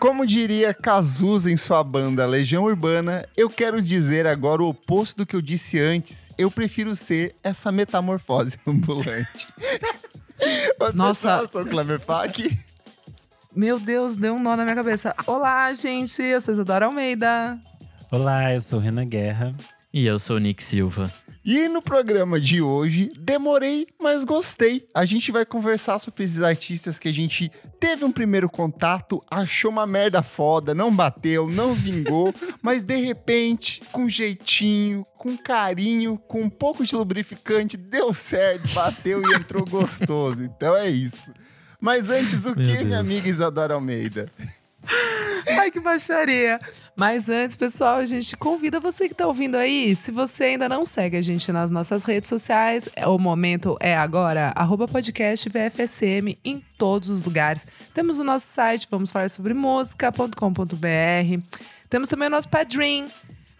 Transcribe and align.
Como 0.00 0.26
diria 0.26 0.72
Cazuza 0.72 1.50
em 1.50 1.58
sua 1.58 1.84
banda 1.84 2.24
Legião 2.24 2.64
Urbana, 2.64 3.28
eu 3.36 3.50
quero 3.50 3.82
dizer 3.82 4.26
agora 4.26 4.62
o 4.62 4.70
oposto 4.70 5.18
do 5.18 5.26
que 5.26 5.36
eu 5.36 5.42
disse 5.42 5.78
antes. 5.78 6.30
Eu 6.38 6.50
prefiro 6.50 6.96
ser 6.96 7.36
essa 7.44 7.70
metamorfose 7.70 8.58
ambulante. 8.66 9.46
Nossa. 10.94 11.40
Eu 11.42 11.48
sou 11.50 11.62
o 11.62 11.66
Cleber 11.66 12.00
Fak. 12.00 12.58
Meu 13.54 13.78
Deus, 13.78 14.16
deu 14.16 14.34
um 14.34 14.42
nó 14.42 14.56
na 14.56 14.64
minha 14.64 14.74
cabeça. 14.74 15.14
Olá, 15.26 15.70
gente, 15.74 16.22
eu 16.22 16.40
sou 16.40 16.54
Isadora 16.54 16.86
Almeida. 16.86 17.58
Olá, 18.10 18.54
eu 18.54 18.60
sou 18.62 18.78
Renan 18.78 19.06
Guerra. 19.06 19.54
E 19.92 20.06
eu 20.06 20.18
sou 20.18 20.36
o 20.36 20.40
Nick 20.40 20.62
Silva. 20.62 21.12
E 21.42 21.68
no 21.68 21.80
programa 21.80 22.38
de 22.38 22.60
hoje, 22.60 23.10
demorei, 23.18 23.86
mas 23.98 24.24
gostei. 24.24 24.86
A 24.94 25.06
gente 25.06 25.32
vai 25.32 25.46
conversar 25.46 25.98
sobre 25.98 26.22
esses 26.22 26.42
artistas 26.42 26.98
que 26.98 27.08
a 27.08 27.12
gente 27.12 27.50
teve 27.78 28.04
um 28.04 28.12
primeiro 28.12 28.48
contato, 28.48 29.24
achou 29.30 29.70
uma 29.70 29.86
merda 29.86 30.22
foda, 30.22 30.74
não 30.74 30.94
bateu, 30.94 31.48
não 31.48 31.72
vingou, 31.72 32.34
mas 32.60 32.84
de 32.84 32.96
repente, 32.96 33.80
com 33.90 34.06
jeitinho, 34.06 35.02
com 35.16 35.34
carinho, 35.34 36.18
com 36.28 36.42
um 36.42 36.50
pouco 36.50 36.84
de 36.84 36.94
lubrificante, 36.94 37.76
deu 37.78 38.12
certo, 38.12 38.68
bateu 38.74 39.22
e 39.22 39.34
entrou 39.34 39.64
gostoso. 39.64 40.44
Então 40.44 40.76
é 40.76 40.90
isso. 40.90 41.32
Mas 41.80 42.10
antes, 42.10 42.44
o 42.44 42.54
Meu 42.54 42.56
que, 42.56 42.72
Deus. 42.74 42.84
minha 42.84 43.00
amiga 43.00 43.26
Isadora 43.26 43.72
Almeida? 43.72 44.30
Ai, 45.58 45.70
que 45.70 45.80
baixaria. 45.80 46.58
Mas 46.96 47.28
antes, 47.28 47.56
pessoal, 47.56 47.96
a 47.96 48.04
gente 48.04 48.36
convida 48.36 48.78
você 48.78 49.08
que 49.08 49.14
tá 49.14 49.26
ouvindo 49.26 49.56
aí. 49.56 49.94
Se 49.96 50.10
você 50.10 50.44
ainda 50.44 50.68
não 50.68 50.84
segue 50.84 51.16
a 51.16 51.22
gente 51.22 51.50
nas 51.52 51.70
nossas 51.70 52.04
redes 52.04 52.28
sociais, 52.28 52.88
é- 52.94 53.06
o 53.06 53.18
momento 53.18 53.76
é 53.80 53.96
agora. 53.96 54.52
Arroba 54.54 54.86
podcast 54.86 55.48
VFSM 55.48 56.38
em 56.44 56.62
todos 56.76 57.08
os 57.08 57.22
lugares. 57.22 57.66
Temos 57.94 58.18
o 58.18 58.24
nosso 58.24 58.46
site, 58.46 58.86
vamos 58.90 59.10
falar 59.10 59.30
sobre 59.30 59.54
música.com.br. 59.54 61.40
Temos 61.88 62.08
também 62.08 62.28
o 62.28 62.30
nosso 62.30 62.48
Padrim. 62.48 63.06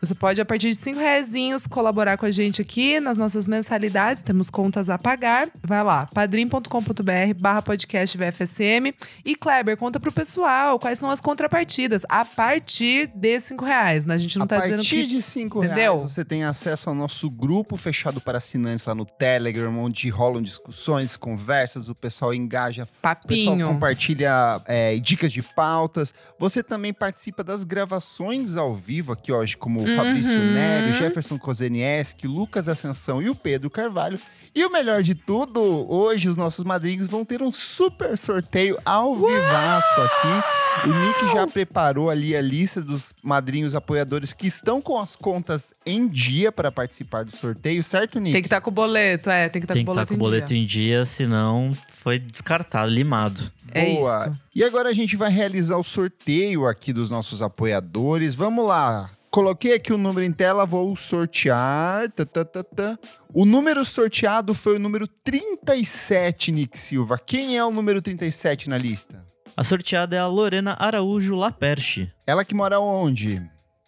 Você 0.00 0.14
pode, 0.14 0.40
a 0.40 0.46
partir 0.46 0.70
de 0.70 0.76
cinco 0.76 0.98
reaisinhos, 0.98 1.66
colaborar 1.66 2.16
com 2.16 2.24
a 2.24 2.30
gente 2.30 2.62
aqui 2.62 2.98
nas 3.00 3.18
nossas 3.18 3.46
mensalidades. 3.46 4.22
Temos 4.22 4.48
contas 4.48 4.88
a 4.88 4.96
pagar. 4.96 5.48
Vai 5.62 5.84
lá, 5.84 6.08
padrim.com.br 6.14 7.34
barra 7.38 7.60
podcast 7.60 8.16
VFSM. 8.16 8.94
E 9.26 9.36
Kleber, 9.36 9.76
conta 9.76 10.00
pro 10.00 10.10
pessoal 10.10 10.78
quais 10.78 10.98
são 10.98 11.10
as 11.10 11.20
contrapartidas 11.20 12.02
a 12.08 12.24
partir 12.24 13.10
de 13.14 13.38
cinco 13.40 13.62
reais. 13.62 14.06
Né? 14.06 14.14
A 14.14 14.18
gente 14.18 14.38
não 14.38 14.44
a 14.44 14.48
tá 14.48 14.60
dizendo 14.60 14.76
partir 14.76 15.02
que... 15.02 15.06
de 15.06 15.20
5 15.20 15.64
Entendeu? 15.64 15.96
reais, 15.96 16.12
você 16.12 16.24
tem 16.24 16.44
acesso 16.44 16.88
ao 16.88 16.94
nosso 16.94 17.28
grupo 17.28 17.76
fechado 17.76 18.22
para 18.22 18.38
assinantes 18.38 18.86
lá 18.86 18.94
no 18.94 19.04
Telegram, 19.04 19.78
onde 19.78 20.08
rolam 20.08 20.40
discussões, 20.40 21.14
conversas, 21.14 21.90
o 21.90 21.94
pessoal 21.94 22.32
engaja, 22.32 22.84
o 22.84 22.86
pessoal 22.86 23.16
Papinho. 23.56 23.68
compartilha 23.68 24.62
é, 24.64 24.96
dicas 24.98 25.30
de 25.30 25.42
pautas. 25.42 26.14
Você 26.38 26.62
também 26.62 26.94
participa 26.94 27.44
das 27.44 27.64
gravações 27.64 28.56
ao 28.56 28.74
vivo 28.74 29.12
aqui 29.12 29.30
hoje, 29.30 29.58
como 29.58 29.89
o 29.92 29.96
Fabrício 29.96 30.32
Uhum. 30.38 30.52
Nério, 30.54 30.92
Jefferson 30.92 31.38
Kozenieski, 31.38 32.26
Lucas 32.26 32.68
Ascensão 32.68 33.20
e 33.22 33.28
o 33.30 33.34
Pedro 33.34 33.68
Carvalho. 33.70 34.18
E 34.52 34.64
o 34.64 34.70
melhor 34.70 35.00
de 35.02 35.14
tudo, 35.14 35.60
hoje 35.88 36.28
os 36.28 36.36
nossos 36.36 36.64
madrinhos 36.64 37.06
vão 37.06 37.24
ter 37.24 37.40
um 37.40 37.52
super 37.52 38.18
sorteio 38.18 38.76
ao 38.84 39.14
vivaço 39.14 40.00
aqui. 40.00 40.88
O 40.88 40.92
Nick 40.92 41.34
já 41.34 41.46
preparou 41.46 42.10
ali 42.10 42.34
a 42.34 42.40
lista 42.40 42.80
dos 42.80 43.12
madrinhos 43.22 43.74
apoiadores 43.76 44.32
que 44.32 44.46
estão 44.48 44.80
com 44.82 44.98
as 44.98 45.14
contas 45.14 45.72
em 45.86 46.08
dia 46.08 46.50
para 46.50 46.72
participar 46.72 47.24
do 47.24 47.36
sorteio, 47.36 47.84
certo, 47.84 48.18
Nick? 48.18 48.32
Tem 48.32 48.42
que 48.42 48.46
estar 48.46 48.60
com 48.60 48.70
o 48.70 48.72
boleto, 48.72 49.30
é. 49.30 49.48
Tem 49.48 49.60
que 49.60 49.64
estar 49.66 49.74
Tem 49.74 49.84
com 49.84 49.92
que 49.92 49.98
o 49.98 50.02
estar 50.02 50.06
boleto 50.06 50.08
com 50.08 50.14
o 50.14 50.16
em 50.16 50.18
boleto 50.18 50.48
dia. 50.48 50.58
em 50.58 50.66
dia, 50.66 51.06
senão 51.06 51.76
foi 52.02 52.18
descartado, 52.18 52.90
limado. 52.90 53.52
É 53.72 53.94
Boa. 53.94 54.26
isso. 54.30 54.40
E 54.54 54.64
agora 54.64 54.88
a 54.88 54.92
gente 54.92 55.14
vai 55.16 55.30
realizar 55.30 55.76
o 55.76 55.82
sorteio 55.84 56.66
aqui 56.66 56.92
dos 56.92 57.08
nossos 57.08 57.40
apoiadores. 57.40 58.34
Vamos 58.34 58.66
lá. 58.66 59.10
Coloquei 59.30 59.74
aqui 59.74 59.92
o 59.92 59.98
número 59.98 60.26
em 60.26 60.32
tela, 60.32 60.66
vou 60.66 60.96
sortear. 60.96 62.10
Tá, 62.10 62.26
tá, 62.26 62.44
tá, 62.44 62.64
tá. 62.64 62.98
O 63.32 63.44
número 63.44 63.84
sorteado 63.84 64.54
foi 64.54 64.74
o 64.74 64.78
número 64.80 65.06
37, 65.06 66.50
Nick 66.50 66.76
Silva. 66.76 67.16
Quem 67.16 67.56
é 67.56 67.64
o 67.64 67.70
número 67.70 68.02
37 68.02 68.68
na 68.68 68.76
lista? 68.76 69.24
A 69.56 69.62
sorteada 69.62 70.16
é 70.16 70.18
a 70.18 70.26
Lorena 70.26 70.76
Araújo 70.80 71.36
Laperche. 71.36 72.10
Ela 72.26 72.44
que 72.44 72.54
mora 72.54 72.80
onde? 72.80 73.38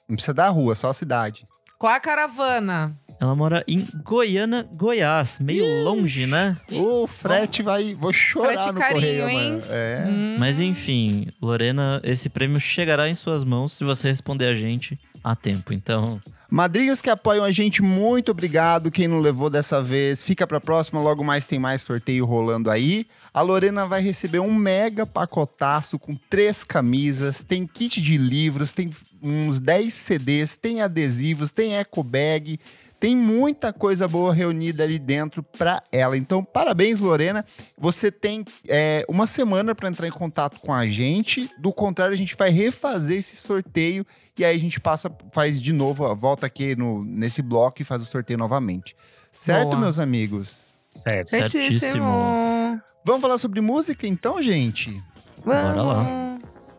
Não 0.08 0.14
precisa 0.14 0.32
da 0.32 0.48
rua, 0.48 0.76
só 0.76 0.90
a 0.90 0.94
cidade. 0.94 1.44
Qual 1.76 1.92
a 1.92 1.98
caravana? 1.98 2.96
Ela 3.20 3.34
mora 3.34 3.64
em 3.66 3.84
Goiânia, 4.04 4.68
Goiás. 4.76 5.38
Meio 5.40 5.82
longe, 5.82 6.24
né? 6.24 6.56
O 6.70 7.08
frete 7.08 7.64
vai. 7.64 7.94
Vou 7.96 8.12
chorar 8.12 8.52
Frete 8.62 8.72
no 8.72 8.78
carinho, 8.78 9.00
correio, 9.00 9.28
hein? 9.28 9.50
mano. 9.54 9.62
É. 9.68 10.04
Hum. 10.06 10.36
Mas 10.38 10.60
enfim, 10.60 11.26
Lorena, 11.42 12.00
esse 12.04 12.28
prêmio 12.28 12.60
chegará 12.60 13.08
em 13.08 13.14
suas 13.14 13.42
mãos 13.42 13.72
se 13.72 13.82
você 13.82 14.08
responder 14.08 14.46
a 14.46 14.54
gente 14.54 14.96
a 15.22 15.36
tempo. 15.36 15.72
Então, 15.72 16.20
Madrinhos 16.52 17.00
que 17.00 17.08
apoiam 17.08 17.46
a 17.46 17.50
gente, 17.50 17.80
muito 17.80 18.30
obrigado. 18.30 18.90
Quem 18.90 19.08
não 19.08 19.20
levou 19.20 19.48
dessa 19.48 19.80
vez, 19.80 20.22
fica 20.22 20.46
pra 20.46 20.60
próxima. 20.60 21.00
Logo 21.00 21.24
mais 21.24 21.46
tem 21.46 21.58
mais 21.58 21.80
sorteio 21.80 22.26
rolando 22.26 22.70
aí. 22.70 23.06
A 23.32 23.40
Lorena 23.40 23.86
vai 23.86 24.02
receber 24.02 24.38
um 24.38 24.54
mega 24.54 25.06
pacotaço 25.06 25.98
com 25.98 26.14
três 26.28 26.62
camisas, 26.62 27.42
tem 27.42 27.66
kit 27.66 28.02
de 28.02 28.18
livros, 28.18 28.70
tem 28.70 28.90
uns 29.22 29.58
10 29.58 29.94
CDs, 29.94 30.54
tem 30.58 30.82
adesivos, 30.82 31.52
tem 31.52 31.74
eco 31.74 32.02
bag. 32.02 32.60
Tem 33.02 33.16
muita 33.16 33.72
coisa 33.72 34.06
boa 34.06 34.32
reunida 34.32 34.84
ali 34.84 34.96
dentro 34.96 35.42
pra 35.42 35.82
ela. 35.90 36.16
Então, 36.16 36.44
parabéns, 36.44 37.00
Lorena. 37.00 37.44
Você 37.76 38.12
tem 38.12 38.44
é, 38.68 39.04
uma 39.08 39.26
semana 39.26 39.74
pra 39.74 39.88
entrar 39.88 40.06
em 40.06 40.12
contato 40.12 40.60
com 40.60 40.72
a 40.72 40.86
gente. 40.86 41.50
Do 41.58 41.72
contrário, 41.72 42.14
a 42.14 42.16
gente 42.16 42.36
vai 42.36 42.50
refazer 42.50 43.18
esse 43.18 43.34
sorteio 43.34 44.06
e 44.38 44.44
aí 44.44 44.54
a 44.54 44.60
gente 44.60 44.78
passa, 44.78 45.10
faz 45.32 45.60
de 45.60 45.72
novo, 45.72 46.04
ó, 46.04 46.14
volta 46.14 46.46
aqui 46.46 46.76
no, 46.76 47.02
nesse 47.02 47.42
bloco 47.42 47.82
e 47.82 47.84
faz 47.84 48.02
o 48.02 48.04
sorteio 48.04 48.38
novamente. 48.38 48.94
Certo, 49.32 49.70
Boa. 49.70 49.80
meus 49.80 49.98
amigos? 49.98 50.68
Certo. 50.88 51.30
Certíssimo. 51.30 51.80
Certíssimo. 51.80 52.80
Vamos 53.04 53.20
falar 53.20 53.38
sobre 53.38 53.60
música 53.60 54.06
então, 54.06 54.40
gente? 54.40 55.02
Bora 55.44 55.82
lá. 55.82 56.31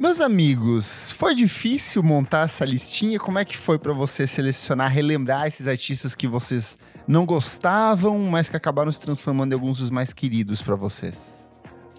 Meus 0.03 0.19
amigos, 0.19 1.11
foi 1.11 1.33
difícil 1.33 2.03
montar 2.03 2.43
essa 2.43 2.65
listinha? 2.65 3.17
Como 3.17 3.39
é 3.39 3.45
que 3.45 3.55
foi 3.55 3.79
pra 3.79 3.93
você 3.93 4.27
selecionar, 4.27 4.91
relembrar 4.91 5.47
esses 5.47 5.65
artistas 5.65 6.13
que 6.13 6.27
vocês 6.27 6.77
não 7.07 7.25
gostavam, 7.25 8.19
mas 8.19 8.49
que 8.49 8.57
acabaram 8.57 8.91
se 8.91 8.99
transformando 8.99 9.53
em 9.53 9.55
alguns 9.55 9.77
dos 9.77 9.89
mais 9.89 10.11
queridos 10.11 10.61
pra 10.61 10.75
vocês? 10.75 11.47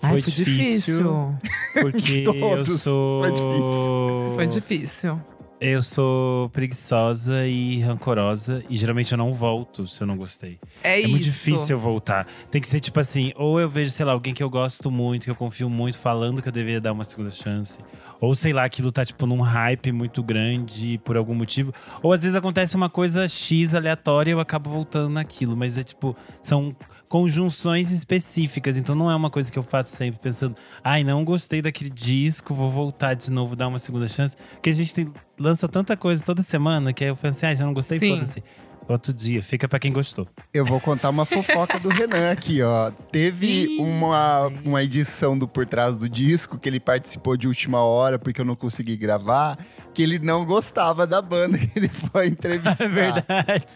Ai, 0.02 0.10
Foi 0.10 0.20
foi 0.20 0.32
difícil. 0.34 0.98
difícil. 0.98 1.38
Porque 1.80 2.24
eu 2.28 2.40
Todos. 2.40 2.82
sou. 2.82 3.22
Foi 3.22 3.32
difícil. 3.32 4.32
Foi 4.34 4.46
difícil. 4.48 5.20
Eu 5.66 5.80
sou 5.80 6.50
preguiçosa 6.50 7.46
e 7.46 7.80
rancorosa. 7.80 8.62
E 8.68 8.76
geralmente 8.76 9.12
eu 9.12 9.16
não 9.16 9.32
volto 9.32 9.86
se 9.86 9.98
eu 9.98 10.06
não 10.06 10.14
gostei. 10.14 10.58
É, 10.82 10.96
É, 10.96 11.00
isso. 11.00 11.08
muito 11.08 11.22
difícil 11.24 11.76
eu 11.76 11.78
voltar. 11.78 12.26
Tem 12.50 12.60
que 12.60 12.68
ser 12.68 12.80
tipo 12.80 13.00
assim, 13.00 13.32
ou 13.34 13.58
eu 13.58 13.66
vejo, 13.66 13.90
sei 13.90 14.04
lá, 14.04 14.12
alguém 14.12 14.34
que 14.34 14.42
eu 14.42 14.50
gosto 14.50 14.90
muito, 14.90 15.24
que 15.24 15.30
eu 15.30 15.34
confio 15.34 15.70
muito, 15.70 15.96
falando 15.96 16.42
que 16.42 16.48
eu 16.48 16.52
deveria 16.52 16.82
dar 16.82 16.92
uma 16.92 17.02
segunda 17.02 17.30
chance. 17.30 17.78
Ou 18.20 18.34
sei 18.34 18.52
lá, 18.52 18.62
aquilo 18.62 18.92
tá 18.92 19.06
tipo 19.06 19.24
num 19.24 19.40
hype 19.40 19.90
muito 19.90 20.22
grande 20.22 21.00
por 21.02 21.16
algum 21.16 21.34
motivo. 21.34 21.72
Ou 22.02 22.12
às 22.12 22.22
vezes 22.22 22.36
acontece 22.36 22.76
uma 22.76 22.90
coisa 22.90 23.26
X 23.26 23.74
aleatória 23.74 24.32
e 24.32 24.34
eu 24.34 24.40
acabo 24.40 24.68
voltando 24.68 25.08
naquilo. 25.14 25.56
Mas 25.56 25.78
é 25.78 25.82
tipo, 25.82 26.14
são 26.42 26.76
conjunções 27.14 27.92
específicas. 27.92 28.76
Então 28.76 28.92
não 28.96 29.08
é 29.08 29.14
uma 29.14 29.30
coisa 29.30 29.52
que 29.52 29.56
eu 29.56 29.62
faço 29.62 29.94
sempre 29.94 30.18
pensando, 30.20 30.56
ai, 30.82 31.04
não 31.04 31.24
gostei 31.24 31.62
daquele 31.62 31.88
disco, 31.88 32.52
vou 32.52 32.72
voltar 32.72 33.14
de 33.14 33.30
novo, 33.30 33.54
dar 33.54 33.68
uma 33.68 33.78
segunda 33.78 34.08
chance. 34.08 34.36
Porque 34.54 34.70
a 34.70 34.72
gente 34.72 34.92
tem- 34.92 35.12
lança 35.38 35.68
tanta 35.68 35.96
coisa 35.96 36.24
toda 36.24 36.42
semana 36.42 36.92
que 36.92 37.04
aí 37.04 37.10
eu 37.10 37.14
falo 37.14 37.30
assim, 37.32 37.46
ai, 37.46 37.54
se 37.54 37.62
eu 37.62 37.68
não 37.68 37.72
gostei, 37.74 38.00
foda-se. 38.00 38.42
Outro 38.88 39.12
dia, 39.14 39.40
fica 39.44 39.68
pra 39.68 39.78
quem 39.78 39.92
gostou. 39.92 40.26
Eu 40.52 40.66
vou 40.66 40.80
contar 40.80 41.08
uma 41.10 41.24
fofoca 41.24 41.78
do 41.78 41.88
Renan 41.88 42.32
aqui, 42.32 42.60
ó. 42.62 42.90
Teve 43.12 43.76
uma, 43.78 44.48
uma 44.64 44.82
edição 44.82 45.38
do 45.38 45.46
Por 45.46 45.64
Trás 45.66 45.96
do 45.96 46.08
Disco 46.08 46.58
que 46.58 46.68
ele 46.68 46.80
participou 46.80 47.36
de 47.36 47.46
última 47.46 47.78
hora 47.78 48.18
porque 48.18 48.40
eu 48.40 48.44
não 48.44 48.56
consegui 48.56 48.96
gravar, 48.96 49.56
que 49.94 50.02
ele 50.02 50.18
não 50.18 50.44
gostava 50.44 51.06
da 51.06 51.22
banda 51.22 51.56
que 51.62 51.70
ele 51.78 51.88
foi 51.88 52.26
entrevistar. 52.34 52.76
É 52.84 52.88
verdade. 52.88 53.66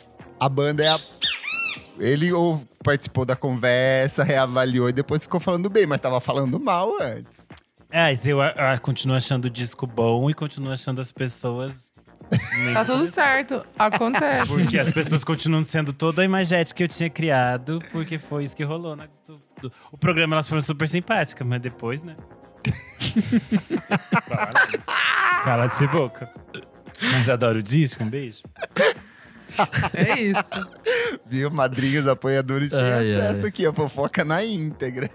A 0.40 0.48
banda 0.48 0.82
é 0.84 0.88
a. 0.88 0.98
Ele 1.98 2.32
ou 2.32 2.62
participou 2.82 3.24
da 3.24 3.36
conversa, 3.36 4.24
reavaliou 4.24 4.88
e 4.88 4.92
depois 4.92 5.22
ficou 5.22 5.40
falando 5.40 5.68
bem, 5.68 5.86
mas 5.86 6.00
tava 6.00 6.20
falando 6.20 6.58
mal 6.58 6.90
antes. 7.00 7.46
É, 7.90 8.02
mas 8.04 8.26
eu 8.26 8.40
ah, 8.40 8.78
continuo 8.80 9.16
achando 9.16 9.46
o 9.46 9.50
disco 9.50 9.86
bom 9.86 10.28
e 10.30 10.34
continuo 10.34 10.72
achando 10.72 11.00
as 11.00 11.10
pessoas. 11.10 11.90
meio- 12.62 12.74
Tá 12.74 12.84
tudo 12.84 13.06
certo. 13.06 13.64
Acontece. 13.78 14.46
Porque 14.46 14.78
as 14.78 14.90
pessoas 14.90 15.24
continuam 15.24 15.64
sendo 15.64 15.92
toda 15.92 16.22
a 16.22 16.24
imagética 16.24 16.76
que 16.76 16.84
eu 16.84 16.88
tinha 16.88 17.08
criado, 17.08 17.82
porque 17.90 18.18
foi 18.18 18.44
isso 18.44 18.54
que 18.54 18.62
rolou. 18.62 18.94
Né? 18.94 19.08
O 19.90 19.96
programa 19.96 20.34
elas 20.34 20.48
foram 20.48 20.62
super 20.62 20.88
simpáticas, 20.88 21.46
mas 21.46 21.60
depois, 21.60 22.02
né? 22.02 22.14
Cala 25.44 25.66
de 25.66 25.86
boca. 25.86 26.30
Mas 27.00 27.28
adoro 27.28 27.60
o 27.60 27.62
disco, 27.62 28.02
um 28.02 28.10
beijo. 28.10 28.42
É 29.94 30.20
isso. 30.20 30.68
Viu? 31.26 31.50
Madrinhos 31.50 32.06
apoiadores 32.06 32.70
têm 32.70 32.80
Ai, 32.80 33.14
acesso 33.14 33.42
ai. 33.42 33.48
aqui, 33.48 33.66
a 33.66 33.72
fofoca 33.72 34.24
na 34.24 34.44
íntegra. 34.44 35.10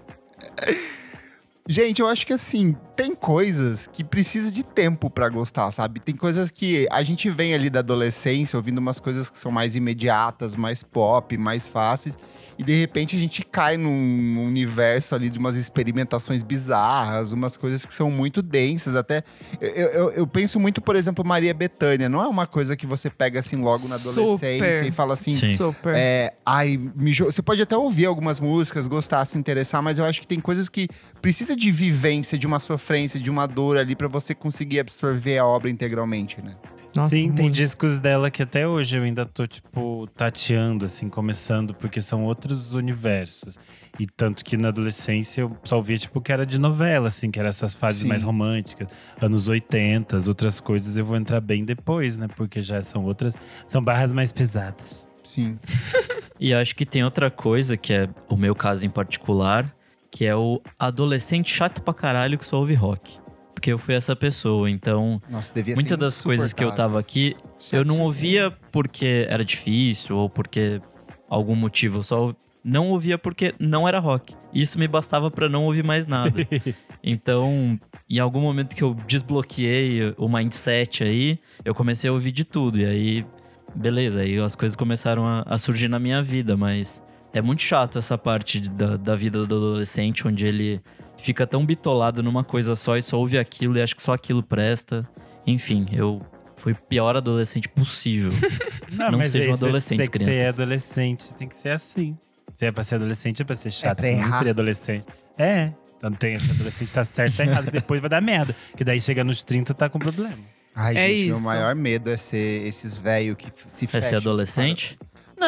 Gente, 1.66 2.00
eu 2.00 2.06
acho 2.06 2.26
que 2.26 2.32
assim, 2.34 2.76
tem 2.94 3.14
coisas 3.14 3.86
que 3.86 4.04
precisa 4.04 4.52
de 4.52 4.62
tempo 4.62 5.08
pra 5.08 5.30
gostar, 5.30 5.70
sabe? 5.70 5.98
Tem 5.98 6.14
coisas 6.14 6.50
que 6.50 6.86
a 6.90 7.02
gente 7.02 7.30
vem 7.30 7.54
ali 7.54 7.70
da 7.70 7.78
adolescência 7.78 8.56
ouvindo 8.58 8.78
umas 8.78 9.00
coisas 9.00 9.30
que 9.30 9.38
são 9.38 9.50
mais 9.50 9.74
imediatas, 9.74 10.56
mais 10.56 10.82
pop, 10.82 11.36
mais 11.38 11.66
fáceis. 11.66 12.18
E 12.58 12.62
de 12.62 12.78
repente 12.78 13.16
a 13.16 13.18
gente 13.18 13.42
cai 13.44 13.76
num 13.76 14.44
universo 14.46 15.14
ali 15.14 15.28
de 15.28 15.38
umas 15.38 15.56
experimentações 15.56 16.42
bizarras, 16.42 17.32
umas 17.32 17.56
coisas 17.56 17.84
que 17.84 17.92
são 17.92 18.10
muito 18.10 18.40
densas. 18.42 18.94
Até 18.94 19.24
eu, 19.60 19.70
eu, 19.88 20.10
eu 20.12 20.26
penso 20.26 20.60
muito, 20.60 20.80
por 20.80 20.94
exemplo, 20.96 21.24
Maria 21.24 21.52
Bethânia. 21.52 22.08
Não 22.08 22.22
é 22.22 22.28
uma 22.28 22.46
coisa 22.46 22.76
que 22.76 22.86
você 22.86 23.10
pega 23.10 23.40
assim 23.40 23.56
logo 23.56 23.88
na 23.88 23.96
adolescência 23.96 24.54
Super. 24.54 24.86
e 24.86 24.90
fala 24.90 25.14
assim: 25.14 25.32
Sim. 25.32 25.56
Super. 25.56 25.94
é, 25.96 26.34
ai, 26.46 26.78
me 26.94 27.10
jo- 27.12 27.24
você 27.26 27.42
pode 27.42 27.60
até 27.60 27.76
ouvir 27.76 28.06
algumas 28.06 28.38
músicas, 28.38 28.86
gostar, 28.86 29.24
se 29.24 29.36
interessar, 29.36 29.82
mas 29.82 29.98
eu 29.98 30.04
acho 30.04 30.20
que 30.20 30.26
tem 30.26 30.40
coisas 30.40 30.68
que 30.68 30.88
precisa 31.20 31.56
de 31.56 31.70
vivência, 31.70 32.38
de 32.38 32.46
uma 32.46 32.60
sofrência, 32.60 33.18
de 33.18 33.30
uma 33.30 33.46
dor 33.46 33.76
ali 33.76 33.96
pra 33.96 34.06
você 34.08 34.34
conseguir 34.34 34.80
absorver 34.80 35.38
a 35.38 35.46
obra 35.46 35.70
integralmente, 35.70 36.40
né? 36.40 36.54
Nossa, 36.96 37.10
Sim, 37.10 37.32
tem 37.32 37.44
muito. 37.46 37.54
discos 37.56 37.98
dela 37.98 38.30
que 38.30 38.42
até 38.42 38.68
hoje 38.68 38.96
eu 38.96 39.02
ainda 39.02 39.26
tô, 39.26 39.46
tipo, 39.46 40.06
tateando, 40.14 40.84
assim, 40.84 41.08
começando, 41.08 41.74
porque 41.74 42.00
são 42.00 42.24
outros 42.24 42.72
universos. 42.74 43.58
E 43.98 44.06
tanto 44.06 44.44
que 44.44 44.56
na 44.56 44.68
adolescência 44.68 45.40
eu 45.42 45.56
só 45.64 45.76
ouvia, 45.76 45.98
tipo, 45.98 46.20
que 46.20 46.32
era 46.32 46.46
de 46.46 46.58
novela, 46.58 47.08
assim, 47.08 47.30
que 47.30 47.38
era 47.38 47.48
essas 47.48 47.74
fases 47.74 48.02
Sim. 48.02 48.08
mais 48.08 48.22
românticas, 48.22 48.88
anos 49.20 49.48
80, 49.48 50.16
as 50.16 50.28
outras 50.28 50.60
coisas 50.60 50.96
eu 50.96 51.04
vou 51.04 51.16
entrar 51.16 51.40
bem 51.40 51.64
depois, 51.64 52.16
né? 52.16 52.28
Porque 52.36 52.62
já 52.62 52.80
são 52.82 53.04
outras, 53.04 53.34
são 53.66 53.82
barras 53.82 54.12
mais 54.12 54.30
pesadas. 54.32 55.08
Sim. 55.24 55.58
E 56.40 56.52
acho 56.52 56.74
que 56.74 56.84
tem 56.84 57.04
outra 57.04 57.30
coisa, 57.30 57.76
que 57.76 57.92
é 57.92 58.08
o 58.28 58.36
meu 58.36 58.56
caso 58.56 58.84
em 58.84 58.90
particular, 58.90 59.72
que 60.10 60.26
é 60.26 60.34
o 60.34 60.60
adolescente 60.76 61.54
chato 61.54 61.80
pra 61.80 61.94
caralho 61.94 62.36
que 62.36 62.44
só 62.44 62.58
ouve 62.58 62.74
rock. 62.74 63.18
Porque 63.54 63.72
eu 63.72 63.78
fui 63.78 63.94
essa 63.94 64.14
pessoa, 64.14 64.68
então 64.70 65.22
Nossa, 65.28 65.54
devia 65.54 65.74
muitas 65.74 65.96
das 65.96 66.20
coisas 66.20 66.52
que 66.52 66.62
eu 66.62 66.72
tava 66.72 66.98
aqui, 66.98 67.34
eu 67.72 67.84
não 67.84 68.00
ouvia 68.00 68.50
porque 68.70 69.26
era 69.28 69.44
difícil 69.44 70.16
ou 70.16 70.28
porque 70.28 70.80
algum 71.28 71.54
motivo, 71.54 71.98
eu 72.00 72.02
só 72.02 72.34
não 72.62 72.90
ouvia 72.90 73.16
porque 73.18 73.54
não 73.58 73.86
era 73.86 73.98
rock. 73.98 74.34
Isso 74.52 74.78
me 74.78 74.88
bastava 74.88 75.30
pra 75.30 75.48
não 75.48 75.64
ouvir 75.64 75.82
mais 75.84 76.06
nada. 76.06 76.46
Então, 77.06 77.78
em 78.08 78.18
algum 78.18 78.40
momento 78.40 78.74
que 78.74 78.82
eu 78.82 78.94
desbloqueei 79.06 80.14
o 80.16 80.26
mindset 80.26 81.04
aí, 81.04 81.38
eu 81.62 81.74
comecei 81.74 82.08
a 82.08 82.12
ouvir 82.14 82.32
de 82.32 82.44
tudo. 82.44 82.78
E 82.80 82.86
aí, 82.86 83.26
beleza, 83.74 84.20
aí 84.20 84.38
as 84.38 84.56
coisas 84.56 84.74
começaram 84.74 85.26
a, 85.26 85.42
a 85.42 85.58
surgir 85.58 85.86
na 85.86 85.98
minha 85.98 86.22
vida, 86.22 86.56
mas 86.56 87.02
é 87.34 87.42
muito 87.42 87.60
chato 87.60 87.98
essa 87.98 88.16
parte 88.16 88.58
de- 88.58 88.70
da, 88.70 88.96
da 88.96 89.14
vida 89.14 89.44
do 89.44 89.54
adolescente, 89.54 90.26
onde 90.26 90.46
ele 90.46 90.80
fica 91.24 91.46
tão 91.46 91.64
bitolado 91.64 92.22
numa 92.22 92.44
coisa 92.44 92.76
só 92.76 92.96
e 92.96 93.02
só 93.02 93.18
ouve 93.18 93.38
aquilo 93.38 93.76
e 93.78 93.82
acha 93.82 93.94
que 93.94 94.02
só 94.02 94.12
aquilo 94.12 94.42
presta. 94.42 95.08
Enfim, 95.46 95.86
eu 95.92 96.20
fui 96.56 96.72
o 96.72 96.76
pior 96.76 97.16
adolescente 97.16 97.68
possível. 97.68 98.30
Não 98.92 99.18
mas 99.18 99.30
sejam 99.30 99.56
você 99.56 99.64
adolescentes, 99.64 100.08
Tem 100.08 100.10
que 100.10 100.18
ser 100.18 100.24
crianças. 100.24 100.54
adolescente, 100.54 101.34
tem 101.34 101.48
que 101.48 101.56
ser 101.56 101.70
assim. 101.70 102.16
Se 102.52 102.66
é 102.66 102.70
pra 102.72 102.84
ser 102.84 102.94
adolescente, 102.96 103.42
é 103.42 103.44
pra 103.44 103.54
ser 103.56 103.70
chato, 103.72 103.96
pra 103.96 104.04
senão 104.06 104.18
não 104.20 104.26
errar. 104.28 104.38
seria 104.38 104.52
adolescente. 104.52 105.04
É, 105.36 105.72
então 105.96 106.12
tem 106.12 106.34
esse 106.34 106.50
adolescente 106.52 106.92
tá 106.92 107.02
certo 107.04 107.40
ou 107.40 107.44
errado, 107.46 107.64
que 107.66 107.72
depois 107.72 108.00
vai 108.00 108.08
dar 108.08 108.20
merda. 108.22 108.54
Que 108.76 108.84
daí 108.84 109.00
chega 109.00 109.24
nos 109.24 109.42
30 109.42 109.74
tá 109.74 109.88
com 109.88 109.98
problema. 109.98 110.38
Ai, 110.76 110.96
É 110.96 111.08
gente, 111.08 111.24
meu 111.26 111.34
isso. 111.34 111.42
maior 111.44 111.74
medo 111.74 112.10
é 112.10 112.16
ser 112.16 112.66
esses 112.66 112.96
velhos 112.96 113.36
que 113.36 113.48
se 113.66 113.84
É 113.86 113.88
fecham. 113.88 114.10
ser 114.10 114.16
adolescente? 114.16 114.96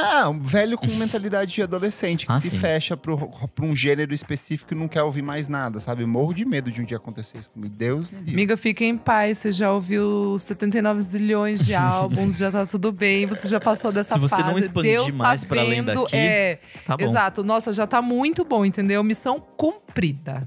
Não, 0.02 0.38
velho 0.40 0.76
com 0.78 0.86
mentalidade 0.86 1.52
de 1.52 1.62
adolescente, 1.62 2.26
que 2.26 2.32
Ah, 2.32 2.38
se 2.40 2.50
sim. 2.50 2.58
fecha 2.58 2.96
pro, 2.96 3.16
pra 3.54 3.64
um 3.64 3.74
gênero 3.74 4.12
específico 4.12 4.74
e 4.74 4.76
não 4.76 4.88
quer 4.88 5.02
ouvir 5.02 5.22
mais 5.22 5.48
nada, 5.48 5.80
sabe? 5.80 6.04
Morro 6.04 6.32
de 6.34 6.44
medo 6.44 6.70
de 6.70 6.80
um 6.82 6.84
dia 6.84 6.96
acontecer 6.96 7.38
isso 7.38 7.50
comigo. 7.50 7.74
Deus 7.76 8.10
me 8.10 8.18
livre. 8.18 8.32
Amiga, 8.34 8.56
fica 8.56 8.84
em 8.84 8.96
paz. 8.96 9.38
Você 9.38 9.52
já 9.52 9.72
ouviu 9.72 10.36
79 10.38 11.00
zilhões 11.00 11.64
de 11.64 11.74
álbuns, 11.74 12.36
já 12.36 12.50
tá 12.50 12.66
tudo 12.66 12.92
bem. 12.92 13.26
Você 13.26 13.48
já 13.48 13.58
passou 13.60 13.90
dessa 13.92 14.14
Se 14.14 14.20
você 14.20 14.36
fase. 14.36 14.48
não 14.52 14.58
expandir 14.58 14.92
Deus 14.92 15.14
mais 15.14 15.42
tá 15.42 15.48
pra 15.48 15.60
além 15.62 15.82
vendo. 15.82 16.02
daqui, 16.04 16.16
é, 16.16 16.60
Tá 16.86 16.96
bom. 16.96 17.04
exato. 17.04 17.42
Nossa, 17.44 17.72
já 17.72 17.86
tá 17.86 18.00
muito 18.02 18.44
bom, 18.44 18.64
entendeu? 18.64 19.02
Missão 19.02 19.40
cumprida. 19.56 20.46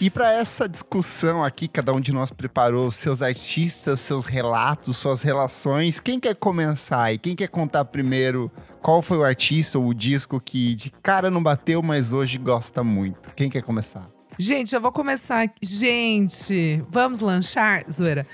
E 0.00 0.10
para 0.10 0.32
essa 0.32 0.68
discussão 0.68 1.42
aqui, 1.42 1.66
cada 1.66 1.92
um 1.92 2.00
de 2.00 2.12
nós 2.12 2.30
preparou 2.30 2.90
seus 2.90 3.22
artistas, 3.22 4.00
seus 4.00 4.26
relatos, 4.26 4.96
suas 4.96 5.22
relações. 5.22 5.98
Quem 5.98 6.20
quer 6.20 6.34
começar 6.34 7.12
e 7.12 7.18
quem 7.18 7.34
quer 7.34 7.48
contar 7.48 7.84
primeiro 7.86 8.50
qual 8.82 9.00
foi 9.00 9.18
o 9.18 9.24
artista 9.24 9.78
ou 9.78 9.88
o 9.88 9.94
disco 9.94 10.40
que 10.40 10.74
de 10.74 10.90
cara 11.02 11.30
não 11.30 11.42
bateu, 11.42 11.82
mas 11.82 12.12
hoje 12.12 12.38
gosta 12.38 12.84
muito? 12.84 13.32
Quem 13.34 13.48
quer 13.48 13.62
começar? 13.62 14.08
Gente, 14.38 14.70
já 14.70 14.78
vou 14.78 14.92
começar. 14.92 15.50
Gente, 15.60 16.84
vamos 16.90 17.18
lanchar? 17.18 17.84
Zoeira. 17.90 18.24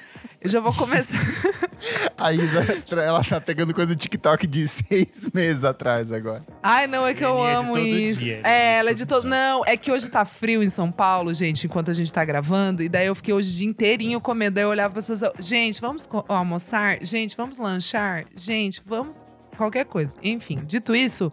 Eu 0.44 0.50
já 0.50 0.61
vou 0.61 0.75
começar. 0.75 1.19
A 2.19 2.32
Isa, 2.35 2.85
ela 3.02 3.25
tá 3.25 3.41
pegando 3.41 3.73
coisa 3.73 3.94
do 3.94 3.99
TikTok 3.99 4.46
de 4.46 4.69
seis 4.69 5.31
meses 5.32 5.64
atrás 5.64 6.12
agora. 6.12 6.43
Ai, 6.62 6.87
não, 6.87 7.06
é 7.06 7.14
que 7.14 7.25
eu 7.25 7.46
é 7.46 7.55
amo 7.55 7.79
isso. 7.79 8.20
dia, 8.20 8.43
é, 8.44 8.76
ela 8.76 8.91
é 8.91 8.94
de 8.94 9.06
todo. 9.06 9.26
Não, 9.26 9.64
é 9.64 9.75
que 9.75 9.91
hoje 9.91 10.08
tá 10.11 10.23
frio 10.26 10.62
em 10.62 10.69
São 10.69 10.93
Paulo, 10.93 11.32
gente, 11.32 11.67
enquanto 11.67 11.91
a 11.91 11.94
gente 11.94 12.12
tá 12.12 12.23
gravando. 12.26 12.82
E 12.82 12.91
daí 12.91 13.06
eu 13.06 13.14
fiquei 13.14 13.32
hoje 13.32 13.52
o 13.52 13.56
dia 13.56 13.67
inteirinho 13.67 14.20
comendo. 14.20 14.56
Daí 14.56 14.64
eu 14.64 14.69
olhava 14.69 14.93
pras 14.93 15.06
pessoas. 15.06 15.32
Gente, 15.38 15.81
vamos 15.81 16.06
almoçar? 16.29 16.99
Gente, 17.02 17.35
vamos 17.37 17.56
lanchar? 17.56 18.26
Gente, 18.37 18.82
vamos. 18.85 19.25
Qualquer 19.56 19.87
coisa. 19.87 20.14
Enfim, 20.23 20.62
dito 20.67 20.94
isso, 20.94 21.32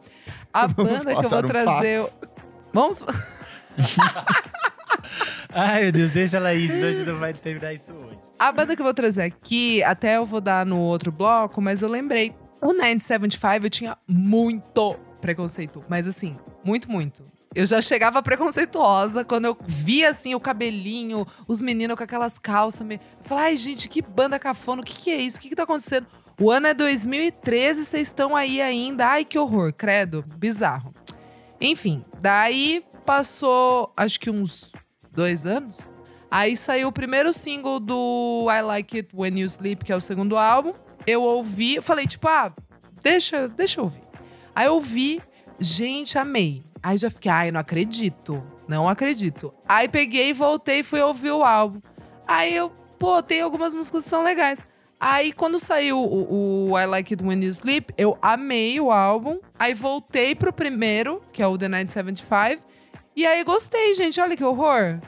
a 0.54 0.68
Vamos 0.68 0.94
banda 0.94 1.16
que 1.16 1.26
eu 1.26 1.30
vou 1.30 1.40
um 1.40 1.48
trazer. 1.48 2.00
fax. 2.00 2.18
Vamos. 2.74 3.04
Ai, 5.50 5.84
meu 5.84 5.92
Deus, 5.92 6.12
deixa 6.12 6.38
ela 6.38 6.50
aí, 6.50 6.68
senão 6.68 6.88
a 6.88 6.92
gente 6.94 7.06
não 7.08 7.18
vai 7.20 7.34
terminar 7.34 7.74
isso 7.74 7.92
hoje. 7.94 8.18
A 8.40 8.52
banda 8.52 8.76
que 8.76 8.82
eu 8.82 8.86
vou 8.86 8.94
trazer 8.94 9.24
aqui, 9.24 9.84
até 9.84 10.18
eu 10.18 10.26
vou 10.26 10.42
dar 10.42 10.66
no 10.66 10.78
outro 10.80 11.12
bloco, 11.12 11.62
mas 11.62 11.82
eu 11.82 11.90
lembrei. 11.90 12.34
O 12.62 12.74
975 12.74 13.66
eu 13.66 13.70
tinha 13.70 13.98
muito 14.08 14.96
preconceito. 15.20 15.84
Mas 15.90 16.08
assim, 16.08 16.38
muito, 16.64 16.90
muito. 16.90 17.24
Eu 17.54 17.66
já 17.66 17.82
chegava 17.82 18.24
preconceituosa 18.24 19.26
quando 19.26 19.46
eu 19.46 19.58
via 19.68 20.10
assim 20.10 20.34
o 20.36 20.40
cabelinho, 20.40 21.26
os 21.48 21.60
meninos 21.60 21.98
com 21.98 22.04
aquelas 22.04 22.40
calças. 22.40 22.86
meio- 22.88 23.02
Eu 23.30 23.38
ai, 23.38 23.58
gente, 23.58 23.90
que 23.90 24.02
banda 24.02 24.40
cafona, 24.40 24.82
o 24.82 24.86
que, 24.86 24.94
que 24.94 25.10
é 25.12 25.18
isso? 25.18 25.38
O 25.38 25.42
que, 25.42 25.50
que 25.50 25.56
tá 25.56 25.64
acontecendo? 25.64 26.08
O 26.40 26.50
ano 26.50 26.68
é 26.68 26.74
2013, 26.74 27.84
vocês 27.86 28.08
estão 28.08 28.36
aí 28.38 28.62
ainda. 28.62 29.06
Ai, 29.08 29.26
que 29.26 29.38
horror, 29.38 29.74
credo. 29.74 30.24
Bizarro. 30.38 30.94
Enfim, 31.60 32.06
daí 32.22 32.84
passou 33.06 33.92
acho 33.98 34.20
que 34.20 34.30
uns 34.30 34.72
dois 35.12 35.46
anos. 35.46 35.78
Aí 36.30 36.56
saiu 36.56 36.88
o 36.88 36.92
primeiro 36.92 37.34
single 37.34 37.80
do 37.80 38.48
I 38.50 38.62
Like 38.62 38.98
It 38.98 39.10
When 39.14 39.40
You 39.40 39.46
Sleep, 39.46 39.84
que 39.84 39.92
é 39.92 39.96
o 39.96 40.02
segundo 40.02 40.38
álbum. 40.38 40.72
Eu 41.06 41.22
ouvi, 41.24 41.76
eu 41.76 41.84
falei, 41.84 42.08
tipo, 42.08 42.28
ah, 42.28 42.54
deixa, 43.04 43.50
deixa 43.50 43.80
eu 43.80 43.86
ouvir. 43.86 44.02
Aí 44.56 44.68
eu 44.68 44.76
ouvi, 44.76 45.22
gente, 45.60 46.18
amei. 46.18 46.64
Aí 46.82 46.98
já 46.98 47.10
fiquei, 47.10 47.32
ai, 47.32 47.52
não 47.52 47.60
acredito. 47.60 48.42
Não 48.68 48.88
acredito. 48.88 49.54
Aí 49.68 49.90
peguei, 49.90 50.32
voltei 50.34 50.80
e 50.80 50.84
fui 50.84 51.02
ouvir 51.02 51.32
o 51.32 51.44
álbum. 51.44 51.82
Aí 52.26 52.56
eu, 52.56 52.72
pô, 52.98 53.22
tem 53.22 53.42
algumas 53.42 53.74
músicas 53.74 54.06
que 54.06 54.10
são 54.10 54.24
legais. 54.24 54.62
Aí 54.98 55.34
quando 55.34 55.60
saiu 55.60 55.98
o, 56.00 56.70
o 56.70 56.80
I 56.80 56.86
Like 56.86 57.14
It 57.14 57.24
When 57.26 57.44
You 57.44 57.50
Sleep, 57.50 57.94
eu 57.98 58.18
amei 58.22 58.80
o 58.80 58.92
álbum. 58.92 59.40
Aí 59.60 59.74
voltei 59.74 60.34
pro 60.34 60.54
primeiro, 60.54 61.22
que 61.34 61.44
é 61.44 61.48
o 61.48 61.58
The 61.58 61.68
975. 61.68 62.64
E 63.16 63.26
aí 63.26 63.44
gostei, 63.44 63.94
gente. 63.94 64.20
Olha 64.20 64.36
que 64.38 64.44
horror. 64.44 65.00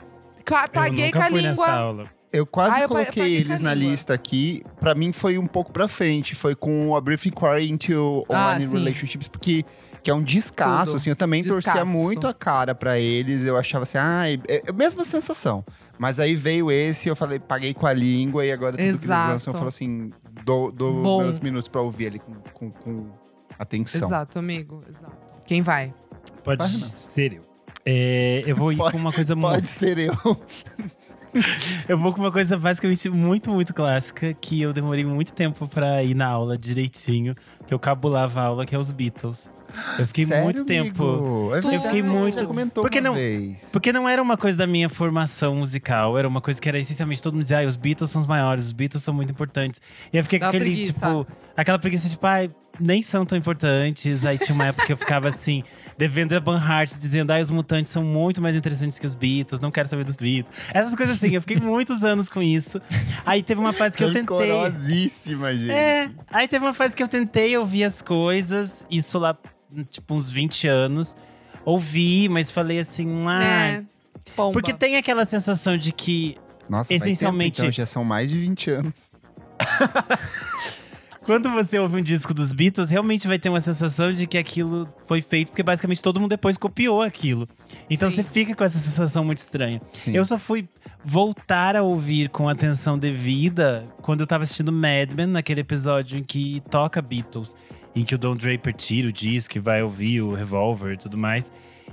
Paguei 0.72 1.10
com 1.10 1.22
a 1.22 1.28
língua. 1.28 1.66
aula. 1.70 2.10
Eu 2.32 2.44
quase 2.44 2.80
Ah, 2.80 2.82
eu 2.82 2.88
coloquei 2.88 3.36
eles 3.36 3.60
na 3.60 3.72
língua. 3.72 3.90
lista 3.92 4.12
aqui. 4.12 4.62
Pra 4.80 4.92
mim 4.94 5.12
foi 5.12 5.38
um 5.38 5.46
pouco 5.46 5.72
pra 5.72 5.86
frente. 5.86 6.34
Foi 6.34 6.54
com 6.56 6.94
a 6.96 7.00
Brief 7.00 7.26
Inquiry 7.26 7.70
into 7.70 8.26
Ah, 8.28 8.34
Online 8.50 8.62
sim. 8.62 8.76
Relationships, 8.76 9.28
porque 9.28 9.64
que 10.02 10.10
é 10.10 10.14
um 10.14 10.22
descasso, 10.22 10.86
Tudo. 10.86 10.96
assim. 10.96 11.10
Eu 11.10 11.16
também 11.16 11.42
torcia 11.44 11.84
muito 11.84 12.26
a 12.26 12.34
cara 12.34 12.74
pra 12.74 12.98
eles. 12.98 13.44
Eu 13.44 13.56
achava 13.56 13.84
assim, 13.84 13.96
ai, 13.98 14.38
é 14.48 14.62
a 14.68 14.72
mesma 14.72 15.04
sensação. 15.04 15.64
Mas 15.96 16.18
aí 16.20 16.34
veio 16.34 16.70
esse, 16.72 17.08
eu 17.08 17.14
falei, 17.16 17.38
paguei 17.38 17.72
com 17.72 17.86
a 17.86 17.92
língua 17.92 18.44
e 18.44 18.50
agora 18.52 18.72
tudo 18.72 18.78
que 18.80 18.82
eles 18.84 19.02
Exato. 19.04 19.30
lançam, 19.30 19.52
eu 19.52 19.56
falo 19.56 19.68
assim, 19.68 20.10
dou, 20.44 20.70
dou 20.72 21.02
Bom. 21.02 21.22
meus 21.22 21.38
minutos 21.38 21.68
pra 21.68 21.80
ouvir 21.80 22.08
ali 22.08 22.18
com, 22.18 22.34
com, 22.52 22.70
com 22.70 23.10
atenção. 23.58 24.06
Exato, 24.08 24.38
amigo. 24.40 24.82
Exato. 24.90 25.16
Quem 25.46 25.62
vai? 25.62 25.94
Pode 26.42 26.66
Renan. 26.66 26.86
ser 26.86 27.34
eu. 27.34 27.53
É, 27.84 28.42
eu 28.46 28.56
vou 28.56 28.72
ir 28.72 28.76
Pode- 28.76 28.92
com 28.92 28.98
uma 28.98 29.12
coisa 29.12 29.34
muito. 29.34 29.50
Pode 29.50 29.68
ser 29.68 29.98
eu. 29.98 30.14
Eu 31.88 31.98
vou 31.98 32.12
com 32.12 32.20
uma 32.20 32.30
coisa 32.30 32.56
basicamente 32.56 33.08
muito, 33.10 33.50
muito 33.50 33.74
clássica, 33.74 34.32
que 34.34 34.62
eu 34.62 34.72
demorei 34.72 35.04
muito 35.04 35.32
tempo 35.34 35.66
pra 35.66 36.00
ir 36.00 36.14
na 36.14 36.28
aula 36.28 36.56
direitinho, 36.56 37.34
que 37.66 37.74
eu 37.74 37.78
cabulava 37.78 38.40
a 38.40 38.44
aula, 38.44 38.64
que 38.64 38.72
é 38.72 38.78
os 38.78 38.92
Beatles. 38.92 39.50
Eu 39.98 40.06
fiquei 40.06 40.26
Sério, 40.26 40.44
muito 40.44 40.64
tempo. 40.64 41.02
amigo? 41.02 41.24
É 41.54 41.58
Eu 41.58 41.62
verdade, 41.62 41.82
fiquei 41.86 42.02
você 42.02 42.08
muito- 42.08 42.38
já 42.38 42.46
comentou 42.46 42.84
Porque 42.84 43.00
uma 43.00 43.08
não- 43.08 43.14
vez. 43.16 43.68
Porque 43.72 43.92
não 43.92 44.08
era 44.08 44.22
uma 44.22 44.36
coisa 44.36 44.56
da 44.56 44.64
minha 44.68 44.88
formação 44.88 45.56
musical, 45.56 46.16
era 46.16 46.28
uma 46.28 46.40
coisa 46.40 46.60
que 46.60 46.68
era 46.68 46.78
essencialmente 46.78 47.20
todo 47.20 47.32
mundo 47.34 47.42
dizia, 47.42 47.58
ah, 47.62 47.66
os 47.66 47.74
Beatles 47.74 48.10
são 48.10 48.20
os 48.22 48.28
maiores, 48.28 48.66
os 48.66 48.72
Beatles 48.72 49.02
são 49.02 49.12
muito 49.12 49.32
importantes. 49.32 49.80
E 50.12 50.16
eu 50.16 50.22
fiquei 50.22 50.38
com 50.38 50.44
aquele, 50.46 50.66
preguiça. 50.66 51.04
tipo, 51.04 51.26
aquela 51.56 51.80
preguiça, 51.80 52.08
tipo, 52.08 52.24
ai, 52.24 52.48
nem 52.78 53.02
são 53.02 53.26
tão 53.26 53.36
importantes. 53.36 54.24
Aí 54.24 54.38
tinha 54.38 54.54
uma 54.54 54.66
época 54.66 54.86
que 54.86 54.92
eu 54.92 54.96
ficava 54.96 55.26
assim, 55.26 55.64
Devendra 55.96 56.40
Banhart 56.40 56.92
dizendo: 56.98 57.30
ah, 57.32 57.40
os 57.40 57.50
mutantes 57.50 57.90
são 57.90 58.02
muito 58.04 58.40
mais 58.42 58.56
interessantes 58.56 58.98
que 58.98 59.06
os 59.06 59.14
Beatles, 59.14 59.60
não 59.60 59.70
quero 59.70 59.88
saber 59.88 60.04
dos 60.04 60.16
Beatles. 60.16 60.54
Essas 60.72 60.94
coisas 60.94 61.16
assim, 61.16 61.34
eu 61.34 61.40
fiquei 61.40 61.56
muitos 61.60 62.02
anos 62.04 62.28
com 62.28 62.42
isso. 62.42 62.80
Aí 63.24 63.42
teve 63.42 63.60
uma 63.60 63.72
fase 63.72 63.96
que 63.96 64.04
eu 64.04 64.12
tentei. 64.12 64.50
Rancorosíssima, 64.50 65.52
gente. 65.54 65.70
É, 65.70 66.10
aí 66.30 66.48
teve 66.48 66.64
uma 66.64 66.72
fase 66.74 66.96
que 66.96 67.02
eu 67.02 67.08
tentei 67.08 67.56
ouvir 67.56 67.84
as 67.84 68.00
coisas, 68.02 68.84
isso 68.90 69.18
lá, 69.18 69.36
tipo, 69.90 70.14
uns 70.14 70.30
20 70.30 70.66
anos. 70.68 71.16
Ouvi, 71.64 72.28
mas 72.28 72.50
falei 72.50 72.78
assim, 72.78 73.22
ah. 73.26 73.42
É. 73.42 73.82
Pomba. 74.36 74.52
Porque 74.52 74.72
tem 74.72 74.96
aquela 74.96 75.24
sensação 75.24 75.76
de 75.76 75.92
que 75.92 76.36
Nossa, 76.68 76.92
Essencialmente- 76.94 77.56
tempo, 77.56 77.68
então, 77.68 77.72
já 77.72 77.84
são 77.86 78.04
mais 78.04 78.30
de 78.30 78.38
20 78.38 78.70
anos. 78.70 79.12
quando 81.24 81.50
você 81.50 81.78
ouve 81.78 81.98
um 81.98 82.02
disco 82.02 82.34
dos 82.34 82.52
Beatles, 82.52 82.90
realmente 82.90 83.26
vai 83.26 83.38
ter 83.38 83.48
uma 83.48 83.60
sensação 83.60 84.12
de 84.12 84.26
que 84.26 84.38
aquilo 84.38 84.88
foi 85.06 85.20
feito 85.20 85.48
porque 85.48 85.62
basicamente 85.62 86.02
todo 86.02 86.20
mundo 86.20 86.30
depois 86.30 86.56
copiou 86.56 87.02
aquilo. 87.02 87.48
Então 87.88 88.10
Sim. 88.10 88.16
você 88.16 88.24
fica 88.24 88.54
com 88.54 88.62
essa 88.62 88.78
sensação 88.78 89.24
muito 89.24 89.38
estranha. 89.38 89.80
Sim. 89.92 90.12
Eu 90.14 90.24
só 90.24 90.38
fui 90.38 90.68
voltar 91.04 91.76
a 91.76 91.82
ouvir 91.82 92.28
com 92.28 92.48
atenção 92.48 92.98
devida 92.98 93.86
quando 94.02 94.20
eu 94.20 94.26
tava 94.26 94.44
assistindo 94.44 94.72
Mad 94.72 95.12
Men, 95.14 95.26
naquele 95.26 95.60
episódio 95.60 96.18
em 96.18 96.22
que 96.22 96.62
toca 96.70 97.00
Beatles, 97.02 97.54
em 97.94 98.04
que 98.04 98.14
o 98.14 98.18
Don 98.18 98.36
Draper 98.36 98.74
tira 98.74 99.08
o 99.08 99.12
disco 99.12 99.56
e 99.56 99.60
vai 99.60 99.82
ouvir 99.82 100.20
o 100.20 100.34
Revolver 100.34 100.92
e 100.92 100.98
tudo 100.98 101.16
mais. 101.16 101.50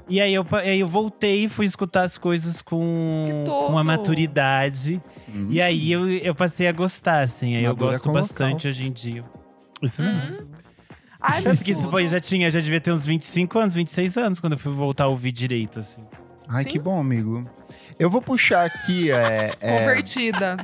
E 0.10 0.20
aí 0.20 0.34
eu, 0.34 0.46
aí 0.51 0.79
eu 0.79 0.88
voltei 0.88 1.46
e 1.46 1.50
fui 1.50 1.65
escutar 1.65 2.03
as 2.03 2.17
coisas 2.17 2.62
com, 2.62 3.24
com 3.67 3.77
a 3.77 3.84
maturidade. 3.84 5.01
E 5.50 5.62
aí 5.62 5.91
eu, 5.91 6.10
eu 6.10 6.36
passei 6.36 6.67
a 6.67 6.72
gostar, 6.72 7.22
assim. 7.22 7.55
Aí 7.55 7.63
eu 7.63 7.75
gosto 7.75 8.12
bastante 8.12 8.67
local. 8.67 8.70
hoje 8.70 8.88
em 8.88 8.91
dia. 8.91 9.24
Isso 9.81 10.01
mesmo. 10.01 10.50
Ai, 11.22 11.41
Tanto 11.43 11.63
que 11.63 11.72
isso 11.72 11.88
foi, 11.89 12.08
já 12.08 12.20
tinha, 12.20 12.50
já 12.50 12.60
devia 12.60 12.81
ter 12.81 12.91
uns 12.91 13.05
25 13.05 13.60
anos, 13.60 13.75
26 13.75 14.17
anos, 14.17 14.39
quando 14.39 14.53
eu 14.53 14.60
fui 14.60 14.74
voltar 14.74 15.03
a 15.03 15.08
ouvir 15.08 15.31
direito, 15.31 15.79
assim. 15.79 16.01
Ai, 16.50 16.63
Sim. 16.63 16.70
que 16.70 16.79
bom, 16.79 17.00
amigo. 17.00 17.48
Eu 18.00 18.10
vou 18.10 18.22
puxar 18.22 18.65
aqui. 18.65 19.12
É, 19.12 19.53
é, 19.62 19.79
Convertida. 19.79 20.58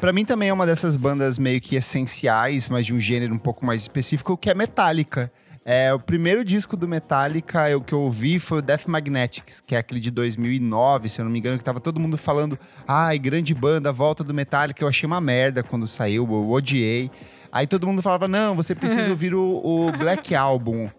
Pra 0.00 0.12
mim 0.12 0.24
também 0.24 0.48
é 0.48 0.52
uma 0.52 0.66
dessas 0.66 0.96
bandas 0.96 1.38
meio 1.38 1.60
que 1.60 1.76
essenciais, 1.76 2.68
mas 2.68 2.86
de 2.86 2.94
um 2.94 2.98
gênero 2.98 3.34
um 3.34 3.38
pouco 3.38 3.64
mais 3.64 3.82
específico, 3.82 4.36
que 4.36 4.50
é 4.50 4.54
Metallica. 4.54 5.30
É, 5.64 5.94
o 5.94 5.98
primeiro 5.98 6.44
disco 6.44 6.76
do 6.76 6.86
Metallica 6.86 7.70
eu, 7.70 7.80
que 7.80 7.94
eu 7.94 8.02
ouvi 8.02 8.38
foi 8.38 8.58
o 8.58 8.62
Death 8.62 8.86
Magnetics, 8.86 9.62
que 9.62 9.74
é 9.74 9.78
aquele 9.78 9.98
de 9.98 10.10
2009, 10.10 11.08
se 11.08 11.20
eu 11.20 11.24
não 11.24 11.32
me 11.32 11.38
engano, 11.38 11.56
que 11.56 11.64
tava 11.64 11.80
todo 11.80 11.98
mundo 11.98 12.18
falando, 12.18 12.58
ai, 12.86 13.18
grande 13.18 13.54
banda, 13.54 13.90
volta 13.90 14.22
do 14.22 14.34
Metallica. 14.34 14.84
Eu 14.84 14.88
achei 14.88 15.06
uma 15.06 15.22
merda 15.22 15.62
quando 15.62 15.86
saiu, 15.86 16.28
eu 16.30 16.50
odiei. 16.50 17.10
Aí 17.50 17.66
todo 17.66 17.86
mundo 17.86 18.02
falava, 18.02 18.28
não, 18.28 18.54
você 18.54 18.74
precisa 18.74 19.08
ouvir 19.10 19.32
o, 19.32 19.40
o 19.64 19.92
Black 19.92 20.34
Album. 20.34 20.90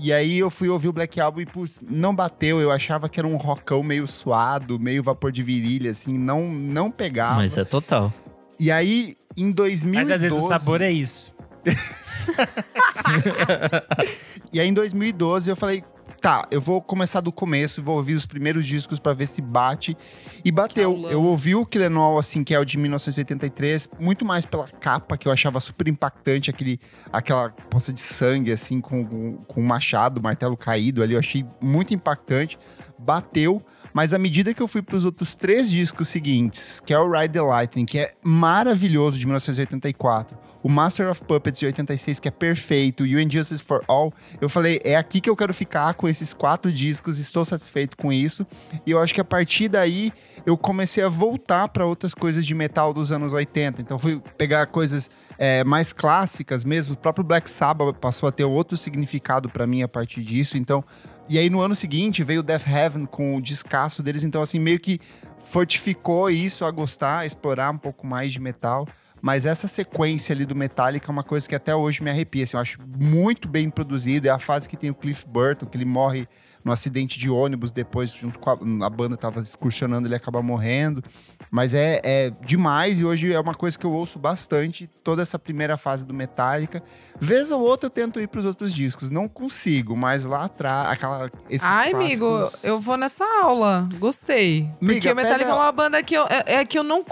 E 0.00 0.12
aí 0.12 0.38
eu 0.38 0.48
fui 0.48 0.68
ouvir 0.68 0.88
o 0.88 0.92
Black 0.92 1.20
Album 1.20 1.40
e, 1.40 1.46
putz, 1.46 1.82
não 1.86 2.14
bateu. 2.14 2.58
Eu 2.60 2.70
achava 2.70 3.08
que 3.08 3.20
era 3.20 3.26
um 3.26 3.36
rockão 3.36 3.82
meio 3.82 4.06
suado, 4.06 4.78
meio 4.78 5.02
vapor 5.02 5.30
de 5.30 5.42
virilha, 5.42 5.90
assim, 5.90 6.16
não, 6.16 6.48
não 6.48 6.90
pegava. 6.90 7.34
Mas 7.34 7.58
é 7.58 7.64
total. 7.64 8.14
E 8.58 8.70
aí, 8.70 9.16
em 9.36 9.50
2012... 9.50 9.94
Mas 9.94 10.10
às 10.10 10.22
vezes 10.22 10.42
o 10.42 10.48
sabor 10.48 10.80
é 10.80 10.90
isso. 10.90 11.34
E 14.52 14.60
aí, 14.60 14.68
em 14.68 14.72
2012, 14.72 15.50
eu 15.50 15.56
falei, 15.56 15.84
tá, 16.20 16.46
eu 16.50 16.60
vou 16.60 16.80
começar 16.80 17.20
do 17.20 17.30
começo, 17.30 17.82
vou 17.82 17.96
ouvir 17.96 18.14
os 18.14 18.26
primeiros 18.26 18.66
discos 18.66 18.98
pra 18.98 19.12
ver 19.12 19.26
se 19.26 19.40
bate. 19.40 19.96
E 20.44 20.50
bateu. 20.50 21.06
Eu 21.10 21.22
ouvi 21.22 21.54
o 21.54 21.66
Killenol, 21.66 22.18
assim, 22.18 22.42
que 22.42 22.54
é 22.54 22.58
o 22.58 22.64
de 22.64 22.78
1983, 22.78 23.90
muito 24.00 24.24
mais 24.24 24.46
pela 24.46 24.66
capa, 24.66 25.16
que 25.16 25.28
eu 25.28 25.32
achava 25.32 25.60
super 25.60 25.88
impactante, 25.88 26.50
aquele, 26.50 26.80
aquela 27.12 27.50
poça 27.50 27.92
de 27.92 28.00
sangue, 28.00 28.52
assim, 28.52 28.80
com, 28.80 29.36
com, 29.46 29.60
um 29.60 29.64
machado, 29.64 30.22
martelo 30.22 30.56
caído 30.56 31.02
ali, 31.02 31.14
eu 31.14 31.18
achei 31.18 31.44
muito 31.60 31.94
impactante. 31.94 32.58
Bateu. 32.98 33.62
Mas 33.92 34.12
à 34.12 34.18
medida 34.18 34.52
que 34.52 34.62
eu 34.62 34.68
fui 34.68 34.82
pros 34.82 35.04
outros 35.04 35.34
três 35.34 35.70
discos 35.70 36.08
seguintes, 36.08 36.80
que 36.80 36.92
é 36.92 36.98
o 36.98 37.10
Ride 37.10 37.32
the 37.32 37.40
Lightning, 37.40 37.86
que 37.86 37.98
é 37.98 38.10
maravilhoso, 38.22 39.18
de 39.18 39.24
1984, 39.24 40.36
o 40.66 40.68
Master 40.68 41.08
of 41.08 41.22
Puppets 41.22 41.60
de 41.60 41.66
86, 41.66 42.18
que 42.18 42.26
é 42.26 42.30
perfeito, 42.32 43.06
e 43.06 43.14
o 43.14 43.20
Injustice 43.20 43.62
for 43.62 43.84
All, 43.86 44.12
eu 44.40 44.48
falei, 44.48 44.80
é 44.82 44.96
aqui 44.96 45.20
que 45.20 45.30
eu 45.30 45.36
quero 45.36 45.54
ficar 45.54 45.94
com 45.94 46.08
esses 46.08 46.34
quatro 46.34 46.72
discos, 46.72 47.20
estou 47.20 47.44
satisfeito 47.44 47.96
com 47.96 48.12
isso. 48.12 48.44
E 48.84 48.90
eu 48.90 48.98
acho 48.98 49.14
que 49.14 49.20
a 49.20 49.24
partir 49.24 49.68
daí 49.68 50.12
eu 50.44 50.56
comecei 50.56 51.04
a 51.04 51.08
voltar 51.08 51.68
para 51.68 51.86
outras 51.86 52.14
coisas 52.14 52.44
de 52.44 52.52
metal 52.52 52.92
dos 52.92 53.12
anos 53.12 53.32
80. 53.32 53.80
Então 53.80 53.96
fui 53.96 54.20
pegar 54.36 54.66
coisas 54.66 55.08
é, 55.38 55.62
mais 55.62 55.92
clássicas 55.92 56.64
mesmo. 56.64 56.94
O 56.94 56.98
próprio 56.98 57.24
Black 57.24 57.48
Sabbath 57.48 57.98
passou 57.98 58.28
a 58.28 58.32
ter 58.32 58.42
outro 58.42 58.76
significado 58.76 59.48
para 59.48 59.68
mim 59.68 59.82
a 59.82 59.88
partir 59.88 60.24
disso. 60.24 60.58
Então, 60.58 60.82
e 61.28 61.38
aí 61.38 61.48
no 61.48 61.60
ano 61.60 61.76
seguinte 61.76 62.24
veio 62.24 62.42
Death 62.42 62.66
Heaven 62.66 63.06
com 63.06 63.36
o 63.36 63.40
descasso 63.40 64.02
deles. 64.02 64.24
Então 64.24 64.42
assim 64.42 64.58
meio 64.58 64.80
que 64.80 64.98
fortificou 65.44 66.28
isso 66.28 66.64
a 66.64 66.72
gostar, 66.72 67.18
a 67.18 67.26
explorar 67.26 67.70
um 67.70 67.78
pouco 67.78 68.04
mais 68.04 68.32
de 68.32 68.40
metal. 68.40 68.84
Mas 69.20 69.46
essa 69.46 69.66
sequência 69.66 70.32
ali 70.32 70.44
do 70.44 70.54
Metallica 70.54 71.10
é 71.10 71.12
uma 71.12 71.24
coisa 71.24 71.48
que 71.48 71.54
até 71.54 71.74
hoje 71.74 72.02
me 72.02 72.10
arrepia. 72.10 72.44
Assim, 72.44 72.56
eu 72.56 72.60
acho 72.60 72.78
muito 72.86 73.48
bem 73.48 73.70
produzido. 73.70 74.28
É 74.28 74.30
a 74.30 74.38
fase 74.38 74.68
que 74.68 74.76
tem 74.76 74.90
o 74.90 74.94
Cliff 74.94 75.26
Burton, 75.26 75.66
que 75.66 75.76
ele 75.76 75.84
morre 75.84 76.28
no 76.66 76.72
acidente 76.72 77.16
de 77.16 77.30
ônibus 77.30 77.70
depois, 77.70 78.12
junto 78.12 78.40
com 78.40 78.50
a, 78.50 78.86
a 78.86 78.90
banda 78.90 79.16
tava 79.16 79.38
excursionando, 79.38 80.08
ele 80.08 80.16
acaba 80.16 80.42
morrendo. 80.42 81.00
Mas 81.48 81.72
é, 81.74 82.00
é 82.02 82.30
demais 82.44 82.98
e 82.98 83.04
hoje 83.04 83.32
é 83.32 83.38
uma 83.38 83.54
coisa 83.54 83.78
que 83.78 83.86
eu 83.86 83.92
ouço 83.92 84.18
bastante, 84.18 84.90
toda 85.04 85.22
essa 85.22 85.38
primeira 85.38 85.76
fase 85.76 86.04
do 86.04 86.12
Metallica. 86.12 86.82
Vez 87.20 87.52
ou 87.52 87.60
outra 87.60 87.86
eu 87.86 87.90
tento 87.90 88.18
ir 88.20 88.26
pros 88.26 88.44
outros 88.44 88.74
discos, 88.74 89.10
não 89.10 89.28
consigo, 89.28 89.96
mas 89.96 90.24
lá 90.24 90.46
atrás, 90.46 90.90
aquela 90.90 91.30
esses 91.48 91.64
Ai, 91.64 91.92
amigo, 91.92 92.26
clássicos- 92.38 92.64
eu 92.64 92.80
vou 92.80 92.96
nessa 92.96 93.24
aula. 93.44 93.88
Gostei. 94.00 94.68
Porque 94.80 95.08
o 95.08 95.14
Metallica 95.14 95.44
pega- 95.44 95.50
é 95.56 95.62
uma 95.62 95.70
banda 95.70 96.02
que 96.02 96.16
eu, 96.16 96.24
é, 96.28 96.54
é 96.56 96.64
que 96.66 96.76
eu 96.76 96.82
não. 96.82 97.04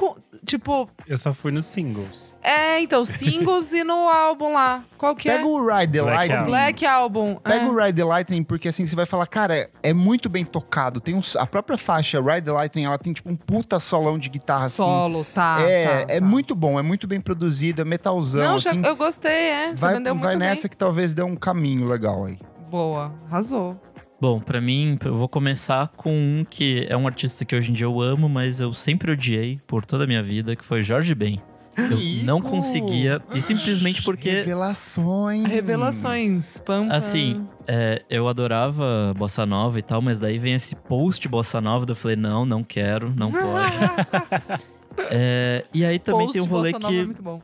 Tipo, 0.45 0.91
Eu 1.07 1.17
só 1.17 1.33
fui 1.33 1.53
nos 1.53 1.67
singles. 1.67 2.34
É, 2.45 2.79
então, 2.83 3.07
singles 3.07 3.73
e 3.73 3.83
no 3.83 4.07
álbum 4.07 4.53
lá. 4.53 4.85
Qual 4.99 5.17
que 5.17 5.31
Pega 5.31 5.43
é? 5.43 5.47
o 5.47 5.67
Ride 5.67 5.93
the 5.95 6.03
Black 6.03 6.17
Lightning. 6.17 6.37
Album. 6.37 6.51
Black 6.51 6.87
Album. 6.87 7.35
Pega 7.37 7.65
é. 7.65 7.69
o 7.69 7.75
Ride 7.75 7.93
the 7.97 8.05
Lightning, 8.05 8.45
porque 8.45 8.69
assim, 8.69 8.85
você 8.85 8.95
vai 8.95 9.07
falar, 9.07 9.27
cara, 9.27 9.71
é 9.83 9.95
muito 9.95 10.29
bem 10.29 10.45
tocado. 10.45 11.01
Tem 11.01 11.15
um, 11.15 11.21
a 11.39 11.47
própria 11.47 11.79
faixa 11.79 12.21
Ride 12.21 12.43
the 12.43 12.53
Lightning, 12.53 12.85
ela 12.85 12.99
tem 12.99 13.15
tipo 13.15 13.31
um 13.31 13.35
puta 13.35 13.81
solão 13.81 14.19
de 14.19 14.29
guitarra 14.29 14.65
assim. 14.65 14.77
Solo, 14.77 15.25
tá. 15.25 15.57
é, 15.63 16.05
tá, 16.05 16.15
é 16.15 16.21
tá. 16.21 16.27
muito 16.27 16.55
bom, 16.55 16.79
é 16.79 16.83
muito 16.83 17.07
bem 17.07 17.19
produzido, 17.19 17.81
é 17.81 17.85
metalzão, 17.85 18.43
Não, 18.43 18.59
já- 18.59 18.73
assim. 18.73 18.83
eu 18.85 18.95
gostei, 18.95 19.33
é. 19.33 19.71
Você 19.75 19.81
vai 19.81 19.95
vendeu 19.95 20.15
muito 20.15 20.25
vai 20.25 20.37
bem. 20.37 20.47
nessa 20.47 20.69
que 20.69 20.77
talvez 20.77 21.15
dê 21.15 21.23
um 21.23 21.37
caminho 21.37 21.87
legal 21.87 22.27
aí. 22.27 22.39
Boa, 22.71 23.11
arrasou. 23.31 23.81
Bom, 24.21 24.39
pra 24.39 24.61
mim, 24.61 24.99
eu 25.03 25.17
vou 25.17 25.29
começar 25.29 25.89
com 25.97 26.11
um 26.13 26.47
que 26.49 26.87
é 26.91 26.97
um 26.97 27.07
artista 27.07 27.45
que 27.45 27.57
hoje 27.57 27.71
em 27.71 27.75
dia 27.75 27.87
eu 27.87 28.01
amo, 28.01 28.29
mas 28.29 28.61
eu 28.61 28.75
sempre 28.75 29.13
odiei 29.13 29.59
por 29.67 29.85
toda 29.87 30.05
a 30.05 30.07
minha 30.07 30.23
vida, 30.23 30.55
que 30.55 30.65
foi 30.65 30.83
Jorge 30.83 31.15
Ben. 31.15 31.41
Eu 31.77 31.85
Amigo! 31.85 32.25
não 32.25 32.41
conseguia, 32.41 33.21
e 33.35 33.43
simplesmente 33.43 34.03
porque 34.03 34.31
Revelações. 34.31 35.45
Revelações. 35.45 36.59
Pam, 36.59 36.89
pam. 36.89 36.95
Assim, 36.95 37.47
é, 37.67 38.03
eu 38.09 38.29
adorava 38.29 39.13
bossa 39.17 39.45
nova 39.45 39.79
e 39.79 39.83
tal, 39.83 40.01
mas 40.01 40.19
daí 40.19 40.39
vem 40.39 40.55
esse 40.55 40.77
post 40.77 41.27
bossa 41.29 41.61
nova, 41.61 41.87
eu 41.89 41.97
falei, 41.97 42.17
não, 42.17 42.45
não 42.45 42.63
quero, 42.63 43.13
não 43.17 43.31
pode. 43.33 44.65
É, 45.11 45.65
e 45.73 45.85
aí 45.85 45.99
também 45.99 46.31
tem 46.31 46.41
um 46.41 46.47
Post 46.47 46.55
rolê 46.55 46.73
Bossa 46.73 46.83
Nova 46.83 46.95
é 46.95 46.99
que, 46.99 47.05
muito 47.05 47.23
bom. 47.23 47.43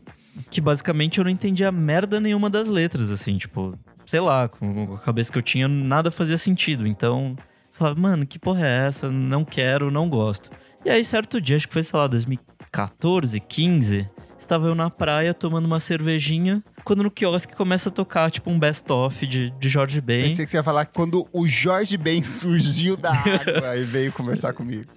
que 0.51 0.61
basicamente 0.61 1.19
eu 1.19 1.25
não 1.25 1.31
entendia 1.31 1.71
merda 1.73 2.21
nenhuma 2.21 2.49
das 2.49 2.69
letras, 2.69 3.11
assim, 3.11 3.37
tipo, 3.37 3.77
sei 4.07 4.21
lá, 4.21 4.49
com 4.49 4.95
a 4.95 4.99
cabeça 4.99 5.33
que 5.33 5.39
eu 5.39 5.43
tinha, 5.43 5.69
nada 5.69 6.11
fazia 6.11 6.39
sentido. 6.39 6.87
Então, 6.87 7.37
eu 7.39 7.45
falava, 7.73 8.01
mano, 8.01 8.27
que 8.27 8.39
porra 8.39 8.67
é 8.67 8.87
essa? 8.87 9.11
Não 9.11 9.45
quero, 9.45 9.91
não 9.91 10.09
gosto. 10.09 10.51
E 10.85 10.91
aí, 10.91 11.05
certo 11.05 11.41
dia, 11.41 11.57
acho 11.57 11.69
que 11.69 11.75
foi, 11.75 11.85
sei 11.85 11.99
lá, 11.99 12.07
2014, 12.07 13.39
15, 13.41 14.09
estava 14.51 14.67
eu 14.67 14.75
na 14.75 14.91
praia 14.91 15.33
tomando 15.33 15.67
uma 15.67 15.79
cervejinha, 15.79 16.61
quando 16.83 17.05
no 17.05 17.11
quiosque 17.11 17.55
começa 17.55 17.89
a 17.89 17.93
tocar, 17.93 18.33
tipo, 18.33 18.51
um 18.51 18.59
best-of 18.59 19.25
de, 19.25 19.51
de 19.51 19.69
Jorge 19.69 20.01
Ben. 20.01 20.25
Pensei 20.25 20.45
que 20.45 20.51
você 20.51 20.57
ia 20.57 20.63
falar 20.65 20.87
quando 20.87 21.29
o 21.33 21.47
Jorge 21.47 21.97
Ben 21.97 22.21
surgiu 22.25 22.97
da 22.97 23.13
água 23.15 23.77
e 23.77 23.85
veio 23.85 24.13
conversar 24.13 24.53
comigo. 24.53 24.91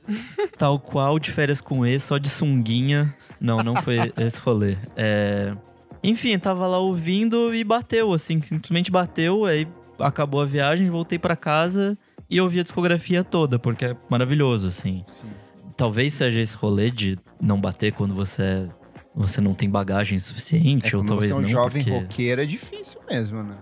Tal 0.57 0.79
qual 0.79 1.19
de 1.19 1.29
férias 1.29 1.61
com 1.61 1.85
E, 1.85 1.99
só 1.99 2.17
de 2.17 2.29
sunguinha. 2.29 3.13
Não, 3.39 3.59
não 3.59 3.75
foi 3.75 4.11
esse 4.17 4.39
rolê. 4.39 4.75
É... 4.95 5.53
Enfim, 6.03 6.37
tava 6.39 6.65
lá 6.65 6.79
ouvindo 6.79 7.53
e 7.53 7.63
bateu, 7.63 8.11
assim, 8.11 8.41
simplesmente 8.41 8.91
bateu, 8.91 9.45
aí 9.45 9.67
acabou 9.99 10.41
a 10.41 10.45
viagem, 10.45 10.89
voltei 10.89 11.19
pra 11.19 11.35
casa 11.35 11.95
e 12.27 12.41
ouvi 12.41 12.59
a 12.59 12.63
discografia 12.63 13.23
toda, 13.23 13.59
porque 13.59 13.85
é 13.85 13.95
maravilhoso, 14.09 14.67
assim. 14.67 15.05
Talvez 15.77 16.13
seja 16.13 16.41
esse 16.41 16.57
rolê 16.57 16.89
de 16.89 17.17
não 17.41 17.61
bater 17.61 17.93
quando 17.93 18.13
você, 18.13 18.67
você 19.15 19.39
não 19.41 19.53
tem 19.53 19.69
bagagem 19.69 20.17
suficiente, 20.19 20.85
É, 20.93 20.97
ou 20.97 21.01
quando 21.03 21.09
talvez 21.09 21.31
você 21.31 21.35
é 21.35 21.39
um 21.39 21.41
não. 21.41 21.49
jovem 21.49 21.83
porque... 21.83 21.97
roqueiro, 21.99 22.41
é 22.41 22.45
difícil 22.45 22.99
mesmo, 23.09 23.43
né? 23.43 23.55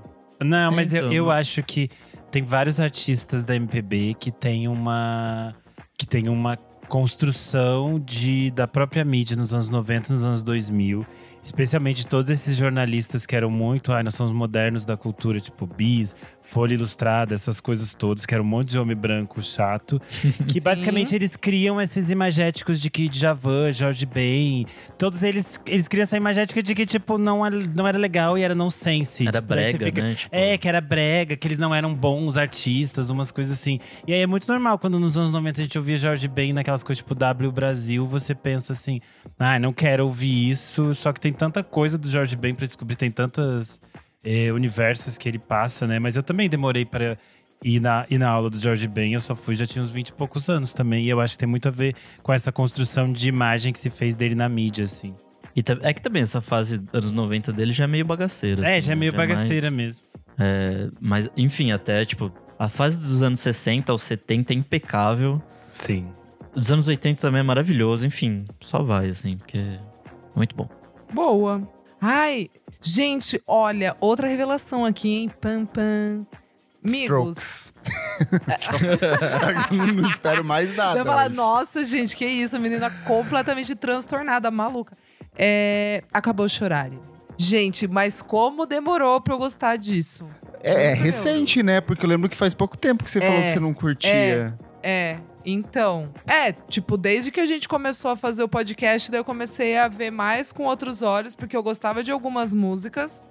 Não, 0.44 0.72
mas 0.72 0.94
eu, 0.94 1.02
Então. 1.02 1.14
eu 1.14 1.30
acho 1.32 1.62
que 1.64 1.90
tem 2.32 2.42
vários 2.42 2.80
artistas 2.80 3.44
da 3.44 3.56
MPB 3.56 4.16
que 4.20 4.32
tem 4.32 4.68
uma 4.68 5.54
que 5.98 6.08
tem 6.08 6.28
uma 6.30 6.58
construção 6.88 8.00
de 8.00 8.50
da 8.52 8.68
própria 8.68 9.04
mídia 9.06 9.36
nos 9.36 9.54
anos 9.54 9.70
90, 9.70 10.14
nos 10.14 10.24
anos 10.26 10.44
2000, 10.44 11.06
especialmente 11.44 12.06
todos 12.08 12.30
esses 12.30 12.56
jornalistas 12.56 13.26
que 13.26 13.36
eram 13.36 13.50
muito, 13.50 13.92
ai, 13.92 14.04
nós 14.04 14.16
somos 14.16 14.32
modernos 14.32 14.86
da 14.86 14.96
cultura, 14.96 15.40
tipo 15.40 15.66
Bis, 15.66 16.16
Folha 16.42 16.74
Ilustrada, 16.74 17.34
essas 17.34 17.62
coisas 17.62 17.94
todas, 17.94 18.26
que 18.26 18.34
era 18.34 18.44
um 18.44 18.46
monte 18.46 18.72
de 18.72 18.80
homem 18.80 18.96
branco 18.96 19.42
chato. 19.42 20.02
Que 20.48 20.60
basicamente 20.60 21.16
eles 21.16 21.36
criam 21.36 21.80
esses 21.80 22.10
imagéticos 22.10 22.80
de 22.80 22.90
que 22.90 23.08
Djavan, 23.08 23.72
Jorge 23.72 24.06
Ben, 24.06 24.66
todos 24.98 25.24
eles, 25.24 25.60
eles 25.66 25.88
criam 25.88 26.04
essa 26.04 26.18
imagética 26.18 26.62
de 26.62 26.76
que, 26.76 26.86
tipo, 26.86 27.18
não 27.18 27.46
era, 27.46 27.56
não 27.76 27.88
era 27.88 27.98
legal 27.98 28.38
e 28.38 28.42
era 28.42 28.54
nonsense. 28.54 29.28
Era 29.28 29.42
tipo, 29.42 29.48
brega, 29.48 29.92
né? 30.02 30.16
Tipo, 30.16 30.36
É, 30.36 30.58
que 30.58 30.68
era 30.68 30.82
brega, 30.82 31.38
que 31.38 31.48
eles 31.48 31.58
não 31.58 31.74
eram 31.74 31.94
bons 31.94 32.38
artistas, 32.38 33.10
umas 33.10 33.32
coisas 33.32 33.54
assim. 33.54 33.80
E 34.06 34.14
aí 34.14 34.22
é 34.22 34.28
muito 34.28 34.48
normal 34.48 34.78
quando 34.78 35.00
nos 35.00 35.18
anos 35.18 35.32
90 35.32 35.62
a 35.62 35.64
gente 35.64 35.78
ouvia 35.78 35.98
Jorge 35.98 36.28
Ben 36.28 36.54
naquelas 36.54 36.84
coisas 36.84 37.02
tipo 37.02 37.16
W 37.16 37.52
Brasil, 37.52 38.06
você 38.06 38.36
pensa 38.36 38.74
assim, 38.74 39.00
ah, 39.40 39.58
não 39.58 39.72
quero 39.72 40.06
ouvir 40.06 40.50
isso, 40.50 40.94
só 40.96 41.14
que 41.14 41.20
tem 41.20 41.31
tanta 41.32 41.64
coisa 41.64 41.98
do 41.98 42.10
Jorge 42.10 42.36
Ben 42.36 42.54
pra 42.56 42.66
descobrir, 42.66 42.96
tem 42.96 43.12
tantas 43.12 43.82
eh, 44.24 44.52
universos 44.52 45.18
que 45.18 45.28
ele 45.30 45.40
passa, 45.40 45.86
né? 45.88 46.00
Mas 46.00 46.16
eu 46.16 46.24
também 46.24 46.50
demorei 46.50 46.86
para 46.86 47.18
ir 47.64 47.80
na, 47.80 48.06
ir 48.10 48.18
na 48.18 48.30
aula 48.30 48.50
do 48.50 48.58
Jorge 48.58 48.88
Ben, 48.88 49.14
eu 49.14 49.20
só 49.20 49.36
fui, 49.36 49.56
já 49.56 49.66
tinha 49.66 49.84
uns 49.84 49.92
20 49.92 50.10
e 50.10 50.14
poucos 50.14 50.50
anos 50.50 50.74
também. 50.74 51.06
E 51.06 51.10
eu 51.10 51.20
acho 51.22 51.34
que 51.34 51.40
tem 51.40 51.48
muito 51.50 51.68
a 51.68 51.72
ver 51.72 51.96
com 52.24 52.34
essa 52.34 52.52
construção 52.52 53.12
de 53.12 53.28
imagem 53.30 53.72
que 53.74 53.80
se 53.80 53.90
fez 53.90 54.16
dele 54.16 54.36
na 54.36 54.50
mídia, 54.50 54.86
assim. 54.86 55.14
E 55.56 55.62
é 55.82 55.94
que 55.94 56.02
também 56.02 56.24
essa 56.24 56.40
fase 56.42 56.82
anos 56.94 57.12
90 57.12 57.52
dele 57.52 57.74
já 57.74 57.84
é 57.84 57.88
meio 57.88 58.06
bagaceira. 58.06 58.66
é, 58.68 58.78
assim, 58.78 58.88
já 58.88 58.94
é 58.94 58.96
meio 58.96 59.14
mais- 59.14 59.30
bagaceira 59.30 59.70
mesmo. 59.70 60.04
é, 60.40 60.90
mas, 61.00 61.30
enfim, 61.36 61.72
até, 61.72 62.04
tipo, 62.06 62.32
a 62.58 62.70
fase 62.70 63.00
dos 63.00 63.22
anos 63.22 63.40
60 63.42 63.92
aos 63.92 64.02
70 64.04 64.54
é 64.54 64.56
impecável. 64.56 65.42
Sim. 65.70 66.08
Dos 66.56 66.72
anos 66.72 66.88
80 66.88 67.20
também 67.22 67.40
é 67.42 67.44
maravilhoso. 67.44 68.06
Enfim, 68.08 68.46
só 68.62 68.82
vai, 68.82 69.10
assim, 69.10 69.38
porque 69.38 69.58
é 69.58 69.80
muito 70.36 70.56
bom. 70.56 70.70
Boa. 71.14 71.68
Ai, 72.00 72.50
gente, 72.82 73.42
olha, 73.46 73.96
outra 74.00 74.28
revelação 74.28 74.86
aqui, 74.86 75.10
hein? 75.10 75.32
Pam, 75.40 75.66
pam. 75.66 76.26
Amigos. 76.84 77.38
Strokes. 77.38 77.74
não 79.72 80.10
espero 80.10 80.44
mais 80.44 80.76
nada. 80.76 81.00
Eu 81.00 81.06
falar, 81.06 81.28
hoje. 81.28 81.36
nossa, 81.36 81.86
gente, 81.86 82.16
que 82.16 82.26
isso, 82.26 82.56
a 82.56 82.60
menina 82.60 82.90
completamente 83.06 83.76
transtornada, 83.76 84.50
maluca. 84.50 84.98
É, 85.38 86.04
acabou 86.12 86.48
de 86.48 86.54
chorar. 86.54 86.90
Gente, 87.38 87.88
mas 87.88 88.22
como 88.22 88.66
demorou 88.66 89.22
pra 89.22 89.34
eu 89.34 89.38
gostar 89.38 89.76
disso? 89.78 90.28
É, 90.64 90.92
é 90.92 90.94
recente, 90.94 91.64
né? 91.64 91.82
Porque 91.82 92.06
eu 92.06 92.10
lembro 92.10 92.30
que 92.30 92.38
faz 92.38 92.54
pouco 92.54 92.78
tempo 92.78 93.04
que 93.04 93.10
você 93.10 93.20
falou 93.22 93.38
É, 93.38 93.44
que 93.46 93.52
você 93.52 93.60
não 93.60 93.74
curtia. 93.74 94.58
É, 94.84 95.18
então. 95.46 96.14
É, 96.26 96.52
tipo, 96.52 96.98
desde 96.98 97.32
que 97.32 97.40
a 97.40 97.46
gente 97.46 97.68
começou 97.68 98.12
a 98.12 98.16
fazer 98.16 98.44
o 98.44 98.50
podcast, 98.50 99.10
daí 99.10 99.20
eu 99.20 99.26
comecei 99.26 99.78
a 99.78 99.88
ver 99.88 100.12
mais 100.12 100.52
com 100.52 100.64
outros 100.64 101.02
olhos, 101.02 101.36
porque 101.36 101.56
eu 101.56 101.64
gostava 101.64 102.04
de 102.04 102.12
algumas 102.12 102.54
músicas. 102.54 103.24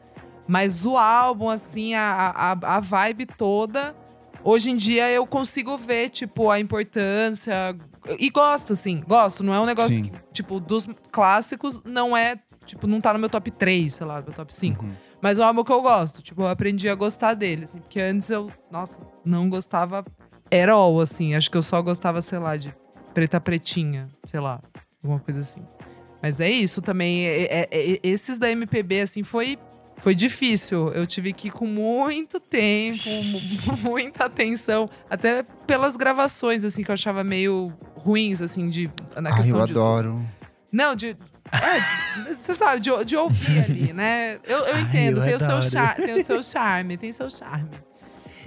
Mas 0.46 0.84
o 0.84 0.96
álbum, 0.96 1.48
assim, 1.48 1.94
a, 1.94 2.32
a, 2.34 2.76
a 2.76 2.80
vibe 2.80 3.26
toda. 3.26 3.94
Hoje 4.42 4.70
em 4.70 4.76
dia 4.76 5.10
eu 5.10 5.26
consigo 5.26 5.76
ver, 5.76 6.08
tipo, 6.08 6.50
a 6.50 6.58
importância. 6.58 7.76
E 8.18 8.30
gosto, 8.30 8.72
assim, 8.72 9.02
gosto. 9.06 9.44
Não 9.44 9.54
é 9.54 9.60
um 9.60 9.66
negócio 9.66 9.94
Sim. 9.94 10.02
que, 10.02 10.12
tipo, 10.32 10.58
dos 10.58 10.88
clássicos, 11.12 11.80
não 11.84 12.16
é. 12.16 12.40
Tipo, 12.64 12.86
não 12.86 13.00
tá 13.00 13.12
no 13.12 13.18
meu 13.18 13.28
top 13.28 13.50
3, 13.50 13.92
sei 13.94 14.06
lá, 14.06 14.18
no 14.18 14.24
meu 14.24 14.32
top 14.32 14.54
5. 14.54 14.84
Uhum. 14.84 14.92
Mas 15.20 15.38
é 15.38 15.42
um 15.42 15.46
álbum 15.46 15.62
que 15.62 15.72
eu 15.72 15.82
gosto. 15.82 16.22
Tipo, 16.22 16.42
eu 16.42 16.48
aprendi 16.48 16.88
a 16.88 16.94
gostar 16.94 17.34
dele, 17.34 17.64
assim. 17.64 17.78
Porque 17.78 18.00
antes 18.00 18.30
eu, 18.30 18.50
nossa, 18.70 18.98
não 19.24 19.48
gostava 19.48 20.04
at 20.52 20.68
all, 20.68 21.00
assim. 21.00 21.34
Acho 21.34 21.50
que 21.50 21.56
eu 21.56 21.62
só 21.62 21.80
gostava, 21.82 22.20
sei 22.20 22.38
lá, 22.38 22.56
de 22.56 22.74
preta 23.14 23.40
pretinha, 23.40 24.08
sei 24.24 24.40
lá. 24.40 24.60
Alguma 25.02 25.20
coisa 25.20 25.40
assim. 25.40 25.60
Mas 26.22 26.40
é 26.40 26.50
isso 26.50 26.82
também. 26.82 27.26
é- 27.26 27.42
é- 27.62 27.68
é- 27.70 28.00
esses 28.02 28.36
da 28.38 28.50
MPB, 28.50 29.00
assim, 29.00 29.22
foi, 29.22 29.58
foi 29.98 30.14
difícil. 30.14 30.88
Eu 30.90 31.06
tive 31.06 31.32
que 31.32 31.48
ir 31.48 31.50
com 31.50 31.66
muito 31.66 32.38
tempo, 32.38 32.98
mu- 33.82 33.90
muita 33.90 34.26
atenção. 34.26 34.88
Até 35.08 35.42
pelas 35.66 35.96
gravações, 35.96 36.64
assim, 36.64 36.82
que 36.84 36.90
eu 36.90 36.94
achava 36.94 37.24
meio 37.24 37.72
ruins, 37.96 38.42
assim, 38.42 38.68
de, 38.68 38.90
na 39.16 39.30
Ai, 39.34 39.40
eu 39.50 39.64
de, 39.66 39.72
adoro. 39.72 40.22
não, 40.70 40.94
de. 40.94 41.16
É, 41.52 42.34
você 42.38 42.54
sabe, 42.54 42.80
de, 42.80 42.90
de 43.04 43.16
ouvir 43.16 43.58
ali, 43.64 43.92
né? 43.92 44.38
Eu, 44.46 44.58
eu 44.58 44.74
Ai, 44.76 44.82
entendo, 44.82 45.18
eu 45.20 45.24
tem, 45.24 45.34
o 45.34 45.38
seu 45.40 45.62
char, 45.62 45.96
tem 45.96 46.14
o 46.14 46.22
seu 46.22 46.42
charme, 46.44 46.96
tem 46.96 47.10
seu 47.10 47.28
charme. 47.28 47.70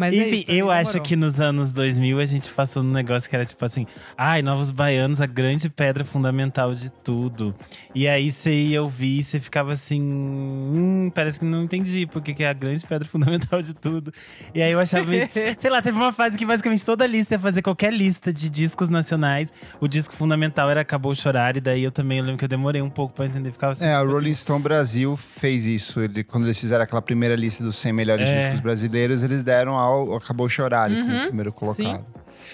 Mas 0.03 0.13
é 0.13 0.17
Enfim, 0.17 0.35
isso, 0.35 0.45
pra 0.45 0.53
mim 0.53 0.59
eu 0.59 0.71
acho 0.71 1.01
que 1.01 1.15
nos 1.15 1.39
anos 1.39 1.71
2000 1.73 2.19
a 2.19 2.25
gente 2.25 2.49
passou 2.49 2.83
num 2.83 2.91
negócio 2.91 3.29
que 3.29 3.35
era 3.35 3.45
tipo 3.45 3.63
assim: 3.63 3.85
ai, 4.17 4.41
Novos 4.41 4.71
Baianos, 4.71 5.21
a 5.21 5.25
grande 5.25 5.69
pedra 5.69 6.03
fundamental 6.03 6.73
de 6.75 6.89
tudo. 6.91 7.55
E 7.95 8.07
aí 8.07 8.31
você 8.31 8.51
ia 8.53 8.81
ouvir 8.83 9.19
e 9.19 9.23
você 9.23 9.39
ficava 9.39 9.71
assim: 9.73 10.01
hum, 10.01 11.11
parece 11.13 11.39
que 11.39 11.45
não 11.45 11.63
entendi 11.63 12.05
porque 12.05 12.33
que 12.33 12.43
é 12.43 12.49
a 12.49 12.53
grande 12.53 12.85
pedra 12.85 13.07
fundamental 13.07 13.61
de 13.61 13.73
tudo. 13.73 14.13
E 14.53 14.61
aí 14.61 14.71
eu 14.71 14.79
achava. 14.79 15.05
meio- 15.05 15.27
sei 15.57 15.69
lá, 15.69 15.81
teve 15.81 15.97
uma 15.97 16.11
fase 16.11 16.37
que 16.37 16.45
basicamente 16.45 16.85
toda 16.85 17.05
lista 17.05 17.35
ia 17.35 17.39
fazer 17.39 17.61
qualquer 17.61 17.93
lista 17.93 18.33
de 18.33 18.49
discos 18.49 18.89
nacionais. 18.89 19.51
O 19.79 19.87
disco 19.87 20.13
fundamental 20.15 20.69
era 20.69 20.81
Acabou 20.81 21.13
Chorar, 21.15 21.55
e 21.57 21.61
daí 21.61 21.83
eu 21.83 21.91
também 21.91 22.17
eu 22.19 22.23
lembro 22.25 22.37
que 22.39 22.45
eu 22.45 22.49
demorei 22.49 22.81
um 22.81 22.89
pouco 22.89 23.13
pra 23.15 23.25
entender. 23.25 23.51
Ficava 23.51 23.73
assim, 23.73 23.85
É, 23.85 23.93
a 23.95 23.99
tipo 24.01 24.11
Rolling 24.13 24.31
assim, 24.31 24.41
Stone 24.41 24.63
Brasil 24.63 25.15
fez 25.17 25.65
isso. 25.65 25.99
Ele, 25.99 26.23
quando 26.23 26.45
eles 26.45 26.57
fizeram 26.59 26.83
aquela 26.83 27.01
primeira 27.01 27.35
lista 27.35 27.63
dos 27.63 27.75
100 27.77 27.93
melhores 27.93 28.25
É. 28.27 28.39
discos 28.39 28.59
brasileiros, 28.59 29.23
eles 29.23 29.43
deram 29.43 29.75
ao 29.75 29.92
Acabou 30.15 30.49
Chorar 30.49 30.89
como 30.89 31.03
Uhum, 31.03 31.27
primeiro 31.27 31.53
colocado. 31.53 32.05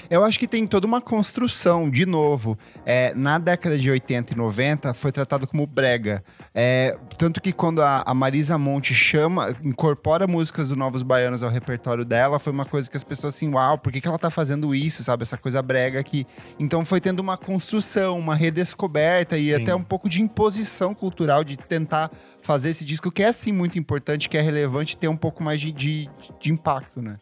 Eu 0.09 0.23
acho 0.23 0.39
que 0.39 0.47
tem 0.47 0.65
toda 0.65 0.85
uma 0.87 1.01
construção, 1.01 1.89
de 1.89 2.05
novo. 2.05 2.57
É, 2.85 3.13
na 3.13 3.37
década 3.37 3.77
de 3.77 3.89
80 3.89 4.33
e 4.33 4.37
90, 4.37 4.93
foi 4.93 5.11
tratado 5.11 5.47
como 5.47 5.65
brega. 5.65 6.23
É, 6.53 6.97
tanto 7.17 7.41
que 7.41 7.51
quando 7.51 7.81
a, 7.81 8.03
a 8.05 8.13
Marisa 8.13 8.57
Monte 8.57 8.93
chama, 8.93 9.55
incorpora 9.63 10.27
músicas 10.27 10.69
do 10.69 10.75
Novos 10.75 11.03
Baianos 11.03 11.43
ao 11.43 11.49
repertório 11.49 12.03
dela, 12.05 12.39
foi 12.39 12.51
uma 12.51 12.65
coisa 12.65 12.89
que 12.89 12.97
as 12.97 13.03
pessoas 13.03 13.35
assim, 13.35 13.53
uau, 13.53 13.77
por 13.77 13.91
que, 13.91 14.01
que 14.01 14.07
ela 14.07 14.17
tá 14.17 14.29
fazendo 14.29 14.73
isso, 14.73 15.03
sabe? 15.03 15.23
Essa 15.23 15.37
coisa 15.37 15.61
brega 15.61 15.99
aqui. 15.99 16.25
Então 16.59 16.83
foi 16.85 16.99
tendo 16.99 17.19
uma 17.19 17.37
construção, 17.37 18.17
uma 18.17 18.35
redescoberta 18.35 19.37
e 19.37 19.45
Sim. 19.45 19.61
até 19.61 19.75
um 19.75 19.83
pouco 19.83 20.09
de 20.09 20.21
imposição 20.21 20.93
cultural 20.93 21.43
de 21.43 21.57
tentar 21.57 22.11
fazer 22.41 22.69
esse 22.69 22.85
disco 22.85 23.11
que 23.11 23.23
é 23.23 23.31
sim 23.31 23.51
muito 23.51 23.77
importante, 23.77 24.27
que 24.29 24.37
é 24.37 24.41
relevante 24.41 24.97
ter 24.97 25.07
um 25.07 25.17
pouco 25.17 25.43
mais 25.43 25.59
de, 25.59 25.71
de, 25.71 26.09
de 26.39 26.51
impacto, 26.51 27.01
né? 27.01 27.17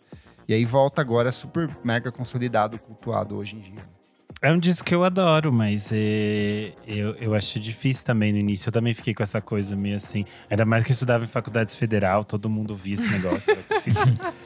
E 0.48 0.54
aí 0.54 0.64
volta 0.66 1.02
agora 1.02 1.32
super 1.32 1.70
mega 1.84 2.12
consolidado, 2.12 2.80
cultuado 2.80 3.36
hoje 3.36 3.56
em 3.56 3.60
dia. 3.60 3.98
É 4.42 4.52
um 4.52 4.60
disco 4.60 4.86
que 4.86 4.94
eu 4.94 5.04
adoro, 5.04 5.52
mas 5.52 5.92
é, 5.92 6.72
eu, 6.86 7.16
eu 7.16 7.34
acho 7.34 7.60
difícil 7.60 8.06
também 8.06 8.32
no 8.32 8.38
início. 8.38 8.68
Eu 8.70 8.72
também 8.72 8.94
fiquei 8.94 9.14
com 9.14 9.24
essa 9.24 9.42
coisa 9.42 9.76
meio 9.76 9.96
assim. 9.96 10.26
Ainda 10.50 10.64
mais 10.64 10.84
que 10.84 10.92
eu 10.92 10.94
estudava 10.94 11.24
em 11.24 11.28
faculdade 11.28 11.72
federal, 11.76 12.24
todo 12.24 12.48
mundo 12.50 12.76
via 12.76 12.94
esse 12.94 13.08
negócio. 13.10 13.58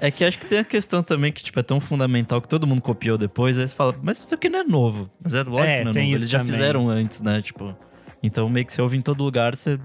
É 0.00 0.10
que 0.12 0.24
acho 0.24 0.38
que 0.38 0.46
tem 0.46 0.58
a 0.58 0.64
questão 0.64 1.02
também 1.02 1.32
que, 1.32 1.42
tipo, 1.42 1.58
é 1.58 1.62
tão 1.62 1.80
fundamental 1.80 2.40
que 2.40 2.48
todo 2.48 2.66
mundo 2.68 2.80
copiou 2.80 3.18
depois. 3.18 3.58
Aí 3.58 3.66
você 3.66 3.74
fala, 3.74 3.94
mas 4.02 4.18
isso 4.20 4.32
aqui 4.32 4.48
não 4.48 4.60
é 4.60 4.64
novo. 4.64 5.10
Mas 5.22 5.34
é 5.34 5.42
lógico 5.42 5.62
É, 5.66 5.78
que 5.78 5.84
não 5.84 5.90
é 5.90 5.94
tem 5.94 6.04
novo. 6.04 6.16
Eles 6.16 6.30
já 6.30 6.38
também. 6.38 6.52
fizeram 6.52 6.88
antes, 6.88 7.20
né? 7.20 7.42
Tipo. 7.42 7.76
Então 8.22 8.48
meio 8.48 8.64
que 8.64 8.72
você 8.72 8.80
ouve 8.80 8.96
em 8.96 9.02
todo 9.02 9.24
lugar, 9.24 9.56
você, 9.56 9.78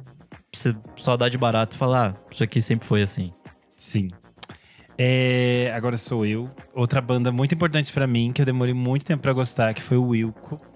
você 0.53 0.75
só 0.95 1.17
dá 1.17 1.27
de 1.29 1.37
barato 1.37 1.75
e 1.75 1.79
fala, 1.79 2.09
ah, 2.09 2.13
isso 2.31 2.43
aqui 2.43 2.61
sempre 2.61 2.87
foi 2.87 3.01
assim. 3.01 3.33
Sim. 3.75 4.09
É, 5.01 5.71
agora 5.73 5.95
sou 5.95 6.25
eu. 6.25 6.49
Outra 6.75 6.99
banda 6.99 7.31
muito 7.31 7.55
importante 7.55 7.93
pra 7.93 8.05
mim, 8.05 8.33
que 8.33 8.41
eu 8.41 8.45
demorei 8.45 8.73
muito 8.73 9.05
tempo 9.05 9.21
pra 9.21 9.31
gostar, 9.31 9.73
que 9.73 9.81
foi 9.81 9.95
o 9.97 10.07
Wilco. 10.09 10.59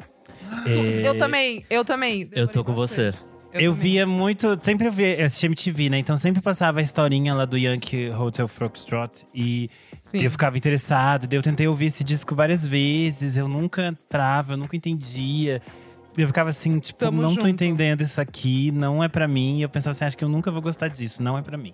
É, 0.68 1.08
Eu 1.08 1.18
também, 1.18 1.66
eu 1.70 1.84
também. 1.84 2.30
Eu 2.32 2.48
tô 2.48 2.64
com 2.64 2.74
você. 2.74 3.08
Eu, 3.52 3.72
também. 3.72 3.74
via 3.74 4.06
muito, 4.06 4.58
sempre 4.62 4.88
eu 4.88 4.92
via, 4.92 5.20
eu 5.20 5.26
assistia 5.26 5.48
MTV, 5.48 5.90
né? 5.90 5.98
Então 5.98 6.16
sempre 6.16 6.42
passava 6.44 6.80
a 6.80 6.84
historinha 6.84 7.34
lá 7.34 7.44
do 7.46 7.58
Yankee 7.58 8.12
Hotel 8.12 8.48
Foxtrot 8.48 9.26
e 9.34 9.68
Sim. 9.96 10.22
eu 10.22 10.30
ficava 10.32 10.56
interessado. 10.56 11.28
Daí 11.28 11.38
eu 11.38 11.44
tentei 11.44 11.68
ouvir 11.68 11.88
esse 11.88 12.04
disco 12.04 12.36
várias 12.36 12.64
vezes, 12.66 13.36
eu 13.36 13.48
nunca 13.48 13.88
entrava, 13.88 14.54
eu 14.54 14.58
nunca 14.58 14.76
entendia. 14.78 15.60
Eu 16.16 16.28
ficava 16.28 16.50
assim, 16.50 16.80
tipo, 16.80 17.00
Tamo 17.00 17.22
não 17.22 17.30
tô 17.30 17.36
junto. 17.36 17.48
entendendo 17.48 18.02
isso 18.02 18.22
aqui, 18.22 18.72
não 18.72 19.04
é 19.04 19.08
pra 19.08 19.28
mim. 19.28 19.60
Eu 19.62 19.70
pensava 19.70 19.92
assim, 19.92 20.06
acho 20.06 20.18
que 20.18 20.24
eu 20.24 20.30
nunca 20.30 20.52
vou 20.52 20.62
gostar 20.62 20.88
disso, 20.88 21.22
não 21.24 21.36
é 21.38 21.42
pra 21.42 21.58
mim. 21.58 21.74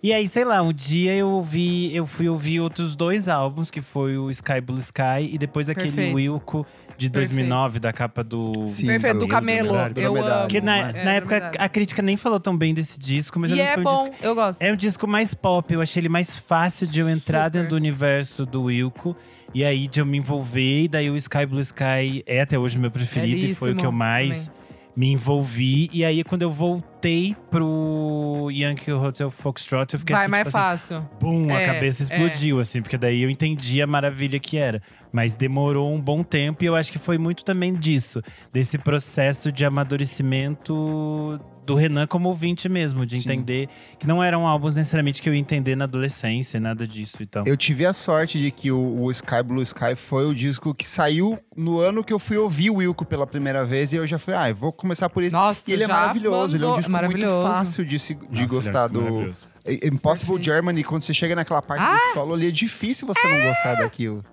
E 0.00 0.12
aí, 0.12 0.28
sei 0.28 0.44
lá, 0.44 0.62
um 0.62 0.72
dia 0.72 1.12
eu 1.12 1.28
ouvi, 1.28 1.94
eu 1.94 2.06
fui 2.06 2.28
ouvir 2.28 2.60
outros 2.60 2.94
dois 2.94 3.28
álbuns, 3.28 3.68
que 3.68 3.80
foi 3.80 4.16
o 4.16 4.30
Sky 4.30 4.60
Blue 4.60 4.78
Sky 4.78 5.28
e 5.32 5.36
depois 5.36 5.68
aquele 5.68 5.90
Perfeito. 5.90 6.14
Wilco 6.14 6.64
de 6.96 7.08
2009, 7.08 7.80
da 7.80 7.92
capa 7.92 8.22
do 8.22 8.66
Sim, 8.68 8.86
Perfeito, 8.86 9.18
do 9.18 9.26
Camelo, 9.28 9.70
Camelo. 9.74 9.94
do 9.94 10.00
Eu 10.00 10.12
Dromedário. 10.12 10.34
amo. 10.34 10.42
Porque 10.42 10.60
na, 10.60 10.90
É, 10.90 11.04
na 11.04 11.12
época 11.14 11.50
a 11.58 11.68
crítica 11.68 12.00
nem 12.00 12.16
falou 12.16 12.38
tão 12.38 12.56
bem 12.56 12.72
desse 12.72 12.96
disco, 12.98 13.40
mas 13.40 13.50
eu 13.50 13.56
E 13.56 13.60
é 13.60 13.76
um 13.76 13.82
bom, 13.82 14.08
disco 14.08 14.24
eu 14.24 14.34
gosto. 14.36 14.62
é 14.62 14.72
um 14.72 14.76
disco 14.76 15.06
mais 15.08 15.34
pop, 15.34 15.72
eu 15.74 15.80
achei 15.80 16.00
ele 16.00 16.08
mais 16.08 16.36
fácil 16.36 16.86
de 16.86 17.00
eu 17.00 17.08
entrar 17.08 17.46
Super. 17.46 17.50
dentro 17.58 17.70
do 17.70 17.76
universo 17.76 18.46
do 18.46 18.64
Wilco. 18.64 19.16
E 19.52 19.64
aí 19.64 19.88
de 19.88 19.98
eu 20.00 20.06
me 20.06 20.18
envolver, 20.18 20.82
e 20.84 20.88
daí 20.88 21.10
o 21.10 21.16
Sky 21.16 21.44
Blue 21.44 21.60
Sky 21.60 22.22
é 22.24 22.40
até 22.40 22.56
hoje 22.56 22.78
o 22.78 22.80
meu 22.80 22.90
preferido 22.92 23.44
e 23.46 23.52
foi 23.54 23.72
o 23.72 23.74
que 23.76 23.80
eu 23.84 23.90
Belíssimo 23.90 23.98
mais 23.98 24.52
me 24.94 25.08
envolvi. 25.12 25.88
E 25.92 26.04
aí 26.04 26.22
quando 26.24 26.42
eu 26.42 26.50
voltei 26.52 26.88
voltei 26.98 27.36
pro 27.48 28.48
Yankee 28.50 28.90
Hotel 28.92 29.30
Foxtrot, 29.30 29.94
eu 29.94 30.00
fiquei 30.00 30.14
Vai 30.16 30.24
assim, 30.24 30.30
mais 30.30 30.46
tipo 30.46 30.58
assim, 30.58 30.68
fácil. 30.94 31.08
Bum, 31.20 31.48
É, 31.50 31.64
a 31.64 31.74
cabeça 31.74 32.02
explodiu, 32.02 32.58
assim, 32.58 32.82
porque 32.82 32.98
daí 32.98 33.22
eu 33.22 33.30
entendi 33.30 33.80
a 33.80 33.86
maravilha 33.86 34.38
que 34.40 34.58
era. 34.58 34.82
Mas 35.12 35.36
demorou 35.36 35.94
um 35.94 36.00
bom 36.00 36.22
tempo 36.22 36.62
e 36.64 36.66
eu 36.66 36.74
acho 36.74 36.92
que 36.92 36.98
foi 36.98 37.16
muito 37.16 37.44
também 37.44 37.72
disso, 37.72 38.20
desse 38.52 38.76
processo 38.76 39.50
de 39.50 39.64
amadurecimento 39.64 41.40
do 41.64 41.74
Renan 41.74 42.06
como 42.06 42.28
ouvinte 42.28 42.66
mesmo, 42.68 43.04
de 43.04 43.16
Sim. 43.16 43.24
entender 43.24 43.68
que 43.98 44.06
não 44.06 44.22
eram 44.22 44.46
álbuns 44.46 44.74
necessariamente 44.74 45.20
que 45.20 45.28
eu 45.28 45.34
ia 45.34 45.40
entender 45.40 45.76
na 45.76 45.84
adolescência, 45.84 46.58
nada 46.58 46.86
disso 46.86 47.22
e 47.22 47.26
tal. 47.26 47.44
Eu 47.46 47.56
tive 47.58 47.84
a 47.84 47.92
sorte 47.92 48.38
de 48.38 48.50
que 48.50 48.72
o, 48.72 49.02
o 49.02 49.10
Sky 49.10 49.42
Blue 49.44 49.62
Sky 49.62 49.94
foi 49.94 50.26
o 50.26 50.34
disco 50.34 50.74
que 50.74 50.86
saiu 50.86 51.38
no 51.54 51.78
ano 51.78 52.02
que 52.02 52.12
eu 52.12 52.18
fui 52.18 52.38
ouvir 52.38 52.70
o 52.70 52.76
Wilco 52.76 53.04
pela 53.04 53.26
primeira 53.26 53.66
vez. 53.66 53.92
E 53.92 53.96
eu 53.96 54.06
já 54.06 54.18
falei, 54.18 54.40
ah, 54.40 54.48
eu 54.50 54.56
vou 54.56 54.72
começar 54.72 55.10
por 55.10 55.22
esse. 55.22 55.34
Nossa, 55.34 55.70
e 55.70 55.74
ele 55.74 55.84
é 55.84 55.86
maravilhoso, 55.86 56.56
ele 56.56 56.64
é 56.64 56.66
um 56.66 56.70
mandou- 56.70 56.87
disco 56.88 56.92
maravilhoso. 56.92 57.34
muito 57.42 57.54
fácil 57.56 57.84
de, 57.84 57.98
se- 57.98 58.14
de 58.14 58.20
Nossa, 58.30 58.42
é 58.42 58.46
gostar 58.46 58.86
do. 58.88 59.00
maravilhoso. 59.02 59.46
Impossible 59.84 60.34
Perfeito. 60.36 60.44
Germany, 60.44 60.82
quando 60.84 61.02
você 61.02 61.12
chega 61.14 61.34
naquela 61.36 61.60
parte 61.62 61.82
Ah! 61.82 61.94
do 61.94 62.14
solo 62.14 62.34
ali, 62.34 62.48
é 62.48 62.50
difícil 62.50 63.06
você 63.06 63.26
não 63.26 63.48
gostar 63.48 63.74
daquilo. 63.74 64.24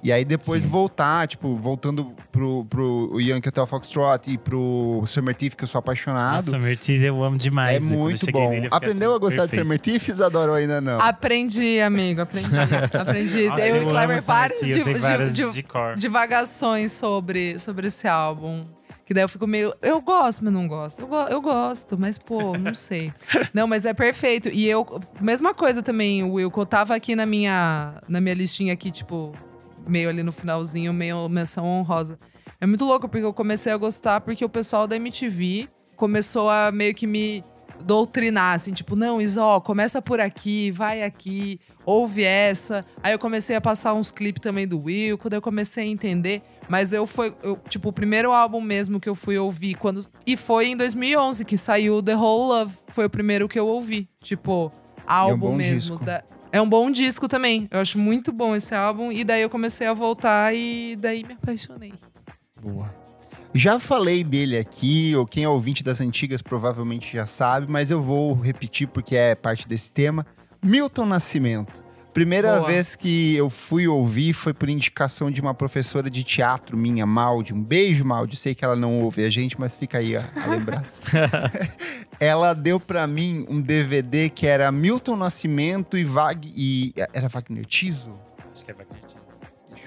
E 0.00 0.12
aí 0.12 0.24
depois 0.24 0.62
Sim. 0.62 0.68
voltar, 0.68 1.26
tipo, 1.26 1.56
voltando 1.56 2.12
pro, 2.30 2.64
pro 2.66 3.18
Yankee 3.20 3.48
Hotel 3.48 3.66
Foxtrot 3.66 4.30
e 4.30 4.38
pro 4.38 5.02
Summer 5.06 5.34
Thief, 5.34 5.56
que 5.56 5.64
eu 5.64 5.66
sou 5.66 5.80
apaixonado. 5.80 6.36
Nossa, 6.46 6.56
Mertiz 6.56 7.02
eu 7.02 7.20
amo 7.20 7.36
demais. 7.36 7.82
é 7.82 7.84
né? 7.84 7.96
Muito 7.96 8.24
bom. 8.30 8.48
nele, 8.48 8.68
Aprendeu 8.70 9.08
assim, 9.10 9.16
a 9.16 9.18
gostar 9.18 9.46
de 9.46 9.50
perfeito. 9.50 9.64
Summer 9.64 9.78
Thief, 9.80 10.20
adorou 10.20 10.54
ainda 10.54 10.80
não? 10.80 11.00
Aprendi, 11.00 11.80
amigo, 11.80 12.20
aprendi. 12.20 12.48
aprendi. 12.96 13.48
Nossa, 13.48 13.60
eu 13.66 13.76
e 13.76 13.80
Summer 13.80 14.20
várias, 14.20 15.34
de, 15.34 15.44
de, 15.46 15.52
de 15.52 15.62
cor. 15.64 15.96
divagações 15.96 16.92
sobre, 16.92 17.58
sobre 17.58 17.88
esse 17.88 18.06
álbum. 18.06 18.64
Que 19.08 19.14
daí 19.14 19.24
eu 19.24 19.28
fico 19.28 19.46
meio. 19.46 19.72
Eu 19.80 20.02
gosto, 20.02 20.44
mas 20.44 20.52
não 20.52 20.68
gosto. 20.68 21.00
Eu, 21.00 21.06
go- 21.06 21.28
eu 21.30 21.40
gosto, 21.40 21.96
mas, 21.98 22.18
pô, 22.18 22.52
não 22.58 22.74
sei. 22.74 23.10
não, 23.54 23.66
mas 23.66 23.86
é 23.86 23.94
perfeito. 23.94 24.50
E 24.50 24.66
eu. 24.66 24.86
Mesma 25.18 25.54
coisa 25.54 25.80
também, 25.82 26.22
o 26.22 26.34
Wilco. 26.34 26.60
Eu 26.60 26.66
tava 26.66 26.94
aqui 26.94 27.16
na 27.16 27.24
minha, 27.24 27.94
na 28.06 28.20
minha 28.20 28.34
listinha 28.34 28.74
aqui, 28.74 28.90
tipo, 28.90 29.32
meio 29.86 30.10
ali 30.10 30.22
no 30.22 30.30
finalzinho, 30.30 30.92
meio 30.92 31.26
menção 31.26 31.64
honrosa. 31.64 32.18
É 32.60 32.66
muito 32.66 32.84
louco, 32.84 33.08
porque 33.08 33.24
eu 33.24 33.32
comecei 33.32 33.72
a 33.72 33.78
gostar, 33.78 34.20
porque 34.20 34.44
o 34.44 34.48
pessoal 34.48 34.86
da 34.86 34.94
MTV 34.96 35.70
começou 35.96 36.50
a 36.50 36.70
meio 36.70 36.94
que 36.94 37.06
me 37.06 37.42
doutrinar, 37.80 38.54
assim, 38.54 38.72
tipo, 38.72 38.94
não, 38.96 39.20
Isó, 39.20 39.60
começa 39.60 40.00
por 40.02 40.20
aqui, 40.20 40.70
vai 40.70 41.02
aqui, 41.02 41.58
ouve 41.86 42.22
essa. 42.24 42.84
Aí 43.02 43.12
eu 43.12 43.18
comecei 43.18 43.56
a 43.56 43.60
passar 43.60 43.94
uns 43.94 44.10
clipes 44.10 44.40
também 44.42 44.66
do 44.66 44.80
Wilco, 44.82 45.28
daí 45.30 45.38
eu 45.38 45.42
comecei 45.42 45.84
a 45.84 45.86
entender. 45.86 46.42
Mas 46.68 46.92
eu 46.92 47.06
foi, 47.06 47.34
eu, 47.42 47.56
tipo, 47.68 47.88
o 47.88 47.92
primeiro 47.92 48.30
álbum 48.32 48.60
mesmo 48.60 49.00
que 49.00 49.08
eu 49.08 49.14
fui 49.14 49.38
ouvir 49.38 49.74
quando. 49.74 50.00
E 50.26 50.36
foi 50.36 50.66
em 50.68 50.76
2011 50.76 51.44
que 51.44 51.56
saiu 51.56 52.02
The 52.02 52.14
Whole 52.14 52.48
Love. 52.60 52.76
Foi 52.88 53.06
o 53.06 53.10
primeiro 53.10 53.48
que 53.48 53.58
eu 53.58 53.66
ouvi. 53.66 54.06
Tipo, 54.20 54.70
álbum 55.06 55.36
bom 55.50 55.54
mesmo. 55.54 55.74
disco. 55.96 56.04
da- 56.04 56.22
É 56.52 56.60
um 56.60 56.68
bom 56.68 56.90
disco 56.90 57.26
também. 57.26 57.66
Eu 57.70 57.80
acho 57.80 57.98
muito 57.98 58.30
bom 58.32 58.54
esse 58.54 58.74
álbum. 58.74 59.10
E 59.10 59.24
daí 59.24 59.40
eu 59.40 59.48
comecei 59.48 59.86
a 59.86 59.94
voltar 59.94 60.54
e 60.54 60.94
daí 60.96 61.24
me 61.24 61.34
apaixonei. 61.34 61.94
Boa. 62.60 62.94
Já 63.54 63.78
falei 63.78 64.22
dele 64.22 64.58
aqui, 64.58 65.14
ou 65.16 65.26
quem 65.26 65.44
é 65.44 65.48
ouvinte 65.48 65.82
das 65.82 66.00
antigas 66.00 66.42
provavelmente 66.42 67.16
já 67.16 67.26
sabe, 67.26 67.66
mas 67.68 67.90
eu 67.90 68.00
vou 68.02 68.34
repetir 68.34 68.86
porque 68.88 69.16
é 69.16 69.34
parte 69.34 69.66
desse 69.66 69.90
tema. 69.90 70.26
Milton 70.62 71.06
Nascimento. 71.06 71.88
Primeira 72.12 72.56
Boa. 72.56 72.66
vez 72.66 72.96
que 72.96 73.36
eu 73.36 73.48
fui 73.48 73.86
ouvir 73.86 74.32
foi 74.32 74.52
por 74.52 74.68
indicação 74.68 75.30
de 75.30 75.40
uma 75.40 75.54
professora 75.54 76.10
de 76.10 76.24
teatro 76.24 76.76
minha, 76.76 77.06
Maldi. 77.06 77.54
Um 77.54 77.62
beijo, 77.62 78.04
Maldi. 78.04 78.34
Sei 78.36 78.54
que 78.54 78.64
ela 78.64 78.74
não 78.74 79.02
ouve 79.02 79.24
a 79.24 79.30
gente, 79.30 79.58
mas 79.58 79.76
fica 79.76 79.98
aí 79.98 80.16
a, 80.16 80.24
a 80.44 80.46
lembrança. 80.48 81.00
ela 82.18 82.54
deu 82.54 82.80
pra 82.80 83.06
mim 83.06 83.46
um 83.48 83.60
DVD 83.60 84.28
que 84.30 84.46
era 84.46 84.72
Milton 84.72 85.16
Nascimento 85.16 85.96
e 85.96 86.04
Wag... 86.04 86.52
E, 86.56 86.92
era 87.12 87.28
Wagner 87.28 87.64
Tiso? 87.64 88.10
Acho 88.52 88.64
que 88.64 88.70
é 88.72 88.74
Wagner. 88.74 89.07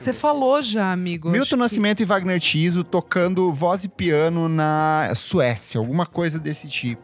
Você 0.01 0.13
falou 0.13 0.59
já, 0.63 0.91
amigo. 0.91 1.29
Milton 1.29 1.41
acho 1.43 1.49
que- 1.51 1.55
Nascimento 1.57 1.99
e 2.01 2.05
Wagner 2.05 2.39
Tiso 2.39 2.83
tocando 2.83 3.53
voz 3.53 3.83
e 3.83 3.87
piano 3.87 4.49
na 4.49 5.11
Suécia, 5.15 5.77
alguma 5.77 6.07
coisa 6.07 6.39
desse 6.39 6.67
tipo. 6.67 7.03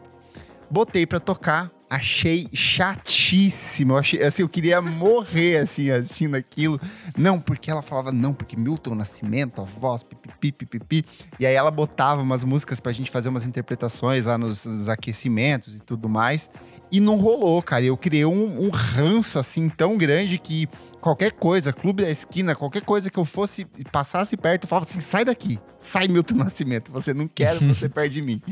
Botei 0.68 1.06
pra 1.06 1.20
tocar, 1.20 1.70
achei 1.88 2.48
chatíssimo. 2.52 3.92
Eu, 3.92 3.98
achei, 3.98 4.20
assim, 4.22 4.42
eu 4.42 4.48
queria 4.48 4.82
morrer 4.82 5.58
assim 5.58 5.92
assistindo 5.92 6.34
aquilo. 6.34 6.80
Não, 7.16 7.38
porque 7.38 7.70
ela 7.70 7.82
falava 7.82 8.10
não, 8.10 8.34
porque 8.34 8.56
Milton 8.56 8.96
Nascimento, 8.96 9.60
a 9.60 9.64
voz, 9.64 10.02
pipipi, 10.02 10.50
pipipi. 10.66 11.04
E 11.38 11.46
aí 11.46 11.54
ela 11.54 11.70
botava 11.70 12.20
umas 12.20 12.42
músicas 12.42 12.80
pra 12.80 12.90
gente 12.90 13.12
fazer 13.12 13.28
umas 13.28 13.46
interpretações 13.46 14.26
lá 14.26 14.36
nos, 14.36 14.64
nos 14.66 14.88
aquecimentos 14.88 15.76
e 15.76 15.78
tudo 15.78 16.08
mais. 16.08 16.50
E 16.90 17.00
não 17.00 17.16
rolou, 17.16 17.62
cara. 17.62 17.84
Eu 17.84 17.96
criei 17.96 18.24
um, 18.24 18.64
um 18.64 18.70
ranço 18.70 19.38
assim 19.38 19.68
tão 19.68 19.96
grande 19.96 20.38
que 20.38 20.66
qualquer 21.00 21.32
coisa, 21.32 21.72
clube 21.72 22.02
da 22.02 22.10
esquina, 22.10 22.54
qualquer 22.54 22.82
coisa 22.82 23.10
que 23.10 23.18
eu 23.18 23.24
fosse 23.24 23.64
passasse 23.90 24.36
perto, 24.36 24.64
eu 24.64 24.68
falava 24.68 24.86
assim: 24.86 25.00
sai 25.00 25.24
daqui, 25.24 25.58
sai 25.78 26.08
Milton 26.08 26.36
Nascimento, 26.36 26.92
você 26.92 27.14
não 27.14 27.28
quer 27.28 27.56
você 27.58 27.88
perto 27.90 28.12
de 28.12 28.22
mim. 28.22 28.42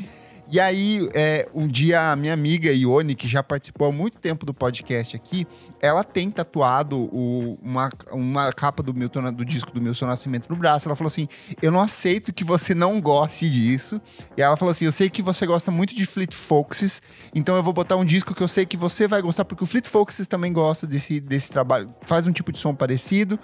E 0.48 0.60
aí, 0.60 1.08
é, 1.12 1.48
um 1.52 1.66
dia, 1.66 2.12
a 2.12 2.14
minha 2.16 2.32
amiga 2.32 2.70
Ione, 2.72 3.16
que 3.16 3.26
já 3.26 3.42
participou 3.42 3.88
há 3.88 3.92
muito 3.92 4.18
tempo 4.18 4.46
do 4.46 4.54
podcast 4.54 5.16
aqui, 5.16 5.44
ela 5.80 6.04
tem 6.04 6.30
tatuado 6.30 6.96
o- 7.12 7.58
uma, 7.60 7.90
uma 8.12 8.52
capa 8.52 8.80
do, 8.80 8.94
Milton, 8.94 9.32
do 9.32 9.44
disco 9.44 9.72
do 9.72 9.80
Milton 9.82 10.06
Nascimento 10.06 10.48
no 10.48 10.54
braço. 10.54 10.86
Ela 10.86 10.94
falou 10.94 11.08
assim: 11.08 11.26
Eu 11.60 11.72
não 11.72 11.80
aceito 11.80 12.32
que 12.32 12.44
você 12.44 12.74
não 12.74 13.00
goste 13.00 13.50
disso. 13.50 14.00
E 14.36 14.42
ela 14.42 14.56
falou 14.56 14.70
assim: 14.70 14.84
Eu 14.84 14.92
sei 14.92 15.10
que 15.10 15.20
você 15.20 15.44
gosta 15.46 15.72
muito 15.72 15.94
de 15.96 16.06
Fleet 16.06 16.32
Foxes, 16.32 17.02
então 17.34 17.56
eu 17.56 17.62
vou 17.62 17.72
botar 17.72 17.96
um 17.96 18.04
disco 18.04 18.32
que 18.32 18.42
eu 18.42 18.48
sei 18.48 18.64
que 18.64 18.76
você 18.76 19.08
vai 19.08 19.20
gostar, 19.20 19.44
porque 19.44 19.64
o 19.64 19.66
Fleet 19.66 19.86
Foxes 19.88 20.28
também 20.28 20.52
gosta 20.52 20.86
desse, 20.86 21.18
desse 21.18 21.50
trabalho, 21.50 21.92
faz 22.02 22.28
um 22.28 22.32
tipo 22.32 22.52
de 22.52 22.58
som 22.60 22.72
parecido. 22.72 23.36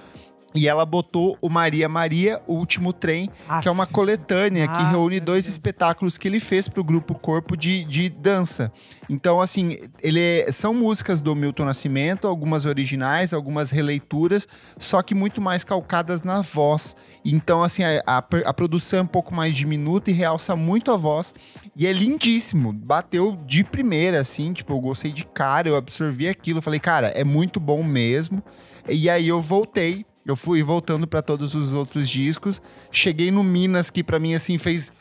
E 0.55 0.69
ela 0.69 0.85
botou 0.85 1.39
o 1.41 1.49
Maria 1.49 1.89
Maria, 1.89 2.43
o 2.47 2.55
último 2.55 2.93
trem, 2.93 3.31
que 3.63 3.69
é 3.69 3.71
uma 3.71 3.87
coletânea 3.87 4.69
que 4.69 4.75
Ah, 4.83 4.91
reúne 4.91 5.19
dois 5.19 5.49
espetáculos 5.49 6.19
que 6.19 6.29
ele 6.29 6.39
fez 6.41 6.69
pro 6.69 6.85
grupo 6.85 7.15
Corpo 7.19 7.57
de, 7.57 7.85
de 7.85 8.11
Dança. 8.11 8.71
Então, 9.09 9.41
assim, 9.41 9.79
ele 10.03 10.21
é- 10.21 10.53
são 10.53 10.75
músicas 10.75 11.23
do 11.23 11.35
Milton 11.35 11.65
Nascimento, 11.65 12.27
algumas 12.29 12.67
originais, 12.67 13.33
algumas 13.33 13.71
releituras, 13.71 14.47
só 14.79 15.01
que 15.03 15.15
muito 15.15 15.41
mais 15.41 15.65
calcadas 15.65 16.23
na 16.23 16.43
voz. 16.43 16.95
Então, 17.25 17.63
assim, 17.63 17.83
a, 17.85 18.03
a, 18.07 18.19
a 18.19 18.53
produção 18.53 18.99
é 18.99 19.03
um 19.03 19.07
pouco 19.07 19.35
mais 19.35 19.55
diminuta 19.55 20.11
e 20.11 20.13
realça 20.15 20.55
muito 20.55 20.91
a 20.93 20.97
voz. 20.97 21.33
E 21.75 21.87
é 21.87 21.93
lindíssimo. 21.93 22.73
Bateu 22.75 23.39
de 23.47 23.65
primeira, 23.65 24.21
assim, 24.21 24.53
tipo, 24.53 24.73
eu 24.75 24.81
gostei 24.81 25.13
de 25.13 25.25
cara, 25.25 25.69
eu 25.69 25.77
absorvi 25.77 26.29
aquilo. 26.29 26.61
Falei, 26.61 26.81
cara, 26.81 27.09
é 27.09 27.25
muito 27.25 27.59
bom 27.59 27.83
mesmo. 27.83 28.43
E 28.89 29.09
aí 29.09 29.29
eu 29.29 29.41
voltei. 29.41 30.05
Eu 30.25 30.37
fui 30.37 30.63
voltando 30.63 31.07
pra 31.07 31.21
todos 31.21 31.55
os 31.55 31.73
outros 31.73 32.09
discos. 32.09 32.63
Cheguei 32.91 33.31
no 33.31 33.43
Minas, 33.43 33.91
que 33.91 34.05
pra 34.05 34.19
mim, 34.21 34.35
assim, 34.35 34.57
fez. 34.59 34.93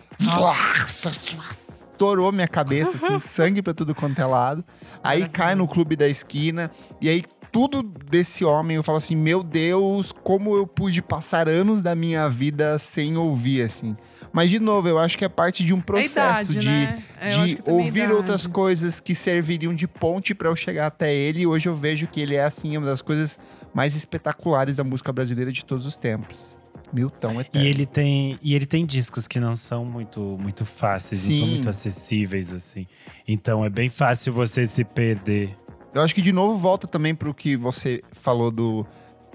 Estourou 1.92 2.32
minha 2.32 2.48
cabeça, 2.48 2.98
assim, 2.98 3.20
sangue 3.20 3.62
pra 3.62 3.74
tudo 3.74 3.94
quanto 3.94 4.20
é 4.20 4.26
lado. 4.26 4.66
Aí 5.04 5.30
cai 5.30 5.54
no 5.54 5.68
clube 5.68 5.96
da 5.96 6.08
esquina. 6.08 6.72
E 7.00 7.08
aí, 7.08 7.24
tudo 7.52 7.84
desse 7.84 8.44
homem, 8.44 8.78
eu 8.78 8.84
falo 8.84 8.98
assim: 8.98 9.16
Meu 9.16 9.44
Deus, 9.44 10.12
como 10.24 10.56
eu 10.56 10.66
pude 10.66 11.02
passar 11.02 11.48
anos 11.48 11.82
da 11.82 11.94
minha 11.94 12.28
vida 12.28 12.80
sem 12.80 13.16
ouvir, 13.18 13.62
assim. 13.62 13.96
Mas, 14.34 14.50
de 14.50 14.60
novo, 14.60 14.88
eu 14.88 14.98
acho 14.98 15.18
que 15.18 15.26
é 15.26 15.30
parte 15.30 15.64
de 15.64 15.74
um 15.74 15.80
É 15.80 15.82
processo 15.82 16.54
idade, 16.54 16.58
de 16.58 16.68
né? 16.70 17.04
É, 17.20 17.28
de 17.28 17.60
é 17.66 17.72
ouvir 17.72 18.00
idade. 18.04 18.14
outras 18.14 18.48
coisas 18.48 19.00
que 19.00 19.14
serviriam 19.14 19.76
de 19.76 19.88
ponte 19.88 20.34
pra 20.34 20.50
eu 20.50 20.56
chegar 20.56 20.88
até 20.88 21.14
ele. 21.14 21.42
E 21.42 21.48
hoje 21.48 21.68
eu 21.68 21.76
vejo 21.76 22.08
que 22.08 22.20
ele 22.22 22.36
é, 22.36 22.44
assim, 22.46 22.76
uma 22.78 22.88
das 22.88 23.02
coisas 23.02 23.38
mais 23.74 23.96
espetaculares 23.96 24.78
da 24.78 24.84
música 24.84 25.12
brasileira 25.12 25.52
de 25.52 25.64
todos 25.66 25.86
os 25.86 25.96
tempos. 25.98 26.56
Milton 26.94 27.36
E 27.36 27.40
Eterno. 27.40 27.68
ele 27.68 27.86
tem 27.86 28.40
e 28.42 28.54
ele 28.54 28.66
tem 28.66 28.86
discos 28.86 29.26
que 29.28 29.40
não 29.40 29.56
são 29.56 29.86
muito 29.86 30.20
muito 30.38 30.66
fáceis, 30.66 31.24
não 31.24 31.32
Sim. 31.32 31.40
são 31.40 31.48
muito 31.48 31.70
acessíveis 31.70 32.52
assim. 32.54 32.86
Então 33.28 33.64
é 33.64 33.70
bem 33.70 33.90
fácil 33.90 34.34
você 34.34 34.66
se 34.66 34.84
perder. 34.84 35.58
Eu 35.94 36.02
acho 36.02 36.16
que, 36.16 36.22
de 36.22 36.32
novo, 36.32 36.58
volta 36.58 36.88
também 36.88 37.14
pro 37.14 37.34
que 37.34 37.58
você 37.58 38.02
falou 38.14 38.50
do... 38.50 38.86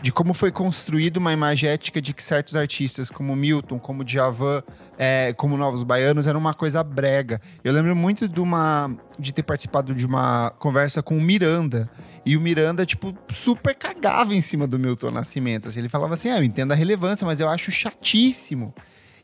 De 0.03 0.13
como 0.13 0.35
foi 0.35 0.53
construída 0.53 1.19
uma 1.19 1.33
imagética 1.33 2.03
de 2.03 2.13
que 2.13 2.23
certos 2.23 2.55
artistas, 2.55 3.11
como 3.11 3.35
Milton, 3.35 3.79
como 3.79 4.05
Djavan, 4.05 4.63
é, 4.99 5.33
como 5.33 5.57
Novos 5.57 5.83
Baianos, 5.83 6.27
era 6.27 6.37
uma 6.37 6.53
coisa 6.53 6.85
brega. 6.85 7.41
Eu 7.65 7.73
lembro 7.73 7.97
muito 7.97 8.29
de 8.29 8.41
uma 8.41 8.95
de 9.19 9.33
ter 9.33 9.43
participado 9.43 9.95
de 9.95 10.05
uma 10.05 10.51
conversa 10.59 11.03
com 11.03 11.17
o 11.17 11.21
Miranda. 11.21 11.91
E 12.27 12.37
o 12.37 12.41
Miranda, 12.41 12.85
tipo, 12.85 13.17
super 13.31 13.75
cagava 13.75 14.35
em 14.35 14.41
cima 14.41 14.67
do 14.67 14.79
Milton 14.79 15.11
Nascimento. 15.11 15.69
assim. 15.69 15.79
ele 15.79 15.89
falava 15.89 16.15
assim: 16.15 16.29
ah, 16.29 16.39
eu 16.39 16.45
entendo 16.45 16.73
a 16.73 16.75
relevância, 16.75 17.27
mas 17.27 17.41
eu 17.41 17.49
acho 17.49 17.71
chatíssimo. 17.71 18.75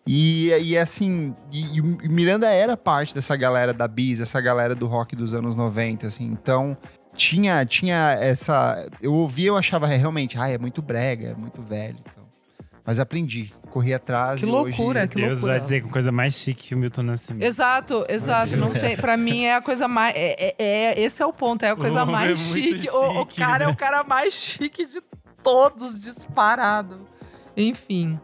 E, 0.06 0.48
e 0.48 0.76
assim, 0.76 1.34
e, 1.52 1.78
e 1.78 2.08
Miranda 2.08 2.50
era 2.50 2.76
parte 2.76 3.14
dessa 3.14 3.36
galera 3.36 3.72
da 3.72 3.86
Bis, 3.86 4.20
essa 4.20 4.40
galera 4.40 4.74
do 4.74 4.86
rock 4.86 5.14
dos 5.14 5.32
anos 5.32 5.54
90, 5.54 6.06
assim. 6.06 6.26
Então, 6.26 6.76
tinha, 7.14 7.64
tinha 7.64 8.12
essa. 8.20 8.88
Eu 9.00 9.12
ouvia, 9.14 9.48
eu 9.48 9.56
achava 9.56 9.86
realmente, 9.86 10.38
ah, 10.38 10.48
é 10.48 10.58
muito 10.58 10.80
brega, 10.82 11.28
é 11.28 11.34
muito 11.34 11.60
velho. 11.62 11.96
Então, 12.00 12.24
Mas 12.84 12.98
aprendi. 12.98 13.52
Corri 13.70 13.94
atrás 13.94 14.40
Que 14.40 14.46
e 14.46 14.50
loucura, 14.50 15.00
hoje... 15.00 15.08
que 15.08 15.14
Deus 15.16 15.30
loucura. 15.38 15.52
vai 15.54 15.60
dizer 15.60 15.82
com 15.82 15.88
coisa 15.88 16.12
mais 16.12 16.34
chique 16.34 16.68
que 16.68 16.74
o 16.74 16.78
Milton 16.78 17.04
Nascimento. 17.04 17.42
Exato, 17.42 18.04
exato. 18.06 18.54
Não 18.54 18.68
tem, 18.68 18.96
pra 18.98 19.16
mim 19.16 19.44
é 19.44 19.54
a 19.56 19.62
coisa 19.62 19.88
mais. 19.88 20.14
É, 20.14 20.36
é- 20.38 20.54
é- 20.58 21.00
esse 21.00 21.22
é 21.22 21.26
o 21.26 21.32
ponto, 21.32 21.62
é 21.64 21.70
a 21.70 21.76
coisa 21.76 22.00
O 22.00 22.02
homem 22.02 22.14
mais 22.14 22.38
é 22.40 22.44
muito 22.50 22.68
chique. 22.74 22.90
O, 22.90 22.98
o 22.98 23.20
chique, 23.20 23.36
cara 23.36 23.64
é 23.64 23.66
né? 23.68 23.72
o 23.72 23.76
cara 23.76 24.04
mais 24.04 24.34
chique 24.34 24.84
de 24.84 25.00
todos, 25.42 25.98
disparado. 25.98 27.00
Enfim. 27.56 28.20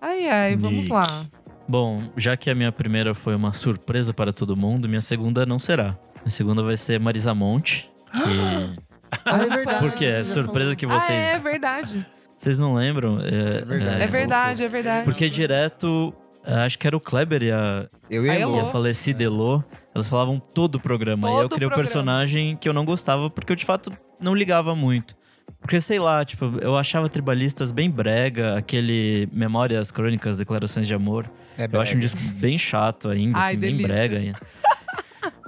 Ai, 0.00 0.28
ai, 0.28 0.56
vamos 0.56 0.84
Nick. 0.88 0.92
lá. 0.92 1.24
Bom, 1.66 2.02
já 2.14 2.36
que 2.36 2.50
a 2.50 2.54
minha 2.54 2.70
primeira 2.70 3.14
foi 3.14 3.34
uma 3.34 3.54
surpresa 3.54 4.12
para 4.12 4.34
todo 4.34 4.54
mundo, 4.54 4.86
minha 4.86 5.00
segunda 5.00 5.46
não 5.46 5.58
será. 5.58 5.96
A 6.26 6.28
segunda 6.28 6.62
vai 6.62 6.76
ser 6.76 7.00
Marisa 7.00 7.34
Monte, 7.34 7.90
que... 8.14 8.80
Ah, 9.24 9.38
é 9.42 9.46
verdade. 9.48 9.78
Porque 9.88 10.04
é 10.06 10.24
surpresa 10.24 10.74
que 10.76 10.86
Ah, 10.86 10.88
vocês... 10.98 11.22
é 11.24 11.38
verdade. 11.38 12.06
Vocês 12.36 12.58
não 12.58 12.74
lembram? 12.74 13.18
É, 13.20 13.64
verdade. 13.64 14.02
É 14.02 14.06
verdade, 14.06 14.64
é 14.64 14.68
verdade. 14.68 15.04
Porque 15.04 15.30
direto, 15.30 16.12
eh, 16.44 16.52
acho 16.64 16.78
que 16.78 16.86
era 16.86 16.96
o 16.96 17.00
Kleber 17.00 17.42
e 17.42 17.52
a, 17.52 17.86
Eu 18.10 18.26
e 18.26 18.30
a 18.30 18.38
Elô. 18.40 18.56
e 18.56 18.60
a 18.60 18.64
falecida 18.66 19.22
Elô, 19.22 19.62
elas 19.94 20.08
falavam 20.08 20.38
todo 20.40 20.74
o 20.76 20.80
programa. 20.80 21.28
e 21.30 21.32
eu 21.32 21.42
Todo 21.42 21.52
criei 21.54 21.66
o 21.66 21.70
programa. 21.70 21.76
personagem 21.84 22.56
que 22.56 22.68
eu 22.68 22.72
não 22.72 22.84
gostava, 22.84 23.30
porque 23.30 23.52
eu 23.52 23.56
de 23.56 23.64
fato 23.64 23.92
não 24.20 24.34
ligava 24.34 24.74
muito. 24.74 25.14
Porque, 25.60 25.80
sei 25.80 25.98
lá, 25.98 26.24
tipo, 26.24 26.58
eu 26.60 26.76
achava 26.76 27.08
tribalistas 27.08 27.70
bem 27.70 27.90
brega, 27.90 28.56
aquele 28.58 29.28
Memórias, 29.32 29.90
Crônicas, 29.90 30.36
Declarações 30.38 30.86
de 30.86 30.94
Amor. 30.94 31.30
É 31.56 31.68
Eu 31.70 31.80
acho 31.80 31.96
um 31.96 32.00
disco 32.00 32.20
bem 32.34 32.58
chato 32.58 33.08
ainda, 33.08 33.38
Ai, 33.38 33.52
assim, 33.52 33.60
bem 33.60 33.70
delícia. 33.76 33.88
brega 33.88 34.18
ainda. 34.18 34.38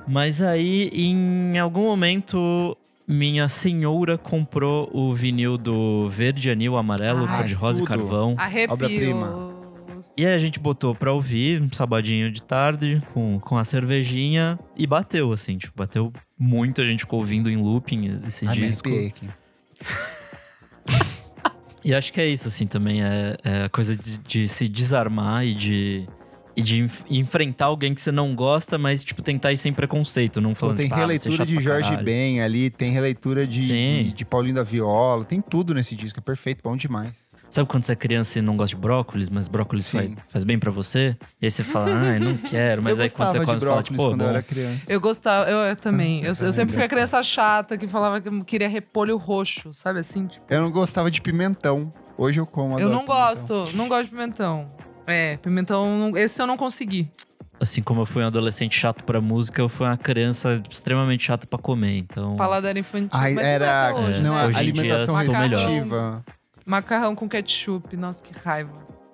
Mas 0.07 0.41
aí, 0.41 0.89
em 0.93 1.59
algum 1.59 1.85
momento, 1.85 2.77
minha 3.07 3.49
senhora 3.49 4.17
comprou 4.17 4.89
o 4.93 5.13
vinil 5.15 5.59
do 5.59 6.09
Verde, 6.09 6.51
Anil, 6.51 6.77
Amarelo, 6.77 7.27
Cor 7.27 7.45
de 7.45 7.55
Rosa 7.55 7.83
e. 7.83 7.85
Carvão. 7.85 8.37
Obra-prima. 8.69 9.27
Arrepios. 9.27 9.57
E 10.17 10.27
aí 10.27 10.35
a 10.35 10.39
gente 10.39 10.61
botou 10.61 10.95
pra 10.95 11.13
ouvir, 11.13 11.63
um 11.63 11.73
sabadinho 11.73 12.31
de 12.31 12.43
tarde, 12.43 13.03
com, 13.15 13.41
com 13.41 13.57
a 13.57 13.65
cervejinha, 13.65 14.59
e 14.77 14.87
bateu, 14.87 15.33
assim, 15.33 15.57
tipo, 15.57 15.73
bateu 15.77 16.13
muito, 16.39 16.83
a 16.83 16.85
gente 16.85 17.01
ficou 17.01 17.19
ouvindo 17.19 17.51
em 17.51 17.57
looping 17.57 18.21
esse 18.27 18.47
Ai, 18.47 18.59
me 18.59 18.69
disco. 18.69 18.89
aqui. 18.89 19.29
E 21.85 21.95
acho 21.95 22.13
que 22.13 22.21
é 22.21 22.27
isso, 22.27 22.49
assim, 22.49 22.67
também, 22.67 23.05
é, 23.05 23.37
é 23.45 23.63
a 23.63 23.69
coisa 23.69 23.97
de, 23.97 24.19
de 24.19 24.49
se 24.49 24.67
desarmar 24.67 25.47
e 25.47 25.55
de... 25.55 26.09
E 26.57 26.63
de 26.63 26.79
enf- 26.81 27.05
enfrentar 27.11 27.67
alguém 27.67 27.93
que 27.95 28.01
você 28.01 28.11
não 28.11 28.35
gosta, 28.35 28.79
mas, 28.79 29.05
tipo, 29.05 29.21
tentar 29.21 29.53
ir 29.53 29.59
sem 29.59 29.73
preconceito, 29.75 30.41
não 30.41 30.51
Pô, 30.51 30.57
falando, 30.57 30.77
tem 30.79 30.87
tipo, 30.87 30.95
ah, 30.95 30.99
você 30.99 31.03
é 31.03 31.07
releitura 31.07 31.37
chato 31.37 31.47
de 31.49 31.61
Jorge 31.61 31.89
caralho. 31.91 32.05
Ben 32.05 32.41
ali, 32.41 32.71
tem 32.71 32.91
releitura 32.91 33.47
de, 33.47 33.61
de, 33.61 34.13
de 34.13 34.25
Paulinho 34.25 34.55
da 34.55 34.63
Viola, 34.63 35.25
tem 35.25 35.41
tudo 35.43 35.75
nesse 35.75 35.95
disco, 35.95 36.19
é 36.19 36.23
perfeito, 36.23 36.61
bom 36.65 36.75
demais. 36.75 37.13
Sabe 37.51 37.69
quando 37.69 37.85
você 37.85 37.93
é 37.93 37.97
criança 37.97 38.39
e 38.39 38.43
não 38.43 38.57
gosta 38.57 38.75
de 38.75 38.81
brócolis, 38.83 39.31
mas 39.31 39.47
brócolis 39.49 39.89
faz, 39.89 40.11
faz 40.31 40.45
bem 40.45 40.59
pra 40.59 40.71
você? 40.71 41.17
E 41.41 41.45
aí 41.47 41.51
você 41.51 41.63
fala, 41.63 41.87
ah, 41.89 42.15
eu 42.15 42.21
não 42.21 42.37
quero. 42.49 42.83
Mas 42.83 42.99
eu 42.99 43.05
aí 43.05 43.11
quando 43.11 43.31
você 43.33 43.39
gostava 43.39 43.45
come, 43.47 43.61
fala, 43.61 43.73
brócolis 43.77 43.87
tipo, 43.87 44.03
pô, 44.03 44.09
quando 44.11 44.21
eu 44.23 44.27
bom. 44.27 44.33
era 44.33 44.43
criança. 44.43 44.81
Eu 44.89 45.01
gostava, 45.01 45.51
eu, 45.51 45.59
eu 45.59 45.77
também. 45.77 46.23
Eu, 46.23 46.31
eu 46.31 46.37
também 46.37 46.53
sempre 46.53 46.75
fui 46.75 46.83
a 46.83 46.89
criança 46.89 47.23
chata 47.23 47.79
que 47.79 47.87
falava 47.87 48.21
que 48.21 48.45
queria 48.45 48.69
repolho 48.69 49.17
roxo, 49.17 49.73
sabe 49.73 50.01
assim? 50.01 50.27
Tipo, 50.27 50.45
Eu 50.51 50.61
não 50.61 50.71
gostava 50.73 51.09
de 51.11 51.21
pimentão. 51.23 51.93
Hoje 52.19 52.41
eu 52.41 52.47
como. 52.47 52.81
eu 52.81 52.89
não 52.89 53.03
pimentão. 53.05 53.17
gosto, 53.17 53.77
não 53.77 53.89
gosto 53.89 54.05
de 54.05 54.11
pimentão. 54.11 54.69
É, 55.07 55.37
pimentão, 55.39 56.13
esse 56.17 56.41
eu 56.41 56.47
não 56.47 56.57
consegui. 56.57 57.09
Assim 57.59 57.81
como 57.83 58.03
eu 58.03 58.07
fui 58.07 58.23
um 58.23 58.27
adolescente 58.27 58.79
chato 58.79 59.03
pra 59.05 59.21
música, 59.21 59.63
eu 59.63 59.69
fui 59.69 59.87
uma 59.87 59.97
criança 59.97 60.61
extremamente 60.71 61.25
chata 61.25 61.47
pra 61.47 61.59
comer. 61.59 61.97
Então, 61.99 62.37
Paladar 62.37 62.77
infantil. 62.77 63.09
Ai, 63.13 63.33
mas 63.33 63.47
era. 63.47 63.91
não, 63.93 63.99
é 63.99 64.09
hoje, 64.09 64.23
não, 64.23 64.35
né? 64.35 64.43
a 64.43 64.47
Hoje 64.47 64.59
em 64.59 64.73
dia 64.73 64.83
alimentação 64.83 65.15
restritiva. 65.15 66.25
Macarrão 66.67 67.15
com 67.15 67.29
ketchup, 67.29 67.97
nossa, 67.97 68.23
que 68.23 68.33
raiva. 68.45 68.73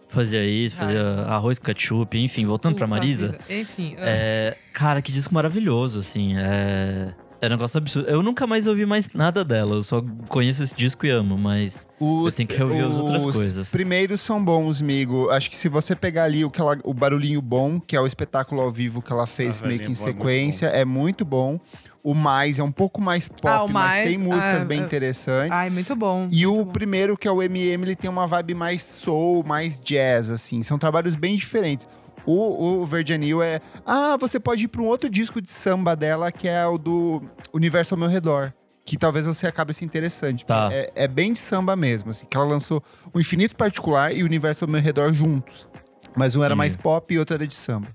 fazia 0.09 0.44
isso, 0.44 0.74
fazia 0.74 1.02
arroz 1.28 1.59
com 1.59 1.66
ketchup, 1.66 2.18
enfim, 2.18 2.44
voltando 2.46 2.74
pra 2.76 2.87
Puta 2.88 2.98
Marisa. 2.98 3.28
vida. 3.28 3.38
Enfim, 3.48 3.94
ah. 3.98 4.02
É, 4.05 4.57
cara, 4.72 5.00
que 5.00 5.12
disco 5.12 5.33
maravilhoso, 5.33 6.00
assim. 6.00 6.35
É, 6.37 7.12
é 7.42 7.46
um 7.46 7.50
negócio 7.50 7.76
absurdo. 7.78 8.09
Eu 8.09 8.22
nunca 8.22 8.46
mais 8.46 8.68
ouvi 8.68 8.87
mais 8.87 9.11
nada 9.12 9.44
dela. 9.44 9.74
Eu 9.74 9.83
só 9.83 10.00
conheço 10.28 10.62
esse 10.62 10.74
disco 10.76 11.05
e 11.05 11.11
amo, 11.11 11.37
mas 11.37 11.85
Os, 11.98 12.26
Eu 12.33 12.37
tenho 12.37 12.48
que 12.48 12.57
reouvir 12.57 12.83
as 12.85 12.94
outras 12.96 13.24
os 13.24 13.33
coisas. 13.37 13.70
primeiros 13.70 14.20
são 14.20 14.42
bons, 14.42 14.81
amigo. 14.81 15.28
Acho 15.31 15.50
que 15.50 15.57
se 15.57 15.68
você 15.68 15.94
pegar 15.96 16.24
ali 16.24 16.44
o, 16.44 16.50
que 16.50 16.61
ela- 16.61 16.78
o 16.85 16.94
barulhinho 16.94 17.42
bom, 17.42 17.81
que 17.81 17.96
é 17.96 18.00
o 18.00 18.07
espetáculo 18.07 18.61
ao 18.61 18.70
vivo 18.70 19.02
que 19.02 19.12
ela 19.12 19.26
fez 19.26 19.61
Ah, 19.61 19.66
meio 19.66 19.81
que 19.81 19.87
em 19.90 19.94
bom 19.94 20.00
é 20.00 20.05
muito 20.05 20.16
sequência, 20.18 20.66
é 20.66 20.85
muito 20.85 21.24
bom. 21.24 21.59
O 22.05 22.14
Mais 22.14 22.59
é 22.59 22.62
um 22.64 22.72
pouco 22.72 23.00
mais 23.00 23.28
pop, 23.28 23.46
Ah, 23.46 23.62
o 23.64 23.68
mas 23.68 23.74
Mais, 23.94 24.09
tem 24.09 24.18
músicas 24.18 24.62
ah, 24.62 24.64
bem 24.64 24.81
ah, 24.81 24.85
interessantes. 24.85 25.57
Ai, 25.59 25.70
muito 25.70 25.94
bom. 25.94 26.28
E 26.33 26.46
muito 26.46 26.61
o 26.61 26.64
bom. 26.64 26.72
primeiro, 26.72 27.16
que 27.16 27.26
é 27.28 27.31
o 27.31 27.40
MM, 27.42 27.85
ele 27.85 27.94
tem 27.96 28.11
uma 28.11 28.26
vibe 28.26 28.55
mais 28.55 28.83
soul, 28.83 29.44
mais 29.44 29.78
jazz, 29.81 30.28
assim. 30.31 30.62
São 30.64 30.78
trabalhos 30.78 31.14
bem 31.16 31.37
diferentes. 31.37 31.87
O, 32.27 32.81
o 32.83 32.87
Virginil 32.87 33.43
é... 33.43 33.61
Ah, 33.87 34.17
você 34.19 34.39
pode 34.39 34.65
ir 34.65 34.69
para 34.69 34.81
um 34.83 34.87
outro 34.87 35.09
disco 35.11 35.41
de 35.41 35.51
samba 35.51 35.95
dela, 35.97 36.31
que 36.31 36.49
é 36.49 36.67
o 36.67 36.79
do 36.79 37.23
Universo 37.53 37.95
ao 37.95 37.99
Meu 38.01 38.09
Redor. 38.09 38.53
Que 38.85 38.97
talvez 38.97 39.25
você 39.27 39.47
acabe 39.47 39.73
se 39.75 39.85
interessante. 39.85 40.45
Tá. 40.45 40.69
É, 40.73 40.91
é 40.95 41.09
bem 41.09 41.33
de 41.33 41.39
samba 41.39 41.75
mesmo, 41.77 42.11
assim. 42.11 42.27
Que 42.29 42.37
ela 42.37 42.47
lançou 42.47 42.83
o 43.13 43.21
Infinito 43.21 43.55
Particular 43.57 44.13
e 44.17 44.23
o 44.23 44.27
Universo 44.27 44.65
ao 44.65 44.71
Meu 44.71 44.81
Redor 44.81 45.13
juntos. 45.13 45.69
Mas 46.17 46.35
um 46.37 46.43
era 46.43 46.55
mais 46.57 46.77
pop 46.77 47.13
e 47.15 47.19
outro 47.19 47.35
era 47.35 47.47
de 47.47 47.55
samba. 47.55 47.89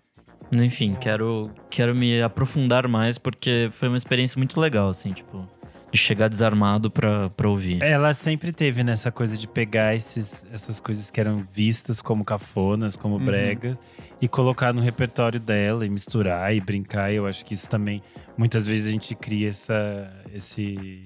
enfim, 0.51 0.95
quero, 0.99 1.51
quero 1.69 1.93
me 1.93 2.21
aprofundar 2.21 2.87
mais 2.87 3.17
porque 3.17 3.67
foi 3.71 3.89
uma 3.89 3.97
experiência 3.97 4.37
muito 4.39 4.59
legal, 4.59 4.89
assim, 4.89 5.11
tipo, 5.11 5.45
de 5.91 5.97
chegar 5.99 6.29
desarmado 6.29 6.89
pra, 6.89 7.29
pra 7.31 7.47
ouvir. 7.49 7.81
Ela 7.83 8.13
sempre 8.13 8.51
teve 8.53 8.81
nessa 8.83 9.11
coisa 9.11 9.37
de 9.37 9.45
pegar 9.47 9.93
esses, 9.93 10.45
essas 10.53 10.79
coisas 10.79 11.11
que 11.11 11.19
eram 11.19 11.43
vistas 11.53 12.01
como 12.01 12.23
cafonas, 12.23 12.95
como 12.95 13.15
Uhum. 13.17 13.25
bregas, 13.25 13.77
e 14.21 14.27
colocar 14.27 14.73
no 14.73 14.81
repertório 14.81 15.39
dela 15.39 15.85
e 15.85 15.89
misturar 15.89 16.53
e 16.55 16.59
brincar. 16.59 17.11
Eu 17.11 17.25
acho 17.27 17.45
que 17.45 17.53
isso 17.53 17.69
também, 17.69 18.01
muitas 18.37 18.65
vezes 18.65 18.87
a 18.87 18.91
gente 18.91 19.13
cria 19.15 19.49
essa, 19.49 20.11
esse, 20.33 21.05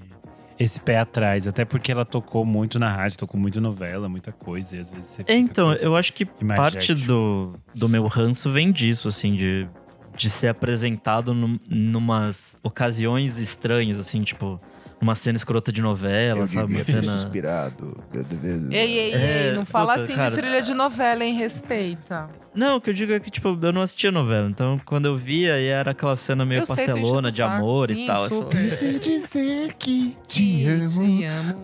esse 0.58 0.80
pé 0.80 1.00
atrás. 1.00 1.48
Até 1.48 1.66
porque 1.66 1.92
ela 1.92 2.06
tocou 2.06 2.46
muito 2.46 2.80
na 2.80 2.90
rádio, 2.90 3.18
tocou 3.18 3.40
muito 3.40 3.60
novela, 3.60 4.08
muita 4.08 4.32
coisa. 4.32 4.78
E 4.78 4.80
às 4.80 4.92
vezes 4.92 5.06
você 5.06 5.24
É, 5.28 5.38
então, 5.38 5.74
eu 5.74 5.96
acho 5.96 6.14
que 6.14 6.26
parte 6.26 6.94
do, 6.94 7.54
do 7.76 7.90
meu 7.90 8.08
ranço 8.08 8.52
vem 8.52 8.72
disso, 8.72 9.08
assim, 9.08 9.36
de, 9.36 9.68
de 10.16 10.30
ser 10.30 10.48
apresentado 10.48 11.34
num, 11.34 11.60
numas 11.68 12.58
ocasiões 12.64 13.38
estranhas, 13.38 14.00
assim, 14.00 14.22
tipo, 14.24 14.60
numa 15.02 15.16
cena 15.16 15.36
escrota 15.38 15.72
de 15.72 15.82
novela, 15.82 16.46
sabe? 16.48 16.76
Uma 16.76 16.84
cena. 16.84 17.18
suspirado. 17.18 17.98
Eu 18.14 18.24
devia... 18.24 18.78
Ei, 18.80 18.98
ei, 19.00 19.14
É, 19.14 19.48
ei, 19.48 19.54
não 19.54 19.66
fala 19.66 19.94
puta, 19.94 20.04
assim 20.06 20.16
cara. 20.16 20.36
de 20.36 20.42
trilha 20.42 20.62
de 20.62 20.74
novela, 20.74 21.24
hein? 21.24 21.34
Respeita. 21.36 22.30
Não, 22.54 22.76
o 22.78 22.82
que 22.82 22.90
eu 22.90 22.94
digo 22.94 23.14
é 23.14 23.20
que, 23.20 23.32
tipo, 23.32 23.58
eu 23.62 23.72
não 23.74 23.82
assistia 23.82 24.12
novela. 24.12 24.48
Então, 24.50 24.80
quando 24.86 25.06
eu 25.06 25.16
via, 25.16 25.58
era 25.60 25.92
aquela 25.92 26.16
cena 26.16 26.46
meio 26.46 26.62
Eu 26.62 26.66
sei, 26.66 26.76
pastelona 26.76 27.32
de 27.32 27.42
amor 27.42 27.88
Sim, 27.90 28.04
e 28.04 28.08
tal. 28.08 28.24
Eu 28.24 28.30
só- 28.30 28.36
super. 28.42 28.58
Quise 28.62 29.00
dizer 29.00 29.74
que 29.80 30.16
te 30.28 30.66
amo. 30.68 30.88
Te 30.88 31.24
amo. 31.26 31.62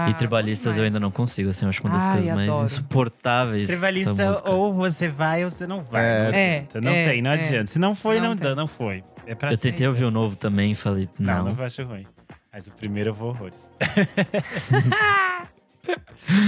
Ah, 0.00 0.10
E 0.10 0.14
tribalistas 0.14 0.78
eu 0.78 0.84
ainda 0.84 1.00
não 1.00 1.10
consigo, 1.10 1.50
assim, 1.50 1.64
eu 1.64 1.70
acho 1.70 1.82
uma 1.82 1.90
das 1.92 2.04
Ai, 2.06 2.12
coisas 2.14 2.34
mais 2.34 2.48
adoro. 2.48 2.64
insuportáveis. 2.66 3.66
Tribalista, 3.68 4.42
ou 4.44 4.72
você 4.72 5.08
vai 5.08 5.44
ou 5.44 5.50
você 5.50 5.66
não 5.66 5.80
vai. 5.80 6.04
É. 6.04 6.28
não 6.30 6.38
É. 6.38 6.66
Não 6.80 6.92
é, 6.92 7.08
tem, 7.08 7.22
não 7.22 7.30
é. 7.32 7.34
adianta. 7.34 7.66
Se 7.66 7.78
não 7.80 7.94
foi, 7.96 8.20
Não 8.20 8.28
não, 8.28 8.36
dá, 8.36 8.54
não 8.54 8.68
foi. 8.68 9.02
É 9.30 9.34
pra 9.34 9.52
Eu 9.52 9.56
sempre. 9.56 9.72
tentei 9.72 9.86
ouvir 9.86 10.04
o 10.04 10.10
novo 10.10 10.36
também 10.36 10.72
e 10.72 10.74
falei, 10.74 11.06
Não, 11.18 11.44
não. 11.44 11.54
não 11.54 11.64
acho 11.64 11.82
ruim. 11.84 12.06
Mas 12.50 12.66
o 12.66 12.72
primeiro 12.72 13.10
eu 13.10 13.14
vou 13.14 13.28
horrores. 13.28 13.68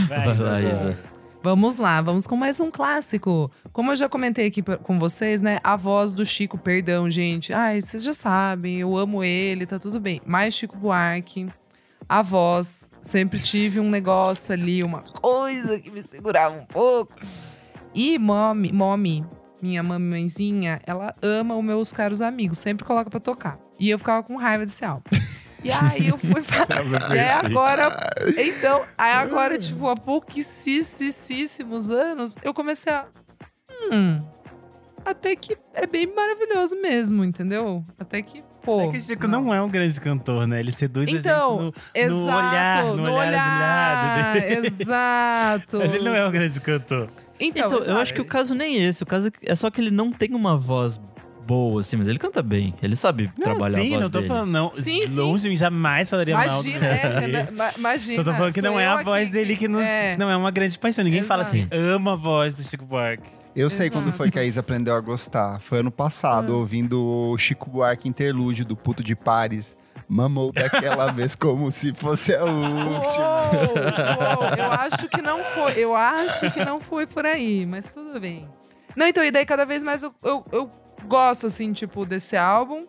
Vai 0.09 0.27
lá, 0.27 0.33
Isadora. 0.35 0.73
Isa. 0.73 0.99
Vamos 1.43 1.77
lá, 1.77 2.03
vamos 2.03 2.27
com 2.27 2.37
mais 2.37 2.61
um 2.61 2.71
clássico. 2.71 3.51
Como 3.73 3.93
eu 3.93 3.97
já 3.97 4.09
comentei 4.09 4.47
aqui 4.47 4.63
com 4.63 4.99
vocês, 4.99 5.41
né? 5.41 5.59
A 5.65 5.77
voz 5.77 6.13
do 6.13 6.25
Chico, 6.25 6.59
perdão, 6.59 7.09
gente. 7.11 7.53
Ai, 7.53 7.81
vocês 7.81 8.03
já 8.03 8.13
sabem, 8.13 8.79
eu 8.81 8.97
amo 8.97 9.25
ele, 9.25 9.67
tá 9.67 9.79
tudo 9.79 9.99
bem. 10.01 10.21
Mas 10.27 10.55
Chico 10.55 10.77
Buarque, 10.77 11.49
a 12.09 12.23
voz, 12.23 12.91
sempre 13.01 13.39
tive 13.41 13.81
um 13.81 13.89
negócio 13.89 14.53
ali, 14.53 14.83
uma 14.83 15.03
coisa 15.03 15.81
que 15.81 15.91
me 15.91 16.03
segurava 16.03 16.57
um 16.57 16.67
pouco. 16.67 17.15
E 17.95 18.19
Mommy, 18.19 18.73
Mommy 18.73 19.25
minha 19.63 19.83
mamãezinha, 19.83 20.81
ela 20.87 21.15
ama 21.23 21.57
os 21.57 21.65
meus 21.65 21.93
caros 21.93 22.21
amigos, 22.21 22.59
sempre 22.59 22.85
coloca 22.85 23.11
pra 23.11 23.21
tocar. 23.21 23.59
E 23.79 23.91
eu 23.91 23.99
ficava 23.99 24.23
com 24.23 24.37
raiva 24.37 24.65
desse 24.65 24.85
álbum. 24.85 25.11
E 25.63 25.71
aí 25.71 26.09
eu 26.09 26.19
fui 26.19 26.43
pra... 26.43 26.67
E 27.15 27.19
aí 27.19 27.31
agora, 27.31 27.91
então, 28.39 28.83
aí 28.97 29.13
agora, 29.13 29.59
tipo, 29.59 29.89
há 29.89 29.97
pouquíssimos 29.97 31.91
anos, 31.91 32.37
eu 32.43 32.55
comecei 32.55 32.93
a. 32.93 33.07
Hum. 33.93 34.23
Até 35.05 35.35
que 35.35 35.57
é 35.75 35.87
bem 35.87 36.07
maravilhoso 36.15 36.77
mesmo, 36.81 37.25
entendeu? 37.25 37.85
Até 37.99 38.21
que, 38.23 38.45
pô. 38.63 38.83
É 38.83 38.89
que 38.89 38.99
o 38.99 39.01
Chico 39.01 39.27
não. 39.27 39.53
é 39.53 39.63
um 39.63 39.69
grande 39.69 39.99
cantor, 40.01 40.47
né? 40.47 40.61
Ele 40.61 40.73
seduz 40.73 41.09
Então, 41.09 41.59
a 41.59 41.65
gente 41.65 41.75
Exato, 41.95 42.17
no, 42.17 42.23
no 42.23 42.33
olhar, 42.33 42.85
no, 42.85 43.13
olhar, 43.15 44.35
azinhado 44.35 44.41
dele. 44.41 44.67
Exato. 44.67 45.79
Mas 45.81 45.95
ele 45.95 46.05
não 46.05 46.15
é 46.15 46.29
um 46.29 46.31
grande 46.31 46.61
cantor. 46.61 47.09
Então, 47.41 47.67
Então, 47.67 47.79
eu 47.79 47.83
exato. 47.85 47.99
acho 47.99 48.15
que 48.15 48.21
o 48.21 48.25
caso 48.25 48.55
nem 48.55 48.77
é 48.79 48.85
esse. 48.89 49.03
O 49.03 49.07
caso 49.07 49.31
é 49.43 49.55
só 49.57 49.71
que 49.71 49.81
ele 49.81 49.91
não 49.91 50.13
tem 50.13 50.35
uma 50.35 50.57
voz 50.57 51.01
boa, 51.47 51.81
assim, 51.81 51.97
mas 51.97 52.07
ele 52.07 52.19
canta 52.19 52.43
bem. 52.43 52.75
Ele 52.83 52.95
sabe 52.95 53.31
Não, 53.37 53.45
trabalhar 53.45 53.81
sim, 53.81 53.87
a 53.89 53.91
voz 53.91 54.03
não 54.03 54.11
tô 54.11 54.19
dele. 54.19 54.29
falando, 54.29 54.51
não. 54.51 54.71
Sim, 54.73 55.07
sim. 55.07 55.15
Longe, 55.15 55.57
jamais 55.57 56.09
falaria 56.11 56.37
mal 56.37 56.47
do 56.63 56.69
Imagina, 56.69 56.87
é, 56.87 57.49
imagina. 57.79 58.25
Tô 58.25 58.33
falando 58.33 58.53
que 58.55 58.63
não 58.63 58.79
é 58.79 58.87
a 58.87 59.03
voz 59.03 59.23
aqui 59.25 59.33
dele 59.33 59.57
que 59.57 59.67
nos, 59.67 59.83
é. 59.85 60.17
não 60.17 60.31
é 60.31 60.37
uma 60.37 60.51
grande 60.51 60.79
paixão. 60.79 61.03
Ninguém 61.05 61.23
fala 61.25 61.43
assim, 61.43 61.67
Exato. 61.71 61.77
ama 61.77 62.13
a 62.13 62.17
voz 62.17 62.55
do 62.55 62.63
Chico 62.63 62.85
Buarque. 62.85 63.29
Eu 63.57 63.69
sei 63.69 63.87
Exato. 63.89 64.01
quando 64.05 64.13
foi 64.15 64.31
que 64.31 64.39
a 64.39 64.45
Isa 64.45 64.61
aprendeu 64.61 64.95
a 64.95 65.01
gostar. 65.01 65.59
Foi 65.61 65.81
ano 65.81 65.91
passado, 65.91 66.53
Ah. 66.53 66.57
ouvindo 66.57 67.03
o 67.05 67.37
Chico 67.37 67.69
Buarque 67.69 68.09
interlúdio 68.09 68.65
do 68.65 68.77
Puto 68.77 69.03
de 69.03 69.17
Pares. 69.17 69.77
Mamou 70.11 70.51
daquela 70.51 71.11
vez 71.15 71.37
como 71.37 71.71
se 71.71 71.95
fosse 71.95 72.35
a 72.35 72.45
última. 72.45 73.41
Uou, 73.53 74.43
uou, 74.43 74.55
eu 74.59 74.73
acho 74.73 75.09
que 75.09 75.23
não 75.23 75.45
foi. 75.45 75.73
Eu 75.79 75.95
acho 75.95 76.51
que 76.51 76.65
não 76.65 76.81
foi 76.81 77.07
por 77.07 77.25
aí, 77.25 77.65
mas 77.65 77.93
tudo 77.93 78.19
bem. 78.19 78.49
Não, 78.97 79.07
então, 79.07 79.23
e 79.23 79.31
daí 79.31 79.47
cada 79.47 79.65
vez 79.65 79.85
mais 79.85 80.03
eu, 80.03 80.13
eu, 80.25 80.45
eu 80.51 80.71
gosto, 81.07 81.47
assim, 81.47 81.73
tipo, 81.73 82.05
desse 82.05 82.37
álbum. 82.37 82.87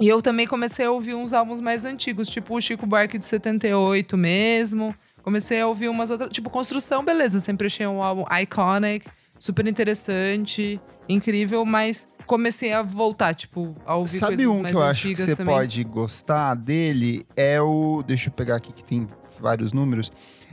E 0.00 0.08
eu 0.08 0.22
também 0.22 0.46
comecei 0.46 0.86
a 0.86 0.92
ouvir 0.92 1.14
uns 1.14 1.32
álbuns 1.32 1.60
mais 1.60 1.84
antigos, 1.84 2.28
tipo 2.28 2.56
o 2.56 2.60
Chico 2.60 2.86
Buarque 2.86 3.18
de 3.18 3.24
78 3.24 4.16
mesmo. 4.16 4.94
Comecei 5.24 5.60
a 5.60 5.66
ouvir 5.66 5.88
umas 5.88 6.08
outras. 6.10 6.30
Tipo, 6.30 6.48
Construção, 6.48 7.04
beleza. 7.04 7.40
Sempre 7.40 7.66
achei 7.66 7.86
um 7.86 8.00
álbum 8.00 8.24
iconic, 8.42 9.06
super 9.40 9.66
interessante, 9.66 10.80
incrível, 11.08 11.64
mas 11.64 12.08
comecei 12.30 12.72
a 12.72 12.80
voltar, 12.80 13.34
tipo, 13.34 13.74
a 13.84 13.96
ouvir 13.96 14.18
Sabe 14.20 14.36
coisas 14.36 14.54
um 14.56 14.62
mais 14.62 14.72
que 14.72 14.78
eu 14.80 14.82
acho 14.84 15.08
que 15.08 15.16
você 15.16 15.34
também. 15.34 15.52
pode 15.54 15.82
gostar 15.82 16.54
dele? 16.54 17.26
É 17.36 17.60
o. 17.60 18.04
Deixa 18.06 18.28
eu 18.28 18.32
pegar 18.32 18.54
aqui 18.54 18.72
que 18.72 18.84
tem 18.84 19.08
vários 19.40 19.72
números. 19.72 20.12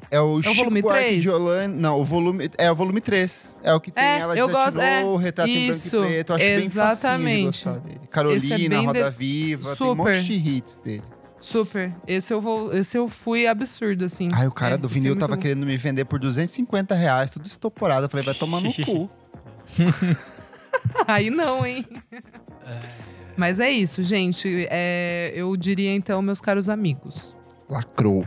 É 0.09 0.19
o 0.19 0.41
Chico 0.41 0.55
volume 0.55 0.81
Buarque 0.81 1.03
três? 1.05 1.23
de 1.23 1.29
Holanda. 1.29 1.75
Não, 1.79 1.99
o 1.99 2.03
volume. 2.05 2.49
É 2.57 2.71
o 2.71 2.75
volume 2.75 2.99
3. 3.01 3.57
É 3.61 3.73
o 3.73 3.79
que 3.79 3.91
tem 3.91 4.03
É, 4.03 4.19
ela 4.19 4.37
eu 4.37 4.47
gosto- 4.49 4.79
é, 4.79 5.03
o 5.03 5.17
retrato 5.17 5.49
em 5.49 5.67
isso, 5.67 5.91
branco 5.91 6.05
e 6.05 6.09
preto. 6.15 6.29
Eu 6.31 6.35
acho 6.35 6.45
bem 6.45 6.55
facinho 6.55 6.71
de 6.71 6.77
exatamente. 6.79 7.45
gostar 7.45 7.79
dele. 7.79 7.99
É 8.03 8.07
Carolina, 8.07 8.57
bem 8.69 8.85
Roda 8.85 9.11
de- 9.11 9.17
Viva, 9.17 9.75
tem 9.75 9.87
um 9.87 9.95
monte 9.95 10.15
Super. 10.15 10.23
de 10.23 10.33
hits 10.33 10.75
dele. 10.83 11.03
Super. 11.41 11.93
Esse 12.07 12.33
eu 12.33 12.39
vou. 12.41 12.73
Esse 12.73 12.97
eu 12.97 13.07
fui 13.09 13.45
absurdo, 13.47 14.05
assim. 14.05 14.29
Ai, 14.33 14.47
o 14.47 14.51
cara 14.51 14.75
É, 14.75 14.77
do 14.77 14.87
é 14.87 14.89
vinil 14.89 15.09
muito 15.11 15.19
tava 15.19 15.35
bom. 15.35 15.41
querendo 15.41 15.65
me 15.65 15.75
vender 15.77 16.05
por 16.05 16.19
250 16.19 16.95
reais, 16.95 17.29
tudo 17.29 17.45
estoporado. 17.45 18.05
Eu 18.05 18.09
falei, 18.09 18.25
vai 18.25 18.33
tomar 18.33 18.61
no 18.61 18.71
cu. 18.85 19.09
Aí 21.07 21.29
não, 21.29 21.65
hein? 21.65 21.85
Mas 23.35 23.59
é 23.59 23.69
isso, 23.69 24.01
gente. 24.01 24.67
É, 24.69 25.31
eu 25.35 25.55
diria 25.55 25.93
então, 25.93 26.21
meus 26.21 26.41
caros 26.41 26.69
amigos. 26.69 27.35
Lacrou. 27.69 28.25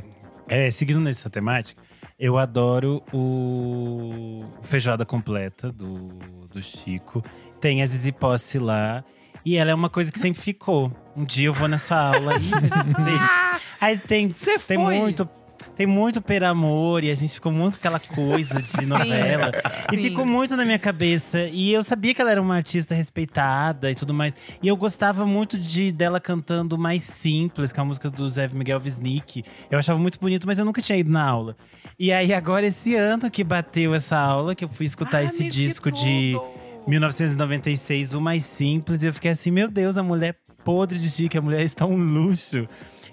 É, 0.49 0.71
seguindo 0.71 1.01
nessa 1.01 1.29
temática, 1.31 1.83
eu 2.19 2.37
adoro 2.39 3.03
o 3.13 4.45
Feijoada 4.63 5.05
Completa 5.05 5.73
do, 5.73 6.09
do 6.51 6.63
Chico. 6.63 7.23
Tem 7.61 7.83
a 7.83 7.87
Zizi 7.87 8.13
Posse 8.13 8.59
lá. 8.59 9.05
E 9.45 9.57
ela 9.57 9.71
é 9.71 9.75
uma 9.75 9.89
coisa 9.89 10.13
que 10.13 10.19
sempre 10.19 10.41
ficou. 10.41 10.93
Um 11.17 11.25
dia 11.25 11.47
eu 11.47 11.55
vou 11.55 11.67
nessa 11.67 11.97
aula 11.97 12.35
e 12.37 12.51
deixa. 13.05 13.61
Aí 13.81 13.97
tem, 13.97 14.31
Você 14.31 14.59
tem 14.59 14.77
foi? 14.77 14.99
muito. 14.99 15.29
Tem 15.77 15.87
muito 15.87 16.21
per 16.21 16.45
amor 16.45 17.05
e 17.05 17.11
a 17.11 17.15
gente 17.15 17.35
ficou 17.35 17.51
muito 17.51 17.75
com 17.75 17.79
aquela 17.79 18.01
coisa 18.01 18.61
de 18.61 18.69
Sim, 18.81 18.87
novela. 18.87 19.51
E 19.93 19.97
sim. 19.97 20.03
ficou 20.03 20.25
muito 20.25 20.57
na 20.57 20.65
minha 20.65 20.79
cabeça. 20.79 21.45
E 21.45 21.73
eu 21.73 21.83
sabia 21.83 22.15
que 22.15 22.21
ela 22.21 22.31
era 22.31 22.41
uma 22.41 22.57
artista 22.57 22.95
respeitada 22.95 23.91
e 23.91 23.95
tudo 23.95 24.13
mais. 24.13 24.37
E 24.63 24.69
eu 24.69 24.77
gostava 24.77 25.27
muito 25.27 25.59
de 25.59 25.91
dela 25.93 26.21
cantando 26.21 26.77
mais 26.77 27.03
simples, 27.03 27.73
que 27.73 27.81
é 27.81 27.83
a 27.83 27.85
música 27.85 28.11
do 28.11 28.29
Zé 28.29 28.49
Miguel 28.49 28.81
Wisnik. 28.83 29.45
Eu 29.71 29.79
achava 29.79 29.99
muito 29.99 30.19
bonito, 30.21 30.47
mas 30.47 30.59
eu 30.59 30.65
nunca 30.65 30.83
tinha 30.83 30.99
ido 30.99 31.11
na 31.11 31.25
aula. 31.25 31.57
E 31.99 32.13
aí, 32.13 32.33
agora, 32.33 32.67
esse 32.67 32.95
ano 32.95 33.31
que 33.31 33.45
bateu 33.45 33.95
essa 33.95 34.17
aula, 34.17 34.55
que 34.55 34.65
eu 34.65 34.69
fui 34.69 34.87
escutar 34.87 35.19
Ai, 35.19 35.25
esse 35.25 35.49
disco 35.49 35.91
de 35.91 36.33
tudo! 36.35 36.61
1996, 36.87 38.15
o 38.15 38.21
mais 38.21 38.45
simples, 38.45 39.03
e 39.03 39.07
eu 39.07 39.15
fiquei 39.15 39.31
assim, 39.31 39.51
meu 39.51 39.69
Deus, 39.69 39.97
a 39.97 40.03
mulher 40.03 40.37
podre 40.65 40.99
de 40.99 41.11
chique, 41.11 41.37
a 41.37 41.43
mulher 41.43 41.63
está 41.63 41.87
um 41.87 41.97
luxo. 41.97 42.67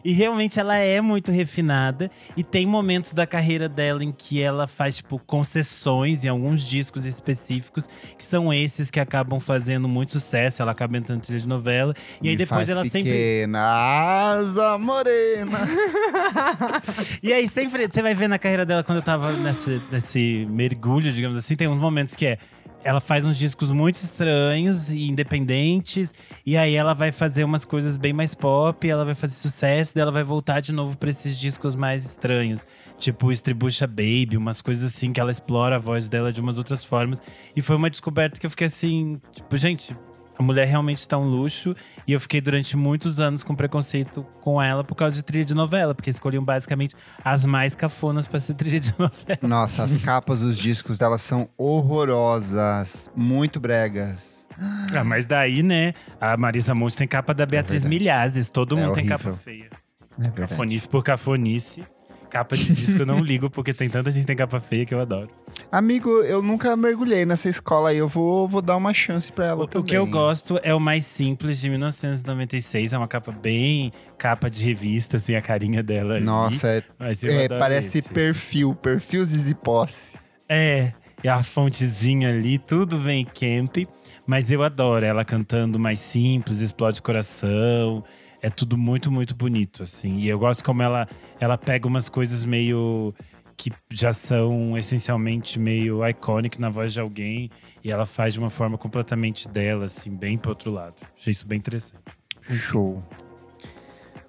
E 0.03 0.13
realmente 0.13 0.59
ela 0.59 0.77
é 0.77 1.01
muito 1.01 1.31
refinada 1.31 2.09
e 2.35 2.43
tem 2.43 2.65
momentos 2.65 3.13
da 3.13 3.25
carreira 3.25 3.67
dela 3.67 4.03
em 4.03 4.11
que 4.11 4.41
ela 4.41 4.67
faz 4.67 4.97
tipo 4.97 5.19
concessões 5.19 6.23
em 6.23 6.27
alguns 6.29 6.63
discos 6.63 7.05
específicos, 7.05 7.87
que 8.17 8.23
são 8.23 8.53
esses 8.53 8.89
que 8.89 8.99
acabam 8.99 9.39
fazendo 9.39 9.87
muito 9.87 10.11
sucesso, 10.11 10.61
ela 10.61 10.71
acaba 10.71 10.97
entrando 10.97 11.19
em 11.19 11.21
trilha 11.21 11.39
de 11.39 11.47
novela 11.47 11.93
e 12.21 12.27
aí 12.29 12.33
Me 12.33 12.37
depois 12.37 12.57
faz 12.57 12.69
ela 12.69 12.83
sempre 12.83 13.11
pequena, 13.11 13.59
asa 13.59 14.77
morena. 14.77 15.57
E 17.21 17.33
aí, 17.33 17.47
sempre 17.47 17.87
você 17.87 18.01
vai 18.01 18.13
ver 18.13 18.27
na 18.27 18.37
carreira 18.37 18.65
dela, 18.65 18.83
quando 18.83 18.97
eu 18.97 19.01
tava 19.01 19.33
nesse, 19.33 19.81
nesse 19.91 20.47
mergulho, 20.49 21.11
digamos 21.11 21.37
assim, 21.37 21.55
tem 21.55 21.67
uns 21.67 21.77
momentos 21.77 22.15
que 22.15 22.25
é. 22.25 22.37
Ela 22.87 23.01
faz 23.01 23.25
uns 23.25 23.37
discos 23.37 23.69
muito 23.69 23.95
estranhos 23.95 24.89
e 24.89 25.09
independentes, 25.09 26.13
e 26.45 26.55
aí 26.55 26.73
ela 26.73 26.93
vai 26.93 27.11
fazer 27.11 27.43
umas 27.43 27.65
coisas 27.65 27.97
bem 27.97 28.13
mais 28.13 28.33
pop, 28.33 28.89
ela 28.89 29.03
vai 29.03 29.13
fazer 29.13 29.33
sucesso, 29.33 29.93
daí 29.93 30.03
ela 30.03 30.11
vai 30.11 30.23
voltar 30.23 30.61
de 30.61 30.71
novo 30.71 30.97
pra 30.97 31.09
esses 31.09 31.37
discos 31.37 31.75
mais 31.75 32.05
estranhos, 32.05 32.65
tipo 32.97 33.29
Estribucha 33.29 33.85
Baby, 33.85 34.37
umas 34.37 34.61
coisas 34.61 34.95
assim 34.95 35.11
que 35.11 35.19
ela 35.19 35.31
explora 35.31 35.75
a 35.75 35.79
voz 35.79 36.07
dela 36.07 36.31
de 36.31 36.39
umas 36.39 36.57
outras 36.57 36.81
formas. 36.81 37.21
E 37.53 37.61
foi 37.61 37.75
uma 37.75 37.89
descoberta 37.89 38.39
que 38.39 38.45
eu 38.45 38.49
fiquei 38.49 38.67
assim, 38.67 39.19
tipo, 39.33 39.57
gente, 39.57 39.93
a 40.37 40.43
mulher 40.43 40.65
realmente 40.67 40.97
está 40.97 41.17
um 41.17 41.25
luxo. 41.27 41.75
E 42.07 42.13
eu 42.13 42.19
fiquei 42.19 42.39
durante 42.39 42.77
muitos 42.77 43.19
anos 43.19 43.43
com 43.43 43.55
preconceito 43.55 44.25
com 44.41 44.61
ela 44.61 44.83
por 44.83 44.95
causa 44.95 45.15
de 45.15 45.23
trilha 45.23 45.43
de 45.43 45.53
novela, 45.53 45.93
porque 45.95 46.09
escolhiam 46.09 46.43
basicamente 46.43 46.95
as 47.23 47.45
mais 47.45 47.75
cafonas 47.75 48.27
pra 48.27 48.39
ser 48.39 48.53
trilha 48.53 48.79
de 48.79 48.91
novela. 48.99 49.39
Nossa, 49.41 49.83
as 49.83 49.97
capas 50.03 50.41
dos 50.41 50.57
discos 50.57 50.97
dela 50.97 51.17
são 51.17 51.49
horrorosas. 51.57 53.09
Muito 53.15 53.59
bregas. 53.59 54.45
Ah, 54.93 55.03
mas 55.03 55.27
daí, 55.27 55.61
né, 55.61 55.93
a 56.19 56.35
Marisa 56.35 56.73
Monte 56.73 56.97
tem 56.97 57.07
capa 57.07 57.33
da 57.33 57.45
Beatriz 57.45 57.83
verdade. 57.83 57.99
Milhazes. 57.99 58.49
Todo 58.49 58.77
É 58.77 58.81
mundo 58.81 58.93
tem 58.95 59.05
capa 59.05 59.33
feia. 59.33 59.69
É 60.17 60.23
verdade. 60.23 60.49
Cafonice 60.49 60.87
por 60.89 61.03
cafonice. 61.03 61.83
Capa 62.29 62.55
de 62.55 62.71
disco 62.73 63.01
eu 63.01 63.05
não 63.05 63.19
ligo, 63.19 63.49
porque 63.49 63.73
tem 63.73 63.89
tanta 63.89 64.11
gente 64.11 64.21
que 64.21 64.27
tem 64.27 64.35
capa 64.35 64.59
feia 64.59 64.85
que 64.85 64.93
eu 64.93 64.99
adoro. 64.99 65.29
Amigo, 65.71 66.09
eu 66.23 66.41
nunca 66.41 66.75
mergulhei 66.75 67.25
nessa 67.25 67.47
escola 67.49 67.89
aí. 67.89 67.97
Eu 67.97 68.07
vou, 68.07 68.47
vou 68.47 68.61
dar 68.61 68.75
uma 68.75 68.93
chance 68.93 69.31
pra 69.31 69.45
ela 69.47 69.61
O, 69.61 69.63
o 69.63 69.67
também. 69.67 69.87
que 69.87 69.95
eu 69.95 70.05
gosto 70.05 70.59
é 70.61 70.73
o 70.73 70.79
mais 70.79 71.05
simples 71.05 71.59
de 71.59 71.69
1996. 71.69 72.93
É 72.93 72.97
uma 72.97 73.07
capa 73.07 73.31
bem 73.31 73.91
capa 74.17 74.49
de 74.49 74.63
revista, 74.63 75.17
assim, 75.17 75.35
a 75.35 75.41
carinha 75.41 75.81
dela. 75.81 76.15
ali. 76.15 76.25
Nossa, 76.25 76.67
é, 76.67 76.83
é, 77.23 77.47
parece 77.49 77.99
esse. 77.99 78.09
perfil. 78.13 78.75
Perfil 78.75 79.23
Zizi 79.23 79.55
Posse. 79.55 80.17
É, 80.49 80.93
e 81.23 81.27
a 81.29 81.41
fontezinha 81.43 82.29
ali, 82.29 82.57
tudo 82.57 82.97
vem 82.99 83.25
camp. 83.25 83.77
Mas 84.25 84.51
eu 84.51 84.61
adoro 84.63 85.05
ela 85.05 85.23
cantando 85.23 85.79
mais 85.79 85.99
simples, 85.99 86.59
explode 86.59 87.01
coração. 87.01 88.03
É 88.41 88.49
tudo 88.49 88.77
muito, 88.77 89.11
muito 89.11 89.35
bonito, 89.35 89.83
assim. 89.83 90.17
E 90.19 90.27
eu 90.27 90.37
gosto 90.37 90.63
como 90.63 90.81
ela, 90.81 91.07
ela 91.39 91.57
pega 91.57 91.87
umas 91.87 92.09
coisas 92.09 92.45
meio… 92.45 93.13
Que 93.59 93.71
já 93.91 94.13
são 94.13 94.77
essencialmente 94.77 95.57
meio 95.57 96.07
iconic 96.07 96.61
na 96.61 96.69
voz 96.69 96.93
de 96.93 96.99
alguém. 96.99 97.49
E 97.83 97.91
ela 97.91 98.05
faz 98.05 98.35
de 98.35 98.39
uma 98.39 98.51
forma 98.51 98.77
completamente 98.77 99.47
dela, 99.49 99.85
assim, 99.85 100.11
bem 100.11 100.37
pro 100.37 100.51
outro 100.51 100.69
lado. 100.69 100.95
Achei 101.17 101.31
isso 101.31 101.47
bem 101.47 101.57
interessante. 101.57 101.99
Show. 102.47 103.03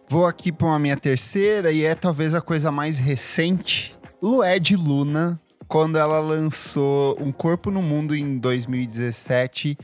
Vou 0.08 0.24
aqui 0.24 0.50
pra 0.50 0.68
uma 0.68 0.78
minha 0.78 0.96
terceira 0.96 1.70
e 1.70 1.84
é 1.84 1.94
talvez 1.94 2.34
a 2.34 2.40
coisa 2.40 2.72
mais 2.72 2.98
recente. 2.98 3.94
Lué 4.22 4.58
de 4.58 4.74
Luna, 4.74 5.38
quando 5.68 5.98
ela 5.98 6.18
lançou 6.20 7.14
Um 7.20 7.30
Corpo 7.30 7.70
no 7.70 7.82
Mundo 7.82 8.16
em 8.16 8.38
2017, 8.38 9.76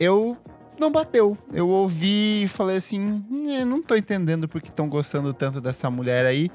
eu 0.00 0.36
não 0.80 0.90
bateu. 0.90 1.36
Eu 1.52 1.68
ouvi 1.68 2.44
e 2.44 2.48
falei 2.48 2.78
assim, 2.78 3.22
"Né, 3.30 3.64
não 3.64 3.82
tô 3.82 3.94
entendendo 3.94 4.48
por 4.48 4.60
que 4.62 4.68
estão 4.68 4.88
gostando 4.88 5.34
tanto 5.34 5.60
dessa 5.60 5.90
mulher 5.90 6.24
aí. 6.24 6.50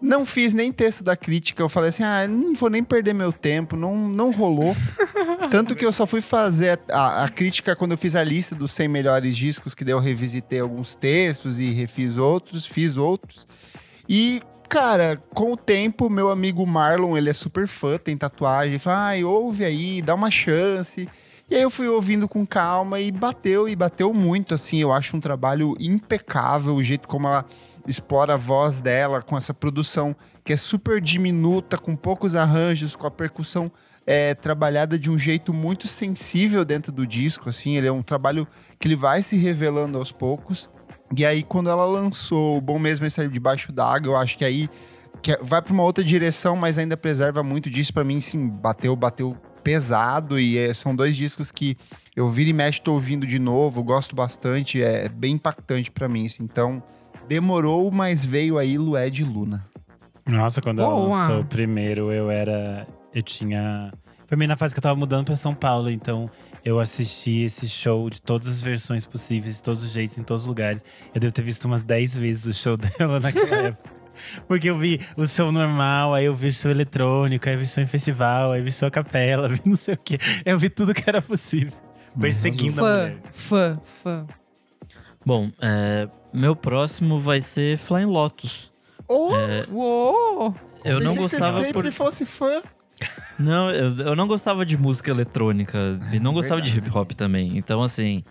Não 0.00 0.26
fiz 0.26 0.52
nem 0.52 0.70
texto 0.70 1.02
da 1.02 1.16
crítica, 1.16 1.62
eu 1.62 1.68
falei 1.68 1.88
assim, 1.88 2.02
ah, 2.02 2.28
não 2.28 2.52
vou 2.52 2.68
nem 2.68 2.84
perder 2.84 3.14
meu 3.14 3.32
tempo, 3.32 3.74
não, 3.74 3.96
não 3.96 4.30
rolou. 4.30 4.76
Tanto 5.50 5.74
que 5.74 5.86
eu 5.86 5.92
só 5.92 6.06
fui 6.06 6.20
fazer 6.20 6.78
a, 6.90 7.24
a 7.24 7.28
crítica 7.30 7.74
quando 7.74 7.92
eu 7.92 7.98
fiz 7.98 8.14
a 8.14 8.22
lista 8.22 8.54
dos 8.54 8.72
100 8.72 8.88
melhores 8.88 9.34
discos, 9.34 9.74
que 9.74 9.82
daí 9.82 9.94
eu 9.94 9.98
revisitei 9.98 10.60
alguns 10.60 10.94
textos 10.94 11.58
e 11.58 11.70
refiz 11.70 12.18
outros, 12.18 12.66
fiz 12.66 12.98
outros. 12.98 13.46
E, 14.06 14.42
cara, 14.68 15.22
com 15.32 15.52
o 15.52 15.56
tempo, 15.56 16.10
meu 16.10 16.28
amigo 16.28 16.66
Marlon, 16.66 17.16
ele 17.16 17.30
é 17.30 17.34
super 17.34 17.66
fã, 17.66 17.96
tem 17.96 18.14
tatuagem, 18.14 18.78
fala, 18.78 19.06
ai, 19.06 19.24
ouve 19.24 19.64
aí, 19.64 20.02
dá 20.02 20.14
uma 20.14 20.30
chance. 20.30 21.08
E 21.50 21.54
aí 21.56 21.62
eu 21.62 21.70
fui 21.70 21.86
ouvindo 21.88 22.26
com 22.26 22.46
calma 22.46 22.98
e 22.98 23.12
bateu, 23.12 23.68
e 23.68 23.76
bateu 23.76 24.14
muito, 24.14 24.54
assim, 24.54 24.78
eu 24.78 24.92
acho 24.92 25.16
um 25.16 25.20
trabalho 25.20 25.76
impecável, 25.78 26.74
o 26.74 26.82
jeito 26.82 27.06
como 27.06 27.28
ela 27.28 27.44
explora 27.86 28.34
a 28.34 28.36
voz 28.38 28.80
dela, 28.80 29.20
com 29.20 29.36
essa 29.36 29.52
produção 29.52 30.16
que 30.42 30.54
é 30.54 30.56
super 30.56 31.02
diminuta, 31.02 31.76
com 31.76 31.94
poucos 31.94 32.34
arranjos, 32.34 32.96
com 32.96 33.06
a 33.06 33.10
percussão 33.10 33.70
é, 34.06 34.34
trabalhada 34.34 34.98
de 34.98 35.10
um 35.10 35.18
jeito 35.18 35.52
muito 35.52 35.86
sensível 35.86 36.64
dentro 36.64 36.90
do 36.90 37.06
disco, 37.06 37.48
assim, 37.48 37.76
ele 37.76 37.86
é 37.86 37.92
um 37.92 38.02
trabalho 38.02 38.48
que 38.78 38.88
ele 38.88 38.96
vai 38.96 39.22
se 39.22 39.36
revelando 39.36 39.98
aos 39.98 40.12
poucos. 40.12 40.70
E 41.16 41.24
aí, 41.24 41.42
quando 41.42 41.68
ela 41.68 41.84
lançou 41.84 42.56
o 42.56 42.60
Bom 42.60 42.78
Mesmo 42.78 43.06
é 43.06 43.10
Sair 43.10 43.28
Debaixo 43.28 43.70
d'Água, 43.70 44.12
eu 44.12 44.16
acho 44.16 44.36
que 44.38 44.44
aí 44.44 44.68
que 45.24 45.38
vai 45.42 45.62
pra 45.62 45.72
uma 45.72 45.82
outra 45.82 46.04
direção, 46.04 46.54
mas 46.54 46.76
ainda 46.76 46.98
preserva 46.98 47.42
muito 47.42 47.70
disso. 47.70 47.94
Pra 47.94 48.04
mim, 48.04 48.20
sim, 48.20 48.46
bateu, 48.46 48.94
bateu 48.94 49.34
pesado. 49.62 50.38
E 50.38 50.58
é, 50.58 50.74
são 50.74 50.94
dois 50.94 51.16
discos 51.16 51.50
que 51.50 51.78
eu 52.14 52.28
viro 52.28 52.50
e 52.50 52.52
mexe, 52.52 52.78
tô 52.78 52.92
ouvindo 52.92 53.26
de 53.26 53.38
novo, 53.38 53.82
gosto 53.82 54.14
bastante. 54.14 54.82
É 54.82 55.08
bem 55.08 55.36
impactante 55.36 55.90
pra 55.90 56.06
mim, 56.10 56.26
assim. 56.26 56.44
Então, 56.44 56.82
demorou, 57.26 57.90
mas 57.90 58.22
veio 58.22 58.58
aí 58.58 58.76
Lué 58.76 59.08
de 59.08 59.24
Luna. 59.24 59.66
Nossa, 60.30 60.60
quando 60.60 60.82
ela 60.82 60.94
Boa. 60.94 61.16
lançou 61.16 61.40
o 61.40 61.44
primeiro, 61.46 62.12
eu 62.12 62.30
era. 62.30 62.86
Eu 63.14 63.22
tinha. 63.22 63.94
Foi 64.26 64.36
meio 64.36 64.48
na 64.48 64.56
fase 64.56 64.74
que 64.74 64.78
eu 64.78 64.82
tava 64.82 64.98
mudando 64.98 65.24
pra 65.24 65.36
São 65.36 65.54
Paulo, 65.54 65.90
então 65.90 66.30
eu 66.62 66.78
assisti 66.78 67.44
esse 67.44 67.66
show 67.66 68.10
de 68.10 68.20
todas 68.20 68.46
as 68.48 68.60
versões 68.60 69.06
possíveis, 69.06 69.56
de 69.56 69.62
todos 69.62 69.82
os 69.82 69.90
jeitos, 69.90 70.18
em 70.18 70.22
todos 70.22 70.42
os 70.42 70.48
lugares. 70.48 70.84
Eu 71.14 71.20
devo 71.20 71.32
ter 71.32 71.42
visto 71.42 71.64
umas 71.64 71.82
10 71.82 72.14
vezes 72.14 72.46
o 72.46 72.52
show 72.52 72.76
dela 72.76 73.20
naquela 73.20 73.56
época. 73.68 74.03
Porque 74.46 74.68
eu 74.70 74.78
vi 74.78 75.00
o 75.16 75.26
show 75.26 75.50
normal, 75.52 76.14
aí 76.14 76.24
eu 76.26 76.34
vi 76.34 76.48
o 76.48 76.52
show 76.52 76.70
eletrônico, 76.70 77.48
aí 77.48 77.54
eu 77.54 77.58
vi 77.58 77.64
o 77.64 77.68
show 77.68 77.82
em 77.82 77.86
festival, 77.86 78.52
aí 78.52 78.60
eu 78.60 78.64
vi 78.64 78.72
show 78.72 78.88
a 78.88 78.90
capela, 78.90 79.48
vi 79.50 79.60
não 79.64 79.76
sei 79.76 79.94
o 79.94 79.98
quê. 79.98 80.18
Eu 80.44 80.58
vi 80.58 80.68
tudo 80.68 80.92
que 80.94 81.02
era 81.06 81.20
possível. 81.22 81.72
Perseguindo 82.20 82.80
a 82.80 82.84
Fã, 82.84 83.00
mulher. 83.02 83.16
fã, 83.32 83.80
fã. 84.02 84.26
Bom, 85.26 85.50
é, 85.60 86.08
meu 86.32 86.54
próximo 86.54 87.18
vai 87.18 87.40
ser 87.42 87.78
Flying 87.78 88.04
Lotus. 88.06 88.70
Oh, 89.08 89.34
É, 89.34 89.66
Uou! 89.70 90.54
eu 90.84 91.00
não 91.00 91.00
pensei 91.00 91.14
que 91.14 91.18
gostava 91.22 91.60
você 91.60 91.66
sempre 91.66 91.82
por 91.82 91.92
fosse 91.92 92.26
fã. 92.26 92.62
Não, 93.38 93.70
eu, 93.70 93.96
eu 93.98 94.16
não 94.16 94.26
gostava 94.28 94.64
de 94.64 94.76
música 94.78 95.10
eletrônica 95.10 95.98
e 96.12 96.20
não 96.20 96.32
gostava 96.32 96.62
de 96.62 96.76
hip 96.78 96.88
hop 96.96 97.10
também. 97.12 97.58
Então, 97.58 97.82
assim, 97.82 98.22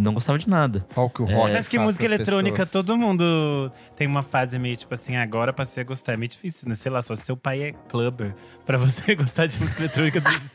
não 0.00 0.14
gostava 0.14 0.38
de 0.38 0.48
nada. 0.48 0.84
O 0.96 1.00
É. 1.00 1.34
rock 1.34 1.52
Mas 1.52 1.68
que 1.68 1.78
música 1.78 2.04
eletrônica, 2.04 2.56
pessoas. 2.64 2.70
todo 2.70 2.96
mundo 2.96 3.70
tem 3.96 4.06
uma 4.06 4.22
fase 4.22 4.58
meio 4.58 4.76
tipo 4.76 4.92
assim, 4.94 5.16
agora 5.16 5.52
passei 5.52 5.82
a 5.82 5.86
gostar. 5.86 6.14
É 6.14 6.16
meio 6.16 6.28
difícil, 6.28 6.68
né? 6.68 6.74
Sei 6.74 6.90
lá, 6.90 7.02
só 7.02 7.14
se 7.14 7.22
seu 7.22 7.36
pai 7.36 7.62
é 7.62 7.72
clubber 7.88 8.34
pra 8.66 8.78
você 8.78 9.14
gostar 9.16 9.46
de 9.46 9.58
música 9.60 9.82
eletrônica 9.82 10.20
desde. 10.20 10.50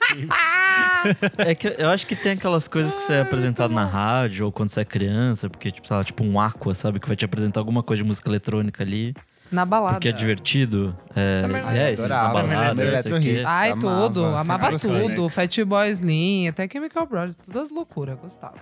É 1.38 1.54
que 1.54 1.68
eu 1.78 1.90
acho 1.90 2.08
que 2.08 2.16
tem 2.16 2.34
aquelas 2.34 2.68
coisas 2.68 2.92
que 2.94 3.02
você 3.02 3.14
é 3.14 3.22
apresentado 3.22 3.74
na 3.74 3.86
rádio 3.86 4.46
ou 4.46 4.52
quando 4.52 4.70
você 4.70 4.82
é 4.82 4.86
criança, 4.86 5.50
porque, 5.50 5.72
tipo, 5.72 5.88
sei 5.88 5.96
lá, 5.98 6.04
tipo 6.04 6.24
um 6.24 6.40
Aqua, 6.40 6.74
sabe? 6.74 7.00
Que 7.00 7.08
vai 7.08 7.16
te 7.16 7.24
apresentar 7.26 7.60
alguma 7.60 7.84
coisa 7.84 8.02
de 8.02 8.08
música 8.08 8.28
eletrônica 8.30 8.82
ali, 8.84 9.14
Na 9.52 9.66
balada. 9.66 9.94
porque 9.96 10.10
é 10.10 10.12
divertido. 10.12 10.98
É, 11.16 11.42
Summer 11.42 11.68
é, 11.68 11.92
esses 11.94 12.06
Adorava, 12.06 12.44
na 12.44 12.50
balada, 12.56 13.02
Summer 13.04 13.44
Ai, 13.48 13.72
Amava, 13.72 14.04
tudo. 14.10 14.26
Amava 14.26 14.80
tudo. 14.80 15.30
Fat 15.30 15.58
Boy 15.64 15.90
Slim, 15.92 16.48
até 16.48 16.68
Chemical 16.68 17.06
Brothers. 17.06 17.38
Todas 17.38 17.70
as 17.70 17.72
loucuras, 17.72 18.18
gostava. 18.20 18.56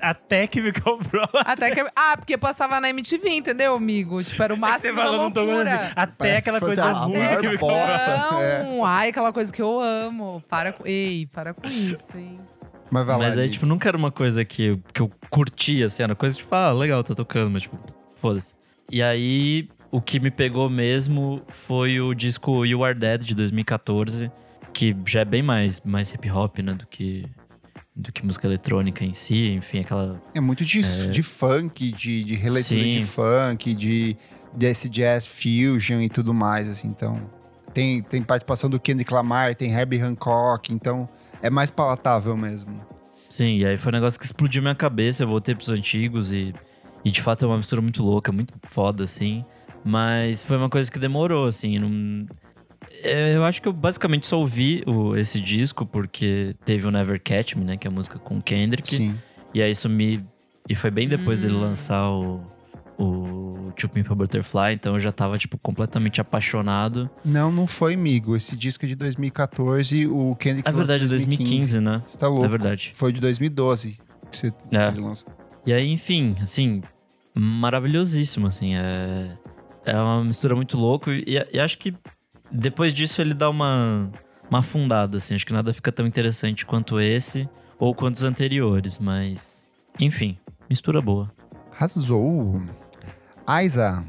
Até 0.00 0.46
que 0.46 0.60
me 0.60 0.72
comprou. 0.72 1.28
Até 1.34 1.70
que... 1.70 1.84
Ah, 1.96 2.16
porque 2.16 2.36
passava 2.36 2.80
na 2.80 2.90
MTV, 2.90 3.28
entendeu, 3.30 3.74
amigo? 3.74 4.22
Tipo, 4.22 4.42
era 4.42 4.52
o 4.52 4.56
Você 4.56 4.60
máximo 4.60 4.96
da 4.96 5.04
não 5.04 5.16
loucura. 5.16 5.62
assim, 5.62 5.92
Até 5.96 6.12
Parece 6.18 6.36
aquela 6.38 6.60
coisa 6.60 6.92
ruim 6.92 7.36
que 7.40 7.48
me 7.48 7.58
comprou. 7.58 8.42
É. 8.42 8.62
Não, 8.62 8.84
ai, 8.84 9.08
aquela 9.08 9.32
coisa 9.32 9.52
que 9.52 9.62
eu 9.62 9.80
amo. 9.80 10.42
Para 10.48 10.72
com... 10.72 10.86
Ei, 10.86 11.26
para 11.26 11.54
com 11.54 11.66
isso, 11.66 12.16
hein? 12.16 12.38
Mas 12.90 13.06
vai 13.06 13.16
lá, 13.18 13.24
Mas 13.24 13.38
aí, 13.38 13.50
tipo, 13.50 13.66
nunca 13.66 13.88
era 13.88 13.96
uma 13.96 14.10
coisa 14.10 14.44
que, 14.44 14.78
que 14.92 15.00
eu 15.02 15.10
curtia, 15.30 15.86
assim. 15.86 16.02
Era 16.02 16.14
coisa 16.14 16.36
que, 16.36 16.42
tipo, 16.42 16.54
ah, 16.54 16.72
legal, 16.72 17.02
tá 17.02 17.14
tocando, 17.14 17.50
mas, 17.50 17.62
tipo, 17.62 17.78
foda-se. 18.14 18.54
E 18.90 19.02
aí, 19.02 19.68
o 19.90 20.00
que 20.00 20.18
me 20.20 20.30
pegou 20.30 20.70
mesmo 20.70 21.42
foi 21.48 22.00
o 22.00 22.14
disco 22.14 22.64
You 22.64 22.84
Are 22.84 22.98
Dead, 22.98 23.24
de 23.24 23.34
2014. 23.34 24.30
Que 24.72 24.96
já 25.06 25.20
é 25.20 25.24
bem 25.24 25.42
mais, 25.42 25.80
mais 25.80 26.12
hip 26.12 26.30
hop, 26.30 26.58
né, 26.60 26.72
do 26.74 26.86
que, 26.86 27.26
do 27.98 28.12
que 28.12 28.24
música 28.24 28.46
eletrônica 28.46 29.04
em 29.04 29.12
si. 29.12 29.50
Enfim, 29.50 29.80
aquela... 29.80 30.22
É 30.32 30.40
muito 30.40 30.64
de, 30.64 31.08
de 31.08 31.22
funk, 31.22 31.90
de, 31.90 32.22
de 32.22 32.34
releitura 32.34 32.80
Sim. 32.80 32.98
de 33.00 33.04
funk, 33.04 33.74
de 33.74 34.16
desse 34.54 34.88
jazz 34.88 35.26
fusion 35.26 36.00
e 36.00 36.08
tudo 36.08 36.32
mais, 36.32 36.68
assim. 36.68 36.88
Então, 36.88 37.20
tem, 37.74 38.00
tem 38.02 38.22
participação 38.22 38.70
do 38.70 38.78
Kendrick 38.78 39.12
Lamar, 39.12 39.54
tem 39.54 39.72
Herbie 39.72 40.00
Hancock, 40.00 40.72
então 40.72 41.08
é 41.42 41.50
mais 41.50 41.70
palatável 41.70 42.36
mesmo. 42.36 42.80
Sim, 43.28 43.56
e 43.56 43.66
aí 43.66 43.76
foi 43.76 43.90
um 43.92 43.96
negócio 43.96 44.18
que 44.18 44.24
explodiu 44.24 44.62
minha 44.62 44.74
cabeça. 44.74 45.24
Eu 45.24 45.28
voltei 45.28 45.54
pros 45.54 45.68
antigos 45.68 46.32
e, 46.32 46.54
e 47.04 47.10
de 47.10 47.20
fato 47.20 47.44
é 47.44 47.48
uma 47.48 47.58
mistura 47.58 47.82
muito 47.82 48.02
louca, 48.02 48.32
muito 48.32 48.54
foda, 48.62 49.04
assim. 49.04 49.44
Mas 49.84 50.40
foi 50.40 50.56
uma 50.56 50.68
coisa 50.68 50.90
que 50.90 50.98
demorou, 50.98 51.46
assim. 51.46 51.78
Não... 51.78 52.26
É, 53.02 53.34
Eu 53.36 53.44
acho 53.44 53.60
que 53.62 53.68
eu 53.68 53.72
basicamente 53.72 54.26
só 54.26 54.38
ouvi 54.38 54.82
o- 54.86 55.16
esse 55.16 55.40
disco 55.40 55.86
porque 55.86 56.54
teve 56.64 56.86
o 56.86 56.90
Never 56.90 57.20
Catch 57.22 57.54
Me, 57.54 57.64
né? 57.64 57.76
Que 57.76 57.86
é 57.86 57.90
a 57.90 57.92
música 57.92 58.18
com 58.18 58.38
o 58.38 58.42
Kendrick. 58.42 58.88
Sim. 58.88 59.16
E 59.54 59.62
aí 59.62 59.70
isso 59.70 59.88
me. 59.88 60.24
E 60.68 60.74
foi 60.74 60.90
bem 60.90 61.08
depois 61.08 61.40
dele 61.40 61.54
Hum. 61.54 61.60
lançar 61.60 62.10
o. 62.10 62.40
O 63.00 63.72
Pimp 63.92 64.10
a 64.10 64.14
Butterfly, 64.14 64.72
então 64.74 64.94
eu 64.94 64.98
já 64.98 65.12
tava, 65.12 65.38
tipo, 65.38 65.56
completamente 65.56 66.20
apaixonado. 66.20 67.08
Não, 67.24 67.52
não 67.52 67.64
foi, 67.64 67.94
amigo. 67.94 68.34
Esse 68.34 68.56
disco 68.56 68.84
é 68.84 68.88
de 68.88 68.96
2014, 68.96 70.04
o 70.08 70.34
Kendrick 70.34 70.68
É 70.68 70.72
verdade, 70.72 71.04
lançou 71.04 71.06
em 71.06 71.08
2015, 71.26 71.80
né? 71.80 72.02
Você 72.04 72.18
tá 72.18 72.26
louco. 72.26 72.44
É 72.44 72.48
verdade. 72.48 72.90
Foi 72.96 73.12
de 73.12 73.20
2012 73.20 73.96
que 74.32 74.36
você 74.36 74.52
É. 74.72 74.88
ele 74.88 75.00
lançou. 75.00 75.32
E 75.64 75.72
aí, 75.72 75.88
enfim, 75.92 76.34
assim, 76.42 76.82
maravilhosíssimo, 77.36 78.48
assim. 78.48 78.74
É, 78.74 79.36
é 79.86 79.96
uma 79.96 80.24
mistura 80.24 80.56
muito 80.56 80.76
louca. 80.76 81.12
E, 81.12 81.24
e 81.52 81.60
acho 81.60 81.78
que 81.78 81.94
depois 82.50 82.92
disso 82.92 83.20
ele 83.20 83.34
dá 83.34 83.48
uma, 83.48 84.10
uma 84.50 84.60
afundada, 84.60 85.18
assim. 85.18 85.34
Acho 85.34 85.46
que 85.46 85.52
nada 85.52 85.72
fica 85.72 85.92
tão 85.92 86.06
interessante 86.06 86.64
quanto 86.64 87.00
esse 87.00 87.48
ou 87.78 87.94
quanto 87.94 88.16
os 88.16 88.24
anteriores, 88.24 88.98
mas. 88.98 89.66
Enfim, 89.98 90.38
mistura 90.68 91.00
boa. 91.00 91.30
Arrasou. 91.72 92.62
Aiza. 93.46 94.04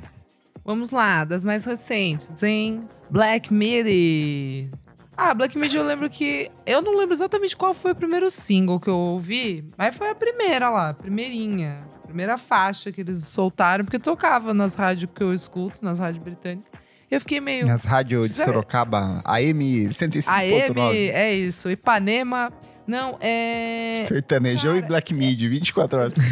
Vamos 0.65 0.91
lá, 0.91 1.23
das 1.23 1.45
mais 1.45 1.65
recentes, 1.65 2.43
hein? 2.43 2.87
Black 3.09 3.53
Midi. 3.53 4.69
Ah, 5.15 5.33
Black 5.33 5.57
Midi 5.57 5.75
eu 5.75 5.83
lembro 5.83 6.09
que. 6.09 6.51
Eu 6.65 6.81
não 6.81 6.97
lembro 6.97 7.13
exatamente 7.13 7.55
qual 7.55 7.73
foi 7.73 7.91
o 7.91 7.95
primeiro 7.95 8.29
single 8.29 8.79
que 8.79 8.89
eu 8.89 8.95
ouvi, 8.95 9.65
mas 9.77 9.95
foi 9.95 10.09
a 10.09 10.15
primeira 10.15 10.69
lá, 10.69 10.89
a 10.89 10.93
primeirinha. 10.93 11.87
Primeira 12.05 12.37
faixa 12.37 12.91
que 12.91 13.01
eles 13.01 13.25
soltaram, 13.27 13.85
porque 13.85 13.99
tocava 13.99 14.53
nas 14.53 14.73
rádios 14.73 15.11
que 15.13 15.21
eu 15.21 15.33
escuto, 15.33 15.83
nas 15.83 15.99
rádios 15.99 16.23
britânicas. 16.23 16.71
Eu 17.09 17.19
fiquei 17.19 17.39
meio. 17.41 17.65
Nas 17.65 17.85
rádios 17.85 18.27
de 18.29 18.33
Sorocaba, 18.35 19.21
AM 19.25 19.83
AM, 19.83 19.87
105.9. 19.89 20.93
é 20.93 21.33
isso. 21.33 21.69
Ipanema. 21.69 22.51
Não, 22.85 23.17
é. 23.21 24.03
Sertanejão 24.07 24.75
e 24.77 24.81
Black 24.81 25.13
Mid, 25.13 25.39
24 25.41 25.99
horas. 25.99 26.13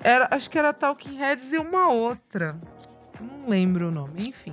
Era, 0.00 0.28
acho 0.30 0.48
que 0.48 0.56
era 0.58 0.72
Talking 0.72 1.16
Heads 1.16 1.52
e 1.52 1.58
uma 1.58 1.88
outra. 1.90 2.56
Não 3.20 3.48
lembro 3.48 3.88
o 3.88 3.90
nome, 3.90 4.28
enfim. 4.28 4.52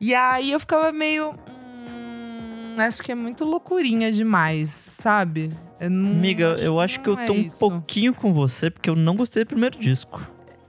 E 0.00 0.14
aí 0.14 0.52
eu 0.52 0.60
ficava 0.60 0.92
meio. 0.92 1.30
hum, 1.48 2.74
acho 2.78 3.02
que 3.02 3.10
é 3.12 3.14
muito 3.14 3.44
loucurinha 3.44 4.10
demais, 4.12 4.68
sabe? 4.70 5.50
Eu 5.80 5.88
não- 5.90 6.10
Amiga, 6.12 6.56
eu 6.60 6.78
acho 6.78 7.00
que 7.00 7.08
eu 7.08 7.16
não 7.16 7.24
tô 7.26 7.32
é 7.32 7.36
um 7.36 7.40
isso. 7.40 7.58
pouquinho 7.58 8.12
com 8.14 8.32
você, 8.32 8.70
porque 8.70 8.90
eu 8.90 8.96
não 8.96 9.16
gostei 9.16 9.42
do 9.44 9.48
primeiro 9.48 9.78
disco. 9.78 10.20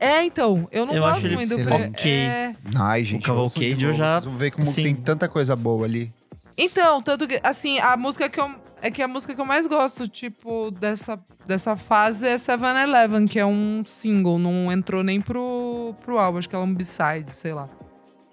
É, 0.03 0.23
então, 0.25 0.67
eu 0.71 0.85
não 0.85 0.93
Eu 0.93 1.01
gosto 1.03 1.17
acho 1.17 1.27
ele 1.27 1.35
muito 1.37 1.49
do. 1.57 1.63
pre- 1.63 1.73
Ok. 1.87 2.11
É, 2.11 2.55
Ai, 2.75 3.03
gente. 3.03 3.23
Cavalcade 3.25 3.65
ouçam 3.65 3.77
de 3.77 3.85
eu 3.85 3.93
já- 3.93 4.13
Vocês 4.19 4.25
vão 4.25 4.35
ver 4.37 4.51
como 4.51 4.63
assim- 4.63 4.83
tem 4.83 4.95
tanta 4.95 5.29
coisa 5.29 5.55
boa 5.55 5.85
ali. 5.85 6.11
Então, 6.57 7.01
tanto 7.01 7.27
que, 7.27 7.39
assim, 7.43 7.79
a 7.79 7.95
música 7.97 8.27
que 8.29 8.39
eu. 8.39 8.49
É 8.81 8.91
que 8.91 9.01
a 9.01 9.07
música 9.07 9.33
que 9.33 9.39
eu 9.39 9.45
mais 9.45 9.65
gosto, 9.65 10.09
tipo, 10.09 10.69
dessa, 10.71 11.17
dessa 11.47 11.73
fase 11.73 12.27
é 12.27 12.37
Seven 12.37 12.75
Eleven, 12.81 13.25
que 13.25 13.39
é 13.39 13.45
um 13.45 13.81
single, 13.85 14.37
não 14.37 14.69
entrou 14.69 15.01
nem 15.01 15.21
pro, 15.21 15.95
pro 16.03 16.19
álbum, 16.19 16.37
acho 16.37 16.49
que 16.49 16.53
ela 16.55 16.65
é 16.65 16.67
um 16.67 16.73
B-side, 16.75 17.31
sei 17.31 17.53
lá. 17.53 17.69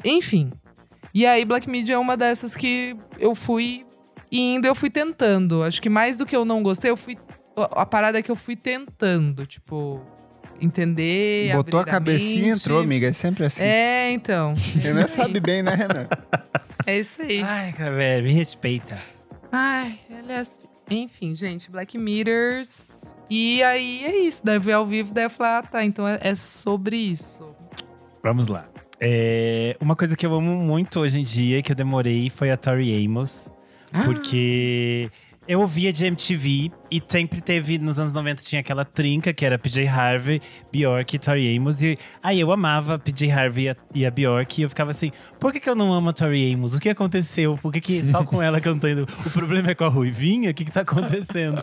Enfim. 0.05 0.51
E 1.14 1.25
aí, 1.25 1.45
Black 1.45 1.71
Media 1.71 1.95
é 1.95 1.99
uma 1.99 2.16
dessas 2.16 2.57
que 2.57 2.97
eu 3.16 3.33
fui 3.33 3.87
indo, 4.31 4.66
eu 4.66 4.75
fui 4.75 4.91
tentando. 4.91 5.62
Acho 5.62 5.81
que 5.81 5.89
mais 5.89 6.16
do 6.16 6.27
que 6.27 6.35
eu 6.35 6.45
não 6.45 6.64
gostei, 6.64 6.91
eu 6.91 6.97
fui. 6.97 7.16
A 7.57 7.83
a 7.83 7.87
parada 7.87 8.18
é 8.18 8.23
que 8.23 8.31
eu 8.31 8.37
fui 8.37 8.57
tentando, 8.57 9.47
tipo, 9.47 10.01
entender. 10.61 11.52
Botou 11.54 11.80
a 11.80 11.84
cabecinha 11.84 12.48
e 12.48 12.50
entrou, 12.50 12.80
amiga. 12.80 13.08
É 13.08 13.12
sempre 13.12 13.44
assim. 13.44 13.64
É, 13.64 14.11
então. 14.12 14.54
Renan 14.80 15.08
sabe 15.08 15.40
bem, 15.40 15.62
né, 15.62 15.74
Renan? 15.74 16.06
É 16.86 16.98
isso 16.98 17.22
aí. 17.22 17.42
Ai, 17.42 17.72
cara, 17.72 17.94
velho, 17.94 18.24
me 18.24 18.32
respeita. 18.32 18.98
Ai, 19.52 19.98
ele 20.08 20.32
é 20.32 20.38
assim. 20.38 20.68
Enfim, 20.90 21.34
gente, 21.34 21.70
Black 21.70 21.96
Meters. 21.96 23.14
E 23.28 23.62
aí 23.62 24.04
é 24.04 24.16
isso. 24.20 24.44
Daí 24.44 24.56
eu 24.56 24.61
vi 24.61 24.72
ao 24.72 24.84
vivo, 24.84 25.14
daí 25.14 25.24
eu 25.24 25.30
falei, 25.30 25.52
ah, 25.52 25.62
tá, 25.62 25.84
então 25.84 26.06
é, 26.06 26.18
é 26.20 26.34
sobre 26.34 26.96
isso. 26.96 27.54
Vamos 28.22 28.48
lá. 28.48 28.68
É, 29.00 29.76
uma 29.80 29.96
coisa 29.96 30.16
que 30.16 30.26
eu 30.26 30.34
amo 30.34 30.56
muito 30.56 31.00
hoje 31.00 31.18
em 31.18 31.22
dia, 31.22 31.62
que 31.62 31.72
eu 31.72 31.76
demorei, 31.76 32.28
foi 32.28 32.50
a 32.50 32.56
Tori 32.56 33.06
Amos. 33.06 33.48
Ah. 33.92 34.02
Porque 34.04 35.11
eu 35.51 35.59
ouvia 35.59 35.92
de 35.92 36.05
MTV 36.05 36.70
e 36.92 37.03
sempre 37.09 37.40
teve, 37.40 37.76
nos 37.76 37.98
anos 37.98 38.12
90, 38.12 38.40
tinha 38.44 38.61
aquela 38.61 38.84
trinca 38.84 39.32
que 39.32 39.44
era 39.44 39.59
PJ 39.59 39.84
Harvey, 39.84 40.40
Bjork 40.70 41.16
e 41.16 41.18
Tori 41.18 41.57
Amos. 41.57 41.82
E 41.82 41.98
aí 42.22 42.38
eu 42.38 42.53
amava 42.53 43.01
PJ 43.01 43.32
Harvey 43.32 43.64
e 43.64 43.68
a, 43.68 43.76
e 43.92 44.07
a 44.07 44.12
Bjork. 44.12 44.61
E 44.61 44.62
eu 44.62 44.68
ficava 44.68 44.92
assim, 44.92 45.11
por 45.40 45.53
que, 45.53 45.59
que 45.59 45.68
eu 45.68 45.74
não 45.74 45.92
amo 45.92 46.11
a 46.11 46.12
Tori 46.12 46.55
Amos? 46.55 46.72
O 46.72 46.78
que 46.78 46.88
aconteceu? 46.88 47.59
Por 47.61 47.72
que, 47.72 47.80
que 47.80 48.01
só 48.12 48.22
com 48.22 48.40
ela 48.40 48.61
que 48.61 48.68
eu 48.68 48.74
não 48.74 48.78
tô 48.78 48.86
indo? 48.86 49.03
O 49.26 49.30
problema 49.30 49.72
é 49.72 49.74
com 49.74 49.82
a 49.82 49.88
Ruivinha? 49.88 50.53
O 50.53 50.55
que, 50.55 50.64
que 50.64 50.70
tá 50.70 50.82
acontecendo? 50.82 51.61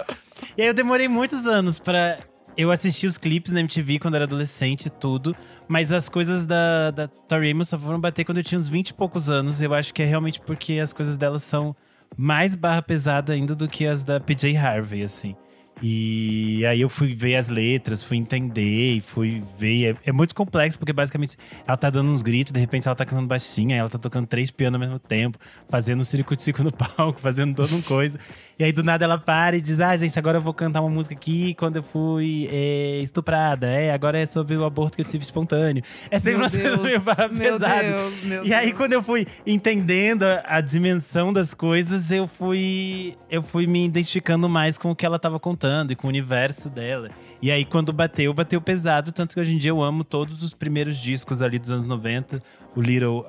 e 0.57 0.63
aí 0.63 0.67
eu 0.67 0.73
demorei 0.73 1.07
muitos 1.07 1.47
anos 1.47 1.79
pra 1.79 2.19
Eu 2.57 2.71
assisti 2.71 3.07
os 3.07 3.17
clipes 3.17 3.53
na 3.53 3.61
MTV 3.61 3.99
quando 3.99 4.15
era 4.15 4.25
adolescente 4.25 4.87
e 4.87 4.89
tudo, 4.89 5.33
mas 5.65 5.93
as 5.93 6.09
coisas 6.09 6.45
da, 6.45 6.91
da 6.91 7.07
Tori 7.07 7.51
Amos 7.51 7.69
só 7.69 7.79
foram 7.79 8.01
bater 8.01 8.25
quando 8.25 8.39
eu 8.39 8.43
tinha 8.43 8.59
uns 8.59 8.67
20 8.67 8.89
e 8.89 8.93
poucos 8.93 9.29
anos. 9.29 9.61
Eu 9.61 9.73
acho 9.73 9.93
que 9.93 10.01
é 10.01 10.05
realmente 10.05 10.41
porque 10.41 10.73
as 10.73 10.91
coisas 10.91 11.15
dela 11.15 11.39
são 11.39 11.73
mais 12.15 12.55
barra 12.55 12.81
pesada 12.81 13.33
ainda 13.33 13.55
do 13.55 13.67
que 13.67 13.85
as 13.85 14.03
da 14.03 14.19
PJ 14.19 14.55
Harvey, 14.55 15.03
assim. 15.03 15.35
E 15.81 16.65
aí 16.65 16.81
eu 16.81 16.89
fui 16.89 17.13
ver 17.13 17.35
as 17.35 17.49
letras, 17.49 18.03
fui 18.03 18.17
entender 18.17 18.95
e 18.95 18.99
fui 18.99 19.43
ver. 19.59 19.95
É, 20.03 20.09
é, 20.09 20.11
muito 20.11 20.33
complexo, 20.33 20.77
porque 20.79 20.91
basicamente 20.91 21.37
ela 21.67 21.77
tá 21.77 21.89
dando 21.89 22.09
uns 22.09 22.23
gritos, 22.23 22.51
de 22.51 22.59
repente 22.59 22.87
ela 22.87 22.95
tá 22.95 23.05
cantando 23.05 23.27
baixinha, 23.27 23.77
ela 23.77 23.89
tá 23.89 23.99
tocando 23.99 24.25
três 24.25 24.49
pianos 24.49 24.81
ao 24.81 24.87
mesmo 24.87 24.99
tempo, 24.99 25.37
fazendo 25.69 26.01
um 26.01 26.03
circuito 26.03 26.63
no 26.63 26.71
palco, 26.71 27.19
fazendo 27.21 27.55
toda 27.55 27.73
uma 27.73 27.83
coisa. 27.83 28.19
E 28.59 28.63
aí 28.63 28.71
do 28.71 28.83
nada 28.83 29.05
ela 29.05 29.19
para 29.19 29.55
e 29.55 29.61
diz: 29.61 29.79
Ah, 29.79 29.95
gente, 29.95 30.17
agora 30.17 30.39
eu 30.39 30.41
vou 30.41 30.53
cantar 30.53 30.81
uma 30.81 30.89
música 30.89 31.13
aqui 31.13 31.53
quando 31.53 31.75
eu 31.75 31.83
fui 31.83 32.49
é, 32.51 32.99
estuprada. 33.01 33.67
É, 33.67 33.91
agora 33.91 34.19
é 34.19 34.25
sobre 34.25 34.57
o 34.57 34.65
aborto 34.65 34.95
que 34.97 35.01
eu 35.01 35.05
tive 35.05 35.23
espontâneo. 35.23 35.83
É 36.09 36.17
sempre 36.17 36.41
uma 36.41 36.49
coisa 36.49 36.81
meio 36.81 37.01
pesada. 37.37 37.83
Deus, 37.83 38.47
e 38.47 38.53
aí, 38.53 38.73
quando 38.73 38.93
eu 38.93 39.03
fui 39.03 39.27
entendendo 39.45 40.23
a, 40.23 40.57
a, 40.57 40.61
dimensão 40.61 41.31
das 41.31 41.53
coisas, 41.53 42.09
eu 42.09 42.27
fui, 42.27 43.15
eu 43.29 43.43
fui 43.43 43.67
me 43.67 43.85
identificando 43.85 44.49
mais 44.49 44.75
com 44.75 44.89
o 44.89 44.95
que 44.95 45.05
ela 45.05 45.19
tava 45.19 45.39
contando 45.39 45.91
e 45.91 45.95
com 45.95 46.07
o 46.07 46.09
universo 46.09 46.67
dela. 46.67 47.11
E 47.39 47.51
aí, 47.51 47.63
quando 47.63 47.93
bateu, 47.93 48.33
bateu 48.33 48.59
pesado. 48.59 49.11
Tanto 49.11 49.35
que 49.35 49.41
hoje 49.41 49.53
em 49.53 49.59
dia 49.59 49.69
eu 49.69 49.83
amo 49.83 50.03
todos 50.03 50.41
os 50.41 50.55
primeiros 50.55 50.97
discos 50.97 51.43
ali 51.43 51.59
dos 51.59 51.71
anos 51.71 51.85
90. 51.85 52.41
O 52.75 52.81
Little 52.81 53.23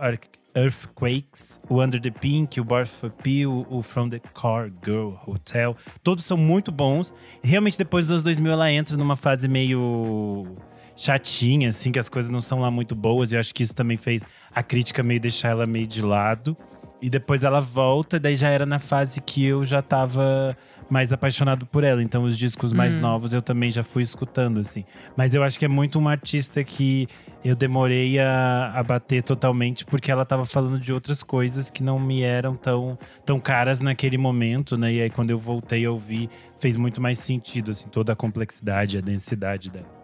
Earthquakes, 0.58 1.60
o 1.68 1.80
Under 1.80 2.00
the 2.00 2.10
Pink, 2.10 2.60
o 2.60 2.64
of 2.64 3.10
Peel, 3.22 3.64
o 3.70 3.80
From 3.80 4.08
the 4.08 4.18
Car 4.34 4.70
Girl 4.84 5.12
Hotel. 5.24 5.76
Todos 6.02 6.24
são 6.24 6.36
muito 6.36 6.72
bons. 6.72 7.14
Realmente, 7.42 7.78
depois 7.78 8.06
dos 8.06 8.10
anos 8.10 8.22
2000, 8.24 8.52
ela 8.52 8.72
entra 8.72 8.96
numa 8.96 9.14
fase 9.14 9.46
meio 9.46 10.56
chatinha, 10.96 11.68
assim, 11.68 11.92
que 11.92 11.98
as 11.98 12.08
coisas 12.08 12.28
não 12.28 12.40
são 12.40 12.58
lá 12.58 12.70
muito 12.72 12.96
boas. 12.96 13.30
E 13.30 13.36
eu 13.36 13.40
acho 13.40 13.54
que 13.54 13.62
isso 13.62 13.74
também 13.74 13.96
fez 13.96 14.24
a 14.52 14.62
crítica 14.62 15.00
meio 15.00 15.20
deixar 15.20 15.50
ela 15.50 15.66
meio 15.66 15.86
de 15.86 16.02
lado. 16.02 16.56
E 17.00 17.08
depois 17.08 17.44
ela 17.44 17.60
volta, 17.60 18.18
daí 18.18 18.34
já 18.34 18.48
era 18.48 18.66
na 18.66 18.80
fase 18.80 19.20
que 19.20 19.44
eu 19.44 19.64
já 19.64 19.80
tava 19.80 20.56
mais 20.88 21.12
apaixonado 21.12 21.66
por 21.66 21.84
ela. 21.84 22.02
Então, 22.02 22.24
os 22.24 22.36
discos 22.36 22.72
mais 22.72 22.96
hum. 22.96 23.00
novos 23.00 23.32
eu 23.32 23.42
também 23.42 23.70
já 23.70 23.82
fui 23.82 24.02
escutando, 24.02 24.60
assim. 24.60 24.84
Mas 25.16 25.34
eu 25.34 25.42
acho 25.42 25.58
que 25.58 25.64
é 25.64 25.68
muito 25.68 25.98
uma 25.98 26.10
artista 26.10 26.62
que 26.64 27.08
eu 27.44 27.54
demorei 27.54 28.18
a, 28.18 28.72
a 28.74 28.82
bater 28.82 29.22
totalmente, 29.22 29.84
porque 29.84 30.10
ela 30.10 30.24
tava 30.24 30.44
falando 30.44 30.78
de 30.80 30.92
outras 30.92 31.22
coisas 31.22 31.70
que 31.70 31.82
não 31.82 31.98
me 31.98 32.22
eram 32.22 32.56
tão, 32.56 32.98
tão 33.24 33.38
caras 33.38 33.80
naquele 33.80 34.18
momento, 34.18 34.76
né? 34.76 34.92
E 34.92 35.02
aí, 35.02 35.10
quando 35.10 35.30
eu 35.30 35.38
voltei 35.38 35.84
a 35.84 35.90
ouvir, 35.90 36.28
fez 36.58 36.76
muito 36.76 37.00
mais 37.00 37.18
sentido, 37.18 37.70
assim, 37.72 37.88
toda 37.88 38.12
a 38.12 38.16
complexidade, 38.16 38.98
a 38.98 39.00
densidade 39.00 39.70
dela. 39.70 39.98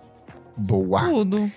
Boa! 0.57 1.09
Tudo. 1.09 1.51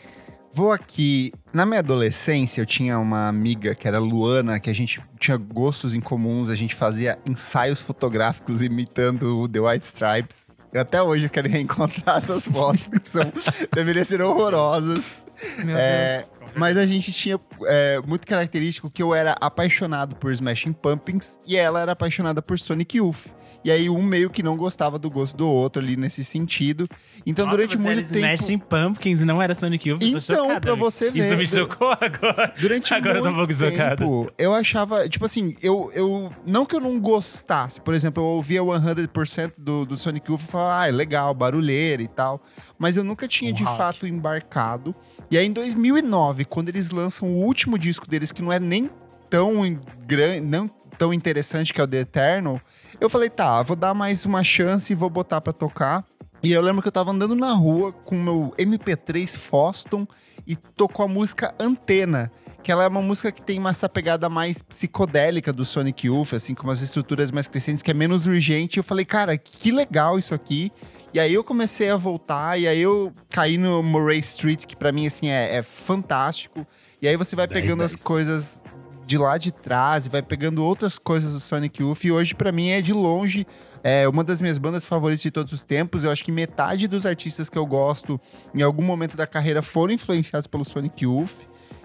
Vou 0.58 0.72
aqui. 0.72 1.32
Na 1.54 1.68
minha 1.68 1.82
adolescência, 1.82 2.62
eu 2.62 2.66
tinha 2.66 2.98
uma 2.98 3.28
amiga 3.28 3.76
que 3.76 3.88
era 3.88 4.00
Luana, 4.00 4.60
que 4.60 4.72
a 4.72 4.74
gente 4.74 5.00
tinha 5.20 5.38
gostos 5.38 5.94
em 5.94 6.02
comuns, 6.02 6.50
a 6.50 6.56
gente 6.56 6.74
fazia 6.74 7.20
ensaios 7.28 7.80
fotográficos 7.80 8.64
imitando 8.64 9.38
o 9.38 9.48
The 9.48 9.60
White 9.60 9.86
Stripes. 9.86 10.48
Até 10.76 11.00
hoje 11.00 11.26
eu 11.26 11.30
quero 11.30 11.48
reencontrar 11.48 12.18
essas 12.18 12.48
fotos, 12.48 12.88
que 12.88 13.08
são, 13.08 13.32
deveriam 13.72 14.04
ser 14.04 14.20
horrorosas. 14.20 15.28
Meu 15.64 15.78
é, 15.78 16.26
Deus. 16.26 16.52
Mas 16.56 16.76
a 16.76 16.88
gente 16.88 17.14
tinha 17.14 17.40
é, 17.68 18.02
muito 18.08 18.26
característico 18.26 18.90
que 18.90 19.04
eu 19.04 19.14
era 19.14 19.36
apaixonado 19.40 20.16
por 20.16 20.32
Smashing 20.32 20.74
Pumpkins 20.74 21.38
e 21.46 21.56
ela 21.56 21.82
era 21.82 21.92
apaixonada 21.92 22.42
por 22.42 22.58
Sonic 22.58 22.98
Youth. 22.98 23.28
E 23.68 23.72
aí 23.72 23.90
um 23.90 24.02
meio 24.02 24.30
que 24.30 24.42
não 24.42 24.56
gostava 24.56 24.98
do 24.98 25.10
gosto 25.10 25.36
do 25.36 25.46
outro 25.46 25.84
ali 25.84 25.98
nesse 25.98 26.24
sentido. 26.24 26.88
Então 27.26 27.46
Nossa, 27.46 27.58
durante 27.58 27.78
muito 27.78 28.08
tempo. 28.08 28.16
Smashing 28.16 28.60
Pumpkins 28.60 29.20
e 29.20 29.26
não 29.26 29.42
era 29.42 29.54
Sonic 29.54 29.90
Youth. 29.90 30.02
Então, 30.04 30.22
chocada, 30.22 30.62
pra 30.62 30.74
você 30.74 31.12
ver. 31.12 31.26
Isso 31.26 31.36
me 31.36 31.46
chocou 31.46 31.92
agora. 32.00 32.54
Durante 32.58 32.94
agora 32.94 33.16
muito 33.16 33.28
eu 33.28 33.34
tô 33.34 33.36
um 33.36 33.46
pouco 33.46 33.60
tempo, 33.60 33.72
chocado. 33.72 34.34
Eu 34.38 34.54
achava, 34.54 35.10
tipo 35.10 35.26
assim, 35.26 35.54
eu, 35.62 35.92
eu. 35.94 36.32
Não 36.46 36.66
que 36.66 36.78
eu 36.78 36.80
não 36.80 36.98
gostasse. 36.98 37.82
Por 37.82 37.94
exemplo, 37.94 38.24
eu 38.24 38.28
ouvia 38.28 38.62
100% 38.62 39.56
do, 39.58 39.86
do 39.86 39.98
Sonic 39.98 40.32
Youth 40.32 40.44
e 40.44 40.46
falava, 40.46 40.84
ah, 40.84 40.88
é 40.88 40.92
legal, 40.92 41.34
barulheira 41.34 42.02
e 42.02 42.08
tal. 42.08 42.42
Mas 42.80 42.96
eu 42.96 43.04
nunca 43.04 43.28
tinha 43.28 43.52
um 43.52 43.54
de 43.54 43.66
rock. 43.66 43.78
fato 43.78 44.08
embarcado. 44.08 44.96
E 45.30 45.38
aí 45.38 45.46
em 45.46 45.52
2009, 45.52 46.46
quando 46.46 46.70
eles 46.70 46.90
lançam 46.90 47.28
o 47.28 47.44
último 47.44 47.78
disco 47.78 48.08
deles, 48.08 48.32
que 48.32 48.42
não 48.42 48.54
é 48.54 48.62
nem 48.62 48.90
tão 49.30 49.78
grande, 50.06 50.40
não 50.40 50.70
tão 50.98 51.14
interessante, 51.14 51.74
que 51.74 51.82
é 51.82 51.84
o 51.84 51.88
The 51.88 52.00
Eternal 52.00 52.62
eu 53.00 53.10
falei, 53.10 53.30
tá, 53.30 53.62
vou 53.62 53.76
dar 53.76 53.94
mais 53.94 54.26
uma 54.26 54.44
chance 54.44 54.92
e 54.92 54.96
vou 54.96 55.10
botar 55.10 55.42
para 55.42 55.54
tocar. 55.54 56.06
E 56.42 56.52
eu 56.52 56.62
lembro 56.62 56.82
que 56.82 56.88
eu 56.88 56.92
tava 56.92 57.12
andando 57.12 57.36
na 57.36 57.54
rua 57.54 57.92
com 57.92 58.16
o 58.16 58.24
meu 58.24 58.54
MP3 58.58 59.36
Foston 59.36 60.08
e 60.46 60.56
tocou 60.56 61.06
a 61.06 61.08
música 61.08 61.54
Antena, 61.60 62.32
que 62.64 62.72
ela 62.72 62.84
é 62.84 62.88
uma 62.88 63.02
música 63.02 63.32
que 63.32 63.42
tem 63.42 63.66
essa 63.68 63.90
pegada 63.90 64.30
mais 64.30 64.62
psicodélica 64.62 65.52
do 65.52 65.66
Sonic 65.66 66.08
Youth, 66.08 66.34
assim, 66.34 66.54
com 66.54 66.64
umas 66.64 66.82
estruturas 66.82 67.32
mais 67.32 67.48
crescentes, 67.48 67.82
que 67.84 67.92
é 67.92 67.94
menos 67.94 68.28
urgente. 68.28 68.78
E 68.78 68.80
eu 68.80 68.84
falei, 68.84 69.06
cara, 69.06 69.38
que 69.38 69.72
legal 69.72 70.18
isso 70.18 70.34
aqui. 70.34 70.72
E 71.14 71.20
aí 71.20 71.34
eu 71.34 71.44
comecei 71.44 71.90
a 71.90 71.98
voltar, 71.98 72.60
e 72.60 72.68
aí 72.68 72.80
eu 72.80 73.14
caí 73.30 73.58
no 73.58 73.82
Murray 73.82 74.20
Street, 74.20 74.66
que 74.66 74.76
para 74.76 74.92
mim, 74.92 75.08
assim, 75.08 75.30
é, 75.30 75.58
é, 75.58 75.64
fantástico. 75.64 76.66
E 77.02 77.08
aí 77.08 77.16
você 77.16 77.36
vai 77.36 77.48
10, 77.48 77.62
pegando 77.62 77.80
10. 77.80 77.96
as 77.96 78.02
coisas 78.02 78.62
de 79.08 79.18
lá 79.18 79.38
de 79.38 79.52
trás 79.52 80.06
e 80.06 80.10
vai 80.10 80.22
pegando 80.22 80.64
outras 80.64 81.00
coisas 81.00 81.34
do 81.34 81.40
Sonic 81.40 81.82
Youth. 81.82 82.04
E 82.04 82.12
hoje, 82.12 82.36
para 82.36 82.52
mim, 82.52 82.70
é 82.70 82.82
de 82.82 82.92
longe 82.94 83.48
é 83.84 84.06
uma 84.08 84.22
das 84.22 84.42
minhas 84.42 84.58
bandas 84.58 84.86
favoritas 84.86 85.22
de 85.22 85.32
todos 85.32 85.54
os 85.54 85.64
tempos. 85.64 86.04
Eu 86.04 86.12
acho 86.12 86.24
que 86.24 86.32
metade 86.32 86.90
dos 86.90 87.06
artistas 87.06 87.50
que 87.50 87.58
eu 87.58 87.66
gosto, 87.66 88.20
em 88.54 88.62
algum 88.62 88.84
momento 88.84 89.16
da 89.16 89.26
carreira, 89.26 89.62
foram 89.62 89.94
influenciados 89.94 90.46
pelo 90.46 90.66
Sonic 90.66 91.06
Youth. 91.06 91.38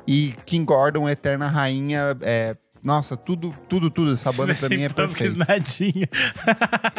E 0.06 0.34
King 0.44 0.64
Gordon, 0.64 1.08
Eterna 1.08 1.46
Rainha, 1.46 2.16
é, 2.22 2.56
nossa, 2.84 3.16
tudo, 3.16 3.54
tudo, 3.68 3.88
tudo. 3.88 4.12
Essa 4.12 4.32
banda 4.32 4.52
Smash 4.52 4.68
pra 4.68 4.76
mim 4.76 4.82
é 4.82 4.88
perfeita. 4.88 5.36
Nadinha. 5.36 6.08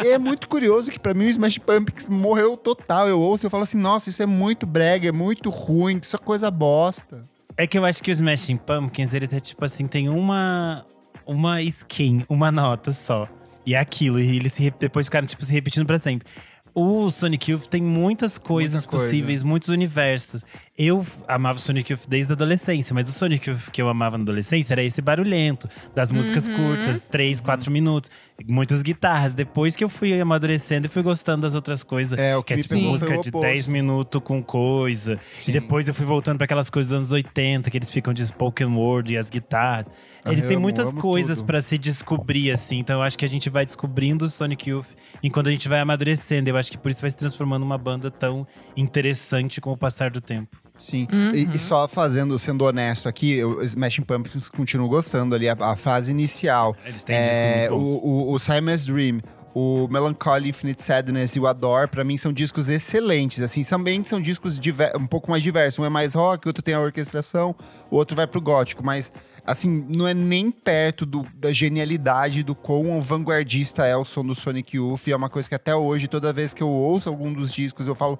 é 0.02 0.18
muito 0.18 0.48
curioso 0.48 0.90
que 0.90 0.98
pra 0.98 1.12
mim 1.12 1.26
o 1.26 1.28
Smash 1.28 1.58
Pumpkins 1.58 2.08
morreu 2.08 2.56
total. 2.56 3.06
Eu 3.06 3.20
ouço 3.20 3.44
e 3.44 3.46
eu 3.46 3.50
falo 3.50 3.64
assim, 3.64 3.76
nossa, 3.76 4.08
isso 4.08 4.22
é 4.22 4.26
muito 4.26 4.66
brega, 4.66 5.10
é 5.10 5.12
muito 5.12 5.50
ruim, 5.50 6.00
isso 6.02 6.16
é 6.16 6.18
coisa 6.18 6.50
bosta. 6.50 7.28
É 7.56 7.66
que 7.66 7.78
eu 7.78 7.84
acho 7.84 8.02
que 8.02 8.10
o 8.10 8.12
Smashing 8.12 8.56
Pumpkins, 8.56 9.14
ele 9.14 9.28
tá 9.28 9.38
tipo 9.38 9.64
assim, 9.64 9.86
tem 9.86 10.08
uma 10.08 10.84
uma 11.26 11.62
skin, 11.62 12.24
uma 12.28 12.50
nota 12.50 12.92
só. 12.92 13.28
E 13.64 13.74
é 13.74 13.78
aquilo, 13.78 14.20
e 14.20 14.36
eles 14.36 14.52
se, 14.52 14.70
depois 14.78 15.06
ficaram 15.06 15.26
tipo 15.26 15.42
se 15.42 15.52
repetindo 15.52 15.86
para 15.86 15.98
sempre. 15.98 16.28
O 16.74 17.08
Sonic 17.08 17.52
Youth 17.52 17.66
tem 17.66 17.80
muitas 17.80 18.36
coisas 18.36 18.84
Muita 18.84 18.96
possíveis, 18.96 19.38
coisa. 19.38 19.46
muitos 19.46 19.68
universos. 19.68 20.44
Eu 20.76 21.06
amava 21.28 21.56
o 21.56 21.60
Sonic 21.60 21.92
Youth 21.92 22.02
desde 22.08 22.32
a 22.32 22.34
adolescência, 22.34 22.92
mas 22.92 23.08
o 23.08 23.12
Sonic 23.12 23.48
Youth 23.48 23.70
que 23.70 23.80
eu 23.80 23.88
amava 23.88 24.18
na 24.18 24.24
adolescência 24.24 24.74
era 24.74 24.82
esse 24.82 25.00
barulhento, 25.00 25.68
das 25.94 26.10
músicas 26.10 26.48
uhum. 26.48 26.56
curtas, 26.56 27.06
3, 27.08 27.40
4 27.40 27.68
uhum. 27.68 27.72
minutos, 27.72 28.10
muitas 28.48 28.82
guitarras. 28.82 29.34
Depois 29.34 29.76
que 29.76 29.84
eu 29.84 29.88
fui 29.88 30.20
amadurecendo 30.20 30.88
e 30.88 30.90
fui 30.90 31.02
gostando 31.02 31.42
das 31.42 31.54
outras 31.54 31.84
coisas, 31.84 32.18
é, 32.18 32.36
o 32.36 32.42
que, 32.42 32.54
é 32.54 32.56
tipo 32.56 32.74
música 32.74 33.18
de 33.18 33.30
10 33.30 33.68
minutos 33.68 34.20
com 34.24 34.42
coisa. 34.42 35.20
Sim. 35.36 35.52
E 35.52 35.54
depois 35.54 35.86
eu 35.86 35.94
fui 35.94 36.04
voltando 36.04 36.38
para 36.38 36.46
aquelas 36.46 36.68
coisas 36.68 36.90
dos 36.90 36.96
anos 36.96 37.12
80, 37.12 37.70
que 37.70 37.78
eles 37.78 37.90
ficam 37.90 38.12
de 38.12 38.26
spoken 38.26 38.74
word 38.74 39.12
e 39.12 39.16
as 39.16 39.30
guitarras. 39.30 39.86
Eles 40.26 40.44
têm 40.44 40.56
muitas 40.56 40.92
coisas 40.92 41.42
para 41.42 41.60
se 41.60 41.76
descobrir, 41.76 42.50
assim. 42.50 42.78
Então 42.78 42.96
eu 42.96 43.02
acho 43.02 43.18
que 43.18 43.24
a 43.24 43.28
gente 43.28 43.50
vai 43.50 43.64
descobrindo 43.64 44.24
o 44.24 44.28
Sonic 44.28 44.70
Youth 44.70 44.86
enquanto 45.22 45.48
a 45.48 45.50
gente 45.50 45.68
vai 45.68 45.80
amadurecendo. 45.80 46.48
Eu 46.48 46.56
acho 46.56 46.70
que 46.70 46.78
por 46.78 46.90
isso 46.90 47.00
vai 47.00 47.10
se 47.10 47.16
transformando 47.16 47.60
numa 47.60 47.78
banda 47.78 48.10
tão 48.10 48.46
interessante 48.76 49.60
com 49.60 49.72
o 49.72 49.76
passar 49.76 50.10
do 50.10 50.20
tempo. 50.20 50.56
Sim. 50.78 51.06
Uhum. 51.12 51.34
E, 51.34 51.54
e, 51.54 51.58
só 51.58 51.86
fazendo, 51.86 52.38
sendo 52.38 52.64
honesto 52.64 53.08
aqui, 53.08 53.42
o 53.44 53.62
Smashing 53.62 54.02
Pumpkins 54.02 54.50
continuo 54.50 54.88
gostando 54.88 55.34
ali, 55.34 55.48
a, 55.48 55.56
a 55.58 55.76
fase 55.76 56.10
inicial. 56.10 56.76
Eles 56.84 57.04
têm 57.04 57.16
é, 57.16 57.68
o, 57.70 57.76
o, 57.76 58.32
o 58.32 58.38
Simon's 58.38 58.84
Dream 58.84 59.20
o 59.54 59.86
Melancholy 59.88 60.48
Infinite 60.48 60.82
Sadness 60.82 61.36
e 61.36 61.40
o 61.40 61.46
Adore, 61.46 61.88
para 61.88 62.02
mim, 62.02 62.16
são 62.16 62.32
discos 62.32 62.68
excelentes. 62.68 63.40
Assim, 63.40 63.62
também 63.62 64.04
são 64.04 64.20
discos 64.20 64.58
um 64.98 65.06
pouco 65.06 65.30
mais 65.30 65.42
diversos. 65.44 65.78
Um 65.78 65.84
é 65.84 65.88
mais 65.88 66.14
rock, 66.14 66.46
o 66.46 66.48
outro 66.48 66.62
tem 66.62 66.74
a 66.74 66.80
orquestração, 66.80 67.54
o 67.88 67.94
outro 67.94 68.16
vai 68.16 68.26
pro 68.26 68.40
gótico. 68.40 68.84
Mas 68.84 69.12
assim, 69.44 69.84
não 69.88 70.08
é 70.08 70.14
nem 70.14 70.50
perto 70.50 71.04
do, 71.04 71.26
da 71.34 71.52
genialidade 71.52 72.42
do 72.42 72.54
quão 72.54 73.00
vanguardista 73.00 73.86
é 73.86 73.96
o 73.96 74.04
som 74.04 74.24
do 74.24 74.34
Sonic 74.34 74.76
Youth. 74.76 75.06
E 75.06 75.12
é 75.12 75.16
uma 75.16 75.28
coisa 75.28 75.48
que 75.48 75.54
até 75.54 75.74
hoje, 75.74 76.08
toda 76.08 76.32
vez 76.32 76.54
que 76.54 76.62
eu 76.62 76.68
ouço 76.68 77.08
algum 77.08 77.32
dos 77.32 77.52
discos, 77.52 77.86
eu 77.86 77.94
falo, 77.94 78.18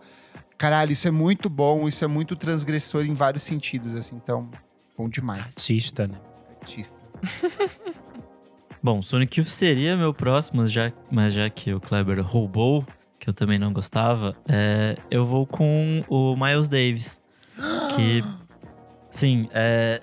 caralho, 0.59 0.93
isso 0.93 1.09
é 1.09 1.11
muito 1.11 1.49
bom, 1.49 1.89
isso 1.89 2.05
é 2.05 2.09
muito 2.09 2.37
transgressor 2.37 3.05
em 3.07 3.14
vários 3.14 3.43
sentidos, 3.43 3.95
assim. 3.95 4.16
Então, 4.16 4.51
bom 4.97 5.09
demais. 5.09 5.57
Artista, 5.57 6.07
né? 6.07 6.20
Artista. 6.61 6.99
bom, 8.83 9.01
Sonic 9.01 9.41
Youth 9.41 9.49
seria 9.49 9.97
meu 9.97 10.12
próximo, 10.12 10.66
já, 10.66 10.93
mas 11.11 11.33
já 11.33 11.49
que 11.49 11.72
o 11.72 11.81
Kleber 11.81 12.20
roubou, 12.20 12.87
que 13.18 13.31
eu 13.31 13.33
também 13.33 13.59
não 13.59 13.72
gostava, 13.72 14.37
é, 14.47 14.97
eu 15.11 15.25
vou 15.25 15.47
com 15.47 16.05
o 16.07 16.37
Miles 16.37 16.68
Davis. 16.68 17.18
Que, 17.97 18.22
sim, 19.11 19.49
é, 19.55 20.03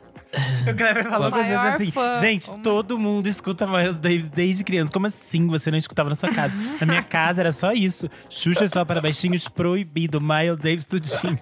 O 0.70 0.76
Kleber 0.76 1.04
falou 1.10 1.22
O 1.22 1.26
algumas 1.26 1.48
vezes 1.48 1.62
maior 1.62 1.76
assim: 1.76 1.92
fã, 1.92 2.14
gente, 2.20 2.50
o 2.50 2.54
ma- 2.58 2.60
todo 2.64 2.98
mundo 2.98 3.28
escuta 3.28 3.68
Miles 3.68 3.98
Davis 3.98 4.30
desde 4.30 4.64
criança. 4.64 4.92
Como 4.94 5.08
assim 5.08 5.46
você 5.48 5.70
não 5.72 5.78
escutava 5.78 6.10
na 6.10 6.16
sua 6.16 6.30
casa? 6.30 6.54
na 6.80 6.88
minha 6.88 7.04
casa 7.04 7.42
era 7.42 7.52
só 7.52 7.74
isso. 7.74 8.08
Xuxa 8.30 8.68
só 8.68 8.86
para 8.86 9.02
baixinhos 9.02 9.48
proibido, 9.50 10.22
Miles 10.22 10.58
Davis 10.58 10.86
tudinho. 10.86 11.38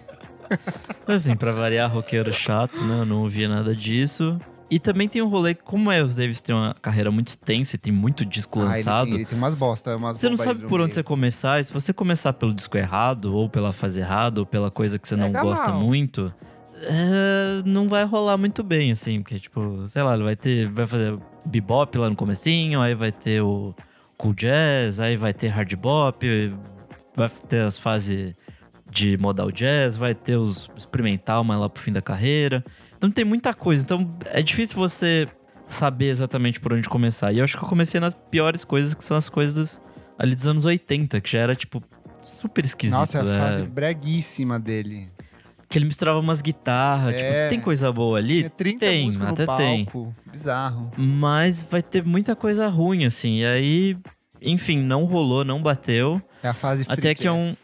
Assim, 1.07 1.35
pra 1.35 1.51
variar, 1.51 1.91
roqueiro 1.91 2.33
chato, 2.33 2.83
né? 2.83 3.01
Eu 3.01 3.05
não 3.05 3.17
ouvia 3.23 3.47
nada 3.47 3.75
disso. 3.75 4.39
E 4.71 4.79
também 4.79 5.07
tem 5.09 5.19
um 5.21 5.27
rolê, 5.27 5.55
como 5.55 5.91
é, 5.91 5.99
os 6.01 6.15
Davis 6.15 6.41
tem 6.41 6.53
uma 6.55 6.75
carreira 6.79 7.09
muito 7.09 7.29
extensa 7.29 7.75
e 7.75 7.79
tem 7.79 7.91
muito 7.91 8.23
disco 8.23 8.59
Ah, 8.59 8.65
ele 8.65 8.69
lançado. 8.77 9.05
tem, 9.05 9.15
ele 9.15 9.25
tem 9.25 9.37
umas 9.37 9.55
bosta, 9.55 9.95
umas 9.95 10.17
Você 10.17 10.29
não 10.29 10.37
sabe 10.37 10.59
por 10.61 10.79
onde 10.79 10.89
meio. 10.89 10.93
você 10.93 11.03
começar. 11.03 11.59
E 11.59 11.63
se 11.63 11.73
você 11.73 11.91
começar 11.91 12.33
pelo 12.33 12.53
disco 12.53 12.77
errado, 12.77 13.35
ou 13.35 13.49
pela 13.49 13.73
fase 13.73 13.99
errada, 13.99 14.39
ou 14.39 14.45
pela 14.45 14.69
coisa 14.69 14.99
que 14.99 15.07
você 15.07 15.15
não 15.15 15.27
Pega 15.31 15.41
gosta 15.43 15.69
mal. 15.69 15.79
muito, 15.81 16.31
é, 16.81 17.61
não 17.65 17.87
vai 17.87 18.03
rolar 18.03 18.37
muito 18.37 18.63
bem, 18.63 18.91
assim. 18.91 19.21
Porque, 19.21 19.39
tipo, 19.39 19.87
sei 19.87 20.01
lá, 20.03 20.13
ele 20.13 20.23
vai 20.23 20.35
ter. 20.35 20.69
Vai 20.69 20.85
fazer 20.85 21.17
bebop 21.45 21.97
lá 21.97 22.09
no 22.09 22.15
comecinho, 22.15 22.81
aí 22.81 22.93
vai 22.93 23.11
ter 23.11 23.41
o 23.41 23.73
cool 24.17 24.33
jazz, 24.33 24.99
aí 24.99 25.15
vai 25.15 25.33
ter 25.33 25.47
hard 25.47 25.73
bop, 25.75 26.25
vai 27.15 27.29
ter 27.47 27.61
as 27.61 27.77
fases 27.77 28.35
de 28.89 29.17
modal 29.17 29.51
jazz, 29.51 29.95
vai 29.95 30.13
ter 30.13 30.35
os 30.35 30.69
experimental 30.75 31.43
mais 31.43 31.59
lá 31.59 31.69
pro 31.69 31.81
fim 31.81 31.91
da 31.91 32.01
carreira. 32.01 32.63
Então 32.97 33.09
tem 33.09 33.23
muita 33.23 33.53
coisa. 33.53 33.83
Então 33.83 34.17
é 34.25 34.41
difícil 34.41 34.75
você 34.75 35.27
saber 35.67 36.09
exatamente 36.09 36.59
por 36.59 36.73
onde 36.73 36.89
começar. 36.89 37.31
E 37.31 37.37
eu 37.37 37.43
acho 37.43 37.57
que 37.57 37.63
eu 37.63 37.69
comecei 37.69 37.99
nas 37.99 38.13
piores 38.13 38.65
coisas, 38.65 38.93
que 38.93 39.03
são 39.03 39.15
as 39.15 39.29
coisas 39.29 39.79
ali 40.17 40.35
dos 40.35 40.47
anos 40.47 40.65
80, 40.65 41.21
que 41.21 41.31
já 41.31 41.39
era, 41.39 41.55
tipo, 41.55 41.81
super 42.21 42.65
esquisito. 42.65 42.97
Nossa, 42.97 43.19
é 43.19 43.21
a 43.21 43.23
né? 43.23 43.39
fase 43.39 43.63
breguíssima 43.63 44.59
dele. 44.59 45.09
Que 45.69 45.77
ele 45.77 45.85
misturava 45.85 46.19
umas 46.19 46.41
guitarras. 46.41 47.13
É. 47.13 47.43
Tipo, 47.43 47.49
tem 47.49 47.59
coisa 47.61 47.91
boa 47.91 48.17
ali? 48.17 48.39
Tinha 48.39 48.49
30 48.49 48.79
tem, 48.79 49.05
músicas 49.05 49.29
até 49.29 49.45
no 49.45 49.57
tem. 49.57 49.85
palco. 49.85 50.15
Bizarro. 50.31 50.91
Mas 50.97 51.63
vai 51.69 51.83
ter 51.83 52.03
muita 52.03 52.35
coisa 52.35 52.67
ruim, 52.67 53.05
assim. 53.05 53.41
E 53.41 53.45
aí, 53.45 53.97
enfim, 54.41 54.79
não 54.79 55.05
rolou, 55.05 55.45
não 55.45 55.61
bateu. 55.61 56.21
É 56.41 56.47
a 56.47 56.53
fase 56.53 56.83
free 56.85 56.93
Até 56.93 57.13
que 57.13 57.27
é 57.27 57.31
um-. 57.31 57.55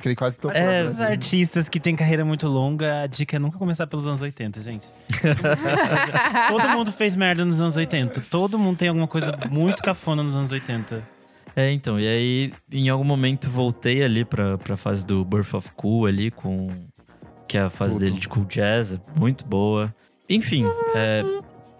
Que 0.00 0.08
ele 0.08 0.16
quase 0.16 0.38
tocou. 0.38 0.58
É, 0.58 0.82
Os 0.82 1.00
artistas 1.00 1.68
que 1.68 1.78
têm 1.78 1.94
carreira 1.94 2.24
muito 2.24 2.48
longa, 2.48 3.02
a 3.02 3.06
dica 3.06 3.36
é 3.36 3.38
nunca 3.38 3.58
começar 3.58 3.86
pelos 3.86 4.06
anos 4.06 4.22
80, 4.22 4.62
gente. 4.62 4.86
Todo 6.48 6.68
mundo 6.70 6.92
fez 6.92 7.14
merda 7.14 7.44
nos 7.44 7.60
anos 7.60 7.76
80. 7.76 8.22
Todo 8.30 8.58
mundo 8.58 8.76
tem 8.76 8.88
alguma 8.88 9.06
coisa 9.06 9.38
muito 9.50 9.82
cafona 9.82 10.22
nos 10.22 10.34
anos 10.34 10.50
80. 10.50 11.02
É, 11.56 11.70
então, 11.70 12.00
e 12.00 12.06
aí, 12.06 12.52
em 12.72 12.88
algum 12.88 13.04
momento, 13.04 13.48
voltei 13.48 14.02
ali 14.02 14.24
pra, 14.24 14.58
pra 14.58 14.76
fase 14.76 15.06
do 15.06 15.24
Birth 15.24 15.54
of 15.54 15.70
Cool 15.72 16.06
ali, 16.06 16.30
com. 16.30 16.68
Que 17.46 17.58
é 17.58 17.62
a 17.62 17.70
fase 17.70 17.94
Tudo. 17.94 18.04
dele 18.04 18.18
de 18.18 18.28
cool 18.28 18.44
jazz, 18.46 18.98
muito 19.18 19.44
boa. 19.44 19.94
Enfim, 20.28 20.64
é, 20.94 21.22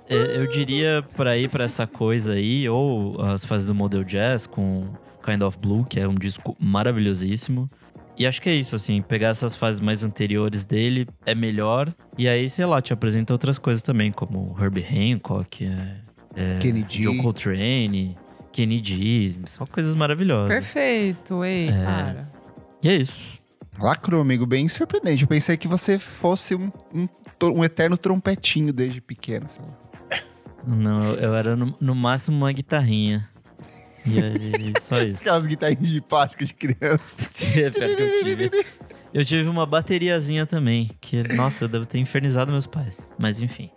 é, 0.09 0.37
eu 0.37 0.47
diria 0.51 1.03
pra 1.17 1.37
ir 1.39 1.49
pra 1.49 1.65
essa 1.65 1.87
coisa 1.87 2.35
aí, 2.35 2.69
ou 2.69 3.21
as 3.23 3.45
fases 3.45 3.67
do 3.67 3.75
Model 3.75 4.05
Jazz 4.05 4.47
com 4.47 4.87
Kind 5.25 5.43
of 5.43 5.59
Blue, 5.59 5.85
que 5.85 5.99
é 5.99 6.07
um 6.07 6.15
disco 6.15 6.55
maravilhosíssimo. 6.61 7.71
E 8.17 8.27
acho 8.27 8.41
que 8.41 8.49
é 8.49 8.55
isso, 8.55 8.77
assim, 8.77 9.03
pegar 9.03 9.29
essas 9.29 9.57
fases 9.57 9.81
mais 9.81 10.05
anteriores 10.05 10.65
dele 10.65 11.09
é 11.27 11.35
melhor. 11.35 11.93
E 12.17 12.29
aí, 12.29 12.49
sei 12.49 12.65
lá, 12.67 12.81
te 12.81 12.93
apresenta 12.93 13.33
outras 13.33 13.59
coisas 13.59 13.83
também, 13.83 14.13
como 14.13 14.55
Herbie 14.61 14.85
Hancock, 14.85 15.65
é, 15.65 15.97
é, 16.37 16.59
Kennedy. 16.61 17.03
Joe 17.03 17.17
Coltrane, 17.17 18.17
Kennedy, 18.53 19.37
só 19.47 19.67
coisas 19.67 19.95
maravilhosas. 19.97 20.49
Perfeito, 20.49 21.43
ei, 21.43 21.69
É. 21.71 21.85
para. 21.85 22.31
E 22.83 22.89
é 22.91 22.95
isso. 22.97 23.43
Lacrou, 23.79 24.21
amigo, 24.21 24.47
bem 24.47 24.69
surpreendente. 24.69 25.23
Eu 25.23 25.29
pensei 25.29 25.57
que 25.57 25.67
você 25.69 25.99
fosse 25.99 26.55
um, 26.55 26.71
um, 26.95 27.09
um 27.57 27.65
eterno 27.65 27.97
trompetinho 27.99 28.73
desde 28.73 29.01
pequeno. 29.01 29.47
Não, 30.67 31.05
eu, 31.05 31.15
eu 31.17 31.35
era 31.35 31.57
no, 31.57 31.75
no 31.81 31.95
máximo 31.95 32.37
uma 32.37 32.53
guitarrinha. 32.53 33.29
E 34.07 34.19
aí, 34.23 34.73
só 34.81 35.01
isso. 35.03 35.23
Aquelas 35.23 35.47
guitarrinhas 35.47 35.89
de 35.89 36.01
plástico 36.01 36.45
de 36.45 36.55
criança. 36.55 37.29
É 37.57 37.71
pior 37.71 37.97
que 37.97 38.03
eu 38.03 38.23
tive. 38.25 38.51
Eu 39.13 39.25
tive 39.25 39.49
uma 39.49 39.65
bateriazinha 39.65 40.45
também, 40.45 40.91
que, 41.01 41.23
nossa, 41.35 41.65
eu 41.65 41.69
devo 41.69 41.87
ter 41.87 41.99
infernizado 41.99 42.51
meus 42.51 42.67
pais. 42.67 43.09
Mas 43.19 43.41
enfim. 43.41 43.71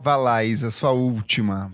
Vai 0.00 0.16
lá, 0.16 0.44
Isa, 0.44 0.70
sua 0.70 0.92
última. 0.92 1.72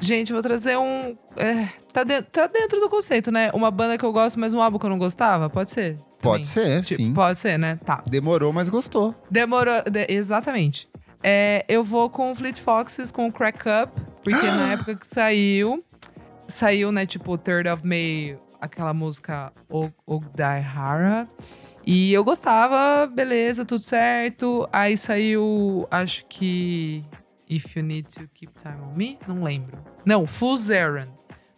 Gente, 0.00 0.30
eu 0.30 0.36
vou 0.36 0.42
trazer 0.42 0.78
um. 0.78 1.16
é, 1.36 1.68
tá, 1.92 2.04
de- 2.04 2.22
tá 2.22 2.46
dentro 2.46 2.80
do 2.80 2.88
conceito, 2.88 3.30
né? 3.30 3.50
Uma 3.52 3.70
banda 3.70 3.98
que 3.98 4.04
eu 4.04 4.12
gosto, 4.12 4.38
mas 4.38 4.54
um 4.54 4.62
álbum 4.62 4.78
que 4.78 4.86
eu 4.86 4.90
não 4.90 4.98
gostava? 4.98 5.50
Pode 5.50 5.70
ser? 5.70 5.98
Pode 6.20 6.52
também? 6.52 6.82
ser, 6.82 6.82
Tipo, 6.82 7.02
sim. 7.02 7.12
Pode 7.14 7.38
ser, 7.38 7.58
né? 7.58 7.78
Tá. 7.84 8.02
Demorou, 8.08 8.52
mas 8.52 8.68
gostou. 8.68 9.14
Demorou. 9.30 9.82
de- 9.90 10.06
exatamente. 10.08 10.88
É, 11.22 11.64
eu 11.68 11.82
vou 11.82 12.08
com 12.10 12.30
o 12.30 12.34
Fleet 12.34 12.60
Foxes, 12.60 13.10
com 13.10 13.26
o 13.26 13.32
Crack 13.32 13.64
Up, 13.68 13.92
porque 14.22 14.46
na 14.46 14.72
época 14.72 14.94
que 14.96 15.06
saiu, 15.06 15.84
saiu, 16.46 16.90
né, 16.92 17.06
tipo, 17.06 17.36
Third 17.38 17.68
of 17.68 17.86
May, 17.86 18.38
aquela 18.60 18.92
música 18.94 19.52
O- 19.68 19.90
Ogdahara. 20.06 21.26
E 21.86 22.12
eu 22.12 22.22
gostava, 22.22 23.06
beleza, 23.06 23.64
tudo 23.64 23.82
certo. 23.82 24.68
Aí 24.72 24.96
saiu, 24.96 25.86
acho 25.90 26.24
que 26.26 27.02
If 27.48 27.74
You 27.76 27.82
Need 27.82 28.14
to 28.14 28.28
Keep 28.34 28.52
Time 28.58 28.76
on 28.82 28.94
Me, 28.94 29.18
não 29.26 29.42
lembro. 29.42 29.78
Não, 30.04 30.26
Fool's 30.26 30.68
Errand. 30.68 31.08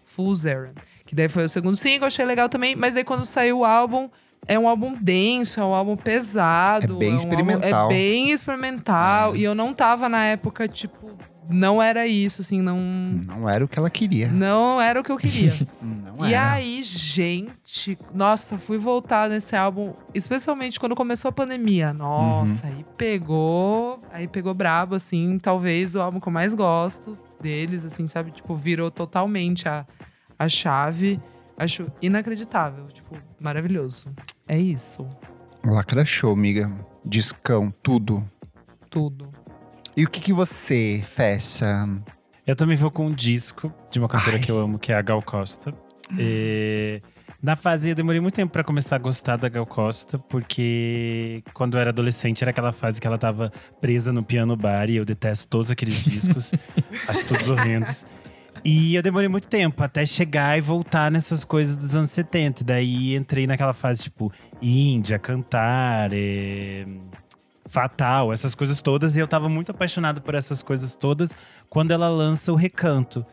Fool's 0.05 0.45
Errand. 0.45 0.75
Que 1.05 1.15
daí 1.17 1.29
foi 1.29 1.45
o 1.45 1.49
segundo 1.49 1.75
single, 1.77 2.07
achei 2.07 2.25
legal 2.25 2.49
também. 2.49 2.77
Mas 2.77 2.95
daí 2.95 3.03
quando 3.05 3.25
saiu 3.25 3.59
o 3.61 3.65
álbum, 3.65 4.09
é 4.55 4.59
um 4.59 4.69
álbum 4.69 4.95
denso, 5.01 5.61
é 5.61 5.65
um 5.65 5.75
álbum 5.75 5.97
pesado. 5.97 6.95
É 6.97 6.99
bem 6.99 7.11
um 7.11 7.13
álbum- 7.13 7.17
experimental. 7.29 7.87
é 7.87 7.89
bem 7.89 8.31
experimental. 8.31 9.35
É. 9.35 9.39
E 9.39 9.43
eu 9.45 9.55
não 9.55 9.73
tava 9.73 10.09
na 10.09 10.25
época, 10.25 10.67
tipo, 10.69 11.11
não 11.49 11.83
era 11.83 12.07
isso, 12.07 12.41
assim, 12.43 12.61
não. 12.63 12.79
Não 12.81 13.49
era 13.49 13.65
o 13.65 13.69
que 13.69 13.79
ela 13.79 13.91
queria. 13.91 14.29
Não 14.29 14.81
era 14.81 15.01
o 15.01 15.03
que 15.03 15.11
eu 15.11 15.17
queria. 15.17 15.51
Não 15.83 16.29
E 16.29 16.35
era. 16.35 16.53
aí, 16.53 16.83
gente, 16.83 17.99
nossa, 18.15 18.57
fui 18.59 18.77
voltar 18.79 19.29
nesse 19.29 19.57
álbum, 19.57 19.95
especialmente 20.15 20.79
quando 20.79 20.95
começou 20.95 21.29
a 21.29 21.33
pandemia. 21.33 21.93
Nossa, 21.93 22.67
Uhum. 22.67 22.73
aí 22.77 22.85
pegou, 22.97 24.01
aí 24.13 24.29
pegou 24.29 24.53
brabo, 24.55 24.95
assim, 24.95 25.39
talvez 25.39 25.95
o 25.97 26.01
álbum 26.01 26.21
que 26.21 26.29
eu 26.29 26.33
mais 26.33 26.55
gosto 26.55 27.19
deles, 27.41 27.85
assim, 27.85 28.07
sabe? 28.07 28.31
Tipo, 28.31 28.55
virou 28.55 28.91
totalmente 28.91 29.69
a, 29.69 29.87
a 30.39 30.49
chave. 30.49 31.19
Acho 31.59 31.87
inacreditável, 32.01 32.87
tipo, 32.89 33.17
maravilhoso. 33.39 34.09
É 34.51 34.59
isso, 34.59 35.09
Lacra 35.65 36.05
show, 36.05 36.33
amiga. 36.33 36.69
Discão, 37.05 37.73
tudo. 37.85 38.29
tudo. 38.91 39.31
E 39.97 40.05
o 40.05 40.11
que, 40.11 40.21
que 40.21 40.33
você 40.33 41.01
fecha? 41.05 41.89
Eu 42.45 42.57
também 42.57 42.77
vou 42.77 42.91
com 42.91 43.07
um 43.07 43.15
disco 43.15 43.73
de 43.93 44.01
uma 44.01 44.09
cantora 44.09 44.39
Ai. 44.39 44.43
que 44.43 44.51
eu 44.51 44.59
amo, 44.59 44.77
que 44.77 44.91
é 44.91 44.97
a 44.97 45.03
Gal 45.03 45.23
Costa. 45.23 45.73
E 46.19 47.01
na 47.41 47.55
fase, 47.55 47.91
eu 47.91 47.95
demorei 47.95 48.21
muito 48.21 48.35
tempo 48.35 48.53
pra 48.53 48.65
começar 48.65 48.97
a 48.97 48.99
gostar 48.99 49.37
da 49.37 49.49
Gal 49.49 49.65
Costa, 49.65 50.19
porque 50.19 51.45
quando 51.55 51.77
eu 51.77 51.81
era 51.81 51.91
adolescente 51.91 52.43
era 52.43 52.51
aquela 52.51 52.73
fase 52.73 53.01
que 53.01 53.07
ela 53.07 53.19
tava 53.19 53.53
presa 53.81 54.13
no 54.13 54.25
piano 54.25 54.57
bar 54.57 54.91
e 54.91 54.97
eu 54.97 55.05
detesto 55.05 55.47
todos 55.47 55.71
aqueles 55.71 55.95
discos. 56.03 56.51
acho 57.07 57.25
todos 57.29 57.49
horrendos. 57.49 58.05
E 58.65 58.95
eu 58.95 59.03
demorei 59.03 59.29
muito 59.29 59.49
tempo 59.49 59.83
até 59.83 60.05
chegar 60.05 60.59
e 60.59 60.61
voltar 60.61 61.11
nessas 61.11 61.45
coisas 61.45 61.77
dos 61.77 61.95
anos 61.95 62.11
70. 62.11 62.63
E 62.63 62.65
daí 62.65 63.17
entrei 63.17 63.47
naquela 63.47 63.73
fase, 63.73 64.05
tipo, 64.05 64.33
Índia, 64.61 65.19
cantar, 65.19 66.11
eh, 66.13 66.87
Fatal, 67.67 68.33
essas 68.33 68.55
coisas 68.55 68.83
todas. 68.83 69.17
E 69.17 69.21
eu 69.21 69.29
tava 69.29 69.49
muito 69.49 69.71
apaixonado 69.71 70.21
por 70.21 70.35
essas 70.35 70.63
coisas 70.63 70.95
todas 70.95 71.35
quando 71.69 71.93
ela 71.93 72.09
lança 72.09 72.53
o 72.53 72.57
Recanto. 72.57 73.25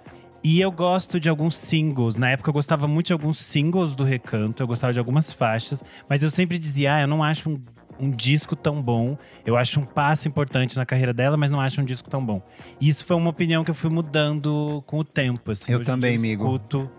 E 0.43 0.61
eu 0.61 0.71
gosto 0.71 1.19
de 1.19 1.27
alguns 1.27 1.57
singles. 1.57 2.15
Na 2.15 2.29
época 2.29 2.49
eu 2.49 2.53
gostava 2.53 2.87
muito 2.87 3.07
de 3.07 3.13
alguns 3.13 3.39
singles 3.39 3.95
do 3.95 4.03
Recanto, 4.03 4.61
eu 4.61 4.67
gostava 4.67 4.93
de 4.93 4.99
algumas 4.99 5.31
faixas, 5.31 5.83
mas 6.07 6.23
eu 6.23 6.29
sempre 6.29 6.57
dizia: 6.57 6.95
ah, 6.95 7.01
eu 7.01 7.07
não 7.07 7.23
acho 7.23 7.49
um, 7.49 7.61
um 7.99 8.09
disco 8.09 8.55
tão 8.55 8.81
bom. 8.81 9.17
Eu 9.45 9.57
acho 9.57 9.79
um 9.79 9.85
passo 9.85 10.27
importante 10.27 10.75
na 10.75 10.85
carreira 10.85 11.13
dela, 11.13 11.37
mas 11.37 11.51
não 11.51 11.59
acho 11.59 11.81
um 11.81 11.85
disco 11.85 12.09
tão 12.09 12.25
bom. 12.25 12.41
Isso 12.79 13.05
foi 13.05 13.15
uma 13.15 13.29
opinião 13.29 13.63
que 13.63 13.71
eu 13.71 13.75
fui 13.75 13.89
mudando 13.89 14.83
com 14.85 14.99
o 14.99 15.03
tempo. 15.03 15.51
Assim. 15.51 15.71
Eu 15.71 15.83
também, 15.83 16.11
dia 16.11 16.19
amigo. 16.19 16.43
Escuto, 16.43 16.89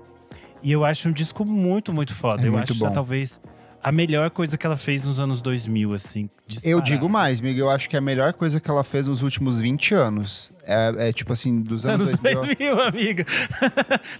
e 0.62 0.72
eu 0.72 0.84
acho 0.84 1.08
um 1.08 1.12
disco 1.12 1.44
muito, 1.44 1.92
muito 1.92 2.14
foda. 2.14 2.42
É 2.42 2.48
eu 2.48 2.52
muito 2.52 2.72
acho 2.72 2.80
bom. 2.80 2.90
talvez 2.92 3.40
a 3.88 3.92
melhor 3.92 4.28
coisa 4.30 4.58
que 4.58 4.66
ela 4.66 4.76
fez 4.76 5.02
nos 5.02 5.18
anos 5.18 5.40
2000, 5.40 5.94
assim. 5.94 6.28
Eu 6.62 6.80
digo 6.80 7.08
mais, 7.08 7.40
amiga. 7.40 7.58
Eu 7.60 7.70
acho 7.70 7.88
que 7.88 7.96
é 7.96 7.98
a 7.98 8.02
melhor 8.02 8.34
coisa 8.34 8.60
que 8.60 8.70
ela 8.70 8.84
fez 8.84 9.08
nos 9.08 9.22
últimos 9.22 9.58
20 9.60 9.94
anos. 9.94 10.52
É, 10.62 11.08
é 11.08 11.12
tipo 11.12 11.32
assim, 11.32 11.62
dos 11.62 11.86
anos, 11.86 12.08
Anos 12.08 12.20
2000. 12.20 12.56
2000, 12.58 12.82
amiga. 12.82 13.24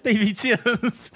Tem 0.02 0.16
20 0.16 0.52
anos. 0.52 1.12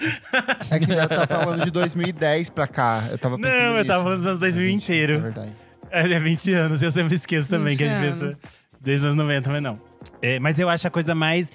É 0.70 0.78
que 0.78 0.92
ela 0.92 1.08
tá 1.08 1.26
falando 1.26 1.64
de 1.64 1.70
2010 1.70 2.50
pra 2.50 2.66
cá. 2.66 3.04
Eu 3.10 3.16
tava 3.18 3.36
Não, 3.36 3.42
pensando 3.42 3.62
eu 3.62 3.72
nisso. 3.74 3.86
tava 3.86 4.02
falando 4.04 4.18
dos 4.18 4.26
anos 4.26 4.40
2000 4.40 4.62
É 4.62 4.66
20, 4.66 4.82
inteiro. 4.82 5.12
É 5.14 5.18
verdade. 5.18 5.56
É, 5.90 6.12
é 6.12 6.20
20 6.20 6.52
anos, 6.54 6.82
eu 6.82 6.92
sempre 6.92 7.14
esqueço 7.14 7.48
também 7.48 7.76
20 7.76 7.78
que 7.78 7.84
a 7.84 7.88
gente 7.88 8.00
pensa 8.20 8.38
desde 8.80 9.06
os 9.06 9.12
anos 9.12 9.24
90, 9.24 9.50
mas 9.50 9.62
não. 9.62 9.80
É, 10.20 10.38
mas 10.38 10.58
eu 10.58 10.68
acho 10.68 10.86
a 10.86 10.90
coisa 10.90 11.14
mais, 11.14 11.50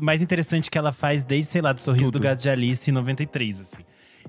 mais 0.00 0.22
interessante 0.22 0.70
que 0.70 0.76
ela 0.78 0.92
faz 0.92 1.22
desde, 1.22 1.52
sei 1.52 1.60
lá, 1.60 1.72
do 1.72 1.80
Sorriso 1.80 2.06
Tudo. 2.06 2.18
do 2.18 2.22
Gato 2.22 2.40
de 2.40 2.48
Alice 2.50 2.90
em 2.90 2.94
93, 2.94 3.60
assim. 3.60 3.76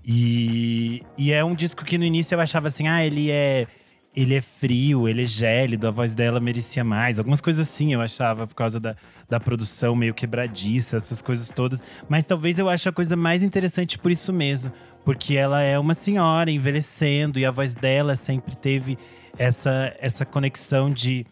E, 0.06 1.04
e 1.18 1.32
é 1.32 1.44
um 1.44 1.54
disco 1.54 1.86
que 1.86 1.98
no 1.98 2.04
início 2.04 2.36
eu 2.36 2.40
achava 2.40 2.68
assim, 2.68 2.88
ah, 2.88 3.06
ele 3.06 3.30
é. 3.30 3.68
ele 4.16 4.36
é 4.36 4.42
frio, 4.42 5.08
ele 5.08 5.24
é 5.24 5.26
gélido, 5.26 5.88
a 5.88 5.92
voz 5.92 6.16
dela 6.16 6.40
merecia 6.40 6.84
mais. 6.84 7.20
Algumas 7.20 7.42
coisas 7.42 7.68
assim 7.68 7.94
eu 7.94 8.02
achava, 8.02 8.48
por 8.48 8.56
causa 8.56 8.80
da, 8.80 8.96
da 9.30 9.40
produção 9.40 9.96
meio 9.96 10.14
quebradiça, 10.14 10.98
essas 10.98 11.22
coisas 11.22 11.50
todas. 11.50 11.84
Mas 12.10 12.26
talvez 12.26 12.58
eu 12.58 12.68
ache 12.68 12.90
a 12.90 12.92
coisa 12.92 13.16
mais 13.16 13.44
interessante 13.44 13.98
por 13.98 14.12
isso 14.12 14.34
mesmo. 14.34 14.72
Porque 15.04 15.36
ela 15.36 15.62
é 15.62 15.80
uma 15.80 15.94
senhora 15.94 16.52
envelhecendo 16.52 17.40
e 17.40 17.46
a 17.46 17.52
voz 17.52 17.74
dela 17.76 18.16
sempre 18.16 18.56
teve 18.56 18.98
essa, 19.38 19.96
essa 20.00 20.26
conexão 20.26 20.90
de 20.92 21.26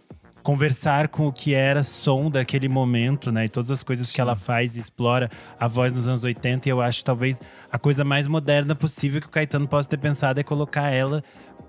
conversar 0.49 1.09
com 1.09 1.27
o 1.27 1.31
que 1.31 1.53
era 1.53 1.83
som 1.83 2.27
daquele 2.27 2.67
momento, 2.67 3.31
né? 3.31 3.45
E 3.45 3.49
todas 3.49 3.69
as 3.69 3.83
coisas 3.83 4.07
Sim. 4.07 4.15
que 4.15 4.21
ela 4.21 4.35
faz 4.35 4.75
e 4.75 4.79
explora 4.79 5.29
a 5.59 5.67
voz 5.67 5.93
nos 5.93 6.07
anos 6.07 6.23
80. 6.23 6.67
E 6.67 6.71
eu 6.71 6.81
acho 6.81 7.03
talvez 7.03 7.39
a 7.71 7.77
coisa 7.77 8.03
mais 8.03 8.27
moderna 8.27 8.73
possível 8.73 9.21
que 9.21 9.27
o 9.27 9.29
Caetano 9.29 9.67
possa 9.67 9.87
ter 9.87 9.97
pensado 9.97 10.39
é 10.39 10.43
colocar 10.43 10.89
ela 10.89 11.23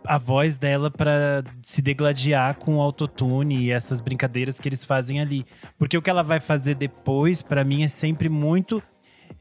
a 0.06 0.16
voz 0.16 0.56
dela 0.56 0.90
para 0.90 1.44
se 1.62 1.82
degladiar 1.82 2.54
com 2.54 2.78
o 2.78 2.80
autotune 2.80 3.64
e 3.64 3.70
essas 3.70 4.00
brincadeiras 4.00 4.58
que 4.58 4.66
eles 4.66 4.82
fazem 4.82 5.20
ali. 5.20 5.44
Porque 5.78 5.98
o 5.98 6.00
que 6.00 6.08
ela 6.08 6.22
vai 6.22 6.40
fazer 6.40 6.74
depois, 6.74 7.42
para 7.42 7.62
mim, 7.62 7.82
é 7.82 7.88
sempre 7.88 8.30
muito 8.30 8.82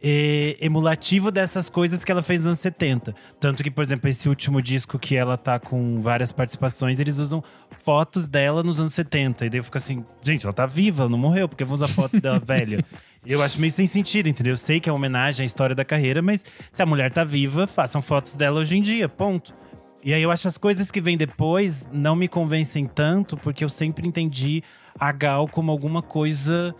é, 0.01 0.57
emulativo 0.61 1.31
dessas 1.31 1.69
coisas 1.69 2.03
que 2.03 2.11
ela 2.11 2.21
fez 2.21 2.41
nos 2.41 2.47
anos 2.47 2.59
70. 2.59 3.15
Tanto 3.39 3.63
que, 3.63 3.71
por 3.71 3.83
exemplo, 3.83 4.09
esse 4.09 4.29
último 4.29 4.61
disco 4.61 4.99
que 4.99 5.15
ela 5.15 5.37
tá 5.37 5.59
com 5.59 5.99
várias 5.99 6.31
participações, 6.31 6.99
eles 6.99 7.17
usam 7.17 7.43
fotos 7.83 8.27
dela 8.27 8.63
nos 8.63 8.79
anos 8.79 8.93
70. 8.93 9.45
E 9.45 9.49
daí 9.49 9.59
eu 9.59 9.63
fico 9.63 9.77
assim, 9.77 10.05
gente, 10.21 10.45
ela 10.45 10.53
tá 10.53 10.65
viva, 10.65 11.03
ela 11.03 11.09
não 11.09 11.17
morreu, 11.17 11.47
porque 11.47 11.63
vão 11.63 11.75
usar 11.75 11.87
fotos 11.87 12.19
dela 12.19 12.39
velha. 12.43 12.83
Eu 13.25 13.43
acho 13.43 13.59
meio 13.59 13.71
sem 13.71 13.85
sentido, 13.85 14.29
entendeu? 14.29 14.53
Eu 14.53 14.57
sei 14.57 14.79
que 14.79 14.89
é 14.89 14.91
uma 14.91 14.97
homenagem 14.97 15.43
à 15.43 15.45
história 15.45 15.75
da 15.75 15.83
carreira, 15.83 16.21
mas 16.21 16.45
se 16.71 16.81
a 16.81 16.85
mulher 16.85 17.11
tá 17.11 17.23
viva, 17.23 17.67
façam 17.67 18.01
fotos 18.01 18.35
dela 18.35 18.59
hoje 18.59 18.77
em 18.77 18.81
dia, 18.81 19.09
ponto. 19.09 19.53
E 20.01 20.13
aí 20.13 20.23
eu 20.23 20.31
acho 20.31 20.47
as 20.47 20.57
coisas 20.57 20.89
que 20.89 21.01
vêm 21.01 21.17
depois 21.17 21.89
não 21.91 22.15
me 22.15 22.29
convencem 22.29 22.85
tanto, 22.85 23.35
porque 23.35 23.65
eu 23.65 23.69
sempre 23.69 24.07
entendi 24.07 24.63
a 24.97 25.11
Gal 25.11 25.47
como 25.47 25.71
alguma 25.71 26.01
coisa 26.01 26.73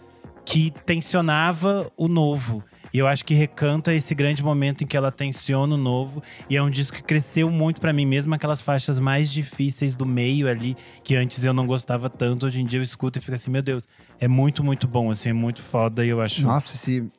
que 0.46 0.72
tensionava 0.86 1.92
o 1.98 2.08
novo. 2.08 2.64
E 2.94 3.00
eu 3.00 3.08
acho 3.08 3.24
que 3.26 3.34
Recanto 3.34 3.90
é 3.90 3.96
esse 3.96 4.14
grande 4.16 4.44
momento 4.44 4.84
em 4.84 4.88
que 4.88 4.98
ela 4.98 5.12
tensiona 5.12 5.76
o 5.76 5.78
novo. 5.78 6.22
E 6.50 6.58
é 6.58 6.64
um 6.64 6.70
disco 6.70 6.98
que 6.98 7.04
cresceu 7.04 7.50
muito 7.50 7.80
para 7.80 7.94
mim, 7.94 8.06
mesmo 8.06 8.34
aquelas 8.34 8.62
faixas 8.62 9.00
mais 9.00 9.32
difíceis 9.32 9.96
do 9.96 10.06
meio 10.06 10.48
ali, 10.48 10.76
que 11.04 11.16
antes 11.16 11.44
eu 11.44 11.54
não 11.54 11.66
gostava 11.66 12.10
tanto. 12.10 12.46
Hoje 12.46 12.62
em 12.62 12.66
dia 12.66 12.80
eu 12.80 12.84
escuto 12.84 13.20
e 13.20 13.22
fico 13.22 13.36
assim, 13.36 13.52
meu 13.52 13.62
Deus, 13.62 13.88
é 14.20 14.28
muito, 14.28 14.64
muito 14.64 14.88
bom, 14.88 15.10
assim, 15.10 15.30
é 15.30 15.34
muito 15.34 15.62
foda. 15.62 16.06
E 16.06 16.10
eu 16.10 16.22
acho. 16.22 16.44
Nossa, 16.44 16.76
esse, 16.76 17.10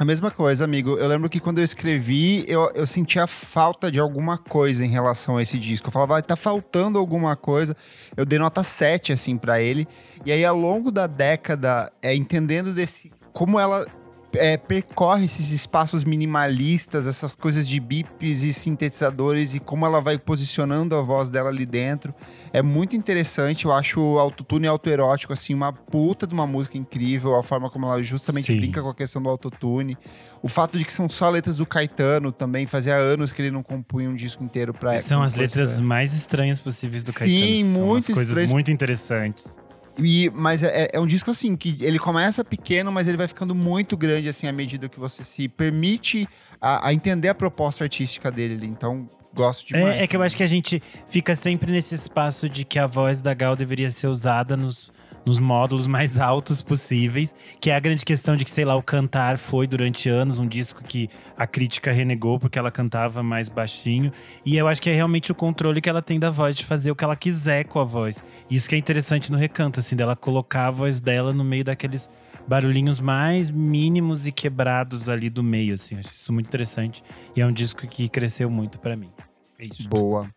a 0.00 0.04
mesma 0.04 0.30
coisa, 0.30 0.64
amigo. 0.64 0.96
Eu 0.96 1.06
lembro 1.06 1.28
que 1.28 1.38
quando 1.38 1.58
eu 1.58 1.64
escrevi, 1.64 2.42
eu, 2.48 2.70
eu 2.74 2.86
sentia 2.86 3.26
falta 3.26 3.90
de 3.90 4.00
alguma 4.00 4.38
coisa 4.38 4.82
em 4.82 4.88
relação 4.88 5.36
a 5.36 5.42
esse 5.42 5.58
disco. 5.58 5.88
Eu 5.88 5.92
falava, 5.92 6.14
vai, 6.14 6.22
tá 6.22 6.36
faltando 6.36 6.98
alguma 6.98 7.36
coisa. 7.36 7.76
Eu 8.16 8.24
dei 8.24 8.38
nota 8.38 8.62
7, 8.62 9.12
assim, 9.12 9.36
para 9.36 9.60
ele. 9.60 9.86
E 10.24 10.32
aí, 10.32 10.42
ao 10.42 10.56
longo 10.56 10.90
da 10.90 11.06
década, 11.06 11.92
é, 12.00 12.14
entendendo 12.14 12.72
desse. 12.72 13.12
Como 13.34 13.60
ela 13.60 13.86
é, 14.34 14.56
percorre 14.56 15.24
esses 15.24 15.50
espaços 15.50 16.04
minimalistas, 16.04 17.06
essas 17.06 17.34
coisas 17.34 17.66
de 17.66 17.78
bips 17.80 18.42
e 18.42 18.52
sintetizadores 18.52 19.54
e 19.54 19.60
como 19.60 19.86
ela 19.86 20.00
vai 20.00 20.18
posicionando 20.18 20.94
a 20.94 21.02
voz 21.02 21.30
dela 21.30 21.48
ali 21.48 21.66
dentro. 21.66 22.14
É 22.52 22.62
muito 22.62 22.96
interessante. 22.96 23.64
Eu 23.64 23.72
acho 23.72 24.00
o 24.00 24.18
autotune 24.18 24.66
autoerótico, 24.66 25.32
assim, 25.32 25.54
uma 25.54 25.72
puta 25.72 26.26
de 26.26 26.34
uma 26.34 26.46
música 26.46 26.78
incrível. 26.78 27.34
A 27.36 27.42
forma 27.42 27.70
como 27.70 27.86
ela 27.86 28.02
justamente 28.02 28.46
Sim. 28.46 28.58
brinca 28.58 28.82
com 28.82 28.88
a 28.88 28.94
questão 28.94 29.22
do 29.22 29.28
autotune. 29.28 29.96
O 30.42 30.48
fato 30.48 30.78
de 30.78 30.84
que 30.84 30.92
são 30.92 31.08
só 31.08 31.28
letras 31.28 31.58
do 31.58 31.66
Caetano 31.66 32.32
também. 32.32 32.66
Fazia 32.66 32.96
anos 32.96 33.32
que 33.32 33.42
ele 33.42 33.50
não 33.50 33.62
compunha 33.62 34.08
um 34.08 34.14
disco 34.14 34.42
inteiro 34.42 34.72
pra. 34.72 34.96
São 34.98 35.22
as 35.22 35.34
letras 35.34 35.80
mais 35.80 36.14
estranhas 36.14 36.60
possíveis 36.60 37.04
do 37.04 37.12
Caetano. 37.12 37.38
Sim, 37.38 37.64
muito 37.64 38.12
coisas 38.12 38.50
muito 38.50 38.70
interessantes. 38.70 39.59
E, 39.98 40.30
mas 40.30 40.62
é, 40.62 40.88
é, 40.92 41.00
um 41.00 41.06
disco 41.06 41.30
assim 41.30 41.56
que 41.56 41.76
ele 41.80 41.98
começa 41.98 42.44
pequeno, 42.44 42.90
mas 42.90 43.08
ele 43.08 43.16
vai 43.16 43.28
ficando 43.28 43.54
muito 43.54 43.96
grande 43.96 44.28
assim 44.28 44.46
à 44.46 44.52
medida 44.52 44.88
que 44.88 44.98
você 44.98 45.22
se 45.24 45.48
permite 45.48 46.28
a, 46.60 46.88
a 46.88 46.94
entender 46.94 47.28
a 47.28 47.34
proposta 47.34 47.84
artística 47.84 48.30
dele. 48.30 48.66
Então, 48.66 49.08
gosto 49.34 49.68
demais. 49.68 49.96
É, 49.96 50.04
é 50.04 50.06
que 50.06 50.16
eu 50.16 50.22
acho 50.22 50.36
que 50.36 50.42
a 50.42 50.46
gente 50.46 50.82
fica 51.08 51.34
sempre 51.34 51.72
nesse 51.72 51.94
espaço 51.94 52.48
de 52.48 52.64
que 52.64 52.78
a 52.78 52.86
voz 52.86 53.22
da 53.22 53.34
Gal 53.34 53.56
deveria 53.56 53.90
ser 53.90 54.06
usada 54.06 54.56
nos 54.56 54.92
nos 55.24 55.38
módulos 55.38 55.86
mais 55.86 56.18
altos 56.18 56.62
possíveis, 56.62 57.34
que 57.60 57.70
é 57.70 57.76
a 57.76 57.80
grande 57.80 58.04
questão 58.04 58.36
de 58.36 58.44
que, 58.44 58.50
sei 58.50 58.64
lá, 58.64 58.74
o 58.76 58.82
cantar 58.82 59.38
foi 59.38 59.66
durante 59.66 60.08
anos 60.08 60.38
um 60.38 60.46
disco 60.46 60.82
que 60.82 61.08
a 61.36 61.46
crítica 61.46 61.92
renegou 61.92 62.38
porque 62.38 62.58
ela 62.58 62.70
cantava 62.70 63.22
mais 63.22 63.48
baixinho. 63.48 64.12
E 64.44 64.56
eu 64.56 64.66
acho 64.66 64.80
que 64.80 64.90
é 64.90 64.94
realmente 64.94 65.30
o 65.30 65.34
controle 65.34 65.80
que 65.80 65.88
ela 65.88 66.02
tem 66.02 66.18
da 66.18 66.30
voz 66.30 66.54
de 66.54 66.64
fazer 66.64 66.90
o 66.90 66.96
que 66.96 67.04
ela 67.04 67.16
quiser 67.16 67.64
com 67.64 67.78
a 67.78 67.84
voz. 67.84 68.22
Isso 68.50 68.68
que 68.68 68.74
é 68.74 68.78
interessante 68.78 69.30
no 69.30 69.38
recanto, 69.38 69.80
assim, 69.80 69.96
dela 69.96 70.16
colocar 70.16 70.68
a 70.68 70.70
voz 70.70 71.00
dela 71.00 71.32
no 71.32 71.44
meio 71.44 71.64
daqueles 71.64 72.10
barulhinhos 72.46 72.98
mais 72.98 73.50
mínimos 73.50 74.26
e 74.26 74.32
quebrados 74.32 75.08
ali 75.08 75.30
do 75.30 75.42
meio, 75.42 75.74
assim. 75.74 75.96
Acho 75.96 76.08
isso 76.08 76.32
muito 76.32 76.46
interessante. 76.46 77.02
E 77.36 77.40
é 77.40 77.46
um 77.46 77.52
disco 77.52 77.86
que 77.86 78.08
cresceu 78.08 78.50
muito 78.50 78.78
para 78.78 78.96
mim. 78.96 79.10
É 79.58 79.66
isso. 79.66 79.88
Boa. 79.88 80.28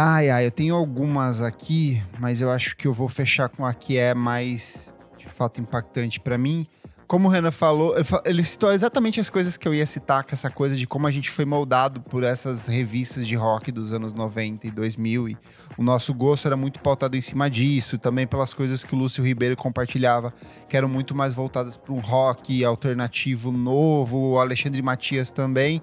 Ai, 0.00 0.30
ai, 0.30 0.46
eu 0.46 0.52
tenho 0.52 0.76
algumas 0.76 1.42
aqui, 1.42 2.00
mas 2.20 2.40
eu 2.40 2.52
acho 2.52 2.76
que 2.76 2.86
eu 2.86 2.92
vou 2.92 3.08
fechar 3.08 3.48
com 3.48 3.66
a 3.66 3.74
que 3.74 3.96
é 3.98 4.14
mais, 4.14 4.94
de 5.18 5.28
fato, 5.28 5.60
impactante 5.60 6.20
para 6.20 6.38
mim. 6.38 6.68
Como 7.08 7.26
o 7.26 7.30
Renan 7.32 7.50
falou, 7.50 7.96
ele 8.24 8.44
citou 8.44 8.72
exatamente 8.72 9.18
as 9.18 9.28
coisas 9.28 9.56
que 9.56 9.66
eu 9.66 9.74
ia 9.74 9.84
citar, 9.84 10.22
com 10.22 10.30
essa 10.30 10.48
coisa 10.50 10.76
de 10.76 10.86
como 10.86 11.08
a 11.08 11.10
gente 11.10 11.28
foi 11.28 11.44
moldado 11.44 12.00
por 12.00 12.22
essas 12.22 12.66
revistas 12.66 13.26
de 13.26 13.34
rock 13.34 13.72
dos 13.72 13.92
anos 13.92 14.12
90 14.12 14.68
e 14.68 14.70
2000 14.70 15.30
e 15.30 15.38
o 15.78 15.82
nosso 15.82 16.12
gosto 16.12 16.46
era 16.46 16.56
muito 16.56 16.80
pautado 16.80 17.16
em 17.16 17.20
cima 17.20 17.48
disso, 17.48 17.96
também 17.98 18.26
pelas 18.26 18.52
coisas 18.52 18.82
que 18.82 18.96
o 18.96 18.98
Lúcio 18.98 19.24
Ribeiro 19.24 19.56
compartilhava, 19.56 20.34
que 20.68 20.76
eram 20.76 20.88
muito 20.88 21.14
mais 21.14 21.32
voltadas 21.32 21.76
para 21.76 21.94
um 21.94 22.00
rock 22.00 22.64
alternativo 22.64 23.52
novo, 23.52 24.32
o 24.32 24.38
Alexandre 24.40 24.82
Matias 24.82 25.30
também. 25.30 25.80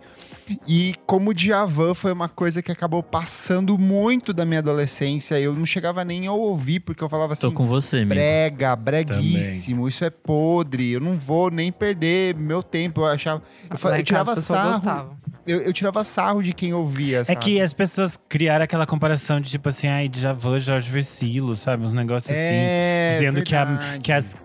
E 0.68 0.94
como 1.06 1.32
o 1.32 1.34
Djavan 1.34 1.94
foi 1.94 2.12
uma 2.12 2.28
coisa 2.28 2.62
que 2.62 2.72
acabou 2.72 3.02
passando 3.02 3.78
muito 3.78 4.34
da 4.34 4.46
minha 4.46 4.60
adolescência, 4.60 5.40
eu 5.40 5.54
não 5.54 5.66
chegava 5.66 6.04
nem 6.04 6.28
a 6.28 6.34
ouvir, 6.34 6.82
porque 6.82 7.02
eu 7.02 7.08
falava 7.08 7.32
assim: 7.32 7.44
Tô 7.44 7.54
com 7.54 7.66
você, 7.66 8.04
brega, 8.04 8.76
breguíssimo, 8.76 9.78
também. 9.78 9.88
isso 9.88 10.04
é 10.04 10.10
podre, 10.10 10.92
eu 10.92 11.00
não 11.00 11.18
vou 11.18 11.50
nem 11.50 11.72
perder 11.72 12.36
meu 12.36 12.62
tempo. 12.62 13.02
Eu 13.02 13.06
achava. 13.06 13.42
Eu, 13.70 13.96
eu 13.96 14.04
tirava 14.04 14.36
sarro. 14.36 15.18
Eu, 15.48 15.62
eu, 15.62 15.74
tirava 15.74 16.04
sarro 16.04 16.42
de 16.42 16.54
quem 16.54 16.74
ouvia. 16.74 17.24
Sabe? 17.24 17.38
É 17.38 17.40
que 17.40 17.62
as 17.62 17.72
pessoas 17.72 18.20
criaram 18.28 18.66
aquela 18.66 18.86
comparação 18.86 19.40
de 19.40 19.52
tipo 19.52 19.70
assim, 19.70 19.85
ai, 19.88 20.10
Djavan, 20.10 20.60
Jorge 20.60 20.92
Versilo, 20.92 21.56
sabe? 21.56 21.84
Uns 21.84 21.94
negócios 21.94 22.36
é, 22.36 23.10
assim. 23.10 23.20
Dizendo 23.20 23.44
que, 23.44 23.56
a, 23.56 24.00
que, 24.02 24.12
as, 24.12 24.36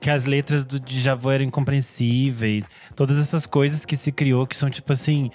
que 0.00 0.10
as 0.10 0.24
letras 0.24 0.64
do 0.64 0.80
Djavan 0.80 1.34
eram 1.34 1.44
incompreensíveis. 1.44 2.68
Todas 2.94 3.18
essas 3.18 3.46
coisas 3.46 3.84
que 3.84 3.96
se 3.96 4.12
criou 4.12 4.46
que 4.46 4.56
são 4.56 4.70
tipo 4.70 4.92
assim 4.92 5.30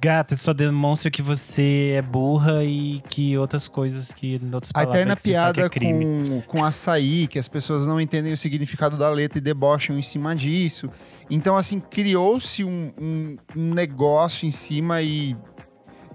Gata, 0.00 0.36
só 0.36 0.52
demonstra 0.52 1.10
que 1.10 1.22
você 1.22 1.94
é 1.96 2.02
burra 2.02 2.62
e 2.64 3.00
que 3.08 3.36
outras 3.38 3.66
coisas 3.66 4.12
que 4.12 4.40
outras 4.52 4.70
A 4.74 4.82
eterna 4.82 5.16
piada 5.16 5.62
é 5.62 5.68
com, 5.68 6.42
com 6.46 6.64
açaí, 6.64 7.26
que 7.26 7.38
as 7.38 7.48
pessoas 7.48 7.86
não 7.86 8.00
entendem 8.00 8.32
o 8.32 8.36
significado 8.36 8.96
da 8.96 9.08
letra 9.08 9.38
e 9.38 9.40
debocham 9.40 9.98
em 9.98 10.02
cima 10.02 10.36
disso. 10.36 10.90
Então, 11.30 11.56
assim, 11.56 11.80
criou-se 11.80 12.62
um, 12.62 12.92
um, 13.00 13.36
um 13.56 13.74
negócio 13.74 14.46
em 14.46 14.50
cima 14.50 15.00
e 15.02 15.34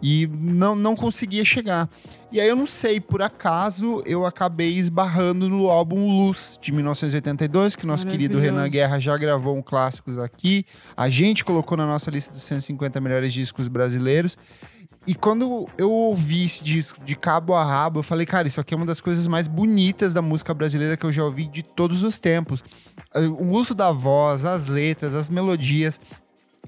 e 0.01 0.27
não, 0.27 0.75
não 0.75 0.95
conseguia 0.95 1.45
chegar. 1.45 1.89
E 2.31 2.39
aí 2.39 2.47
eu 2.47 2.55
não 2.55 2.65
sei, 2.65 2.99
por 2.99 3.21
acaso 3.21 4.01
eu 4.05 4.25
acabei 4.25 4.77
esbarrando 4.77 5.49
no 5.49 5.69
álbum 5.69 6.07
Luz, 6.07 6.57
de 6.61 6.71
1982, 6.71 7.75
que 7.75 7.85
nosso 7.85 8.07
querido 8.07 8.39
Renan 8.39 8.69
Guerra 8.69 8.99
já 8.99 9.17
gravou 9.17 9.55
um 9.55 9.61
clássicos 9.61 10.17
aqui. 10.17 10.65
A 10.95 11.09
gente 11.09 11.43
colocou 11.43 11.77
na 11.77 11.85
nossa 11.85 12.09
lista 12.09 12.31
dos 12.31 12.43
150 12.43 13.01
melhores 13.01 13.33
discos 13.33 13.67
brasileiros. 13.67 14.37
E 15.05 15.15
quando 15.15 15.67
eu 15.79 15.89
ouvi 15.89 16.45
esse 16.45 16.63
disco 16.63 17.03
de 17.03 17.15
cabo 17.15 17.55
a 17.55 17.65
rabo, 17.65 17.99
eu 17.99 18.03
falei, 18.03 18.25
cara, 18.25 18.47
isso 18.47 18.61
aqui 18.61 18.75
é 18.75 18.77
uma 18.77 18.85
das 18.85 19.01
coisas 19.01 19.25
mais 19.25 19.47
bonitas 19.47 20.13
da 20.13 20.21
música 20.21 20.53
brasileira 20.53 20.95
que 20.95 21.03
eu 21.03 21.11
já 21.11 21.23
ouvi 21.23 21.47
de 21.47 21.63
todos 21.63 22.03
os 22.03 22.19
tempos. 22.19 22.63
O 23.39 23.47
uso 23.47 23.73
da 23.73 23.91
voz, 23.91 24.45
as 24.45 24.67
letras, 24.67 25.15
as 25.15 25.27
melodias 25.27 25.99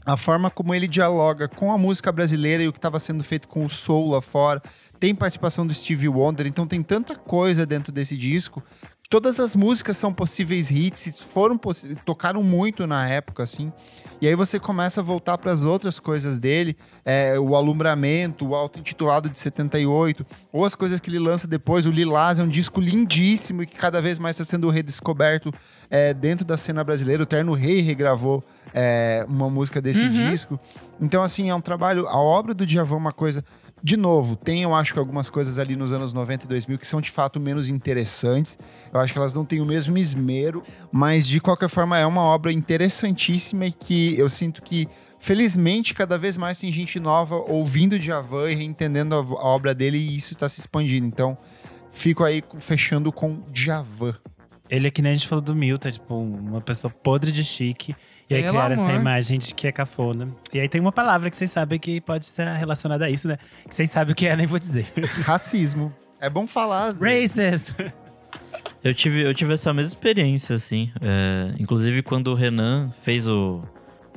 a 0.05 0.17
forma 0.17 0.49
como 0.49 0.73
ele 0.73 0.87
dialoga 0.87 1.47
com 1.47 1.71
a 1.71 1.77
música 1.77 2.11
brasileira 2.11 2.63
e 2.63 2.67
o 2.67 2.73
que 2.73 2.79
estava 2.79 2.99
sendo 2.99 3.23
feito 3.23 3.47
com 3.47 3.65
o 3.65 3.69
soul 3.69 4.11
lá 4.11 4.21
fora. 4.21 4.61
Tem 4.99 5.13
participação 5.13 5.65
do 5.65 5.73
Stevie 5.73 6.09
Wonder, 6.09 6.47
então 6.47 6.67
tem 6.67 6.81
tanta 6.81 7.15
coisa 7.15 7.65
dentro 7.65 7.91
desse 7.91 8.17
disco. 8.17 8.63
Todas 9.09 9.39
as 9.39 9.55
músicas 9.55 9.95
são 9.97 10.13
possíveis 10.13 10.71
hits, 10.71 11.19
foram 11.21 11.59
tocaram 12.03 12.41
muito 12.41 12.87
na 12.87 13.07
época, 13.07 13.43
assim. 13.43 13.71
E 14.23 14.27
aí 14.27 14.35
você 14.35 14.57
começa 14.57 15.01
a 15.01 15.03
voltar 15.03 15.37
para 15.37 15.51
as 15.51 15.65
outras 15.65 15.99
coisas 15.99 16.39
dele, 16.39 16.77
é, 17.03 17.37
o 17.37 17.57
Alumbramento, 17.57 18.47
o 18.47 18.55
auto-intitulado 18.55 19.29
de 19.29 19.37
78, 19.37 20.25
ou 20.49 20.63
as 20.63 20.75
coisas 20.75 21.01
que 21.01 21.09
ele 21.09 21.19
lança 21.19 21.45
depois. 21.45 21.85
O 21.85 21.91
Lilás 21.91 22.39
é 22.39 22.43
um 22.43 22.47
disco 22.47 22.79
lindíssimo 22.79 23.63
e 23.63 23.65
que 23.65 23.75
cada 23.75 24.01
vez 24.01 24.17
mais 24.17 24.39
está 24.39 24.45
sendo 24.45 24.69
redescoberto 24.69 25.53
é, 25.89 26.13
dentro 26.13 26.45
da 26.45 26.55
cena 26.55 26.85
brasileira. 26.85 27.21
O 27.21 27.25
Terno 27.25 27.51
Rei 27.51 27.81
regravou 27.81 28.41
é, 28.73 29.25
uma 29.27 29.49
música 29.49 29.81
desse 29.81 30.05
uhum. 30.05 30.29
disco. 30.29 30.57
Então, 31.01 31.21
assim, 31.21 31.49
é 31.49 31.55
um 31.55 31.59
trabalho. 31.59 32.07
A 32.07 32.17
obra 32.17 32.53
do 32.53 32.65
Djavan 32.65 32.95
é 32.95 32.99
uma 32.99 33.11
coisa 33.11 33.43
De 33.85 33.97
novo, 33.97 34.37
tem 34.37 34.63
eu 34.63 34.73
acho 34.73 34.93
que 34.93 34.99
algumas 34.99 35.29
coisas 35.29 35.59
ali 35.59 35.75
nos 35.75 35.91
anos 35.91 36.13
90 36.13 36.45
e 36.45 36.47
2000 36.47 36.79
que 36.79 36.87
são 36.87 37.01
de 37.01 37.11
fato 37.11 37.37
menos 37.37 37.67
interessantes. 37.67 38.57
Eu 38.93 38.97
acho 39.01 39.11
que 39.11 39.19
elas 39.19 39.33
não 39.33 39.43
têm 39.43 39.59
o 39.59 39.65
mesmo 39.65 39.97
esmero, 39.97 40.63
mas 40.89 41.27
de 41.27 41.41
qualquer 41.41 41.67
forma 41.67 41.97
é 41.97 42.05
uma 42.05 42.21
obra 42.21 42.53
interessantíssima 42.53 43.65
e 43.65 43.73
que 43.73 44.17
eu 44.17 44.29
sinto 44.29 44.61
que 44.61 44.87
felizmente 45.19 45.93
cada 45.93 46.17
vez 46.17 46.37
mais 46.37 46.57
tem 46.57 46.71
gente 46.71 46.97
nova 46.97 47.35
ouvindo 47.35 47.99
Djavan 47.99 48.49
e 48.49 48.55
reentendendo 48.55 49.15
a, 49.15 49.17
a 49.17 49.47
obra 49.47 49.75
dele 49.75 49.97
e 49.97 50.15
isso 50.15 50.31
está 50.31 50.47
se 50.47 50.61
expandindo. 50.61 51.05
Então, 51.05 51.37
fico 51.91 52.23
aí 52.23 52.41
fechando 52.59 53.11
com 53.11 53.43
Djavan. 53.51 54.15
Ele 54.69 54.87
é 54.87 54.91
que 54.91 55.01
nem 55.01 55.11
a 55.11 55.15
gente 55.15 55.27
falou 55.27 55.43
do 55.43 55.53
Milton, 55.53 55.89
é 55.89 55.91
tipo 55.91 56.15
uma 56.15 56.61
pessoa 56.61 56.89
podre 56.89 57.33
de 57.33 57.43
chique. 57.43 57.93
E 58.33 58.43
aí 58.43 58.49
criaram 58.49 58.73
essa 58.73 58.91
imagem 58.93 59.39
de 59.39 59.53
que 59.53 59.67
é 59.67 59.71
cafona. 59.71 60.29
E 60.53 60.59
aí 60.59 60.67
tem 60.69 60.81
uma 60.81 60.91
palavra 60.91 61.29
que 61.29 61.35
vocês 61.35 61.51
sabem 61.51 61.79
que 61.79 62.01
pode 62.01 62.25
ser 62.25 62.47
relacionada 62.47 63.05
a 63.05 63.09
isso, 63.09 63.27
né? 63.27 63.37
Que 63.67 63.75
vocês 63.75 63.89
sabem 63.89 64.11
o 64.13 64.15
que 64.15 64.27
é, 64.27 64.35
nem 64.35 64.47
vou 64.47 64.59
dizer. 64.59 64.85
Racismo. 65.23 65.93
É 66.19 66.29
bom 66.29 66.47
falar. 66.47 66.93
Racist! 66.93 67.73
Eu 68.83 68.93
tive, 68.93 69.21
eu 69.21 69.33
tive 69.33 69.53
essa 69.53 69.73
mesma 69.73 69.91
experiência, 69.93 70.57
assim. 70.57 70.91
É, 71.01 71.53
inclusive, 71.57 72.03
quando 72.03 72.27
o 72.27 72.35
Renan 72.35 72.89
fez 73.01 73.29
o, 73.29 73.61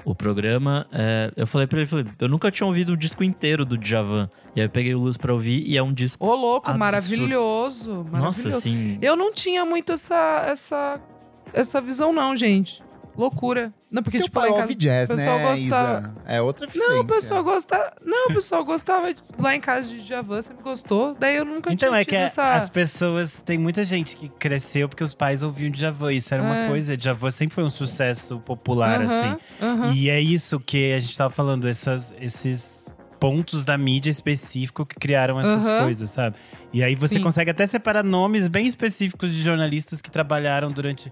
o 0.05 0.13
programa, 0.13 0.89
é, 0.93 1.33
eu 1.37 1.47
falei 1.47 1.69
pra 1.69 1.79
ele, 1.79 1.87
falei, 1.87 2.05
eu 2.19 2.29
nunca 2.29 2.51
tinha 2.51 2.67
ouvido 2.67 2.95
o 2.95 2.97
disco 2.97 3.23
inteiro 3.23 3.65
do 3.65 3.79
Djavan. 3.79 4.29
E 4.57 4.61
aí 4.61 4.67
eu 4.67 4.71
peguei 4.71 4.93
o 4.93 4.99
Luz 4.99 5.17
pra 5.17 5.33
ouvir 5.33 5.63
e 5.65 5.77
é 5.77 5.83
um 5.83 5.93
disco. 5.93 6.25
Ô, 6.25 6.35
louco, 6.35 6.67
Absurdo. 6.69 6.79
maravilhoso. 6.81 7.91
Nossa, 8.11 8.11
maravilhoso. 8.11 8.59
assim. 8.59 8.99
Eu 9.01 9.15
não 9.15 9.33
tinha 9.33 9.65
muito 9.65 9.93
essa, 9.93 10.45
essa, 10.49 11.01
essa 11.53 11.81
visão, 11.81 12.13
não, 12.13 12.35
gente. 12.35 12.83
Loucura. 13.17 13.73
Não, 13.91 14.03
porque, 14.03 14.19
Porque 14.19 14.29
tipo, 14.29 14.39
o 14.39 14.43
lá 14.43 14.49
em 14.49 14.53
pai 14.53 14.61
casa, 14.63 14.75
jazz, 14.75 15.09
o 15.11 15.15
pessoal 15.15 15.39
né, 15.39 15.45
gostava- 15.57 15.99
Isa? 16.01 16.15
É 16.27 16.43
outra 16.43 16.69
Não, 16.75 17.01
o 17.01 17.05
pessoal 17.07 17.43
gostava. 17.45 17.93
Não, 18.05 18.27
o 18.31 18.35
pessoal 18.35 18.65
gostava 18.65 19.15
de- 19.15 19.23
lá 19.39 19.55
em 19.57 19.61
casa 19.61 19.89
de 19.91 20.03
Djavan, 20.03 20.43
sempre 20.43 20.63
gostou. 20.63 21.15
Daí 21.19 21.37
eu 21.37 21.45
nunca 21.45 21.73
Então 21.73 21.89
tinha 21.91 22.01
é 22.01 22.05
que 22.05 22.15
essa. 22.17 22.55
as 22.55 22.69
pessoas. 22.69 23.41
Tem 23.41 23.57
muita 23.57 23.85
gente 23.85 24.17
que 24.17 24.29
cresceu 24.29 24.89
porque 24.89 25.03
os 25.05 25.15
pais 25.15 25.43
ouviam 25.43 25.71
Djavan. 25.71 26.13
Isso 26.13 26.35
era 26.35 26.43
uma 26.43 26.57
É. 26.57 26.69
coisa. 26.69 26.97
Djavan 26.97 27.31
sempre 27.31 27.55
foi 27.55 27.65
um 27.65 27.71
sucesso 27.71 28.39
popular, 28.41 29.01
Aham, 29.01 29.05
assim. 29.05 29.37
aham. 29.63 29.93
E 29.95 30.11
é 30.11 30.21
isso 30.21 30.61
que 30.61 30.93
a 30.93 31.01
gente 31.01 31.17
tava 31.17 31.31
falando, 31.31 31.67
essas, 31.69 32.13
esses 32.21 32.85
pontos 33.19 33.65
da 33.65 33.79
mídia 33.79 34.11
específico 34.11 34.85
que 34.85 34.97
criaram 34.97 35.41
essas 35.41 35.65
Aham. 35.67 35.85
coisas, 35.85 36.11
sabe? 36.11 36.37
E 36.71 36.85
aí 36.85 36.95
você 36.95 37.15
Sim. 37.15 37.23
consegue 37.23 37.51
até 37.51 37.65
separar 37.65 38.05
nomes 38.05 38.47
bem 38.47 38.67
específicos 38.67 39.33
de 39.33 39.41
jornalistas 39.43 40.03
que 40.03 40.11
trabalharam 40.11 40.71
durante 40.71 41.11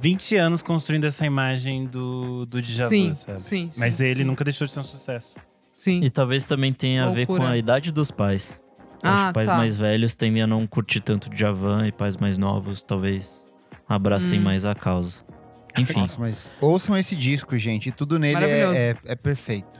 20 0.00 0.36
anos 0.36 0.62
construindo 0.62 1.04
essa 1.04 1.24
imagem 1.26 1.86
do, 1.86 2.44
do 2.46 2.60
Djavan, 2.60 2.88
Sim, 2.88 3.14
sabe? 3.14 3.40
sim, 3.40 3.70
Mas 3.78 3.94
sim, 3.94 4.04
ele 4.04 4.20
sim. 4.20 4.24
nunca 4.24 4.44
deixou 4.44 4.66
de 4.66 4.72
ser 4.72 4.80
um 4.80 4.84
sucesso. 4.84 5.26
Sim. 5.70 6.00
E 6.02 6.10
talvez 6.10 6.44
também 6.44 6.72
tenha 6.72 7.04
a 7.06 7.10
ver 7.10 7.26
com 7.26 7.32
Loucura. 7.34 7.52
a 7.52 7.58
idade 7.58 7.90
dos 7.92 8.10
pais. 8.10 8.60
Ah, 9.02 9.14
Acho 9.14 9.26
que 9.28 9.34
pais 9.34 9.48
tá. 9.48 9.56
mais 9.56 9.76
velhos 9.76 10.14
tendem 10.14 10.42
a 10.42 10.46
não 10.46 10.66
curtir 10.66 11.00
tanto 11.00 11.28
Djavan 11.30 11.86
e 11.86 11.92
pais 11.92 12.16
mais 12.16 12.38
novos 12.38 12.82
talvez 12.82 13.44
abracem 13.88 14.38
Hum. 14.38 14.42
mais 14.42 14.64
a 14.64 14.74
causa. 14.74 15.22
Enfim. 15.78 16.00
Nossa, 16.00 16.18
mas 16.18 16.50
ouçam 16.60 16.96
esse 16.96 17.14
disco, 17.14 17.56
gente. 17.58 17.92
Tudo 17.92 18.18
nele 18.18 18.42
é, 18.44 18.90
é, 18.90 18.96
é 19.04 19.14
perfeito. 19.14 19.78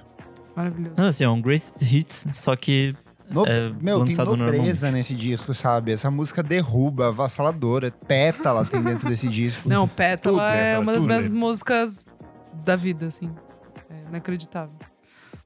Maravilhoso. 0.54 0.94
Não, 0.98 1.06
assim, 1.08 1.24
é 1.24 1.28
um 1.28 1.40
great 1.40 1.64
hits, 1.80 2.26
só 2.32 2.54
que 2.54 2.94
No- 3.30 3.44
É, 3.46 3.68
meu, 3.80 4.04
tem 4.04 4.16
nobreza 4.16 4.90
nesse 4.90 5.14
disco, 5.14 5.52
sabe? 5.52 5.92
Essa 5.92 6.10
música 6.10 6.42
derruba, 6.42 7.08
avassaladora, 7.08 7.90
pétala 7.90 8.64
tem 8.64 8.80
dentro 8.82 9.08
desse 9.08 9.28
disco. 9.28 9.68
Não, 9.68 9.86
Pétala 9.88 10.38
Tudo, 10.38 10.52
é 10.54 10.78
uma 10.78 10.92
das 10.92 11.04
minhas 11.04 11.26
músicas 11.26 12.04
da 12.64 12.76
vida, 12.76 13.06
assim. 13.06 13.30
É 13.90 14.08
inacreditável. 14.08 14.74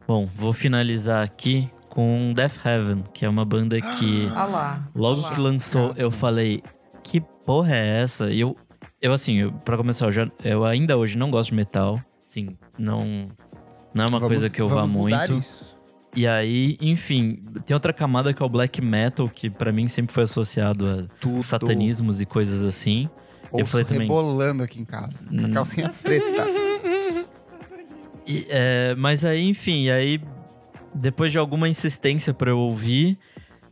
Bom, 0.06 0.26
vou 0.34 0.52
finalizar 0.52 1.24
aqui 1.24 1.70
com 1.88 2.32
Death 2.34 2.64
Heaven, 2.64 3.04
que 3.14 3.24
é 3.24 3.28
uma 3.28 3.44
banda 3.44 3.80
que 3.80 4.28
Ah 4.34 4.44
lá. 4.44 4.88
logo 4.94 5.20
ah 5.20 5.28
lá. 5.28 5.34
que 5.34 5.40
lançou 5.40 5.92
eu 5.96 6.10
falei, 6.10 6.62
que 7.02 7.20
porra 7.20 7.74
é 7.74 8.02
essa? 8.02 8.30
E 8.30 8.40
eu, 8.40 8.54
eu 9.00 9.12
assim, 9.12 9.36
eu, 9.38 9.52
pra 9.52 9.76
começar, 9.76 10.06
eu, 10.06 10.12
já, 10.12 10.28
eu 10.44 10.64
ainda 10.64 10.96
hoje 10.96 11.16
não 11.16 11.30
gosto 11.30 11.50
de 11.50 11.56
metal. 11.56 11.98
Assim, 12.28 12.56
não, 12.78 13.28
não 13.94 14.04
é 14.04 14.08
uma 14.08 14.18
Vamos- 14.20 14.28
coisa 14.28 14.50
que 14.50 14.60
eu 14.60 14.68
vá 14.68 14.86
muito. 14.86 15.32
isso. 15.34 15.76
E 16.16 16.26
aí, 16.26 16.76
enfim, 16.80 17.40
tem 17.64 17.72
outra 17.74 17.92
camada 17.92 18.32
que 18.34 18.42
é 18.42 18.46
o 18.46 18.48
black 18.48 18.82
metal, 18.82 19.28
que 19.28 19.48
pra 19.48 19.70
mim 19.72 19.86
sempre 19.86 20.12
foi 20.12 20.24
associado 20.24 20.86
a 20.86 21.14
Tudo. 21.20 21.42
satanismos 21.42 22.20
e 22.20 22.26
coisas 22.26 22.64
assim. 22.64 23.08
Ouço 23.52 23.62
eu 23.62 23.66
falei 23.66 23.84
também- 23.86 24.02
rebolando 24.08 24.62
aqui 24.62 24.80
em 24.80 24.84
casa. 24.84 25.24
Com 25.26 25.44
a 25.44 25.48
Hum. 25.48 25.52
calcinha 25.52 25.88
preta. 26.02 26.46
E, 28.26 28.46
é, 28.48 28.94
mas 28.96 29.24
aí, 29.24 29.48
enfim, 29.48 29.88
aí 29.88 30.20
depois 30.94 31.32
de 31.32 31.38
alguma 31.38 31.68
insistência 31.68 32.32
pra 32.34 32.50
eu 32.50 32.58
ouvir, 32.58 33.18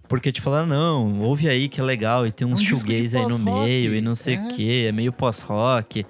porque 0.09 0.33
te 0.33 0.41
falaram, 0.41 0.67
não, 0.67 1.21
ouve 1.21 1.49
aí 1.49 1.69
que 1.69 1.81
é 1.81 1.85
legal, 1.85 2.27
e 2.27 2.33
tem 2.33 2.47
uns 2.47 2.61
um 2.61 2.63
disco 2.63 2.87
de 2.87 2.95
shoegaze 2.97 3.19
aí 3.19 3.27
no 3.27 3.39
meio, 3.39 3.95
e 3.95 4.01
não 4.01 4.15
sei 4.15 4.37
é. 4.37 4.45
o 4.45 4.49
que, 4.49 4.87
é 4.87 4.93
meio 4.93 5.13
pós-rock. 5.13 6.05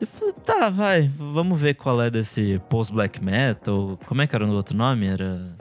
Eu 0.00 0.06
falei, 0.06 0.34
tá, 0.46 0.70
vai, 0.70 1.10
vamos 1.14 1.60
ver 1.60 1.74
qual 1.74 2.00
é 2.00 2.10
desse 2.10 2.58
post-black 2.70 3.22
metal. 3.22 3.98
Como 4.06 4.22
é 4.22 4.26
que 4.26 4.34
era 4.34 4.46
o 4.46 4.50
outro 4.52 4.74
nome? 4.74 5.06
Era 5.06 5.54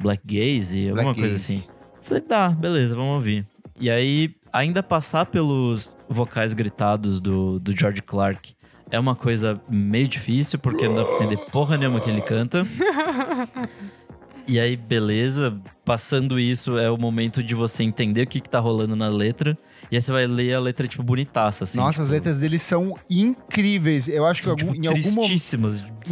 Black 0.00 0.22
Gaze, 0.24 0.88
alguma 0.90 1.12
Black 1.14 1.20
coisa 1.20 1.34
Gaze. 1.34 1.54
assim. 1.56 1.64
Falei, 2.02 2.22
tá, 2.22 2.48
beleza, 2.50 2.94
vamos 2.94 3.14
ouvir. 3.14 3.46
E 3.80 3.90
aí, 3.90 4.34
ainda 4.52 4.82
passar 4.82 5.26
pelos 5.26 5.94
vocais 6.08 6.52
gritados 6.52 7.20
do, 7.20 7.58
do 7.58 7.76
George 7.78 8.02
Clark 8.02 8.54
é 8.90 8.98
uma 8.98 9.14
coisa 9.14 9.60
meio 9.68 10.08
difícil, 10.08 10.58
porque 10.58 10.88
não 10.88 10.94
dá 10.96 11.04
pra 11.04 11.16
entender 11.16 11.36
porra 11.50 11.76
nenhuma 11.76 12.00
que 12.00 12.08
ele 12.08 12.22
canta. 12.22 12.62
E 14.48 14.58
aí, 14.58 14.76
beleza, 14.76 15.60
passando 15.84 16.40
isso 16.40 16.78
é 16.78 16.90
o 16.90 16.96
momento 16.96 17.42
de 17.42 17.54
você 17.54 17.82
entender 17.82 18.22
o 18.22 18.26
que, 18.26 18.40
que 18.40 18.48
tá 18.48 18.58
rolando 18.58 18.96
na 18.96 19.08
letra. 19.08 19.58
E 19.90 19.96
aí 19.96 20.00
você 20.00 20.10
vai 20.10 20.26
ler 20.26 20.54
a 20.54 20.60
letra, 20.60 20.88
tipo, 20.88 21.02
bonitaça, 21.02 21.64
assim. 21.64 21.76
Nossa, 21.76 22.00
as 22.00 22.08
tipo, 22.08 22.14
letras 22.14 22.40
deles 22.40 22.62
são 22.62 22.96
incríveis. 23.10 24.08
Eu 24.08 24.24
acho 24.26 24.40
que 24.40 24.44
são, 24.44 24.52
algum- 24.52 24.72
tipo, 24.72 24.84
em, 24.84 24.86
algum, 24.88 25.02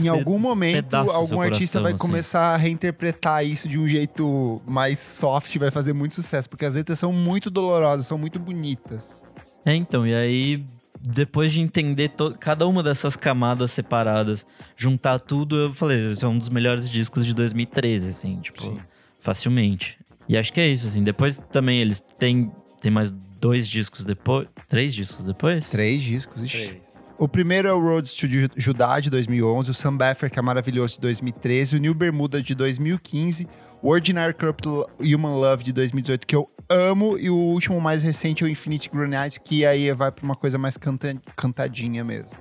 em 0.04 0.08
algum 0.08 0.38
momento, 0.38 0.94
algum 0.94 1.40
artista 1.40 1.78
coração, 1.78 1.82
vai 1.82 1.92
assim. 1.92 1.98
começar 1.98 2.54
a 2.54 2.56
reinterpretar 2.58 3.44
isso 3.44 3.68
de 3.68 3.78
um 3.78 3.88
jeito 3.88 4.60
mais 4.66 4.98
soft 4.98 5.54
e 5.54 5.58
vai 5.58 5.70
fazer 5.70 5.94
muito 5.94 6.14
sucesso. 6.14 6.48
Porque 6.50 6.66
as 6.66 6.74
letras 6.74 6.98
são 6.98 7.12
muito 7.14 7.50
dolorosas, 7.50 8.06
são 8.06 8.18
muito 8.18 8.38
bonitas. 8.38 9.24
É, 9.64 9.74
então, 9.74 10.06
e 10.06 10.14
aí, 10.14 10.64
depois 11.00 11.52
de 11.52 11.60
entender 11.60 12.10
cada 12.40 12.66
uma 12.66 12.82
dessas 12.82 13.16
camadas 13.16 13.70
separadas, 13.70 14.46
juntar 14.76 15.18
tudo, 15.20 15.56
eu 15.56 15.74
falei, 15.74 16.12
esse 16.12 16.24
é 16.24 16.28
um 16.28 16.38
dos 16.38 16.48
melhores 16.48 16.88
discos 16.90 17.24
de 17.26 17.34
2013, 17.34 18.10
assim, 18.10 18.40
tipo, 18.40 18.62
Sim. 18.62 18.78
facilmente. 19.20 19.98
E 20.28 20.36
acho 20.36 20.52
que 20.52 20.60
é 20.60 20.68
isso, 20.68 20.86
assim. 20.86 21.02
Depois 21.04 21.38
também 21.52 21.78
eles 21.80 22.02
têm, 22.18 22.50
têm 22.80 22.90
mais 22.90 23.12
dois 23.40 23.68
discos 23.68 24.04
depois. 24.04 24.48
Três 24.68 24.94
discos 24.94 25.24
depois? 25.24 25.68
Três 25.68 26.02
discos, 26.02 26.42
ixi. 26.44 26.80
O 27.18 27.26
primeiro 27.26 27.66
é 27.66 27.72
o 27.72 27.80
Roads 27.80 28.12
to 28.12 28.26
Ju- 28.26 28.50
Judá, 28.56 29.00
de 29.00 29.08
2011, 29.08 29.70
o 29.70 29.74
Sam 29.74 29.96
Baffer, 29.96 30.30
que 30.30 30.38
é 30.38 30.42
maravilhoso, 30.42 30.94
de 30.96 31.00
2013, 31.00 31.76
o 31.76 31.78
New 31.78 31.94
Bermuda, 31.94 32.42
de 32.42 32.54
2015, 32.54 33.48
o 33.86 33.90
Ordinary 33.90 34.34
Corrupt 34.34 34.66
Human 35.00 35.36
Love, 35.36 35.62
de 35.62 35.72
2018, 35.72 36.26
que 36.26 36.34
eu 36.34 36.50
amo, 36.68 37.16
e 37.16 37.30
o 37.30 37.36
último 37.36 37.80
mais 37.80 38.02
recente 38.02 38.42
é 38.42 38.46
o 38.46 38.50
Infinite 38.50 38.90
Grenade, 38.92 39.38
que 39.38 39.64
aí 39.64 39.92
vai 39.92 40.10
pra 40.10 40.24
uma 40.24 40.34
coisa 40.34 40.58
mais 40.58 40.76
canta- 40.76 41.14
cantadinha 41.36 42.02
mesmo. 42.02 42.36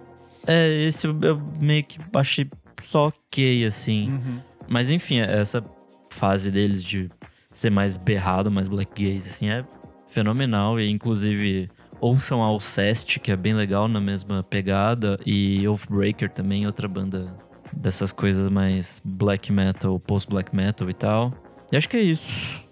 É, 0.48 0.68
esse 0.82 1.06
eu, 1.06 1.16
eu 1.22 1.40
meio 1.60 1.84
que 1.84 2.00
achei 2.16 2.50
só 2.82 3.10
ok, 3.10 3.64
assim. 3.64 4.10
Uhum. 4.10 4.40
Mas 4.68 4.90
enfim, 4.90 5.20
essa 5.20 5.64
fase 6.10 6.50
deles 6.50 6.84
de 6.84 7.12
ser 7.52 7.70
mais 7.70 7.96
berrado, 7.96 8.50
mais 8.50 8.68
black 8.68 9.04
gaze, 9.04 9.30
assim, 9.30 9.48
é 9.48 9.64
fenomenal. 10.08 10.80
E 10.80 10.90
inclusive 10.90 11.70
ouçam 12.02 12.42
a 12.42 12.48
Alceste, 12.48 13.20
que 13.20 13.32
é 13.32 13.36
bem 13.36 13.54
legal 13.54 13.88
na 13.88 14.02
mesma 14.02 14.42
pegada, 14.42 15.20
e 15.24 15.68
Oathbreaker 15.68 16.32
também, 16.32 16.66
outra 16.66 16.88
banda 16.88 17.38
dessas 17.76 18.12
coisas 18.12 18.50
mais 18.50 19.02
black 19.04 19.52
metal, 19.52 20.00
post-black 20.00 20.56
metal 20.56 20.90
e 20.90 20.94
tal. 20.94 21.34
E 21.72 21.78
acho 21.78 21.90
que 21.90 21.98
é 21.98 22.02
isso. 22.02 22.64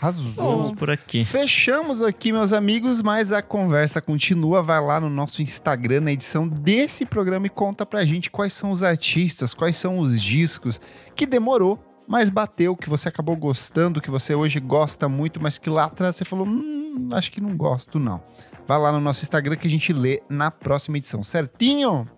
Arrasou. 0.00 0.56
Vamos 0.56 0.72
por 0.72 0.90
aqui. 0.90 1.24
Fechamos 1.24 2.02
aqui, 2.02 2.32
meus 2.32 2.54
amigos, 2.54 3.02
mas 3.02 3.32
a 3.32 3.42
conversa 3.42 4.00
continua. 4.00 4.62
Vai 4.62 4.80
lá 4.80 4.98
no 4.98 5.10
nosso 5.10 5.42
Instagram, 5.42 6.00
na 6.00 6.12
edição 6.12 6.48
desse 6.48 7.04
programa, 7.04 7.46
e 7.46 7.50
conta 7.50 7.84
pra 7.84 8.02
gente 8.04 8.30
quais 8.30 8.54
são 8.54 8.70
os 8.70 8.82
artistas, 8.82 9.52
quais 9.52 9.76
são 9.76 9.98
os 9.98 10.20
discos 10.22 10.80
que 11.14 11.26
demorou, 11.26 11.78
mas 12.08 12.30
bateu, 12.30 12.74
que 12.74 12.88
você 12.88 13.10
acabou 13.10 13.36
gostando, 13.36 14.00
que 14.00 14.10
você 14.10 14.34
hoje 14.34 14.58
gosta 14.58 15.06
muito, 15.06 15.40
mas 15.40 15.58
que 15.58 15.68
lá 15.68 15.84
atrás 15.84 16.16
você 16.16 16.24
falou, 16.24 16.46
hum, 16.46 17.10
acho 17.12 17.30
que 17.30 17.40
não 17.40 17.54
gosto, 17.54 17.98
não. 17.98 18.22
Vai 18.66 18.78
lá 18.78 18.90
no 18.90 19.00
nosso 19.00 19.22
Instagram 19.22 19.56
que 19.56 19.66
a 19.66 19.70
gente 19.70 19.92
lê 19.92 20.22
na 20.30 20.50
próxima 20.50 20.96
edição, 20.96 21.22
certinho? 21.22 22.08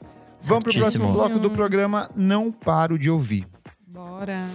Vamos 0.45 0.65
pro 0.65 0.73
Certíssimo. 0.73 1.05
próximo 1.05 1.13
bloco 1.13 1.39
do 1.39 1.51
programa 1.51 2.11
Não 2.17 2.51
Paro 2.51 2.99
de 2.99 3.09
Ouvir. 3.11 3.47
Bora. 3.87 4.47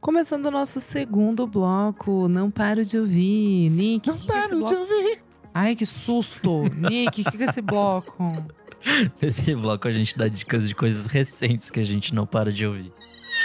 Começando 0.00 0.46
o 0.46 0.50
nosso 0.50 0.80
segundo 0.80 1.46
bloco, 1.46 2.26
não 2.28 2.50
paro 2.50 2.84
de 2.84 2.98
ouvir. 2.98 3.68
Nick, 3.70 4.08
Não 4.08 4.16
que 4.16 4.26
que 4.26 4.32
é 4.32 4.34
paro 4.34 4.64
de 4.64 4.74
ouvir. 4.74 5.22
Ai, 5.52 5.76
que 5.76 5.84
susto! 5.84 6.64
Nick, 6.74 7.20
o 7.20 7.24
que, 7.24 7.36
que 7.36 7.42
é 7.42 7.46
esse 7.46 7.60
bloco? 7.60 8.32
Nesse 9.20 9.54
bloco 9.54 9.86
a 9.86 9.90
gente 9.90 10.16
dá 10.16 10.26
dicas 10.26 10.66
de 10.66 10.74
coisas 10.74 11.06
recentes 11.06 11.70
que 11.70 11.80
a 11.80 11.84
gente 11.84 12.14
não 12.14 12.24
para 12.26 12.50
de 12.50 12.66
ouvir. 12.66 12.92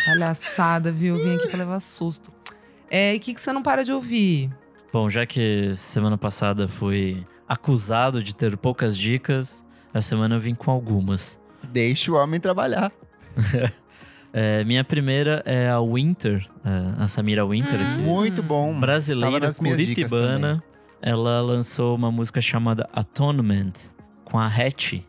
Palhaçada, 0.05 0.91
viu? 0.91 1.17
Vim 1.17 1.35
aqui 1.35 1.47
pra 1.49 1.57
levar 1.57 1.79
susto. 1.81 2.31
É, 2.89 3.13
e 3.13 3.17
o 3.17 3.19
que, 3.19 3.33
que 3.33 3.41
você 3.41 3.51
não 3.51 3.61
para 3.61 3.83
de 3.83 3.91
ouvir? 3.91 4.49
Bom, 4.95 5.09
já 5.09 5.25
que 5.25 5.75
semana 5.75 6.17
passada 6.17 6.69
fui 6.69 7.27
acusado 7.45 8.23
de 8.23 8.33
ter 8.33 8.55
poucas 8.55 8.97
dicas, 8.97 9.61
essa 9.93 10.07
semana 10.07 10.35
eu 10.35 10.39
vim 10.39 10.55
com 10.55 10.71
algumas. 10.71 11.37
Deixa 11.61 12.13
o 12.13 12.15
homem 12.15 12.39
trabalhar. 12.39 12.93
É, 14.37 14.65
minha 14.65 14.83
primeira 14.83 15.41
é 15.45 15.69
a 15.69 15.79
Winter, 15.79 16.45
é, 16.65 17.01
a 17.01 17.07
Samira 17.07 17.47
Winter 17.47 17.79
Hum. 17.79 17.89
aqui. 17.89 18.01
Muito 18.01 18.43
bom. 18.43 18.77
Brasileira, 18.77 19.53
curitibana. 19.53 20.61
Ela 21.01 21.39
lançou 21.39 21.95
uma 21.95 22.11
música 22.11 22.41
chamada 22.41 22.89
Atonement 22.91 23.71
com 24.25 24.37
a 24.37 24.45
Hatch, 24.45 24.89
que 24.91 25.05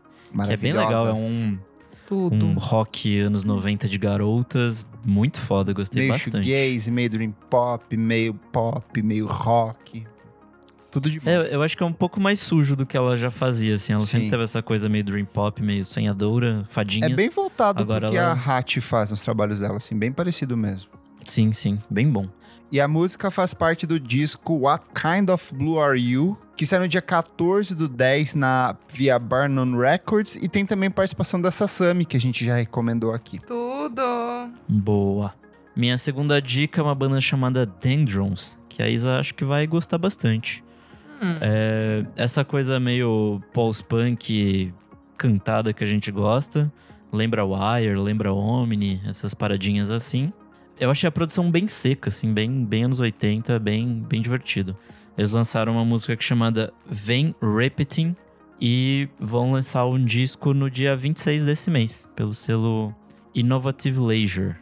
é 0.49 0.55
bem 0.55 0.71
legal. 0.71 1.09
É 1.09 1.13
um, 1.13 1.59
Tudo. 2.07 2.45
um 2.45 2.53
rock 2.53 3.19
anos 3.19 3.43
90 3.43 3.89
de 3.89 3.97
garotas, 3.97 4.85
muito 5.09 5.39
foda, 5.41 5.73
gostei 5.73 6.01
Meio 6.03 6.13
bastante. 6.13 6.45
shoegaze, 6.47 6.91
meio 6.91 7.09
dream 7.09 7.31
pop, 7.49 7.95
meio 7.97 8.33
pop, 8.51 9.01
meio 9.01 9.25
rock. 9.27 10.05
Tudo 10.91 11.09
de 11.09 11.19
bom. 11.19 11.29
É, 11.29 11.53
eu 11.53 11.61
acho 11.61 11.75
que 11.77 11.83
é 11.83 11.85
um 11.85 11.91
pouco 11.93 12.19
mais 12.19 12.39
sujo 12.39 12.75
do 12.75 12.85
que 12.85 12.95
ela 12.95 13.17
já 13.17 13.29
fazia, 13.29 13.75
assim. 13.75 13.93
Ela 13.93 14.01
sempre 14.01 14.25
Sim. 14.25 14.29
teve 14.29 14.43
essa 14.43 14.61
coisa 14.61 14.87
meio 14.89 15.03
dream 15.03 15.25
pop, 15.25 15.61
meio 15.61 15.83
sonhadora, 15.85 16.65
fadinhas. 16.69 17.11
É 17.11 17.15
bem 17.15 17.29
voltado 17.29 17.81
Agora 17.81 18.01
pro 18.07 18.11
que 18.11 18.17
ela- 18.17 18.31
a 18.31 18.57
Hatch 18.57 18.77
faz 18.79 19.11
nos 19.11 19.21
trabalhos 19.21 19.59
dela, 19.59 19.77
assim, 19.77 19.95
bem 19.97 20.11
parecido 20.11 20.55
mesmo. 20.55 20.89
Sim, 21.21 21.51
sim, 21.53 21.77
bem 21.89 22.09
bom. 22.09 22.25
E 22.71 22.81
a 22.81 22.87
música 22.87 23.29
faz 23.31 23.53
parte 23.53 23.85
do 23.85 23.97
disco 23.99 24.53
What 24.61 24.85
Kind 24.93 25.29
of 25.29 25.53
Blue 25.53 25.79
Are 25.79 25.97
You? 25.99 26.37
Que 26.55 26.65
sai 26.65 26.79
no 26.79 26.87
dia 26.87 27.01
14 27.01 27.75
do 27.75 27.87
10 27.87 28.33
na 28.33 28.75
via 28.91 29.17
Barnum 29.19 29.77
Records. 29.77 30.35
E 30.35 30.49
tem 30.49 30.65
também 30.65 30.89
participação 30.89 31.39
da 31.39 31.51
Sasami, 31.51 32.03
que 32.05 32.17
a 32.17 32.19
gente 32.19 32.45
já 32.45 32.55
recomendou 32.55 33.13
aqui. 33.13 33.39
Tudo. 33.87 34.51
Boa. 34.67 35.33
Minha 35.73 35.97
segunda 35.97 36.41
dica 36.41 36.81
é 36.81 36.83
uma 36.83 36.93
banda 36.93 37.21
chamada 37.21 37.65
Dendrons, 37.65 38.57
que 38.67 38.83
a 38.83 38.89
Isa 38.89 39.17
acho 39.17 39.33
que 39.33 39.45
vai 39.45 39.65
gostar 39.65 39.97
bastante. 39.97 40.61
Hum. 41.21 41.37
É, 41.39 42.05
essa 42.17 42.43
coisa 42.43 42.81
meio 42.81 43.41
post-punk 43.53 44.73
cantada 45.17 45.71
que 45.71 45.85
a 45.85 45.87
gente 45.87 46.11
gosta. 46.11 46.71
Lembra 47.13 47.45
Wire, 47.45 47.95
lembra 47.95 48.33
Omni, 48.33 49.01
essas 49.07 49.33
paradinhas 49.33 49.89
assim. 49.89 50.33
Eu 50.77 50.91
achei 50.91 51.07
a 51.07 51.11
produção 51.11 51.49
bem 51.49 51.69
seca, 51.69 52.09
assim, 52.09 52.33
bem, 52.33 52.65
bem 52.65 52.83
anos 52.83 52.99
80, 52.99 53.57
bem, 53.57 54.05
bem 54.07 54.21
divertido. 54.21 54.75
Eles 55.17 55.31
lançaram 55.31 55.73
uma 55.73 55.85
música 55.85 56.11
é 56.11 56.17
chamada 56.19 56.73
Vem 56.85 57.33
Repeating 57.41 58.17
e 58.59 59.07
vão 59.17 59.53
lançar 59.53 59.85
um 59.85 60.03
disco 60.03 60.53
no 60.53 60.69
dia 60.69 60.93
26 60.93 61.45
desse 61.45 61.71
mês, 61.71 62.05
pelo 62.15 62.33
selo 62.33 62.93
Innovative 63.37 63.99
Leisure. 63.99 64.55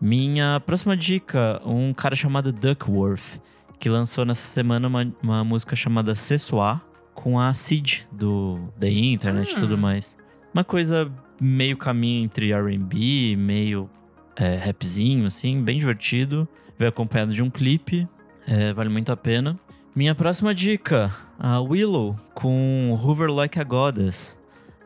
Minha 0.00 0.60
próxima 0.64 0.96
dica, 0.96 1.60
um 1.64 1.92
cara 1.92 2.14
chamado 2.14 2.52
Duckworth, 2.52 3.40
que 3.78 3.88
lançou 3.88 4.24
nessa 4.24 4.46
semana 4.46 4.86
uma, 4.86 5.12
uma 5.22 5.44
música 5.44 5.74
chamada 5.74 6.14
Sessoir 6.14 6.80
com 7.14 7.40
a 7.40 7.52
Cid 7.52 8.06
do 8.12 8.58
The 8.78 8.90
Internet 8.90 9.52
e 9.52 9.56
Hum. 9.56 9.60
tudo 9.60 9.76
mais. 9.78 10.16
Uma 10.52 10.62
coisa 10.62 11.10
meio 11.40 11.76
caminho 11.76 12.24
entre 12.24 12.52
R&B, 12.52 13.34
meio 13.36 13.90
é, 14.36 14.56
rapzinho, 14.56 15.26
assim, 15.26 15.62
bem 15.62 15.78
divertido. 15.78 16.46
Veio 16.78 16.88
acompanhado 16.88 17.32
de 17.32 17.42
um 17.42 17.50
clipe, 17.50 18.06
é, 18.46 18.72
vale 18.72 18.88
muito 18.88 19.10
a 19.10 19.16
pena. 19.16 19.58
Minha 19.94 20.14
próxima 20.14 20.54
dica, 20.54 21.10
a 21.38 21.60
Willow 21.60 22.16
com 22.34 22.96
Hoover 23.00 23.30
Like 23.30 23.58
a 23.60 23.64
Goddess. 23.64 24.36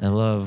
Ela 0.01 0.47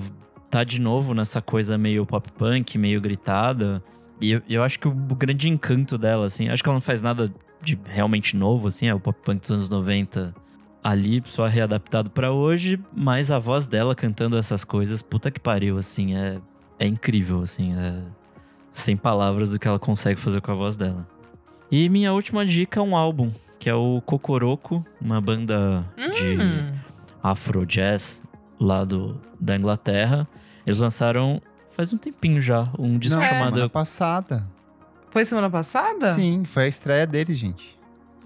tá 0.51 0.65
de 0.65 0.79
novo 0.81 1.13
nessa 1.13 1.41
coisa 1.41 1.77
meio 1.77 2.05
pop 2.05 2.29
punk, 2.33 2.77
meio 2.77 2.99
gritada. 2.99 3.81
E 4.21 4.31
eu, 4.31 4.41
eu 4.47 4.61
acho 4.61 4.77
que 4.77 4.87
o, 4.87 4.93
grande 4.93 5.49
encanto 5.49 5.97
dela, 5.97 6.25
assim, 6.25 6.49
acho 6.49 6.61
que 6.61 6.69
ela 6.69 6.75
não 6.75 6.81
faz 6.81 7.01
nada 7.01 7.33
de 7.61 7.79
realmente 7.85 8.35
novo, 8.35 8.67
assim, 8.67 8.87
é 8.87 8.93
o 8.93 8.99
pop 8.99 9.17
punk 9.23 9.39
dos 9.39 9.51
anos 9.51 9.69
90 9.69 10.35
ali, 10.83 11.23
só 11.25 11.47
readaptado 11.47 12.09
pra 12.09 12.31
hoje, 12.31 12.79
mas 12.93 13.31
a 13.31 13.39
voz 13.39 13.65
dela 13.65 13.95
cantando 13.95 14.37
essas 14.37 14.63
coisas, 14.63 15.01
puta 15.01 15.31
que 15.31 15.39
pariu, 15.39 15.77
assim, 15.77 16.15
é, 16.15 16.39
é 16.77 16.85
incrível, 16.85 17.41
assim, 17.41 17.73
é 17.75 18.01
sem 18.73 18.97
palavras 18.97 19.53
o 19.53 19.59
que 19.59 19.67
ela 19.67 19.79
consegue 19.79 20.19
fazer 20.19 20.41
com 20.41 20.51
a 20.51 20.55
voz 20.55 20.75
dela. 20.75 21.07
E 21.71 21.87
minha 21.87 22.11
última 22.13 22.45
dica 22.45 22.79
é 22.79 22.83
um 22.83 22.95
álbum, 22.95 23.31
que 23.59 23.69
é 23.69 23.75
o 23.75 24.01
Kokoroko, 24.01 24.83
uma 24.99 25.21
banda 25.21 25.85
de 26.15 26.37
Hum. 26.37 26.73
afro 27.21 27.65
jazz 27.65 28.21
lá 28.61 28.85
do, 28.85 29.19
da 29.39 29.55
Inglaterra. 29.55 30.27
Eles 30.65 30.79
lançaram 30.79 31.41
faz 31.75 31.91
um 31.91 31.97
tempinho 31.97 32.39
já 32.41 32.67
um 32.77 32.97
disco 32.99 33.17
Não, 33.19 33.25
chamado 33.27 33.53
semana 33.55 33.69
passada. 33.69 34.47
Foi 35.09 35.25
semana 35.25 35.49
passada? 35.49 36.13
Sim, 36.13 36.43
foi 36.45 36.63
a 36.65 36.67
estreia 36.67 37.07
dele, 37.07 37.33
gente. 37.33 37.77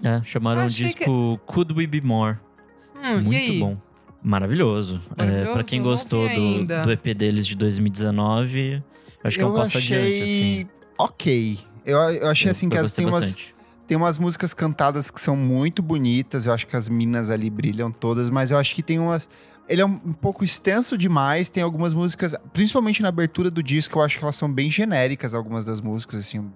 é, 0.04 0.22
chamaram 0.22 0.64
o 0.64 0.66
disco 0.68 1.40
Could 1.46 1.72
We 1.72 1.86
Be 1.86 2.00
More. 2.00 2.36
Hum, 2.94 3.18
e 3.18 3.22
Muito 3.22 3.36
aí? 3.36 3.58
bom. 3.60 3.76
Maravilhoso. 4.22 5.00
É, 5.16 5.22
Maravilhoso? 5.24 5.52
para 5.52 5.64
quem 5.64 5.78
Não 5.80 5.86
gostou 5.86 6.28
do, 6.28 6.64
do 6.66 6.90
EP 6.92 7.14
deles 7.14 7.46
de 7.46 7.54
2019, 7.56 8.82
acho 9.24 9.36
que 9.36 9.42
é 9.42 9.46
um 9.46 9.48
eu 9.50 9.54
passo 9.54 9.78
achei 9.78 9.96
adiante, 9.96 10.22
assim. 10.22 10.68
ok. 10.98 11.58
Eu, 11.84 11.98
eu 11.98 12.28
achei 12.28 12.48
Eu- 12.48 12.50
assim 12.52 12.66
eu 12.66 12.70
que 12.70 12.78
as, 12.78 12.94
tem 12.94 13.06
umas, 13.06 13.36
tem 13.86 13.96
umas 13.96 14.18
músicas 14.18 14.52
cantadas 14.52 15.10
que 15.10 15.20
são 15.20 15.36
muito 15.36 15.82
bonitas. 15.82 16.46
Eu 16.46 16.52
acho 16.52 16.66
que 16.66 16.74
as 16.76 16.88
minas 16.88 17.30
ali 17.30 17.48
brilham 17.48 17.90
todas, 17.92 18.28
mas 18.30 18.50
eu 18.50 18.58
acho 18.58 18.74
que 18.74 18.82
tem 18.82 18.98
umas. 18.98 19.28
Ele 19.68 19.82
é 19.82 19.86
um, 19.86 20.00
um 20.04 20.12
pouco 20.12 20.44
extenso 20.44 20.96
demais. 20.96 21.48
Tem 21.50 21.62
algumas 21.62 21.94
músicas, 21.94 22.34
principalmente 22.52 23.02
na 23.02 23.08
abertura 23.08 23.50
do 23.50 23.62
disco, 23.62 23.98
eu 23.98 24.02
acho 24.02 24.18
que 24.18 24.24
elas 24.24 24.36
são 24.36 24.50
bem 24.50 24.70
genéricas, 24.70 25.34
algumas 25.34 25.64
das 25.64 25.80
músicas, 25.80 26.20
assim. 26.20 26.50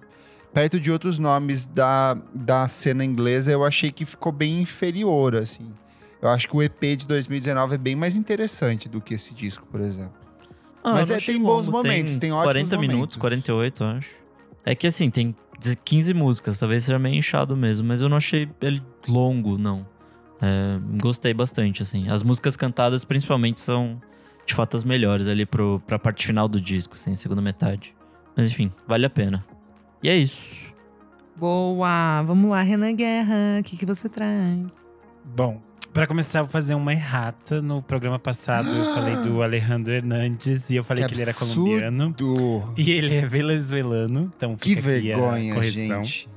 Perto 0.52 0.80
de 0.80 0.90
outros 0.90 1.18
nomes 1.18 1.66
da, 1.66 2.14
da 2.34 2.66
cena 2.66 3.04
inglesa, 3.04 3.52
eu 3.52 3.64
achei 3.64 3.92
que 3.92 4.04
ficou 4.04 4.32
bem 4.32 4.60
inferior, 4.60 5.36
assim. 5.36 5.72
Eu 6.20 6.28
acho 6.28 6.48
que 6.48 6.56
o 6.56 6.62
EP 6.62 6.80
de 6.96 7.06
2019 7.06 7.74
é 7.74 7.78
bem 7.78 7.96
mais 7.96 8.16
interessante 8.16 8.88
do 8.88 9.00
que 9.00 9.14
esse 9.14 9.34
disco, 9.34 9.66
por 9.70 9.80
exemplo. 9.80 10.12
Ah, 10.82 10.92
Mas 10.92 11.10
é, 11.10 11.18
tem 11.18 11.40
bons 11.40 11.66
longo, 11.66 11.78
momentos, 11.78 12.18
tem 12.18 12.32
ótimos 12.32 12.52
40 12.52 12.78
minutos, 12.78 13.16
momentos. 13.16 13.16
48, 13.16 13.82
eu 13.82 13.88
acho. 13.88 14.10
É 14.64 14.74
que 14.74 14.86
assim, 14.86 15.10
tem 15.10 15.34
15 15.84 16.14
músicas, 16.14 16.58
talvez 16.58 16.84
seja 16.84 16.98
meio 16.98 17.16
inchado 17.16 17.56
mesmo, 17.56 17.86
mas 17.86 18.02
eu 18.02 18.08
não 18.08 18.16
achei 18.16 18.48
ele 18.60 18.82
longo, 19.06 19.56
não. 19.56 19.86
É, 20.42 20.78
gostei 21.00 21.34
bastante, 21.34 21.82
assim. 21.82 22.08
As 22.08 22.22
músicas 22.22 22.56
cantadas, 22.56 23.04
principalmente, 23.04 23.60
são 23.60 24.00
de 24.46 24.54
fato 24.54 24.76
as 24.76 24.84
melhores 24.84 25.26
ali 25.26 25.44
pro, 25.46 25.80
pra 25.86 25.98
parte 25.98 26.26
final 26.26 26.48
do 26.48 26.60
disco, 26.60 26.94
assim, 26.94 27.14
segunda 27.14 27.42
metade. 27.42 27.94
Mas 28.36 28.50
enfim, 28.50 28.70
vale 28.86 29.04
a 29.06 29.10
pena. 29.10 29.44
E 30.02 30.08
é 30.08 30.16
isso. 30.16 30.70
Boa! 31.36 32.22
Vamos 32.22 32.50
lá, 32.50 32.62
Renan 32.62 32.94
Guerra. 32.94 33.58
O 33.60 33.62
que, 33.62 33.76
que 33.76 33.86
você 33.86 34.08
traz? 34.08 34.66
Bom, 35.24 35.60
pra 35.92 36.06
começar, 36.06 36.40
eu 36.40 36.44
vou 36.44 36.52
fazer 36.52 36.74
uma 36.74 36.92
errata. 36.92 37.60
No 37.62 37.82
programa 37.82 38.18
passado, 38.18 38.68
eu 38.68 38.84
falei 38.94 39.16
do 39.16 39.40
Alejandro 39.44 39.92
Hernandes 39.92 40.70
e 40.70 40.76
eu 40.76 40.84
falei 40.84 41.04
que, 41.04 41.14
ele 41.14 41.22
era 41.22 41.34
colombiano. 41.34 42.14
E 42.76 42.90
ele 42.90 43.14
é 43.14 43.26
venezuelano, 43.26 44.32
então 44.36 44.56
Que 44.56 44.76
fica 44.76 44.96
aqui 44.96 45.12
a 45.12 45.16
vergonha, 45.16 45.54
correção. 45.54 46.04
gente. 46.04 46.28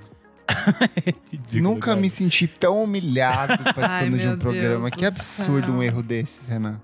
Ridículo, 1.31 1.63
Nunca 1.63 1.87
cara. 1.87 1.99
me 1.99 2.09
senti 2.09 2.47
tão 2.47 2.83
humilhado 2.83 3.53
Ai, 3.65 3.73
participando 3.73 4.17
de 4.17 4.25
meu 4.25 4.35
um 4.35 4.37
programa. 4.39 4.89
Deus 4.89 4.91
Que 4.91 5.01
do 5.01 5.07
absurdo 5.07 5.67
céu. 5.67 5.75
um 5.75 5.83
erro 5.83 6.03
desses, 6.03 6.47
Renan. 6.47 6.79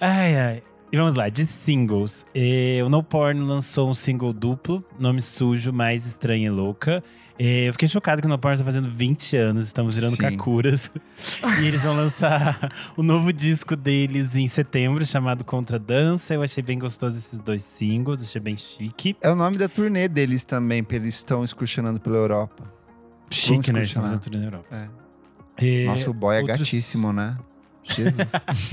Ai, 0.00 0.36
ai. 0.36 0.62
E 0.92 0.96
vamos 0.96 1.14
lá, 1.14 1.28
de 1.28 1.46
singles. 1.46 2.26
Eh, 2.34 2.80
o 2.84 2.88
No 2.88 3.02
Porn 3.02 3.40
lançou 3.42 3.88
um 3.88 3.94
single 3.94 4.32
duplo, 4.32 4.84
nome 4.98 5.20
sujo, 5.22 5.72
mais 5.72 6.04
estranha 6.04 6.48
e 6.48 6.50
louca. 6.50 7.02
Eh, 7.42 7.68
eu 7.68 7.72
fiquei 7.72 7.88
chocado 7.88 8.20
que 8.20 8.26
o 8.26 8.28
No 8.28 8.38
Porn 8.38 8.52
está 8.52 8.64
fazendo 8.66 8.90
20 8.90 9.34
anos, 9.34 9.64
estamos 9.64 9.94
virando 9.94 10.14
Sim. 10.14 10.18
kakuras. 10.18 10.90
e 11.62 11.66
eles 11.66 11.80
vão 11.80 11.96
lançar 11.96 12.70
o 12.98 13.02
novo 13.02 13.32
disco 13.32 13.74
deles 13.74 14.36
em 14.36 14.46
setembro, 14.46 15.06
chamado 15.06 15.42
Contra 15.42 15.78
Dança. 15.78 16.34
Eu 16.34 16.42
achei 16.42 16.62
bem 16.62 16.78
gostoso 16.78 17.16
esses 17.16 17.40
dois 17.40 17.64
singles, 17.64 18.20
achei 18.20 18.42
bem 18.42 18.58
chique. 18.58 19.16
É 19.22 19.30
o 19.30 19.34
nome 19.34 19.56
da 19.56 19.70
turnê 19.70 20.06
deles 20.06 20.44
também, 20.44 20.82
porque 20.84 20.96
eles 20.96 21.14
estão 21.14 21.42
excursionando 21.42 21.98
pela 21.98 22.16
Europa. 22.16 22.62
Chique, 23.30 23.72
né? 23.72 23.80
Estamos 23.80 24.10
na 24.10 24.18
turnê 24.18 24.38
na 24.40 24.44
Europa. 24.44 24.76
É. 24.76 24.88
Eh, 25.82 25.86
Nossa, 25.86 26.10
o 26.10 26.12
boy 26.12 26.36
é 26.36 26.40
outros- 26.40 26.58
gatíssimo, 26.58 27.10
né? 27.10 27.38
Jesus. 27.82 28.14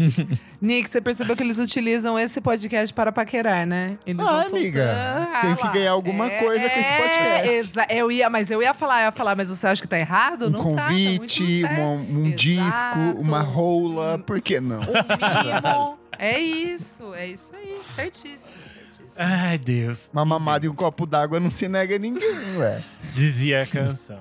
Nick, 0.62 0.90
você 0.90 1.00
percebeu 1.02 1.36
que 1.36 1.42
eles 1.44 1.58
utilizam 1.58 2.18
esse 2.20 2.40
podcast 2.42 2.94
para 2.94 3.12
paquerar, 3.12 3.66
né? 3.66 3.98
Eles 4.06 4.26
Ah, 4.28 4.30
soltando- 4.44 4.56
amiga, 4.58 4.94
Ah, 5.34 5.42
tem 5.42 5.56
que 5.56 5.64
lá. 5.64 5.72
ganhar 5.72 5.92
alguma 5.92 6.30
coisa 6.30 6.70
com 6.70 6.80
esse 6.80 6.94
podcast. 6.94 7.48
exa- 7.50 7.88
eu 7.90 8.12
ia, 8.12 8.30
mas 8.30 8.52
eu 8.52 8.62
ia 8.62 8.74
falar, 8.74 9.02
eu 9.02 9.06
ia 9.06 9.12
falar, 9.12 9.36
mas 9.36 9.50
você 9.50 9.66
acha 9.68 9.82
que 9.82 9.88
tá 9.88 9.98
errado? 9.98 10.48
um 10.48 10.50
Não 10.50 10.76
tá, 10.76 10.84
tá 10.84 10.92
muito 10.92 11.20
convite, 11.20 11.62
certo. 11.62 11.82
um, 11.82 11.96
um 12.26 12.32
disco, 12.32 13.00
uma 13.20 13.42
rola, 13.42 14.20
por 14.20 14.40
que 14.42 14.60
não? 14.60 14.80
Um 14.80 14.84
mimo. 14.84 15.98
é 16.20 16.40
isso, 16.40 17.14
é 17.14 17.28
isso 17.28 17.52
aí, 17.56 17.80
certíssimo, 17.96 18.54
certíssimo. 18.68 19.08
Ai, 19.18 19.58
Deus. 19.58 20.10
Uma 20.14 20.26
mamada 20.26 20.66
e 20.66 20.70
um 20.70 20.76
copo 20.76 21.06
d'água 21.06 21.40
não 21.40 21.50
se 21.50 21.68
nega 21.68 21.96
a 21.96 22.00
ninguém, 22.00 22.30
ué. 22.58 22.82
Dizia 23.14 23.64
a 23.64 23.66
canção. 23.66 24.20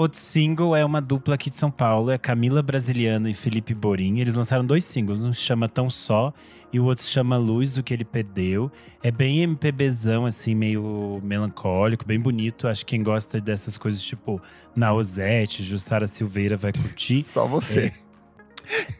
Outro 0.00 0.18
single 0.18 0.74
é 0.74 0.82
uma 0.82 0.98
dupla 0.98 1.34
aqui 1.34 1.50
de 1.50 1.56
São 1.56 1.70
Paulo, 1.70 2.10
é 2.10 2.16
Camila 2.16 2.62
Brasiliano 2.62 3.28
e 3.28 3.34
Felipe 3.34 3.74
Borim. 3.74 4.18
Eles 4.18 4.32
lançaram 4.32 4.64
dois 4.64 4.86
singles, 4.86 5.22
um 5.22 5.34
se 5.34 5.42
chama 5.42 5.68
Tão 5.68 5.90
Só 5.90 6.32
e 6.72 6.80
o 6.80 6.86
outro 6.86 7.04
se 7.04 7.10
chama 7.10 7.36
Luz, 7.36 7.76
o 7.76 7.82
que 7.82 7.92
ele 7.92 8.06
perdeu. 8.06 8.72
É 9.02 9.10
bem 9.10 9.42
MPBzão, 9.42 10.24
assim, 10.24 10.54
meio 10.54 11.20
melancólico, 11.22 12.06
bem 12.06 12.18
bonito. 12.18 12.66
Acho 12.66 12.86
que 12.86 12.96
quem 12.96 13.02
gosta 13.02 13.42
dessas 13.42 13.76
coisas, 13.76 14.00
tipo 14.00 14.40
Nausete, 14.74 15.62
Jussara 15.62 16.06
Silveira 16.06 16.56
vai 16.56 16.72
curtir. 16.72 17.22
Só 17.22 17.46
você. 17.46 17.92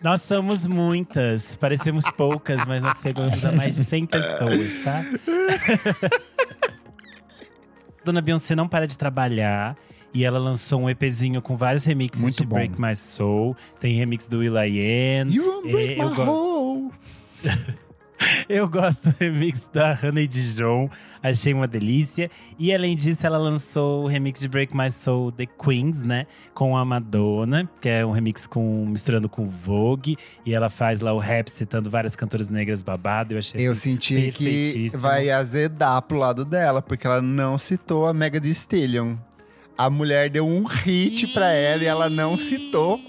Nós 0.03 0.21
somos 0.21 0.67
muitas, 0.67 1.57
parecemos 1.57 2.05
poucas, 2.11 2.63
mas 2.67 2.83
nós 2.83 3.01
chegamos 3.01 3.43
a 3.43 3.53
mais 3.53 3.75
de 3.75 3.87
100 3.87 4.05
pessoas, 4.05 4.81
tá? 4.81 5.03
Dona 8.05 8.21
Beyoncé 8.21 8.55
não 8.55 8.69
para 8.69 8.87
de 8.87 8.99
trabalhar. 8.99 9.79
E 10.13 10.25
ela 10.25 10.39
lançou 10.39 10.83
um 10.83 10.91
EPzinho 10.91 11.41
com 11.41 11.57
vários 11.57 11.85
remixes 11.85 12.23
Muito 12.23 12.39
de 12.39 12.47
bom. 12.47 12.57
Break 12.57 12.81
My 12.81 12.95
Soul. 12.97 13.57
Tem 13.79 13.95
remix 13.95 14.27
do 14.27 14.39
Will.i.am. 14.39 15.33
You 15.33 15.47
won't 15.47 15.71
break 15.71 15.93
É, 15.93 16.03
eu 16.03 16.11
my 16.11 16.17
go-. 16.17 16.93
Eu 18.49 18.69
gosto 18.69 19.11
do 19.11 19.17
remix 19.19 19.69
da 19.73 19.93
Hannah 19.93 20.21
e 20.21 20.27
Dijon, 20.27 20.91
achei 21.23 21.55
uma 21.55 21.67
delícia. 21.67 22.31
E 22.59 22.75
além 22.75 22.95
disso, 22.95 23.27
ela 23.27 23.39
lançou 23.39 24.05
o 24.05 24.07
remix 24.07 24.41
de 24.41 24.49
Break 24.49 24.77
My 24.77 24.91
Soul 24.91 25.33
The 25.33 25.47
Queens, 25.47 26.03
né? 26.03 26.27
Com 26.53 26.77
a 26.77 26.85
Madonna, 26.85 27.69
que 27.81 27.89
é 27.89 28.05
um 28.05 28.11
remix 28.11 28.47
com 28.47 28.85
misturando 28.87 29.29
com 29.29 29.49
Vogue. 29.49 30.17
E 30.45 30.55
ela 30.55 30.69
faz 30.69 31.01
lá 31.01 31.13
o 31.13 31.19
rap 31.19 31.49
citando 31.49 31.89
várias 31.89 32.15
cantoras 32.15 32.49
negras 32.49 32.83
babado. 32.83 33.35
Eu 33.35 33.39
achei 33.39 33.67
Eu 33.67 33.73
assim, 33.73 33.93
senti 33.93 34.33
que 34.33 34.91
vai 34.97 35.31
azedar 35.31 36.03
pro 36.03 36.19
lado 36.19 36.45
dela, 36.45 36.83
porque 36.83 37.07
ela 37.07 37.23
não 37.23 37.57
citou 37.57 38.07
a 38.07 38.13
Mega 38.13 38.41
Thee 38.41 38.51
Stallion. 38.51 39.17
A 39.85 39.89
mulher 39.91 40.29
deu 40.29 40.47
um 40.47 40.65
hit 40.65 41.27
pra 41.29 41.53
ela 41.53 41.83
e 41.83 41.87
ela 41.87 42.11
não 42.11 42.37
citou. 42.39 43.01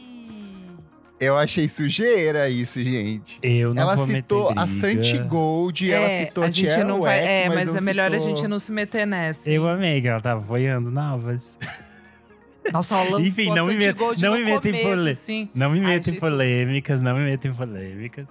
Eu 1.19 1.37
achei 1.37 1.67
sujeira 1.67 2.49
isso, 2.49 2.81
gente. 2.83 3.37
Eu 3.43 3.73
não 3.73 3.81
ela 3.83 3.95
vou 3.95 4.05
citou 4.05 4.49
meter 4.49 4.59
a. 4.61 4.67
Santi 4.67 5.17
Gold, 5.19 5.91
ela 5.91 6.09
citou 6.09 6.43
É, 6.43 6.47
a 6.47 6.49
a 6.49 6.51
gente 6.51 6.77
não 6.83 7.01
vai. 7.01 7.19
Wack, 7.19 7.29
É, 7.29 7.49
mas, 7.49 7.69
não 7.69 7.77
é 7.77 7.81
melhor 7.81 8.07
a 8.13 8.19
citou- 8.19 8.35
gente 8.37 8.47
não 8.47 8.57
se 8.57 8.71
meter 8.71 9.05
nessa. 9.05 9.49
Eu 9.49 9.67
amei 9.67 10.01
que 10.01 10.07
ela 10.07 10.21
tava 10.21 10.39
apoiando 10.41 10.89
novas. 10.89 11.57
Nossa, 12.71 12.95
ela 12.95 13.03
lançou 13.03 13.19
Enfim, 13.19 13.47
não 13.53 13.65
a 13.65 13.67
me 13.67 13.77
met- 13.77 13.97
Gold 13.97 14.23
não 14.23 14.31
no 14.31 14.37
me 14.37 14.45
meta 14.45 14.69
em 14.69 14.71
começo, 14.71 14.95
pole- 14.97 15.09
assim. 15.11 15.49
Não 15.53 15.69
me 15.71 15.79
Ai, 15.79 15.85
metam 15.85 16.13
em 16.13 16.19
polêmicas, 16.19 17.01
não 17.01 17.17
me 17.17 17.33
em 17.49 17.53
polêmicas. 17.53 18.29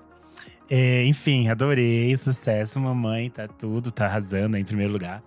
É, 0.70 1.04
enfim, 1.04 1.48
adorei, 1.48 2.16
sucesso, 2.16 2.80
mamãe, 2.80 3.28
tá 3.28 3.46
tudo, 3.46 3.90
tá 3.92 4.06
arrasando 4.06 4.56
em 4.56 4.64
primeiro 4.64 4.92
lugar. 4.92 5.22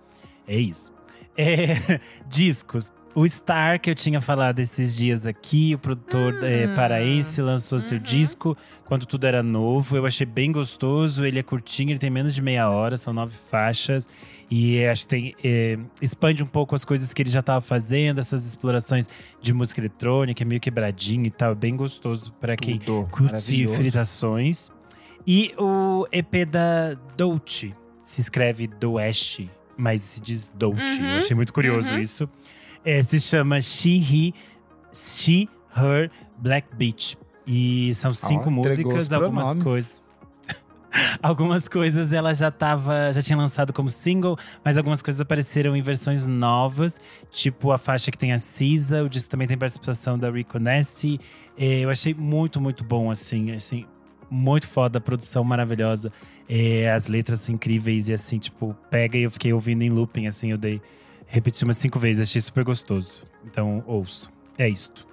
É 0.48 0.56
isso. 0.56 0.92
É, 1.36 2.00
discos. 2.28 2.90
O 3.14 3.28
Star, 3.28 3.80
que 3.80 3.88
eu 3.88 3.94
tinha 3.94 4.20
falado 4.20 4.58
esses 4.58 4.94
dias 4.96 5.24
aqui, 5.24 5.72
o 5.74 5.78
produtor 5.78 6.42
é, 6.42 6.64
Ah, 6.64 6.74
paraense 6.74 7.40
lançou 7.40 7.78
seu 7.78 7.98
uhum. 7.98 8.02
disco 8.02 8.56
quando 8.84 9.06
tudo 9.06 9.24
era 9.24 9.40
novo. 9.42 9.96
Eu 9.96 10.04
achei 10.04 10.26
bem 10.26 10.50
gostoso, 10.50 11.24
ele 11.24 11.38
é 11.38 11.42
curtinho, 11.42 11.90
ele 11.90 11.98
tem 11.98 12.10
menos 12.10 12.34
de 12.34 12.42
meia 12.42 12.68
hora, 12.68 12.96
são 12.96 13.12
nove 13.12 13.36
faixas. 13.50 14.08
E 14.50 14.78
é, 14.78 14.90
acho 14.90 15.02
que 15.02 15.08
tem, 15.08 15.34
é, 15.44 15.78
expande 16.02 16.42
um 16.42 16.46
pouco 16.46 16.74
as 16.74 16.84
coisas 16.84 17.14
que 17.14 17.22
ele 17.22 17.30
já 17.30 17.40
estava 17.40 17.60
fazendo, 17.60 18.18
essas 18.18 18.44
explorações 18.46 19.08
de 19.40 19.52
música 19.52 19.80
eletrônica, 19.80 20.42
é 20.42 20.44
meio 20.44 20.60
quebradinho 20.60 21.26
e 21.26 21.30
tal, 21.30 21.52
é 21.52 21.54
bem 21.54 21.76
gostoso 21.76 22.32
para 22.40 22.56
quem 22.56 22.80
curte 23.10 23.66
fritações. 23.68 24.70
E 25.26 25.54
o 25.56 26.06
EP 26.12 26.44
da 26.46 26.94
Dolce, 27.16 27.74
se 28.02 28.20
escreve 28.20 28.66
Doeste, 28.66 29.50
mas 29.76 30.00
se 30.02 30.20
diz 30.20 30.52
Dolce. 30.54 30.82
Uhum, 30.82 31.10
Eu 31.10 31.18
achei 31.18 31.34
muito 31.34 31.52
curioso 31.52 31.94
uhum. 31.94 32.00
isso. 32.00 32.28
É, 32.84 33.02
se 33.02 33.20
chama 33.20 33.60
She, 33.60 33.96
He, 33.98 34.34
She, 34.92 35.48
Her, 35.76 36.10
Black 36.38 36.68
Beach. 36.76 37.16
E 37.46 37.92
são 37.94 38.12
cinco 38.14 38.50
músicas, 38.50 39.12
algumas 39.12 39.46
pronomes. 39.48 39.64
coisas. 39.64 40.04
Algumas 41.20 41.66
coisas 41.66 42.12
ela 42.12 42.32
já 42.32 42.52
tava, 42.52 43.12
já 43.12 43.20
tinha 43.20 43.36
lançado 43.36 43.72
como 43.72 43.90
single, 43.90 44.38
mas 44.64 44.78
algumas 44.78 45.02
coisas 45.02 45.20
apareceram 45.20 45.74
em 45.76 45.82
versões 45.82 46.24
novas, 46.24 47.00
tipo 47.32 47.72
a 47.72 47.78
faixa 47.78 48.12
que 48.12 48.16
tem 48.18 48.32
a 48.32 48.38
Cisa, 48.38 49.02
o 49.02 49.08
disco 49.08 49.28
também 49.28 49.48
tem 49.48 49.58
participação 49.58 50.16
da 50.16 50.30
Rico 50.30 50.56
Nasty. 50.60 51.18
Eh, 51.58 51.80
Eu 51.80 51.90
achei 51.90 52.14
muito, 52.14 52.60
muito 52.60 52.84
bom, 52.84 53.10
assim, 53.10 53.50
assim, 53.50 53.84
muito 54.30 54.68
foda, 54.68 54.98
a 54.98 55.00
produção 55.00 55.42
maravilhosa, 55.42 56.12
eh, 56.48 56.88
as 56.88 57.08
letras 57.08 57.48
incríveis 57.48 58.08
e 58.08 58.12
assim, 58.12 58.38
tipo, 58.38 58.76
pega 58.88 59.18
e 59.18 59.24
eu 59.24 59.30
fiquei 59.32 59.52
ouvindo 59.52 59.82
em 59.82 59.90
looping, 59.90 60.28
assim, 60.28 60.52
eu 60.52 60.58
dei, 60.58 60.80
repeti 61.34 61.64
umas 61.64 61.76
cinco 61.76 61.98
vezes, 61.98 62.28
achei 62.28 62.40
super 62.40 62.62
gostoso. 62.62 63.12
Então, 63.44 63.82
ouço. 63.86 64.30
É 64.56 64.68
isto. 64.68 65.04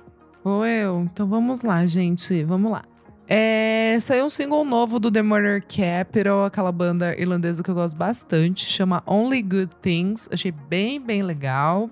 Ou 0.44 0.64
eu. 0.66 1.02
Então 1.12 1.28
vamos 1.28 1.62
lá, 1.62 1.84
gente. 1.88 2.44
Vamos 2.44 2.72
lá. 2.72 2.84
É, 3.28 3.98
saiu 4.00 4.26
um 4.26 4.30
single 4.30 4.64
novo 4.64 5.00
do 5.00 5.12
The 5.12 5.24
Murder 5.24 5.64
Capital, 5.64 6.46
aquela 6.46 6.72
banda 6.72 7.20
irlandesa 7.20 7.64
que 7.64 7.72
eu 7.72 7.76
gosto 7.76 7.98
bastante. 7.98 8.66
Chama 8.66 9.02
Only 9.08 9.42
Good 9.42 9.72
Things. 9.82 10.30
Achei 10.32 10.52
bem, 10.52 11.02
bem 11.02 11.24
legal. 11.24 11.90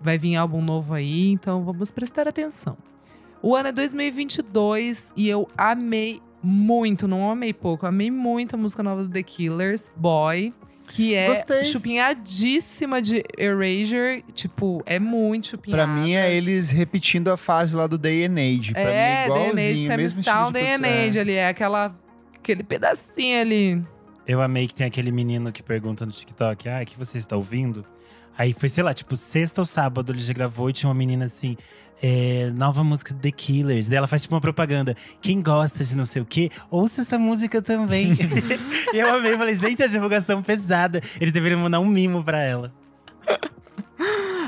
Vai 0.00 0.18
vir 0.18 0.36
álbum 0.36 0.62
novo 0.62 0.94
aí, 0.94 1.32
então 1.32 1.64
vamos 1.64 1.90
prestar 1.90 2.28
atenção. 2.28 2.76
O 3.42 3.56
ano 3.56 3.70
é 3.70 3.72
2022 3.72 5.12
e 5.16 5.28
eu 5.28 5.48
amei 5.56 6.22
muito, 6.42 7.08
não 7.08 7.30
amei 7.30 7.52
pouco, 7.52 7.86
amei 7.86 8.10
muito 8.10 8.54
a 8.54 8.58
música 8.58 8.82
nova 8.82 9.02
do 9.02 9.08
The 9.08 9.22
Killers, 9.22 9.90
Boy. 9.96 10.52
Que 10.94 11.12
é 11.12 11.26
Gostei. 11.26 11.64
chupinhadíssima 11.64 13.02
de 13.02 13.24
Erasure. 13.36 14.24
Tipo, 14.32 14.80
é 14.86 15.00
muito 15.00 15.48
chupinhada. 15.48 15.82
Pra 15.82 15.92
mim 15.92 16.14
é 16.14 16.32
eles 16.32 16.70
repetindo 16.70 17.28
a 17.32 17.36
fase 17.36 17.74
lá 17.74 17.88
do 17.88 17.98
Day 17.98 18.24
and 18.26 18.34
Age. 18.34 18.72
Pra 18.72 18.80
é, 18.80 18.84
mim 18.84 18.92
é 18.92 19.28
Day 19.28 19.46
and 19.46 19.50
Age, 19.50 19.50
igualzinho, 19.50 19.88
Sam 19.88 19.96
mesmo 19.96 20.20
Style, 20.20 20.36
estilo 20.36 20.52
Day 20.52 20.72
and. 20.72 21.08
Age 21.08 21.18
ali. 21.18 21.32
É 21.32 21.48
aquela, 21.48 21.96
aquele 22.36 22.62
pedacinho 22.62 23.40
ali. 23.40 23.82
Eu 24.24 24.40
amei 24.40 24.68
que 24.68 24.74
tem 24.74 24.86
aquele 24.86 25.10
menino 25.10 25.50
que 25.50 25.64
pergunta 25.64 26.06
no 26.06 26.12
TikTok: 26.12 26.68
Ah, 26.68 26.80
o 26.80 26.86
que 26.86 26.96
você 26.96 27.18
está 27.18 27.36
ouvindo? 27.36 27.84
Aí 28.38 28.52
foi, 28.52 28.68
sei 28.68 28.84
lá, 28.84 28.94
tipo, 28.94 29.16
sexta 29.16 29.60
ou 29.60 29.64
sábado 29.64 30.12
ele 30.12 30.20
já 30.20 30.32
gravou 30.32 30.70
e 30.70 30.72
tinha 30.72 30.88
uma 30.88 30.94
menina 30.94 31.24
assim. 31.24 31.56
É, 32.02 32.50
nova 32.54 32.84
música 32.84 33.14
do 33.14 33.20
The 33.20 33.30
Killers. 33.30 33.88
Daí 33.88 33.98
ela 33.98 34.06
faz 34.06 34.22
tipo 34.22 34.34
uma 34.34 34.40
propaganda. 34.40 34.96
Quem 35.20 35.42
gosta 35.42 35.84
de 35.84 35.96
não 35.96 36.06
sei 36.06 36.22
o 36.22 36.24
quê, 36.24 36.50
ouça 36.70 37.00
essa 37.00 37.18
música 37.18 37.62
também. 37.62 38.12
e 38.92 38.98
eu 38.98 39.14
amei, 39.14 39.36
falei, 39.36 39.54
gente, 39.54 39.82
a 39.82 39.86
divulgação 39.86 40.42
pesada. 40.42 41.00
Eles 41.20 41.32
deveriam 41.32 41.60
mandar 41.60 41.80
um 41.80 41.86
mimo 41.86 42.22
pra 42.22 42.40
ela. 42.40 42.72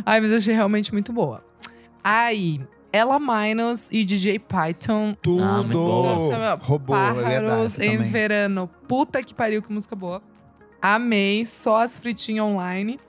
Ai, 0.05 0.21
mas 0.21 0.31
eu 0.31 0.39
achei 0.39 0.55
realmente 0.55 0.93
muito 0.93 1.13
boa. 1.13 1.45
Aí, 2.03 2.61
Ella 2.93 3.19
Minus 3.19 3.91
e 3.91 4.05
DJ 4.05 4.39
Python. 4.39 5.17
Tudo. 5.21 5.43
Ah, 5.43 5.63
dar 6.39 6.57
Pájaros 6.59 7.75
essa 7.75 7.85
em. 7.85 7.99
Verano. 7.99 8.71
Puta 8.87 9.23
que 9.23 9.35
pariu, 9.35 9.63
que 9.63 9.73
música 9.73 9.97
boa. 9.97 10.23
Amei, 10.81 11.45
só 11.45 11.83
as 11.83 11.99
fritinhas 11.99 12.47
online. 12.47 13.01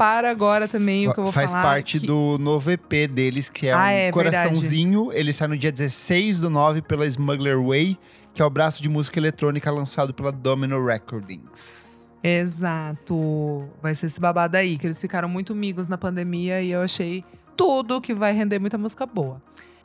Para 0.00 0.30
agora 0.30 0.66
também 0.66 1.06
o 1.06 1.12
que 1.12 1.20
eu 1.20 1.24
vou 1.24 1.32
Faz 1.32 1.50
falar. 1.50 1.62
parte 1.62 2.00
que- 2.00 2.06
do 2.06 2.38
novo 2.40 2.70
EP 2.70 3.06
deles, 3.06 3.50
que 3.50 3.66
é 3.68 3.72
Ah, 3.74 3.76
um 3.76 3.88
é, 3.88 4.10
coraçãozinho. 4.10 5.12
Ele 5.12 5.30
sai 5.30 5.46
no 5.46 5.58
dia 5.58 5.70
16 5.70 6.40
do 6.40 6.48
9 6.48 6.80
pela 6.80 7.04
Smuggler 7.04 7.62
Way, 7.62 7.98
que 8.32 8.40
é 8.40 8.44
o 8.46 8.48
braço 8.48 8.80
de 8.82 8.88
música 8.88 9.18
eletrônica 9.18 9.70
lançado 9.70 10.14
pela 10.14 10.32
Domino 10.32 10.82
Recordings. 10.82 12.08
Exato. 12.22 13.68
Vai 13.82 13.94
ser 13.94 14.06
esse 14.06 14.18
babado 14.18 14.56
aí, 14.56 14.78
que 14.78 14.86
eles 14.86 14.98
ficaram 14.98 15.28
muito 15.28 15.52
amigos 15.52 15.86
na 15.86 15.98
pandemia 15.98 16.62
e 16.62 16.70
eu 16.70 16.80
achei 16.80 17.22
tudo 17.54 18.00
que 18.00 18.14
vai 18.14 18.32
render 18.32 18.58
muita 18.58 18.78
música 18.78 19.04
boa. 19.04 19.42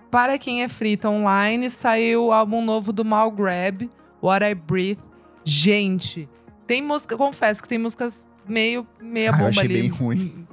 Para 0.10 0.38
quem 0.38 0.64
é 0.64 0.70
frita 0.70 1.10
online, 1.10 1.70
saiu 1.70 2.28
o 2.28 2.32
álbum 2.32 2.64
novo 2.64 2.94
do 2.94 3.04
Mal 3.04 3.30
Grab, 3.32 3.90
What 4.24 4.46
I 4.46 4.56
Breathe. 4.56 5.02
Gente, 5.44 6.30
tem 6.66 6.82
música, 6.82 7.18
confesso 7.18 7.62
que 7.62 7.68
tem 7.68 7.78
músicas 7.78 8.26
meio 8.48 8.86
meia 9.02 9.30
Ah, 9.32 9.34
eu 9.34 9.38
bomba 9.38 9.50
achei 9.50 9.64
ali. 9.66 9.74
bem 9.82 9.88
ruim. 9.90 10.48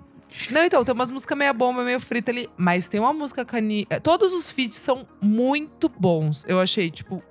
Não, 0.51 0.65
então, 0.65 0.83
tem 0.83 0.95
umas 0.95 1.11
músicas 1.11 1.37
meia 1.37 1.53
bomba, 1.53 1.85
meio 1.85 2.01
frita 2.01 2.31
ali. 2.31 2.49
Mas 2.57 2.89
tem 2.89 2.99
uma 2.99 3.13
música 3.13 3.45
cani... 3.45 3.87
eh, 3.91 4.01
Todos 4.01 4.33
os 4.33 4.51
feats 4.51 4.79
são 4.79 5.07
muito 5.21 5.91
bons. 5.99 6.45
Eu 6.49 6.59
achei, 6.59 6.91
tipo, 6.91 7.23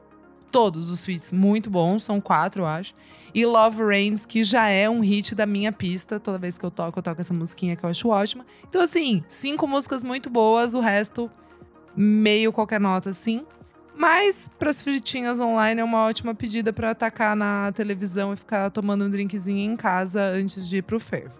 todos 0.52 0.92
os 0.92 1.04
feats 1.04 1.32
muito 1.32 1.68
bons. 1.70 2.04
São 2.04 2.22
quatro, 2.22 2.62
eu 2.62 2.68
acho. 2.68 2.94
E 3.34 3.44
Love 3.46 3.84
Reigns, 3.84 4.26
que 4.26 4.44
já 4.44 4.68
é 4.70 4.88
um 4.90 5.00
hit 5.00 5.34
da 5.34 5.48
minha 5.48 5.72
pista. 5.72 6.20
Toda 6.20 6.38
vez 6.38 6.60
que 6.60 6.66
eu 6.66 6.70
toco, 6.70 7.00
eu 7.00 7.04
toco 7.04 7.20
essa 7.20 7.34
musiquinha 7.34 7.76
que 7.76 7.84
eu 7.84 7.90
acho 7.90 8.08
ótima. 8.10 8.46
Então, 8.70 8.82
assim, 8.82 9.24
cinco 9.28 9.68
músicas 9.68 10.04
muito 10.04 10.30
boas. 10.30 10.76
O 10.76 10.80
resto, 10.80 11.32
meio 11.96 12.54
qualquer 12.54 12.80
nota, 12.80 13.10
assim. 13.10 13.44
Mas, 14.02 14.50
pras 14.58 14.82
fritinhas 14.82 15.40
online, 15.40 15.80
é 15.80 15.84
uma 15.84 16.06
ótima 16.06 16.34
pedida 16.34 16.74
pra 16.74 16.90
atacar 16.90 17.36
na 17.36 17.72
televisão 17.72 18.34
e 18.34 18.36
ficar 18.36 18.72
tomando 18.72 19.06
um 19.06 19.10
drinkzinho 19.12 19.72
em 19.72 19.78
casa 19.78 20.24
antes 20.24 20.68
de 20.68 20.78
ir 20.78 20.82
pro 20.82 21.00
fervo. 21.00 21.40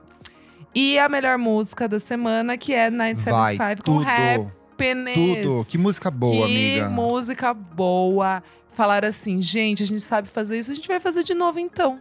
E 0.76 1.00
a 1.00 1.10
melhor 1.10 1.40
música 1.40 1.88
da 1.88 1.98
semana, 1.98 2.56
que 2.60 2.72
é 2.72 2.92
Vai, 2.92 3.16
975 3.16 3.84
com 3.84 3.98
tudo. 3.98 4.06
Happiness. 4.08 5.16
Tudo. 5.16 5.66
Que 5.68 5.76
música 5.80 6.12
boa, 6.12 6.46
que 6.46 6.78
amiga. 6.78 6.90
música 6.90 7.52
boa. 7.52 8.44
Falaram 8.74 9.08
assim, 9.08 9.42
gente, 9.42 9.82
a 9.82 9.86
gente 9.88 10.02
sabe 10.02 10.30
fazer 10.30 10.60
isso, 10.60 10.72
a 10.72 10.76
gente 10.76 10.88
vai 10.88 11.00
fazer 11.00 11.24
de 11.24 11.34
novo 11.34 11.60
então. 11.60 12.00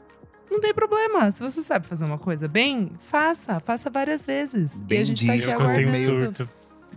Não 0.51 0.61
tem 0.61 0.75
problema. 0.75 1.31
Se 1.31 1.43
você 1.43 1.63
sabe 1.63 1.87
fazer 1.87 2.05
uma 2.05 2.19
coisa 2.19 2.47
bem, 2.47 2.93
faça. 3.07 3.61
Faça 3.61 3.89
várias 3.89 4.27
vezes. 4.27 4.79
Bem 4.83 4.99
e 4.99 5.01
a 5.01 5.05
gente 5.05 5.27
tá 5.27 5.33
aqui 5.33 5.41
disso, 5.41 5.53
Eu 5.53 5.57
contei 5.57 5.87
um 5.87 5.89
aguardando. 5.89 6.37
surto. 6.37 6.51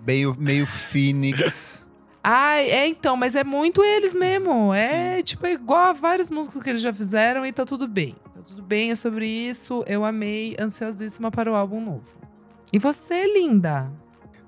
Meio, 0.05 0.35
meio 0.37 0.67
Phoenix. 0.67 1.82
Ai, 2.23 2.69
é 2.71 2.87
então, 2.87 3.17
mas 3.17 3.35
é 3.35 3.43
muito 3.43 3.83
eles 3.83 4.15
mesmo. 4.15 4.73
É 4.73 5.21
tipo 5.21 5.45
é 5.45 5.51
igual 5.53 5.89
a 5.89 5.93
várias 5.93 6.29
músicas 6.29 6.63
que 6.63 6.69
eles 6.69 6.81
já 6.81 6.93
fizeram 6.93 7.45
e 7.45 7.51
tá 7.51 7.65
tudo 7.65 7.85
bem. 7.85 8.15
Tá 8.33 8.41
tudo 8.41 8.61
bem, 8.61 8.91
é 8.91 8.95
sobre 8.95 9.27
isso. 9.27 9.83
Eu 9.85 10.05
amei, 10.05 10.55
ansiosíssima 10.57 11.29
para 11.29 11.51
o 11.51 11.55
álbum 11.55 11.81
novo. 11.81 12.07
E 12.71 12.79
você, 12.79 13.25
linda? 13.33 13.91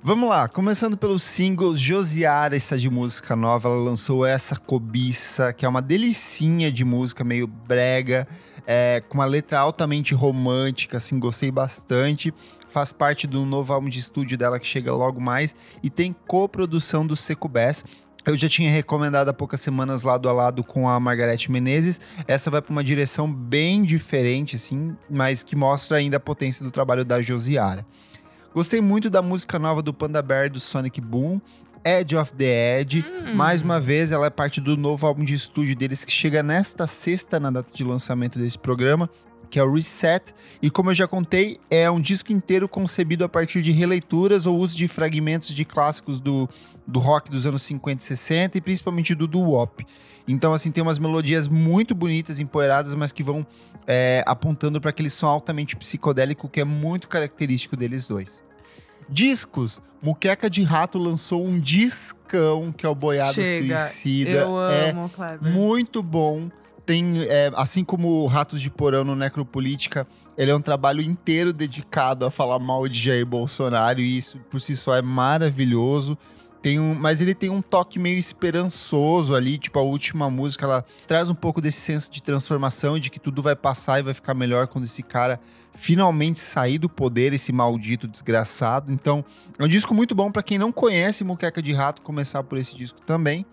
Vamos 0.01 0.29
lá, 0.29 0.47
começando 0.47 0.95
pelos 0.95 1.23
singles, 1.23 1.79
Josiara 1.79 2.55
está 2.55 2.77
de 2.77 2.91
música 2.91 3.35
nova, 3.35 3.67
ela 3.67 3.77
lançou 3.77 4.23
essa 4.23 4.55
cobiça, 4.55 5.51
que 5.51 5.65
é 5.65 5.67
uma 5.67 5.81
delicinha 5.81 6.71
de 6.71 6.85
música 6.85 7.23
meio 7.23 7.47
brega, 7.47 8.27
é, 8.67 9.01
com 9.09 9.15
uma 9.15 9.25
letra 9.25 9.59
altamente 9.59 10.13
romântica, 10.13 10.97
assim, 10.97 11.17
gostei 11.17 11.49
bastante. 11.49 12.31
Faz 12.75 12.91
parte 12.91 13.25
do 13.25 13.45
novo 13.45 13.71
álbum 13.71 13.87
de 13.87 13.99
estúdio 13.99 14.37
dela 14.37 14.59
que 14.59 14.67
chega 14.67 14.93
logo 14.93 15.21
mais 15.21 15.55
e 15.81 15.89
tem 15.89 16.13
coprodução 16.27 17.07
do 17.07 17.15
Seco 17.15 17.47
Bass. 17.47 17.85
Eu 18.25 18.35
já 18.35 18.49
tinha 18.49 18.69
recomendado 18.69 19.29
há 19.29 19.33
poucas 19.33 19.61
semanas 19.61 20.03
lado 20.03 20.27
a 20.27 20.33
lado 20.33 20.61
com 20.61 20.89
a 20.89 20.99
Margareth 20.99 21.47
Menezes. 21.47 22.01
Essa 22.27 22.51
vai 22.51 22.61
para 22.61 22.73
uma 22.73 22.83
direção 22.83 23.33
bem 23.33 23.81
diferente, 23.83 24.57
assim, 24.57 24.93
mas 25.09 25.41
que 25.41 25.55
mostra 25.55 25.95
ainda 25.95 26.17
a 26.17 26.19
potência 26.19 26.65
do 26.65 26.69
trabalho 26.69 27.05
da 27.05 27.21
Josiara. 27.21 27.85
Gostei 28.53 28.81
muito 28.81 29.09
da 29.09 29.21
música 29.21 29.57
nova 29.57 29.81
do 29.81 29.93
Panda 29.93 30.21
Bear 30.21 30.51
do 30.51 30.59
Sonic 30.59 30.99
Boom. 30.99 31.39
Edge 31.81 32.17
of 32.17 32.33
the 32.33 32.81
Edge. 32.81 33.05
Hum. 33.07 33.35
Mais 33.35 33.61
uma 33.61 33.79
vez, 33.79 34.11
ela 34.11 34.25
é 34.25 34.29
parte 34.29 34.59
do 34.59 34.75
novo 34.75 35.07
álbum 35.07 35.23
de 35.23 35.33
estúdio 35.33 35.77
deles 35.77 36.03
que 36.03 36.11
chega 36.11 36.43
nesta 36.43 36.87
sexta, 36.87 37.39
na 37.39 37.51
data 37.51 37.71
de 37.71 37.85
lançamento 37.85 38.37
desse 38.37 38.59
programa, 38.59 39.09
que 39.45 39.59
é 39.59 39.63
o 39.63 39.73
Reset. 39.73 40.33
E 40.61 40.69
como 40.69 40.89
eu 40.89 40.93
já 40.93 41.07
contei, 41.07 41.57
é 41.69 41.89
um 41.89 42.01
disco 42.01 42.31
inteiro 42.31 42.67
concebido 42.67 43.23
a 43.23 43.29
partir 43.29 43.61
de 43.61 43.71
releituras 43.71 44.45
ou 44.45 44.57
uso 44.57 44.75
de 44.75 44.87
fragmentos 44.87 45.53
de 45.53 45.63
clássicos 45.63 46.19
do, 46.19 46.49
do 46.85 46.99
rock 46.99 47.29
dos 47.29 47.45
anos 47.45 47.61
50 47.63 48.01
e 48.01 48.05
60 48.05 48.57
e 48.57 48.61
principalmente 48.61 49.15
do 49.15 49.27
doo-wop. 49.27 49.85
Então, 50.27 50.53
assim, 50.53 50.71
tem 50.71 50.81
umas 50.81 50.97
melodias 50.97 51.47
muito 51.47 51.93
bonitas, 51.93 52.39
empoeiradas, 52.39 52.95
mas 52.95 53.11
que 53.11 53.21
vão 53.21 53.45
é, 53.87 54.23
apontando 54.25 54.81
para 54.81 54.89
aquele 54.89 55.09
som 55.09 55.27
altamente 55.27 55.75
psicodélico 55.75 56.49
que 56.49 56.59
é 56.59 56.65
muito 56.65 57.07
característico 57.07 57.75
deles 57.75 58.05
dois. 58.05 58.43
Discos. 59.07 59.81
Muqueca 60.01 60.49
de 60.49 60.61
Rato 60.61 60.99
lançou 60.99 61.43
um 61.43 61.59
discão 61.59 62.71
que 62.71 62.85
é 62.85 62.89
o 62.89 62.93
Boiado 62.93 63.33
Chega, 63.33 63.87
Suicida. 63.87 64.29
Eu 64.29 64.61
é 64.61 64.91
amo, 64.91 65.09
Kleber. 65.09 65.51
muito 65.51 66.03
bom. 66.03 66.49
Tem, 66.85 67.23
é, 67.23 67.51
assim 67.55 67.83
como 67.83 68.25
Ratos 68.27 68.61
de 68.61 68.69
Porão 68.69 69.03
no 69.03 69.15
Necropolítica, 69.15 70.07
ele 70.37 70.51
é 70.51 70.55
um 70.55 70.61
trabalho 70.61 71.01
inteiro 71.01 71.51
dedicado 71.51 72.25
a 72.25 72.31
falar 72.31 72.59
mal 72.59 72.87
de 72.87 72.99
Jair 72.99 73.25
Bolsonaro 73.25 73.99
e 73.99 74.17
isso 74.17 74.39
por 74.49 74.61
si 74.61 74.75
só 74.75 74.95
é 74.95 75.01
maravilhoso. 75.01 76.17
Tem 76.61 76.79
um, 76.79 76.95
mas 76.95 77.21
ele 77.21 77.35
tem 77.35 77.51
um 77.51 77.61
toque 77.61 77.99
meio 77.99 78.17
esperançoso 78.17 79.35
ali, 79.35 79.57
tipo 79.57 79.77
a 79.77 79.83
última 79.83 80.31
música, 80.31 80.65
ela 80.65 80.85
traz 81.07 81.29
um 81.29 81.35
pouco 81.35 81.61
desse 81.61 81.79
senso 81.79 82.09
de 82.09 82.23
transformação, 82.23 82.97
de 82.97 83.11
que 83.11 83.19
tudo 83.19 83.39
vai 83.39 83.55
passar 83.55 83.99
e 83.99 84.03
vai 84.03 84.15
ficar 84.15 84.33
melhor 84.33 84.65
quando 84.65 84.85
esse 84.85 85.03
cara 85.03 85.39
finalmente 85.75 86.39
sair 86.39 86.79
do 86.79 86.89
poder, 86.89 87.33
esse 87.33 87.51
maldito 87.51 88.07
desgraçado. 88.07 88.91
Então, 88.91 89.23
é 89.59 89.63
um 89.63 89.67
disco 89.67 89.93
muito 89.93 90.15
bom 90.15 90.31
para 90.31 90.41
quem 90.41 90.57
não 90.57 90.71
conhece 90.71 91.23
Muqueca 91.23 91.61
de 91.61 91.71
Rato, 91.71 92.01
começar 92.01 92.41
por 92.43 92.57
esse 92.57 92.75
disco 92.75 92.99
também. 93.01 93.45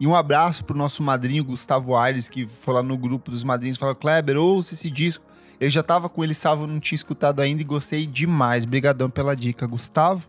E 0.00 0.06
um 0.06 0.14
abraço 0.14 0.64
pro 0.64 0.76
nosso 0.76 1.02
madrinho 1.02 1.44
Gustavo 1.44 1.96
Aires, 1.96 2.28
que 2.28 2.46
foi 2.46 2.74
lá 2.74 2.82
no 2.82 2.96
grupo 2.96 3.30
dos 3.30 3.42
madrinhos 3.42 3.76
e 3.76 3.80
falou: 3.80 3.94
Kleber, 3.94 4.36
ouça 4.36 4.74
esse 4.74 4.90
disco. 4.90 5.24
Eu 5.60 5.68
já 5.68 5.82
tava 5.82 6.08
com 6.08 6.22
ele 6.22 6.34
salvo, 6.34 6.66
não 6.66 6.78
tinha 6.78 6.94
escutado 6.94 7.40
ainda 7.40 7.62
e 7.62 7.64
gostei 7.64 8.06
demais. 8.06 8.64
Obrigadão 8.64 9.10
pela 9.10 9.34
dica, 9.34 9.66
Gustavo. 9.66 10.26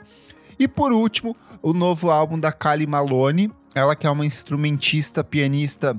E 0.57 0.67
por 0.67 0.91
último, 0.91 1.37
o 1.61 1.71
novo 1.71 2.09
álbum 2.09 2.39
da 2.39 2.51
Kylie 2.51 2.87
Malone. 2.87 3.51
Ela 3.75 3.95
que 3.95 4.07
é 4.07 4.09
uma 4.09 4.25
instrumentista, 4.25 5.23
pianista 5.23 5.95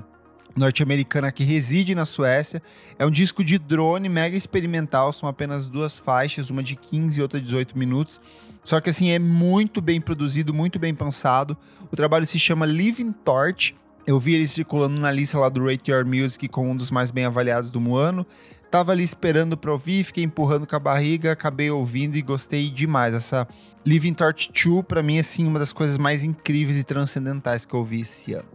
norte-americana 0.55 1.31
que 1.31 1.43
reside 1.43 1.95
na 1.95 2.05
Suécia. 2.05 2.61
É 2.99 3.05
um 3.05 3.09
disco 3.09 3.43
de 3.43 3.57
drone 3.57 4.09
mega 4.09 4.35
experimental, 4.35 5.13
são 5.13 5.27
apenas 5.27 5.69
duas 5.69 5.97
faixas, 5.97 6.49
uma 6.49 6.61
de 6.61 6.75
15 6.75 7.19
e 7.19 7.21
outra 7.21 7.39
de 7.39 7.45
18 7.45 7.77
minutos. 7.77 8.21
Só 8.63 8.79
que 8.79 8.89
assim, 8.89 9.09
é 9.09 9.19
muito 9.19 9.81
bem 9.81 9.99
produzido, 9.99 10.53
muito 10.53 10.77
bem 10.77 10.93
pensado. 10.93 11.57
O 11.91 11.95
trabalho 11.95 12.25
se 12.25 12.37
chama 12.37 12.65
Living 12.65 13.11
Torch. 13.11 13.75
Eu 14.05 14.19
vi 14.19 14.33
ele 14.33 14.47
circulando 14.47 14.99
na 14.99 15.11
lista 15.11 15.37
lá 15.39 15.49
do 15.49 15.65
Rate 15.65 15.91
Your 15.91 16.05
Music 16.05 16.47
com 16.47 16.69
um 16.69 16.75
dos 16.75 16.91
mais 16.91 17.11
bem 17.11 17.25
avaliados 17.25 17.71
do 17.71 17.95
ano. 17.95 18.25
Tava 18.69 18.93
ali 18.93 19.03
esperando 19.03 19.57
pra 19.57 19.71
ouvir, 19.71 20.03
fiquei 20.03 20.23
empurrando 20.23 20.65
com 20.65 20.75
a 20.75 20.79
barriga, 20.79 21.33
acabei 21.33 21.69
ouvindo 21.69 22.15
e 22.15 22.21
gostei 22.21 22.69
demais. 22.69 23.13
Essa 23.13 23.47
Living 23.85 24.13
Torch 24.13 24.49
2, 24.51 24.85
pra 24.85 25.03
mim, 25.03 25.17
é 25.17 25.19
assim, 25.19 25.45
uma 25.45 25.59
das 25.59 25.73
coisas 25.73 25.97
mais 25.97 26.23
incríveis 26.23 26.77
e 26.77 26.83
transcendentais 26.83 27.65
que 27.65 27.73
eu 27.73 27.83
vi 27.83 28.01
esse 28.01 28.33
ano. 28.33 28.47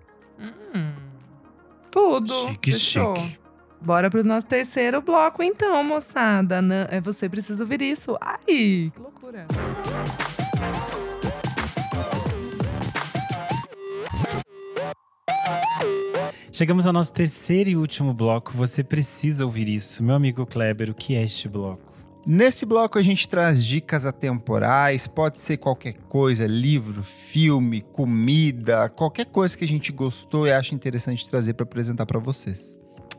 Hum, 0.74 0.92
tudo. 1.90 2.32
Chique, 2.48 2.72
Fechou. 2.72 3.16
chique. 3.16 3.38
Bora 3.86 4.10
pro 4.10 4.24
nosso 4.24 4.48
terceiro 4.48 5.00
bloco, 5.00 5.44
então, 5.44 5.84
moçada. 5.84 6.60
Não, 6.60 6.88
é 6.90 7.00
você 7.00 7.28
precisa 7.28 7.62
ouvir 7.62 7.80
isso. 7.80 8.18
Ai, 8.20 8.36
que 8.44 8.92
loucura. 8.98 9.46
Chegamos 16.50 16.84
ao 16.88 16.92
nosso 16.92 17.12
terceiro 17.12 17.70
e 17.70 17.76
último 17.76 18.12
bloco. 18.12 18.50
Você 18.56 18.82
precisa 18.82 19.44
ouvir 19.44 19.68
isso. 19.68 20.02
Meu 20.02 20.16
amigo 20.16 20.44
Kleber, 20.44 20.90
o 20.90 20.94
que 20.94 21.14
é 21.14 21.22
este 21.22 21.48
bloco? 21.48 21.94
Nesse 22.26 22.66
bloco 22.66 22.98
a 22.98 23.02
gente 23.02 23.28
traz 23.28 23.64
dicas 23.64 24.04
atemporais, 24.04 25.06
pode 25.06 25.38
ser 25.38 25.58
qualquer 25.58 25.92
coisa, 26.08 26.44
livro, 26.44 27.04
filme, 27.04 27.82
comida, 27.82 28.88
qualquer 28.88 29.26
coisa 29.26 29.56
que 29.56 29.62
a 29.62 29.68
gente 29.68 29.92
gostou 29.92 30.44
e 30.44 30.50
acha 30.50 30.74
interessante 30.74 31.28
trazer 31.28 31.54
para 31.54 31.62
apresentar 31.62 32.04
para 32.04 32.18
vocês. 32.18 32.76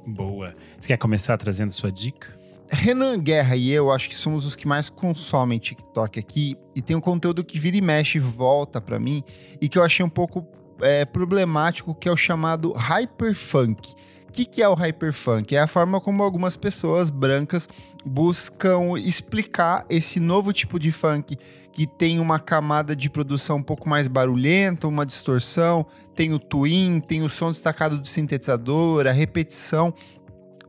Boa. 0.07 0.53
Você 0.79 0.87
quer 0.87 0.97
começar 0.97 1.37
trazendo 1.37 1.73
sua 1.73 1.91
dica? 1.91 2.39
Renan 2.69 3.19
Guerra 3.19 3.55
e 3.55 3.69
eu 3.69 3.91
acho 3.91 4.09
que 4.09 4.15
somos 4.15 4.45
os 4.45 4.55
que 4.55 4.67
mais 4.67 4.89
consomem 4.89 5.59
TikTok 5.59 6.19
aqui 6.19 6.57
e 6.75 6.81
tem 6.81 6.95
um 6.95 7.01
conteúdo 7.01 7.43
que 7.43 7.59
vira 7.59 7.77
e 7.77 7.81
mexe 7.81 8.19
volta 8.19 8.81
para 8.81 8.99
mim 8.99 9.23
e 9.61 9.69
que 9.69 9.77
eu 9.77 9.83
achei 9.83 10.05
um 10.05 10.09
pouco 10.09 10.45
é, 10.81 11.05
problemático, 11.05 11.93
que 11.93 12.07
é 12.07 12.11
o 12.11 12.17
chamado 12.17 12.71
hyperfunk. 12.73 13.93
O 14.37 14.39
que, 14.39 14.45
que 14.45 14.61
é 14.61 14.69
o 14.69 14.75
hyperfunk? 14.75 15.55
É 15.55 15.61
a 15.61 15.65
forma 15.65 15.99
como 15.99 16.21
algumas 16.21 16.55
pessoas 16.55 17.09
brancas 17.09 17.67
buscam 18.05 18.95
explicar 18.95 19.83
esse 19.89 20.19
novo 20.19 20.53
tipo 20.53 20.77
de 20.79 20.91
funk 20.91 21.35
que 21.71 21.87
tem 21.87 22.19
uma 22.19 22.37
camada 22.37 22.95
de 22.95 23.09
produção 23.09 23.57
um 23.57 23.63
pouco 23.63 23.89
mais 23.89 24.07
barulhenta, 24.07 24.87
uma 24.87 25.07
distorção, 25.07 25.87
tem 26.13 26.33
o 26.33 26.39
twin, 26.39 26.99
tem 26.99 27.23
o 27.23 27.29
som 27.29 27.49
destacado 27.49 27.97
do 27.97 28.07
sintetizador, 28.07 29.07
a 29.07 29.11
repetição. 29.11 29.91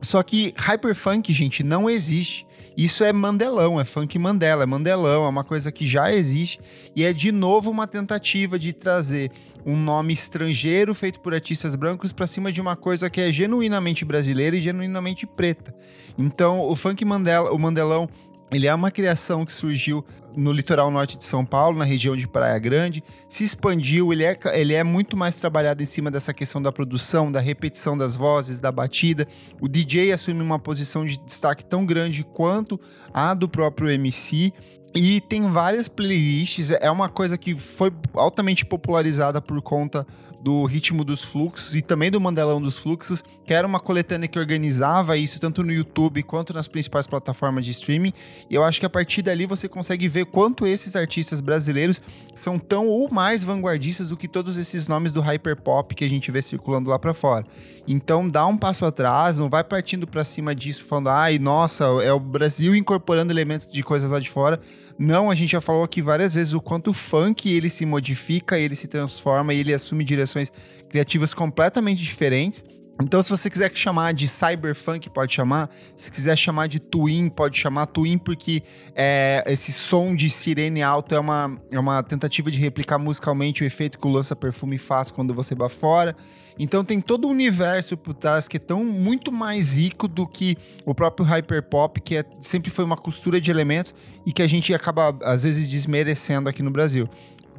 Só 0.01 0.23
que 0.23 0.53
hyperfunk, 0.57 1.33
gente, 1.33 1.63
não 1.63 1.89
existe. 1.89 2.45
Isso 2.77 3.03
é 3.03 3.11
Mandelão, 3.11 3.79
é 3.79 3.83
funk 3.83 4.17
Mandela, 4.17 4.63
é 4.63 4.65
Mandelão, 4.65 5.25
é 5.25 5.27
uma 5.27 5.43
coisa 5.43 5.69
que 5.69 5.85
já 5.85 6.13
existe 6.13 6.61
e 6.95 7.03
é 7.03 7.11
de 7.11 7.29
novo 7.29 7.69
uma 7.69 7.85
tentativa 7.85 8.57
de 8.57 8.71
trazer 8.71 9.31
um 9.65 9.75
nome 9.75 10.13
estrangeiro 10.13 10.93
feito 10.93 11.19
por 11.19 11.33
artistas 11.33 11.75
brancos 11.75 12.13
para 12.13 12.25
cima 12.25 12.51
de 12.51 12.61
uma 12.61 12.77
coisa 12.77 13.09
que 13.09 13.19
é 13.19 13.31
genuinamente 13.31 14.05
brasileira 14.05 14.55
e 14.55 14.61
genuinamente 14.61 15.27
preta. 15.27 15.75
Então, 16.17 16.61
o 16.61 16.75
funk 16.75 17.03
Mandela, 17.03 17.51
o 17.51 17.59
Mandelão, 17.59 18.07
ele 18.51 18.67
é 18.67 18.73
uma 18.73 18.91
criação 18.91 19.45
que 19.45 19.51
surgiu 19.51 20.03
no 20.35 20.51
litoral 20.51 20.89
norte 20.89 21.17
de 21.17 21.23
São 21.23 21.45
Paulo, 21.45 21.77
na 21.77 21.83
região 21.83 22.15
de 22.15 22.27
Praia 22.27 22.57
Grande, 22.59 23.03
se 23.27 23.43
expandiu, 23.43 24.13
ele 24.13 24.23
é, 24.23 24.37
ele 24.53 24.73
é 24.73 24.83
muito 24.83 25.17
mais 25.17 25.35
trabalhado 25.35 25.81
em 25.81 25.85
cima 25.85 26.09
dessa 26.09 26.33
questão 26.33 26.61
da 26.61 26.71
produção, 26.71 27.31
da 27.31 27.39
repetição 27.39 27.97
das 27.97 28.15
vozes, 28.15 28.59
da 28.59 28.71
batida. 28.71 29.27
O 29.59 29.67
DJ 29.67 30.11
assume 30.11 30.41
uma 30.41 30.59
posição 30.59 31.05
de 31.05 31.17
destaque 31.19 31.65
tão 31.65 31.85
grande 31.85 32.23
quanto 32.23 32.79
a 33.13 33.33
do 33.33 33.49
próprio 33.49 33.89
MC. 33.89 34.53
E 34.95 35.21
tem 35.21 35.49
várias 35.51 35.87
playlists, 35.87 36.71
é 36.71 36.89
uma 36.89 37.09
coisa 37.09 37.37
que 37.37 37.53
foi 37.55 37.91
altamente 38.15 38.65
popularizada 38.65 39.39
por 39.39 39.61
conta 39.61 40.05
do 40.41 40.63
ritmo 40.63 41.03
dos 41.03 41.23
fluxos 41.23 41.75
e 41.75 41.81
também 41.81 42.09
do 42.09 42.19
Mandelão 42.19 42.61
dos 42.61 42.77
Fluxos, 42.77 43.23
que 43.45 43.53
era 43.53 43.67
uma 43.67 43.79
coletânea 43.79 44.27
que 44.27 44.39
organizava 44.39 45.17
isso 45.17 45.39
tanto 45.39 45.63
no 45.63 45.71
YouTube 45.71 46.23
quanto 46.23 46.53
nas 46.53 46.67
principais 46.67 47.07
plataformas 47.07 47.65
de 47.65 47.71
streaming. 47.71 48.13
E 48.49 48.55
eu 48.55 48.63
acho 48.63 48.79
que 48.79 48.85
a 48.85 48.89
partir 48.89 49.21
dali 49.21 49.45
você 49.45 49.67
consegue 49.67 50.07
ver 50.07 50.25
quanto 50.25 50.65
esses 50.65 50.95
artistas 50.95 51.41
brasileiros 51.41 52.01
são 52.33 52.57
tão 52.57 52.87
ou 52.87 53.11
mais 53.11 53.43
vanguardistas 53.43 54.09
do 54.09 54.17
que 54.17 54.27
todos 54.27 54.57
esses 54.57 54.87
nomes 54.87 55.11
do 55.11 55.21
hyperpop 55.21 55.93
que 55.93 56.05
a 56.05 56.09
gente 56.09 56.31
vê 56.31 56.41
circulando 56.41 56.89
lá 56.89 56.97
para 56.97 57.13
fora. 57.13 57.45
Então 57.87 58.27
dá 58.27 58.45
um 58.45 58.57
passo 58.57 58.85
atrás, 58.85 59.39
não 59.39 59.49
vai 59.49 59.63
partindo 59.63 60.07
para 60.07 60.23
cima 60.23 60.55
disso 60.55 60.85
falando, 60.85 61.09
ai, 61.09 61.39
nossa, 61.39 61.83
é 62.03 62.13
o 62.13 62.19
Brasil 62.19 62.75
incorporando 62.75 63.33
elementos 63.33 63.67
de 63.67 63.83
coisas 63.83 64.11
lá 64.11 64.19
de 64.19 64.29
fora. 64.29 64.59
Não, 64.99 65.31
a 65.31 65.35
gente 65.35 65.51
já 65.51 65.61
falou 65.61 65.81
aqui 65.81 66.01
várias 66.01 66.33
vezes 66.33 66.53
o 66.53 66.59
quanto 66.59 66.89
o 66.89 66.93
funk 66.93 67.49
ele 67.49 67.69
se 67.69 67.85
modifica, 67.85 68.59
ele 68.59 68.75
se 68.75 68.85
transforma 68.85 69.53
ele 69.53 69.73
assume 69.73 70.03
direções 70.03 70.51
criativas 70.89 71.33
completamente 71.33 72.03
diferentes. 72.03 72.65
Então, 73.01 73.23
se 73.23 73.29
você 73.29 73.49
quiser 73.49 73.71
chamar 73.73 74.13
de 74.13 74.27
cyberfunk, 74.27 75.09
pode 75.09 75.33
chamar. 75.33 75.69
Se 75.95 76.11
quiser 76.11 76.37
chamar 76.37 76.67
de 76.67 76.81
twin, 76.81 77.29
pode 77.29 77.57
chamar 77.57 77.85
twin, 77.85 78.17
porque 78.17 78.61
é, 78.93 79.41
esse 79.47 79.71
som 79.71 80.13
de 80.13 80.29
sirene 80.29 80.83
alto 80.83 81.15
é 81.15 81.19
uma, 81.19 81.57
é 81.71 81.79
uma 81.79 82.03
tentativa 82.03 82.51
de 82.51 82.59
replicar 82.59 82.99
musicalmente 82.99 83.63
o 83.63 83.65
efeito 83.65 83.97
que 83.97 84.05
o 84.05 84.11
lança-perfume 84.11 84.77
faz 84.77 85.11
quando 85.11 85.33
você 85.33 85.55
bafora. 85.55 86.13
Então, 86.59 86.83
tem 86.83 86.99
todo 86.99 87.25
um 87.25 87.31
universo 87.31 87.95
por 87.95 88.13
trás 88.13 88.47
que 88.47 88.57
é 88.57 88.59
tão 88.59 88.83
muito 88.83 89.31
mais 89.31 89.75
rico 89.75 90.07
do 90.07 90.27
que 90.27 90.57
o 90.85 90.93
próprio 90.93 91.25
hyperpop, 91.25 92.01
que 92.01 92.17
é, 92.17 92.25
sempre 92.37 92.69
foi 92.69 92.83
uma 92.83 92.97
costura 92.97 93.39
de 93.39 93.49
elementos 93.49 93.95
e 94.25 94.33
que 94.33 94.41
a 94.41 94.47
gente 94.47 94.73
acaba, 94.73 95.17
às 95.23 95.43
vezes, 95.43 95.69
desmerecendo 95.69 96.49
aqui 96.49 96.61
no 96.61 96.69
Brasil. 96.69 97.07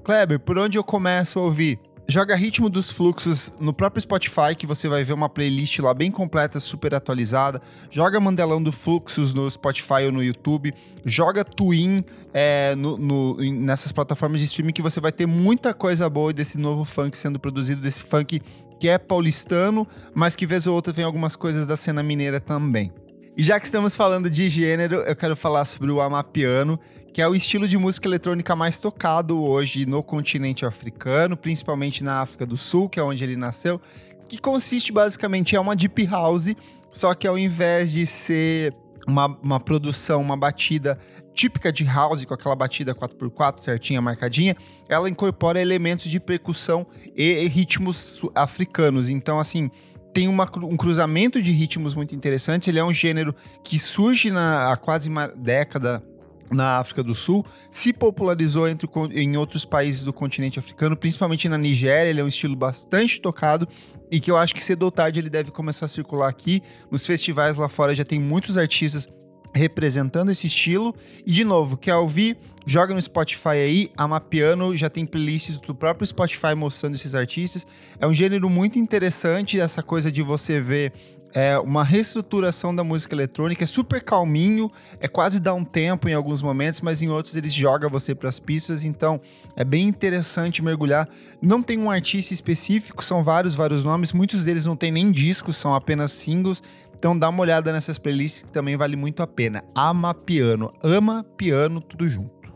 Kleber, 0.05 0.39
por 0.39 0.59
onde 0.59 0.77
eu 0.77 0.85
começo 0.85 1.39
a 1.39 1.43
ouvir? 1.43 1.79
Joga 2.11 2.35
Ritmo 2.35 2.69
dos 2.69 2.91
Fluxos 2.91 3.53
no 3.61 3.73
próprio 3.73 4.03
Spotify, 4.03 4.57
que 4.59 4.67
você 4.67 4.89
vai 4.89 5.05
ver 5.05 5.13
uma 5.13 5.29
playlist 5.29 5.79
lá 5.79 5.95
bem 5.95 6.11
completa, 6.11 6.59
super 6.59 6.93
atualizada. 6.93 7.63
Joga 7.89 8.19
Mandelão 8.19 8.61
do 8.61 8.73
Fluxos 8.73 9.33
no 9.33 9.49
Spotify 9.49 10.07
ou 10.07 10.13
no 10.13 10.21
YouTube. 10.21 10.75
Joga 11.05 11.45
Twin 11.45 12.05
é, 12.35 12.75
no, 12.75 12.99
no, 12.99 13.37
nessas 13.37 13.93
plataformas 13.93 14.41
de 14.41 14.47
streaming, 14.47 14.73
que 14.73 14.83
você 14.83 14.99
vai 15.01 15.13
ter 15.13 15.25
muita 15.25 15.73
coisa 15.73 16.11
boa 16.11 16.33
desse 16.33 16.59
novo 16.59 16.85
funk 16.85 17.17
sendo 17.17 17.39
produzido, 17.39 17.81
desse 17.81 18.03
funk 18.03 18.43
que 18.81 18.89
é 18.89 18.97
paulistano, 18.97 19.87
mas 20.15 20.35
que 20.35 20.47
vez 20.47 20.67
ou 20.67 20.75
outra 20.75 20.91
vem 20.91 21.05
algumas 21.05 21.37
coisas 21.37 21.67
da 21.67 21.77
cena 21.77 22.03
mineira 22.03 22.41
também. 22.41 22.91
E 23.37 23.43
já 23.43 23.61
que 23.61 23.67
estamos 23.67 23.95
falando 23.95 24.31
de 24.31 24.49
gênero, 24.49 24.97
eu 24.97 25.15
quero 25.15 25.37
falar 25.37 25.67
sobre 25.67 25.91
o 25.91 26.01
Amapiano, 26.01 26.81
que 27.13 27.21
é 27.21 27.29
o 27.29 27.35
estilo 27.35 27.69
de 27.69 27.77
música 27.77 28.09
eletrônica 28.09 28.57
mais 28.57 28.81
tocado 28.81 29.41
hoje 29.43 29.85
no 29.85 30.03
continente 30.03 30.65
africano, 30.65 31.37
principalmente 31.37 32.03
na 32.03 32.21
África 32.21 32.47
do 32.47 32.57
Sul, 32.57 32.89
que 32.89 32.99
é 32.99 33.03
onde 33.03 33.23
ele 33.23 33.37
nasceu, 33.37 33.81
que 34.29 34.39
consiste 34.39 34.91
basicamente 34.91 35.55
é 35.55 35.61
uma 35.61 35.77
deep 35.77 36.07
house, 36.07 36.55
só 36.91 37.15
que 37.15 37.27
ao 37.27 37.39
invés 37.39 37.93
de 37.93 38.07
ser 38.07 38.75
uma, 39.11 39.27
uma 39.43 39.61
produção, 39.61 40.21
uma 40.21 40.37
batida 40.37 40.99
típica 41.35 41.73
de 41.73 41.85
house, 41.85 42.25
com 42.25 42.35
aquela 42.35 42.55
batida 42.55 42.95
4x4 42.95 43.61
certinha, 43.61 44.01
marcadinha, 44.01 44.57
ela 44.89 45.09
incorpora 45.09 45.61
elementos 45.61 46.11
de 46.11 46.19
percussão 46.19 46.87
e, 47.17 47.25
e 47.25 47.49
ritmos 47.49 48.21
africanos. 48.35 49.09
Então, 49.09 49.39
assim, 49.39 49.71
tem 50.13 50.29
uma, 50.29 50.49
um 50.63 50.77
cruzamento 50.77 51.41
de 51.43 51.53
ritmos 51.53 51.95
muito 51.95 52.15
interessantes. 52.15 52.69
Ele 52.69 52.79
é 52.79 52.85
um 52.85 52.93
gênero 52.93 53.35
que 53.63 53.79
surge 53.79 54.31
na, 54.31 54.73
há 54.73 54.77
quase 54.77 55.09
uma 55.09 55.29
década 55.29 56.03
na 56.51 56.79
África 56.79 57.03
do 57.03 57.15
Sul, 57.15 57.47
se 57.71 57.93
popularizou 57.93 58.69
entre, 58.69 58.89
em 59.13 59.37
outros 59.37 59.65
países 59.65 60.03
do 60.03 60.13
continente 60.13 60.59
africano, 60.59 60.97
principalmente 60.97 61.49
na 61.49 61.57
Nigéria. 61.57 62.11
Ele 62.11 62.21
é 62.21 62.25
um 62.25 62.29
estilo 62.29 62.57
bastante 62.57 63.21
tocado 63.21 63.69
e 64.11 64.21
que 64.21 64.31
eu 64.31 64.37
acho 64.37 64.55
que 64.55 64.63
cedo 64.63 64.83
ou 64.83 64.91
tarde 64.91 65.21
ele 65.21 65.31
deve 65.31 65.51
começar 65.51 65.87
a 65.87 65.89
circular 65.89 66.29
aqui. 66.29 66.63
Nos 66.91 67.07
festivais 67.07 67.57
lá 67.57 67.69
fora 67.69 67.95
já 67.95 68.05
tem 68.05 68.19
muitos 68.19 68.59
artistas 68.59 69.09
representando 69.55 70.31
esse 70.31 70.47
estilo. 70.47 70.95
E 71.27 71.33
de 71.33 71.45
novo, 71.45 71.77
quer 71.77 71.95
ouvir? 71.95 72.37
Joga 72.67 72.95
no 72.95 73.01
Spotify 73.01 73.49
aí, 73.49 73.91
Amapiano 73.97 74.77
já 74.77 74.91
tem 74.91 75.07
playlists 75.07 75.59
do 75.59 75.75
próprio 75.75 76.07
Spotify 76.07 76.55
mostrando 76.55 76.95
esses 76.95 77.15
artistas. 77.15 77.67
É 77.99 78.07
um 78.07 78.13
gênero 78.13 78.51
muito 78.51 78.79
interessante, 78.79 79.59
essa 79.59 79.83
coisa 79.83 80.13
de 80.13 80.23
você 80.23 80.61
ver 80.61 80.93
é 81.35 81.59
uma 81.59 81.85
reestruturação 81.85 82.75
da 82.75 82.83
música 82.83 83.15
eletrônica, 83.15 83.65
é 83.65 83.67
super 83.67 84.03
calminho, 84.03 84.71
é 85.01 85.09
quase 85.09 85.39
dá 85.41 85.55
um 85.55 85.65
tempo 85.65 86.09
em 86.09 86.15
alguns 86.15 86.43
momentos, 86.43 86.81
mas 86.81 87.03
em 87.03 87.09
outros 87.09 87.37
eles 87.37 87.53
jogam 87.53 87.89
você 87.89 88.15
para 88.15 88.29
as 88.29 88.39
pistas, 88.39 88.85
então 88.85 89.21
é 89.57 89.65
bem 89.65 89.89
interessante 89.89 90.63
mergulhar. 90.63 91.09
Não 91.41 91.63
tem 91.63 91.79
um 91.79 91.91
artista 91.91 92.35
específico, 92.35 93.05
são 93.05 93.23
vários, 93.23 93.55
vários 93.55 93.85
nomes, 93.85 94.13
muitos 94.13 94.45
deles 94.45 94.67
não 94.67 94.77
tem 94.77 94.91
nem 94.91 95.13
discos, 95.13 95.57
são 95.57 95.75
apenas 95.75 96.13
singles. 96.13 96.63
Então 96.97 97.19
dá 97.19 97.29
uma 97.29 97.41
olhada 97.41 97.73
nessas 97.73 97.99
playlists 97.99 98.43
que 98.43 98.53
também 98.53 98.77
vale 98.77 98.95
muito 98.95 99.23
a 99.23 99.27
pena. 99.27 99.65
Ama 99.75 100.13
piano, 100.13 100.71
ama 100.83 101.25
piano, 101.37 101.81
tudo 101.81 102.07
junto. 102.07 102.53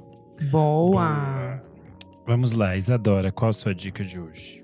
Boa. 0.51 1.63
Vamos 2.27 2.53
lá, 2.53 2.77
Isadora, 2.77 3.31
qual 3.31 3.51
a 3.51 3.53
sua 3.53 3.75
dica 3.75 4.05
de 4.05 4.19
hoje? 4.19 4.64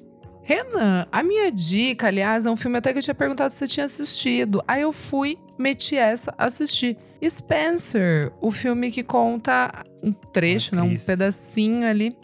Renan, 0.51 1.07
a 1.13 1.23
minha 1.23 1.49
dica, 1.53 2.09
aliás, 2.09 2.45
é 2.45 2.51
um 2.51 2.57
filme 2.57 2.77
até 2.77 2.91
que 2.91 2.99
eu 2.99 3.03
tinha 3.03 3.15
perguntado 3.15 3.53
se 3.53 3.59
você 3.59 3.69
tinha 3.69 3.87
assistido. 3.87 4.61
Aí 4.67 4.83
eu 4.83 4.93
fui, 4.93 5.39
meti 5.57 5.97
essa, 5.97 6.35
assisti. 6.37 6.97
Spencer, 7.25 8.33
o 8.41 8.51
filme 8.51 8.91
que 8.91 9.05
conta 9.05 9.71
um 10.03 10.11
trecho, 10.13 10.75
né, 10.75 10.83
um 10.83 10.97
pedacinho 10.97 11.87
ali 11.87 12.17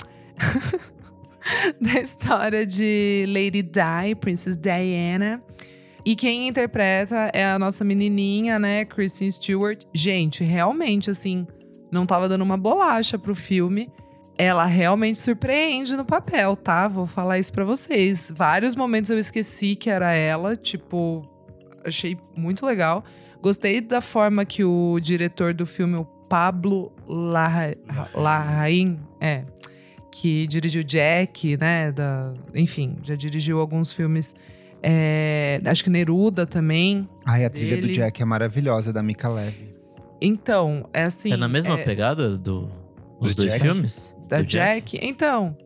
da 1.81 2.01
história 2.01 2.66
de 2.66 3.27
Lady 3.28 3.62
Di, 3.62 4.16
Princess 4.19 4.57
Diana. 4.57 5.40
E 6.05 6.16
quem 6.16 6.48
interpreta 6.48 7.31
é 7.32 7.47
a 7.47 7.61
nossa 7.61 7.85
menininha, 7.85 8.59
né, 8.59 8.85
Kristen 8.86 9.31
Stewart. 9.31 9.85
Gente, 9.94 10.43
realmente, 10.43 11.11
assim, 11.11 11.47
não 11.93 12.05
tava 12.05 12.28
dando 12.28 12.43
uma 12.43 12.57
bolacha 12.57 13.16
pro 13.16 13.36
filme 13.36 13.89
ela 14.39 14.67
realmente 14.67 15.19
surpreende 15.19 15.97
no 15.97 16.05
papel, 16.05 16.57
tá? 16.57 16.87
Vou 16.89 17.07
falar 17.07 17.39
isso 17.39 17.53
para 17.53 17.65
vocês. 17.65 18.33
Vários 18.35 18.75
momentos 18.75 19.11
eu 19.11 19.19
esqueci 19.19 19.75
que 19.75 19.89
era 19.89 20.13
ela, 20.13 20.55
tipo, 20.55 21.23
achei 21.85 22.19
muito 22.37 22.67
legal. 22.67 23.05
Gostei 23.41 23.81
da 23.81 24.01
forma 24.01 24.45
que 24.45 24.65
o 24.65 24.99
diretor 25.01 25.55
do 25.55 25.65
filme, 25.65 25.97
o 25.97 26.05
Pablo 26.05 26.93
Larraín, 28.15 28.99
é, 29.21 29.45
que 30.11 30.47
dirigiu 30.47 30.83
Jack, 30.83 31.57
né? 31.57 31.93
Da, 31.93 32.35
enfim, 32.55 32.97
já 33.03 33.15
dirigiu 33.15 33.61
alguns 33.61 33.91
filmes. 33.91 34.35
É, 34.83 35.61
acho 35.65 35.83
que 35.83 35.91
Neruda 35.91 36.47
também. 36.47 37.09
Ai, 37.25 37.45
a 37.45 37.51
trilha 37.51 37.77
dele. 37.77 37.89
do 37.89 37.93
Jack 37.93 38.21
é 38.21 38.25
maravilhosa, 38.25 38.93
da 38.93 39.03
Mika 39.03 39.29
Leve. 39.29 39.75
Então, 40.21 40.89
é 40.93 41.05
assim. 41.05 41.33
É 41.33 41.37
na 41.37 41.49
mesma 41.49 41.79
é... 41.79 41.85
pegada 41.85 42.37
do, 42.37 42.71
dos 43.21 43.35
do 43.35 43.43
dois 43.43 43.53
Jack? 43.53 43.65
filmes? 43.65 44.16
Da 44.28 44.43
Jack. 44.43 44.93
Jack. 44.93 45.07
Então, 45.07 45.57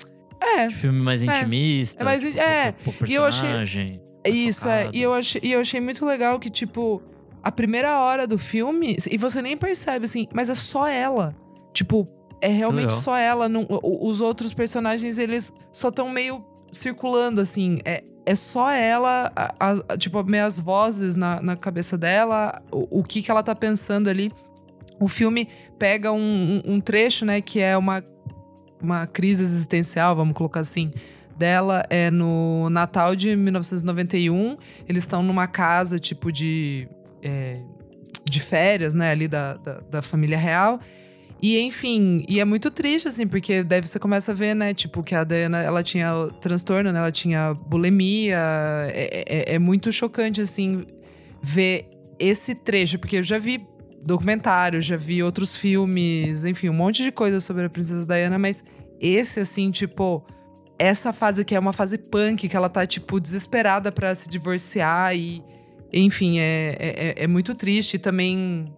é. 0.41 0.71
Filme 0.71 1.01
mais 1.01 1.23
é. 1.23 1.27
intimista. 1.27 2.03
É, 2.03 2.05
mais, 2.05 2.23
tipo, 2.23 2.39
é. 2.39 2.75
e 3.07 3.15
eu 3.15 3.25
achei. 3.25 4.01
Isso, 4.25 4.69
é. 4.69 4.91
E 4.93 5.01
eu, 5.01 5.15
achei, 5.15 5.41
e 5.45 5.53
eu 5.53 5.61
achei 5.61 5.81
muito 5.81 6.05
legal 6.05 6.39
que, 6.39 6.51
tipo, 6.51 7.03
a 7.43 7.53
primeira 7.53 7.99
hora 8.01 8.27
do 8.27 8.39
filme, 8.39 8.97
e 9.11 9.17
você 9.17 9.41
nem 9.41 9.57
percebe, 9.57 10.05
assim, 10.05 10.27
mas 10.33 10.49
é 10.49 10.55
só 10.55 10.87
ela. 10.87 11.35
Tipo, 11.73 12.07
é 12.41 12.49
realmente 12.49 12.93
só 12.93 13.17
ela. 13.17 13.49
Não, 13.49 13.67
os 13.83 14.21
outros 14.21 14.53
personagens, 14.53 15.19
eles 15.19 15.53
só 15.73 15.89
estão 15.89 16.09
meio 16.09 16.45
circulando, 16.73 17.41
assim. 17.41 17.81
É, 17.85 18.03
é 18.27 18.35
só 18.35 18.71
ela, 18.71 19.33
a, 19.35 19.53
a, 19.89 19.97
tipo, 19.97 20.23
meias 20.25 20.59
vozes 20.59 21.17
na, 21.17 21.41
na 21.41 21.57
cabeça 21.57 21.97
dela, 21.97 22.63
o, 22.71 23.01
o 23.01 23.05
que, 23.05 23.23
que 23.23 23.31
ela 23.31 23.43
tá 23.43 23.55
pensando 23.55 24.09
ali. 24.09 24.33
O 24.99 25.09
filme 25.09 25.49
pega 25.79 26.13
um, 26.13 26.61
um, 26.67 26.75
um 26.75 26.81
trecho, 26.81 27.25
né, 27.25 27.41
que 27.41 27.59
é 27.59 27.75
uma 27.77 28.05
uma 28.81 29.07
crise 29.07 29.43
existencial, 29.43 30.15
vamos 30.17 30.35
colocar 30.35 30.61
assim, 30.61 30.91
dela 31.37 31.85
é 31.89 32.11
no 32.11 32.69
Natal 32.71 33.17
de 33.17 33.35
1991. 33.35 34.57
Eles 34.89 35.05
estão 35.05 35.23
numa 35.23 35.47
casa, 35.47 35.99
tipo, 35.99 36.31
de. 36.31 36.87
É, 37.23 37.61
de 38.25 38.39
férias, 38.39 38.95
né, 38.95 39.11
ali 39.11 39.27
da, 39.27 39.55
da, 39.55 39.81
da, 39.81 40.03
família 40.03 40.39
real. 40.39 40.79
E, 41.43 41.59
enfim, 41.59 42.25
e 42.29 42.39
é 42.39 42.45
muito 42.45 42.71
triste, 42.71 43.09
assim, 43.09 43.27
porque 43.27 43.63
daí 43.63 43.81
você 43.81 43.99
começa 43.99 44.31
a 44.31 44.35
ver, 44.35 44.55
né, 44.55 44.73
tipo, 44.75 45.03
que 45.03 45.15
a 45.15 45.25
Diana, 45.25 45.61
ela 45.63 45.83
tinha 45.83 46.13
transtorno, 46.41 46.93
né, 46.93 46.99
ela 46.99 47.11
tinha 47.11 47.55
bulimia. 47.55 48.39
É, 48.91 49.25
é, 49.27 49.55
é 49.55 49.59
muito 49.59 49.91
chocante, 49.91 50.41
assim, 50.41 50.87
ver 51.43 51.89
esse 52.19 52.55
trecho, 52.55 52.99
porque 52.99 53.17
eu 53.17 53.23
já 53.23 53.39
vi 53.39 53.67
documentário, 54.03 54.81
já 54.81 54.97
vi 54.97 55.23
outros 55.23 55.55
filmes, 55.55 56.45
enfim, 56.45 56.69
um 56.69 56.75
monte 56.75 57.03
de 57.03 57.13
coisa 57.13 57.41
sobre 57.41 57.67
a 57.67 57.71
Princesa 57.71 58.07
Diana, 58.07 58.39
mas 58.39 58.65
esse, 59.01 59.41
assim, 59.41 59.71
tipo, 59.71 60.25
essa 60.81 61.13
fase 61.13 61.45
que 61.45 61.55
é 61.55 61.59
uma 61.59 61.75
fase 61.75 61.99
punk, 61.99 62.49
que 62.49 62.57
ela 62.57 62.69
tá, 62.69 62.87
tipo, 62.87 63.21
desesperada 63.21 63.93
para 63.93 64.15
se 64.15 64.29
divorciar 64.29 65.15
e. 65.15 65.43
Enfim, 65.93 66.39
é, 66.39 66.77
é, 66.79 67.09
é, 67.09 67.25
é 67.25 67.27
muito 67.27 67.55
triste. 67.55 67.95
E 67.95 67.99
também 67.99 68.73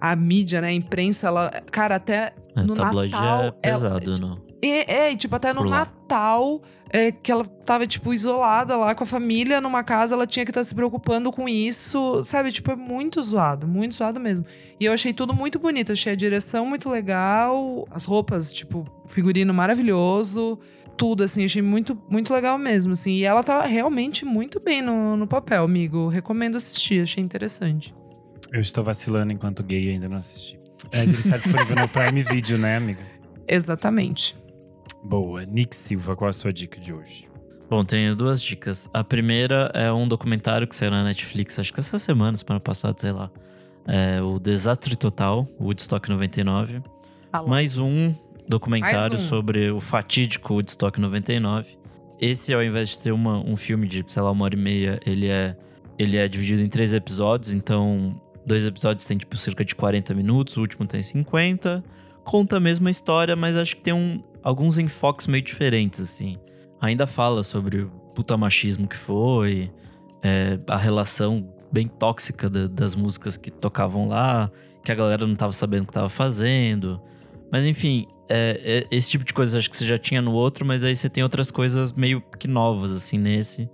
a 0.00 0.16
mídia, 0.16 0.60
né? 0.60 0.68
A 0.68 0.72
imprensa, 0.72 1.28
ela. 1.28 1.50
Cara, 1.70 1.94
até 1.94 2.32
é, 2.56 2.62
no 2.62 2.74
Natal. 2.74 3.54
É 3.62 3.70
pesado, 3.70 4.10
ela, 4.10 4.18
não. 4.18 4.38
É, 4.60 5.10
é, 5.10 5.16
tipo, 5.16 5.36
até 5.36 5.52
no 5.52 5.64
Natal 5.64 6.60
é, 6.90 7.12
que 7.12 7.30
ela 7.30 7.44
tava, 7.44 7.86
tipo, 7.86 8.12
isolada 8.12 8.76
lá 8.76 8.94
com 8.94 9.04
a 9.04 9.06
família 9.06 9.60
numa 9.60 9.82
casa, 9.82 10.14
ela 10.14 10.26
tinha 10.26 10.44
que 10.44 10.50
estar 10.50 10.60
tá 10.60 10.64
se 10.64 10.74
preocupando 10.74 11.30
com 11.30 11.48
isso, 11.48 12.22
sabe? 12.22 12.50
Tipo, 12.50 12.72
é 12.72 12.76
muito 12.76 13.22
zoado, 13.22 13.66
muito 13.66 13.94
zoado 13.94 14.18
mesmo. 14.18 14.46
E 14.80 14.84
eu 14.84 14.92
achei 14.92 15.12
tudo 15.12 15.34
muito 15.34 15.58
bonito, 15.58 15.92
achei 15.92 16.12
a 16.12 16.16
direção 16.16 16.64
muito 16.66 16.88
legal, 16.88 17.86
as 17.90 18.04
roupas, 18.04 18.52
tipo, 18.52 18.86
figurino 19.06 19.52
maravilhoso, 19.52 20.58
tudo, 20.96 21.22
assim, 21.22 21.44
achei 21.44 21.62
muito, 21.62 21.96
muito 22.10 22.32
legal 22.32 22.58
mesmo, 22.58 22.92
assim. 22.92 23.12
E 23.12 23.24
ela 23.24 23.42
tá 23.42 23.62
realmente 23.64 24.24
muito 24.24 24.60
bem 24.60 24.82
no, 24.82 25.16
no 25.16 25.26
papel, 25.26 25.62
amigo. 25.62 26.08
Recomendo 26.08 26.56
assistir, 26.56 27.02
achei 27.02 27.22
interessante. 27.22 27.94
Eu 28.52 28.60
estou 28.60 28.82
vacilando 28.82 29.32
enquanto 29.32 29.62
gay 29.62 29.90
ainda 29.90 30.08
não 30.08 30.16
assisti. 30.16 30.58
É, 30.90 31.02
ele 31.02 31.12
está 31.12 31.36
disponível 31.36 31.76
no 31.76 31.88
Prime 31.88 32.22
Video, 32.22 32.56
né, 32.56 32.76
amiga? 32.76 33.02
Exatamente. 33.46 34.36
Boa. 35.02 35.44
Nick 35.44 35.74
Silva, 35.74 36.16
qual 36.16 36.28
a 36.28 36.32
sua 36.32 36.52
dica 36.52 36.80
de 36.80 36.92
hoje? 36.92 37.28
Bom, 37.68 37.84
tenho 37.84 38.16
duas 38.16 38.42
dicas. 38.42 38.88
A 38.94 39.04
primeira 39.04 39.70
é 39.74 39.92
um 39.92 40.08
documentário 40.08 40.66
que 40.66 40.74
saiu 40.74 40.90
na 40.90 41.04
Netflix, 41.04 41.58
acho 41.58 41.72
que 41.72 41.80
essa 41.80 41.98
semana, 41.98 42.36
semana 42.36 42.60
passada, 42.60 42.96
sei 42.98 43.12
lá. 43.12 43.30
É 43.86 44.22
o 44.22 44.38
Desastre 44.38 44.96
Total, 44.96 45.46
Woodstock 45.60 46.08
99. 46.08 46.82
Alô. 47.32 47.48
Mais 47.48 47.78
um 47.78 48.14
documentário 48.48 49.14
Mais 49.14 49.24
um. 49.24 49.28
sobre 49.28 49.70
o 49.70 49.80
fatídico 49.80 50.54
Woodstock 50.54 50.98
99. 50.98 51.76
Esse, 52.20 52.52
ao 52.54 52.62
invés 52.62 52.88
de 52.88 53.00
ter 53.00 53.12
uma, 53.12 53.38
um 53.38 53.56
filme 53.56 53.86
de, 53.86 54.04
sei 54.08 54.22
lá, 54.22 54.30
uma 54.30 54.44
hora 54.44 54.54
e 54.54 54.58
meia, 54.58 54.98
ele 55.06 55.28
é, 55.28 55.56
ele 55.98 56.16
é 56.16 56.26
dividido 56.26 56.62
em 56.62 56.68
três 56.68 56.92
episódios. 56.94 57.52
Então, 57.52 58.20
dois 58.46 58.66
episódios 58.66 59.04
têm, 59.04 59.18
tipo, 59.18 59.36
cerca 59.36 59.64
de 59.64 59.74
40 59.74 60.14
minutos, 60.14 60.56
o 60.56 60.60
último 60.60 60.86
tem 60.86 61.02
50. 61.02 61.84
Conta 62.24 62.56
a 62.56 62.60
mesma 62.60 62.90
história, 62.90 63.36
mas 63.36 63.56
acho 63.56 63.76
que 63.76 63.82
tem 63.82 63.92
um, 63.92 64.22
alguns 64.48 64.78
enfoques 64.78 65.26
meio 65.26 65.42
diferentes, 65.44 66.00
assim. 66.00 66.38
Ainda 66.80 67.06
fala 67.06 67.42
sobre 67.42 67.82
o 67.82 67.88
puta 68.14 68.34
machismo 68.36 68.88
que 68.88 68.96
foi, 68.96 69.70
é, 70.22 70.58
a 70.66 70.76
relação 70.76 71.52
bem 71.70 71.86
tóxica 71.86 72.48
da- 72.48 72.66
das 72.66 72.94
músicas 72.94 73.36
que 73.36 73.50
tocavam 73.50 74.08
lá, 74.08 74.50
que 74.82 74.90
a 74.90 74.94
galera 74.94 75.26
não 75.26 75.34
tava 75.36 75.52
sabendo 75.52 75.82
o 75.82 75.86
que 75.86 75.92
tava 75.92 76.08
fazendo. 76.08 76.98
Mas 77.52 77.66
enfim, 77.66 78.06
é, 78.28 78.86
é- 78.90 78.96
esse 78.96 79.10
tipo 79.10 79.22
de 79.24 79.34
coisa 79.34 79.58
acho 79.58 79.68
que 79.68 79.76
você 79.76 79.86
já 79.86 79.98
tinha 79.98 80.22
no 80.22 80.32
outro, 80.32 80.64
mas 80.64 80.82
aí 80.82 80.96
você 80.96 81.10
tem 81.10 81.22
outras 81.22 81.50
coisas 81.50 81.92
meio 81.92 82.22
que 82.38 82.48
novas, 82.48 82.92
assim, 82.92 83.18
nesse. 83.18 83.68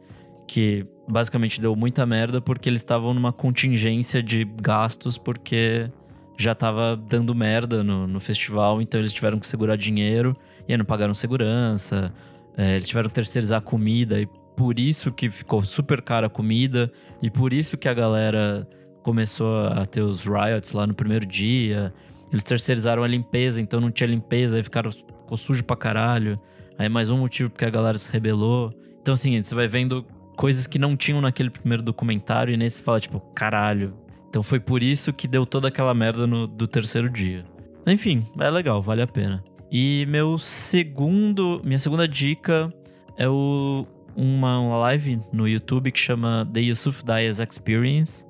Que 0.48 0.84
basicamente 1.08 1.60
deu 1.60 1.76
muita 1.76 2.04
merda 2.04 2.40
porque 2.40 2.68
eles 2.68 2.80
estavam 2.80 3.14
numa 3.14 3.32
contingência 3.32 4.20
de 4.20 4.44
gastos, 4.60 5.16
porque 5.16 5.88
já 6.36 6.52
tava 6.52 6.96
dando 6.96 7.32
merda 7.32 7.84
no, 7.84 8.08
no 8.08 8.18
festival, 8.18 8.82
então 8.82 9.00
eles 9.00 9.12
tiveram 9.12 9.38
que 9.38 9.46
segurar 9.46 9.76
dinheiro 9.76 10.36
e 10.68 10.72
aí 10.72 10.78
não 10.78 10.84
pagaram 10.84 11.14
segurança. 11.14 12.12
é, 12.56 12.76
eles 12.76 12.88
tiveram 12.88 13.08
que 13.08 13.14
terceirizar 13.14 13.58
a 13.58 13.62
comida 13.62 14.20
e 14.20 14.28
por 14.56 14.78
isso 14.78 15.10
que 15.10 15.28
ficou 15.28 15.64
super 15.64 16.00
cara 16.00 16.28
a 16.28 16.30
comida 16.30 16.90
e 17.20 17.30
por 17.30 17.52
isso 17.52 17.76
que 17.76 17.88
a 17.88 17.94
galera 17.94 18.68
começou 19.02 19.66
a 19.66 19.84
ter 19.84 20.02
os 20.02 20.24
riots 20.24 20.72
lá 20.72 20.86
no 20.86 20.94
primeiro 20.94 21.26
dia. 21.26 21.92
Eles 22.30 22.42
terceirizaram 22.42 23.02
a 23.02 23.06
limpeza, 23.06 23.60
então 23.60 23.80
não 23.80 23.90
tinha 23.90 24.08
limpeza, 24.08 24.56
aí 24.56 24.62
ficaram, 24.62 24.90
ficou 24.90 25.36
sujo 25.36 25.62
pra 25.64 25.76
caralho. 25.76 26.40
Aí 26.78 26.88
mais 26.88 27.10
um 27.10 27.18
motivo 27.18 27.50
porque 27.50 27.64
a 27.64 27.70
galera 27.70 27.98
se 27.98 28.10
rebelou. 28.10 28.72
Então, 29.00 29.14
assim, 29.14 29.40
você 29.40 29.54
vai 29.54 29.68
vendo 29.68 30.04
coisas 30.36 30.66
que 30.66 30.78
não 30.78 30.96
tinham 30.96 31.20
naquele 31.20 31.50
primeiro 31.50 31.82
documentário 31.82 32.52
e 32.52 32.56
nesse 32.56 32.82
fala, 32.82 32.98
tipo, 32.98 33.20
caralho. 33.20 33.94
Então 34.28 34.42
foi 34.42 34.58
por 34.58 34.82
isso 34.82 35.12
que 35.12 35.28
deu 35.28 35.46
toda 35.46 35.68
aquela 35.68 35.94
merda 35.94 36.26
no, 36.26 36.46
do 36.46 36.66
terceiro 36.66 37.08
dia. 37.08 37.44
Enfim, 37.86 38.26
é 38.40 38.50
legal, 38.50 38.82
vale 38.82 39.02
a 39.02 39.06
pena. 39.06 39.44
E 39.76 40.06
meu 40.06 40.38
segundo, 40.38 41.60
minha 41.64 41.80
segunda 41.80 42.06
dica 42.06 42.72
é 43.16 43.28
o, 43.28 43.84
uma, 44.14 44.60
uma 44.60 44.76
live 44.76 45.18
no 45.32 45.48
YouTube 45.48 45.90
que 45.90 45.98
chama 45.98 46.48
The 46.52 46.60
Yusuf 46.60 47.02
Dias 47.04 47.40
Experience, 47.40 48.24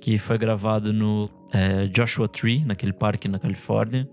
que 0.00 0.18
foi 0.18 0.36
gravado 0.36 0.92
no 0.92 1.30
é, 1.52 1.86
Joshua 1.86 2.26
Tree, 2.26 2.64
naquele 2.64 2.92
parque 2.92 3.28
na 3.28 3.38
Califórnia. 3.38 4.10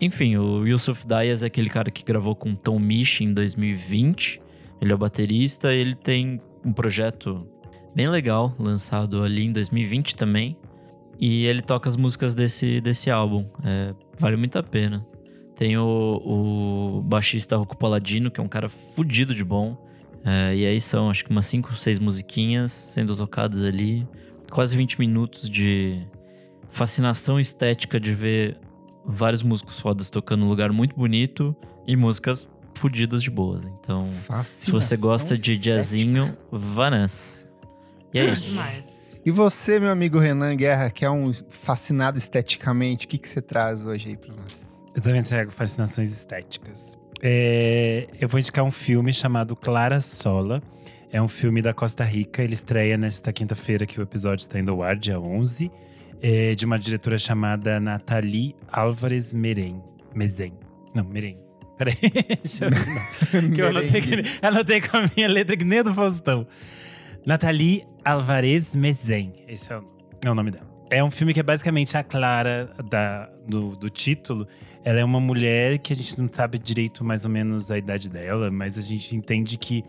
Enfim, 0.00 0.36
o 0.36 0.64
Yusuf 0.64 1.04
Dias 1.04 1.42
é 1.42 1.48
aquele 1.48 1.68
cara 1.68 1.90
que 1.90 2.04
gravou 2.04 2.36
com 2.36 2.54
Tom 2.54 2.78
Misch 2.78 3.22
em 3.22 3.34
2020. 3.34 4.40
Ele 4.80 4.92
é 4.92 4.94
o 4.94 4.98
baterista, 4.98 5.74
ele 5.74 5.96
tem 5.96 6.38
um 6.64 6.72
projeto 6.72 7.44
bem 7.92 8.08
legal, 8.08 8.54
lançado 8.56 9.24
ali 9.24 9.46
em 9.46 9.52
2020 9.52 10.14
também. 10.14 10.56
E 11.18 11.44
ele 11.46 11.60
toca 11.60 11.88
as 11.88 11.96
músicas 11.96 12.36
desse, 12.36 12.80
desse 12.80 13.10
álbum. 13.10 13.46
É, 13.64 13.92
vale 14.16 14.36
muito 14.36 14.56
a 14.56 14.62
pena. 14.62 15.04
Tem 15.60 15.76
o, 15.76 16.22
o 16.24 17.02
baixista 17.02 17.54
Rocco 17.54 17.76
Paladino, 17.76 18.30
que 18.30 18.40
é 18.40 18.42
um 18.42 18.48
cara 18.48 18.70
fudido 18.70 19.34
de 19.34 19.44
bom. 19.44 19.76
É, 20.24 20.56
e 20.56 20.64
aí 20.64 20.80
são, 20.80 21.10
acho 21.10 21.22
que 21.22 21.30
umas 21.30 21.46
5, 21.48 21.74
6 21.74 21.98
musiquinhas 21.98 22.72
sendo 22.72 23.14
tocadas 23.14 23.62
ali. 23.62 24.08
Quase 24.50 24.74
20 24.74 24.98
minutos 24.98 25.50
de 25.50 26.00
fascinação 26.70 27.38
estética 27.38 28.00
de 28.00 28.14
ver 28.14 28.56
vários 29.04 29.42
músicos 29.42 29.78
fodas 29.78 30.08
tocando 30.08 30.40
num 30.40 30.48
lugar 30.48 30.72
muito 30.72 30.96
bonito 30.96 31.54
e 31.86 31.94
músicas 31.94 32.48
fudidas 32.74 33.22
de 33.22 33.30
boas. 33.30 33.60
Então, 33.66 34.04
se 34.46 34.70
você 34.70 34.96
gosta 34.96 35.36
de 35.36 35.58
jazzinho, 35.58 36.38
vá 36.50 36.90
nessa. 36.90 37.46
E 38.14 38.18
é 38.18 38.32
isso. 38.32 38.48
Demais. 38.48 39.10
E 39.26 39.30
você, 39.30 39.78
meu 39.78 39.90
amigo 39.90 40.18
Renan 40.18 40.56
Guerra, 40.56 40.88
que 40.88 41.04
é 41.04 41.10
um 41.10 41.30
fascinado 41.50 42.16
esteticamente, 42.16 43.04
o 43.04 43.08
que, 43.10 43.18
que 43.18 43.28
você 43.28 43.42
traz 43.42 43.84
hoje 43.84 44.08
aí 44.08 44.16
pra 44.16 44.32
nós? 44.34 44.69
Eu 44.94 45.00
também 45.02 45.22
trago 45.22 45.50
fascinações 45.50 46.10
estéticas. 46.12 46.98
É, 47.22 48.06
eu 48.20 48.28
vou 48.28 48.40
indicar 48.40 48.64
um 48.64 48.70
filme 48.70 49.12
chamado 49.12 49.54
Clara 49.54 50.00
Sola. 50.00 50.62
É 51.12 51.20
um 51.20 51.28
filme 51.28 51.60
da 51.62 51.72
Costa 51.72 52.04
Rica. 52.04 52.42
Ele 52.42 52.54
estreia 52.54 52.96
nesta 52.96 53.32
quinta-feira 53.32 53.86
que 53.86 54.00
o 54.00 54.02
episódio 54.02 54.42
está 54.42 54.58
indo 54.58 54.70
ao 54.72 54.82
ar, 54.82 54.96
dia 54.96 55.20
11. 55.20 55.70
É 56.22 56.54
de 56.54 56.66
uma 56.66 56.78
diretora 56.78 57.18
chamada 57.18 57.78
Nathalie 57.80 58.54
Álvares 58.70 59.32
Meren. 59.32 59.82
Mezen. 60.14 60.52
Não, 60.94 61.04
Meren. 61.04 61.36
Peraí. 61.78 61.94
Deixa 62.42 62.66
eu 62.66 62.70
ver. 62.70 63.50
que 63.54 63.60
eu 63.60 63.68
anotei, 63.68 64.00
que- 64.02 64.24
anotei 64.42 64.80
com 64.80 64.96
a 64.98 65.10
minha 65.16 65.28
letra 65.28 65.56
que 65.56 65.64
nem 65.64 65.82
do 65.82 65.94
Faustão. 65.94 66.46
Nathalie 67.24 67.84
Alvarez 68.04 68.74
Mezen. 68.74 69.32
Esse 69.48 69.72
é 69.72 69.78
o, 69.78 69.84
é 70.24 70.30
o 70.30 70.34
nome 70.34 70.50
dela. 70.50 70.68
É 70.90 71.02
um 71.04 71.10
filme 71.10 71.32
que 71.32 71.40
é 71.40 71.42
basicamente 71.42 71.96
a 71.96 72.02
Clara 72.02 72.70
da, 72.90 73.30
do, 73.46 73.76
do 73.76 73.88
título. 73.88 74.46
Ela 74.84 75.00
é 75.00 75.04
uma 75.04 75.20
mulher 75.20 75.78
que 75.78 75.92
a 75.92 75.96
gente 75.96 76.18
não 76.18 76.28
sabe 76.28 76.58
direito 76.58 77.04
mais 77.04 77.24
ou 77.24 77.30
menos 77.30 77.70
a 77.70 77.78
idade 77.78 78.08
dela, 78.08 78.50
mas 78.50 78.78
a 78.78 78.82
gente 78.82 79.14
entende 79.14 79.58
que 79.58 79.84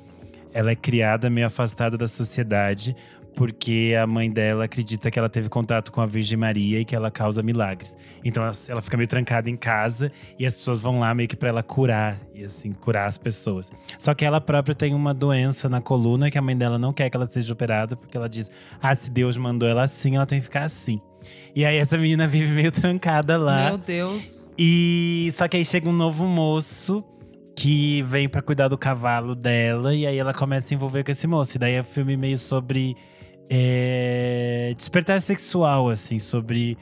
ela 0.54 0.72
é 0.72 0.76
criada 0.76 1.30
meio 1.30 1.48
afastada 1.48 1.98
da 1.98 2.08
sociedade 2.08 2.96
porque 3.36 3.96
a 4.00 4.06
mãe 4.06 4.30
dela 4.30 4.66
acredita 4.66 5.10
que 5.10 5.18
ela 5.18 5.30
teve 5.30 5.50
contato 5.50 5.92
com 5.92 6.02
a 6.02 6.06
Virgem 6.06 6.38
Maria 6.38 6.80
e 6.80 6.86
que 6.86 6.96
ela 6.96 7.10
causa 7.10 7.42
milagres. 7.42 7.96
Então 8.24 8.44
ela, 8.44 8.82
fica 8.82 8.98
meio 8.98 9.08
trancada 9.08 9.50
em 9.50 9.56
casa 9.56 10.12
e 10.38 10.46
as 10.46 10.56
pessoas 10.56 10.82
vão 10.82 11.00
lá 11.00 11.14
meio 11.14 11.30
que 11.30 11.36
pra 11.36 11.50
ela 11.50 11.64
curar 11.64 12.18
e 12.34 12.44
assim 12.44 12.74
curar 12.74 13.08
as 13.08 13.18
pessoas. 13.18 13.72
Só 13.98 14.14
que 14.14 14.26
ela 14.26 14.42
própria 14.42 14.76
tem 14.76 14.94
uma 14.94 15.14
doença 15.14 15.70
na 15.70 15.82
coluna 15.82 16.30
que 16.30 16.38
a 16.38 16.42
mãe 16.42 16.58
dela 16.58 16.78
não 16.78 16.94
quer 16.94 17.10
que 17.10 17.18
ela 17.18 17.26
seja 17.26 17.54
operada 17.54 17.96
porque 17.96 18.18
ela 18.18 18.28
diz: 18.28 18.52
"Ah, 18.82 18.94
se 18.96 19.10
Deus 19.10 19.38
mandou 19.38 19.68
ela 19.68 19.84
assim, 19.84 20.18
ela 20.18 20.26
tem 20.26 20.40
que 20.40 20.46
ficar 20.46 20.64
assim". 20.64 21.00
E 21.56 21.66
aí 21.66 21.78
essa 21.78 21.98
menina 21.98 22.28
vive 22.28 22.52
meio 22.52 22.72
trancada 22.72 23.38
lá. 23.38 23.70
Meu 23.70 23.78
Deus. 23.78 24.41
E 24.58 25.32
só 25.34 25.48
que 25.48 25.58
aí 25.58 25.66
chega 25.66 25.88
um 25.88 25.94
novo 25.94 26.26
moço 26.26 27.04
que 27.56 28.02
vem 28.04 28.28
pra 28.28 28.42
cuidar 28.42 28.68
do 28.68 28.78
cavalo 28.78 29.36
dela 29.36 29.94
e 29.94 30.06
aí 30.06 30.18
ela 30.18 30.34
começa 30.34 30.66
a 30.66 30.68
se 30.70 30.76
envolver 30.76 31.04
com 31.04 31.12
esse 31.12 31.28
moço. 31.28 31.58
E 31.58 31.60
daí 31.60 31.74
é 31.74 31.82
um 31.82 31.86
filme 31.86 32.18
meio 32.18 32.38
sobre 32.38 32.96
é, 33.50 34.74
despertar 34.78 35.20
sexual, 35.22 35.90
assim, 35.90 36.20
sobre 36.20 36.78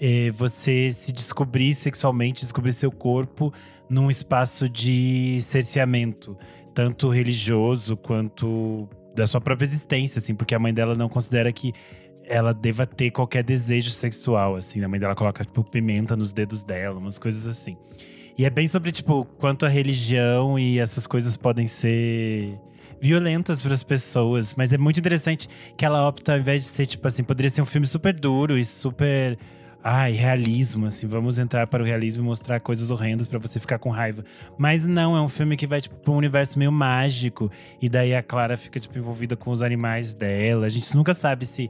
é, 0.00 0.30
você 0.30 0.90
se 0.92 1.12
descobrir 1.12 1.74
sexualmente, 1.74 2.42
descobrir 2.42 2.72
seu 2.72 2.90
corpo 2.90 3.52
num 3.88 4.08
espaço 4.08 4.68
de 4.68 5.38
cerceamento, 5.42 6.36
tanto 6.74 7.08
religioso 7.08 7.96
quanto 7.96 8.88
da 9.14 9.26
sua 9.26 9.40
própria 9.40 9.66
existência, 9.66 10.18
assim, 10.18 10.34
porque 10.34 10.54
a 10.54 10.58
mãe 10.58 10.72
dela 10.72 10.94
não 10.94 11.08
considera 11.08 11.52
que 11.52 11.72
ela 12.24 12.52
deva 12.54 12.86
ter 12.86 13.10
qualquer 13.10 13.42
desejo 13.42 13.90
sexual, 13.90 14.56
assim. 14.56 14.82
A 14.82 14.88
mãe 14.88 14.98
dela 14.98 15.14
coloca, 15.14 15.44
tipo, 15.44 15.62
pimenta 15.64 16.16
nos 16.16 16.32
dedos 16.32 16.64
dela, 16.64 16.98
umas 16.98 17.18
coisas 17.18 17.46
assim. 17.46 17.76
E 18.36 18.44
é 18.44 18.50
bem 18.50 18.66
sobre, 18.66 18.90
tipo, 18.90 19.24
quanto 19.38 19.66
a 19.66 19.68
religião 19.68 20.58
e 20.58 20.78
essas 20.78 21.06
coisas 21.06 21.36
podem 21.36 21.66
ser 21.66 22.58
violentas 23.00 23.62
para 23.62 23.74
as 23.74 23.82
pessoas. 23.82 24.54
Mas 24.54 24.72
é 24.72 24.78
muito 24.78 24.98
interessante 24.98 25.48
que 25.76 25.84
ela 25.84 26.06
opta, 26.06 26.32
ao 26.32 26.38
invés 26.38 26.62
de 26.62 26.68
ser, 26.68 26.86
tipo 26.86 27.06
assim, 27.06 27.22
poderia 27.22 27.50
ser 27.50 27.60
um 27.60 27.66
filme 27.66 27.86
super 27.86 28.14
duro 28.14 28.56
e 28.56 28.64
super. 28.64 29.38
Ai, 29.84 30.12
realismo, 30.12 30.86
assim, 30.86 31.08
vamos 31.08 31.40
entrar 31.40 31.66
para 31.66 31.82
o 31.82 31.86
realismo 31.86 32.22
e 32.22 32.24
mostrar 32.24 32.60
coisas 32.60 32.92
horrendas 32.92 33.26
para 33.26 33.40
você 33.40 33.58
ficar 33.58 33.80
com 33.80 33.90
raiva. 33.90 34.24
Mas 34.56 34.86
não, 34.86 35.16
é 35.16 35.20
um 35.20 35.28
filme 35.28 35.56
que 35.56 35.66
vai, 35.66 35.80
tipo, 35.80 35.96
pra 35.96 36.12
um 36.12 36.16
universo 36.16 36.56
meio 36.56 36.70
mágico. 36.70 37.50
E 37.80 37.88
daí 37.88 38.14
a 38.14 38.22
Clara 38.22 38.56
fica, 38.56 38.78
tipo, 38.78 38.96
envolvida 38.96 39.36
com 39.36 39.50
os 39.50 39.60
animais 39.60 40.14
dela. 40.14 40.66
A 40.66 40.68
gente 40.68 40.94
nunca 40.96 41.12
sabe 41.14 41.44
se 41.44 41.68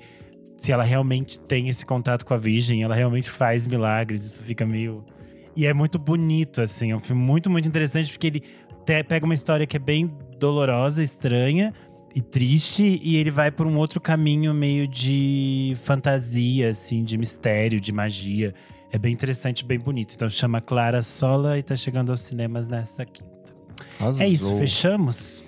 se 0.63 0.71
ela 0.71 0.85
realmente 0.85 1.41
tem 1.41 1.69
esse 1.69 1.85
contato 1.85 2.25
com 2.25 2.33
a 2.35 2.37
Virgem, 2.37 2.83
ela 2.85 2.95
realmente 2.95 3.29
faz 3.29 3.67
milagres, 3.67 4.23
isso 4.25 4.43
fica 4.45 4.65
meio. 4.65 5.05
E 5.57 5.67
é 5.67 5.75
muito 5.75 5.99
bonito, 5.99 6.61
assim, 6.63 6.93
é 6.93 6.97
um 6.97 7.01
filme 7.01 7.21
muito, 7.21 7.51
muito 7.51 7.67
interessante, 7.69 8.13
porque 8.13 8.27
ele 8.29 8.41
te- 8.87 9.03
pega 9.03 9.25
uma 9.25 9.35
história 9.35 9.67
que 9.67 9.77
é 9.77 9.81
bem 9.81 10.09
dolorosa, 10.39 11.03
estranha 11.03 11.75
e 12.15 12.21
triste, 12.21 13.01
e 13.03 13.17
ele 13.17 13.31
vai 13.31 13.51
por 13.51 13.67
um 13.67 13.77
outro 13.77 14.01
caminho 14.01 14.55
meio 14.55 14.87
de 14.87 15.75
fantasia, 15.83 16.69
assim, 16.69 17.03
de 17.03 17.19
mistério, 17.19 17.81
de 17.81 17.91
magia. 17.91 18.55
É 18.93 18.99
bem 18.99 19.13
interessante, 19.13 19.65
bem 19.65 19.81
bonito. 19.81 20.15
Então 20.15 20.29
chama 20.31 20.61
Clara 20.61 21.03
Sola 21.03 21.59
e 21.59 21.63
tá 21.63 21.75
chegando 21.75 22.11
aos 22.11 22.21
cinemas 22.21 22.69
nesta 22.69 23.05
quinta. 23.05 23.31
É 24.21 24.29
isso, 24.29 24.45
fechamos? 24.59 25.43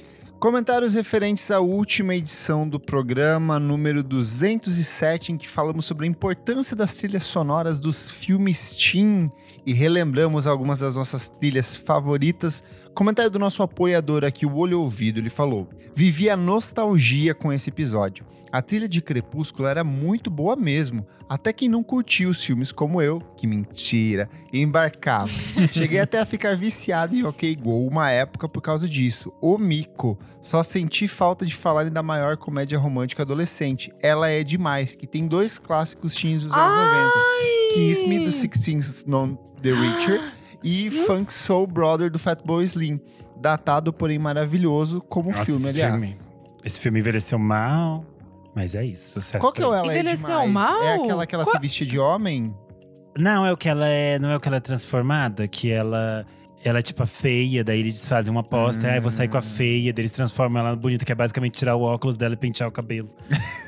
Comentários 0.45 0.93
referentes 0.93 1.51
à 1.51 1.59
última 1.59 2.15
edição 2.15 2.69
do 2.69 2.79
programa, 2.79 3.59
número 3.59 4.03
207, 4.03 5.33
em 5.33 5.39
que 5.39 5.49
falamos 5.49 5.87
sobre 5.87 6.05
a 6.05 6.11
importância 6.11 6.77
das 6.77 6.93
trilhas 6.93 7.25
sonoras 7.25 7.81
dos 7.81 8.11
filmes 8.11 8.77
teen 8.77 9.33
e 9.65 9.73
relembramos 9.73 10.47
algumas 10.47 10.81
das 10.81 10.97
nossas 10.97 11.31
trilhas 11.31 11.75
favoritas, 11.75 12.63
Comentário 12.95 13.29
do 13.29 13.41
nosso 13.41 13.61
apoiador 13.61 14.25
aqui, 14.25 14.47
o 14.47 14.55
Olho 14.55 14.81
Ouvido, 14.81 15.19
ele 15.19 15.29
falou: 15.29 15.69
Vivi 15.97 16.31
a 16.31 16.37
nostalgia 16.37 17.35
com 17.35 17.53
esse 17.53 17.71
episódio. 17.71 18.25
A 18.55 18.63
trilha 18.63 18.89
de 18.89 19.03
Crepúsculo 19.03 19.67
era 19.67 19.83
muito 19.83 20.31
boa 20.31 20.55
mesmo, 20.55 21.05
até 21.29 21.53
quem 21.53 21.69
não 21.69 21.83
curtia 21.83 22.29
os 22.29 22.45
filmes 22.45 22.71
como 22.71 23.03
eu, 23.03 23.21
que 23.37 23.49
mentira, 23.49 24.31
embarcava. 24.53 25.29
Cheguei 25.75 25.99
até 25.99 26.21
a 26.21 26.25
ficar 26.25 26.57
viciado 26.57 27.17
em 27.17 27.25
OK 27.25 27.57
Go 27.57 27.85
uma 27.85 28.13
época 28.13 28.49
por 28.49 28.61
causa 28.61 28.89
disso. 28.89 29.33
O 29.41 29.59
Mico. 29.59 30.17
Só 30.41 30.63
senti 30.63 31.09
falta 31.09 31.45
de 31.45 31.53
falarem 31.53 31.91
da 31.91 32.01
maior 32.01 32.37
comédia 32.37 32.79
romântica 32.79 33.25
adolescente. 33.25 33.93
Ela 34.01 34.29
é 34.29 34.45
demais, 34.45 34.95
que 34.95 35.09
tem 35.09 35.27
dois 35.27 35.59
clássicos 35.59 36.15
teens 36.15 36.45
dos 36.45 36.53
anos 36.53 36.77
90. 36.77 37.75
Kiss 37.75 38.07
Me, 38.07 38.25
do 38.25 38.31
Sixteen 38.31 38.79
Non 39.05 39.35
The 39.61 39.73
Richer, 39.75 40.33
e 40.63 40.91
Sim. 40.91 41.07
Funk 41.07 41.33
Soul 41.33 41.67
Brother, 41.67 42.09
do 42.09 42.21
Fatboy 42.21 42.65
Slim. 42.65 43.01
Datado, 43.37 43.93
porém 43.93 44.17
maravilhoso, 44.17 45.01
como 45.01 45.31
Nossa, 45.31 45.45
filme, 45.45 45.63
esse 45.63 45.71
aliás. 45.71 46.05
filme. 46.05 46.35
Esse 46.65 46.79
filme 46.79 47.01
envelheceu 47.01 47.39
mal, 47.39 48.07
mas 48.55 48.75
é 48.75 48.85
isso. 48.85 49.13
Sucesso 49.15 49.39
Qual 49.41 49.53
que 49.53 49.63
é 49.63 49.67
o. 49.67 49.75
Ela 49.75 49.93
é 49.93 49.99
Envelheceu 50.01 50.27
Demais? 50.41 50.51
mal? 50.53 50.83
É 50.83 50.95
aquela 50.97 51.27
que 51.27 51.35
ela 51.35 51.45
se 51.45 51.59
vestia 51.59 51.87
de 51.87 51.99
homem? 51.99 52.55
Não, 53.17 53.47
é 53.47 53.53
o 53.53 53.57
que 53.57 53.69
ela 53.69 53.87
é. 53.87 54.19
Não 54.19 54.31
é 54.31 54.37
o 54.37 54.41
que 54.41 54.49
ela 54.49 54.57
é 54.57 54.61
transformada, 54.61 55.47
que 55.49 55.71
ela. 55.71 56.27
Ela 56.65 56.79
é 56.79 56.83
tipo 56.83 57.03
a 57.03 57.07
feia, 57.07 57.63
daí 57.63 57.81
eles 57.81 58.09
fazem 58.09 58.31
uma 58.33 58.41
aposta, 58.41 58.89
ah, 58.89 58.97
eu 58.97 59.03
vou 59.03 59.11
sair 59.11 59.29
com 59.29 59.37
a 59.37 59.43
feia, 59.43 59.93
daí 59.93 60.01
eles 60.03 60.13
transformam 60.13 60.67
ela 60.67 60.75
bonita, 60.75 61.05
que 61.05 61.13
é 61.13 61.15
basicamente 61.15 61.59
tirar 61.59 61.77
o 61.77 61.83
óculos 61.83 62.17
dela 62.17 62.33
e 62.33 62.37
pentear 62.39 62.67
o 62.67 62.73
cabelo. 62.73 63.11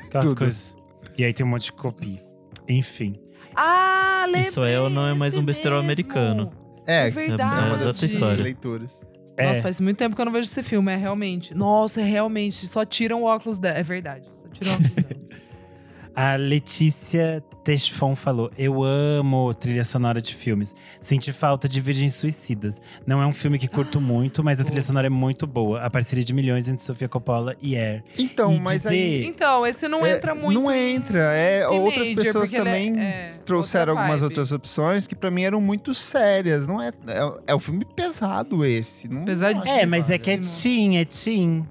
Aquelas 0.07 0.25
Tudo. 0.29 0.37
coisas. 0.39 0.75
E 1.15 1.23
aí 1.23 1.31
tem 1.31 1.45
um 1.45 1.49
monte 1.49 1.65
de 1.65 1.73
copia. 1.73 2.25
Enfim. 2.67 3.15
Ah, 3.55 4.23
lembrei. 4.25 4.47
Isso 4.49 4.63
é 4.63 4.79
ou 4.81 4.89
não 4.89 5.07
é 5.07 5.13
mais 5.13 5.37
um 5.37 5.43
besterol 5.45 5.83
mesmo. 5.83 5.91
americano? 6.11 6.51
É, 6.87 7.05
É 7.07 7.09
verdade. 7.11 7.61
é 7.61 7.65
uma 7.67 7.75
exata 7.75 7.85
das 7.85 8.03
história. 8.03 8.43
leituras. 8.43 9.01
É, 9.37 9.47
Nossa, 9.47 9.61
faz 9.61 9.79
muito 9.79 9.97
tempo 9.97 10.15
que 10.15 10.21
eu 10.21 10.25
não 10.25 10.31
vejo 10.31 10.45
esse 10.49 10.63
filme, 10.63 10.91
é 10.91 10.95
realmente. 10.95 11.53
Nossa, 11.53 12.01
é 12.01 12.03
realmente. 12.03 12.65
Só 12.67 12.83
tiram 12.83 13.21
o 13.21 13.25
óculos 13.25 13.59
dela. 13.59 13.77
É 13.77 13.83
verdade. 13.83 14.25
Dela. 14.59 14.77
a 16.15 16.35
Letícia 16.35 17.43
Tesfon 17.63 18.15
falou: 18.15 18.49
Eu 18.57 18.81
amo 18.83 19.53
trilha 19.53 19.83
sonora 19.83 20.21
de 20.21 20.33
filmes. 20.33 20.73
Senti 21.01 21.33
falta 21.33 21.67
de 21.67 21.81
Virgens 21.81 22.15
Suicidas. 22.15 22.81
Não 23.05 23.21
é 23.21 23.27
um 23.27 23.33
filme 23.33 23.59
que 23.59 23.67
curto 23.67 23.99
muito, 23.99 24.41
mas 24.43 24.59
a 24.59 24.63
trilha 24.63 24.81
sonora 24.81 25.07
é 25.07 25.09
muito 25.09 25.45
boa. 25.45 25.81
A 25.81 25.89
parceria 25.89 26.23
de 26.23 26.31
milhões 26.33 26.67
entre 26.69 26.81
Sofia 26.83 27.09
Coppola 27.09 27.55
e 27.61 27.75
Air. 27.75 28.03
Então, 28.17 28.53
E 28.53 28.59
mas 28.61 28.83
dizer- 28.83 28.89
aí. 28.89 29.25
Então, 29.25 29.67
esse 29.67 29.85
não 29.89 30.05
é, 30.05 30.15
entra 30.15 30.33
muito. 30.33 30.59
Não 30.59 30.71
em- 30.73 30.95
entra. 30.95 31.19
É, 31.33 31.67
teenager, 31.67 31.81
outras 31.81 32.09
pessoas 32.15 32.53
é- 32.53 32.57
também 32.57 32.99
é, 32.99 33.29
trouxeram 33.45 33.91
outra 33.91 34.03
algumas 34.03 34.21
outras 34.21 34.51
opções 34.53 35.05
que 35.05 35.15
pra 35.15 35.29
mim 35.29 35.43
eram 35.43 35.59
muito 35.59 35.93
sérias. 35.93 36.67
Não 36.69 36.81
é, 36.81 36.87
é, 37.07 37.33
é 37.47 37.55
um 37.55 37.59
filme 37.59 37.83
pesado 37.83 38.63
esse. 38.65 39.09
Não 39.09 39.25
Pesadíssimo. 39.25 39.67
É, 39.69 39.85
mas 39.85 40.09
é 40.09 40.17
que 40.17 40.31
é 40.31 40.37
teen, 40.37 40.97
é 40.99 41.05
teen. 41.05 41.67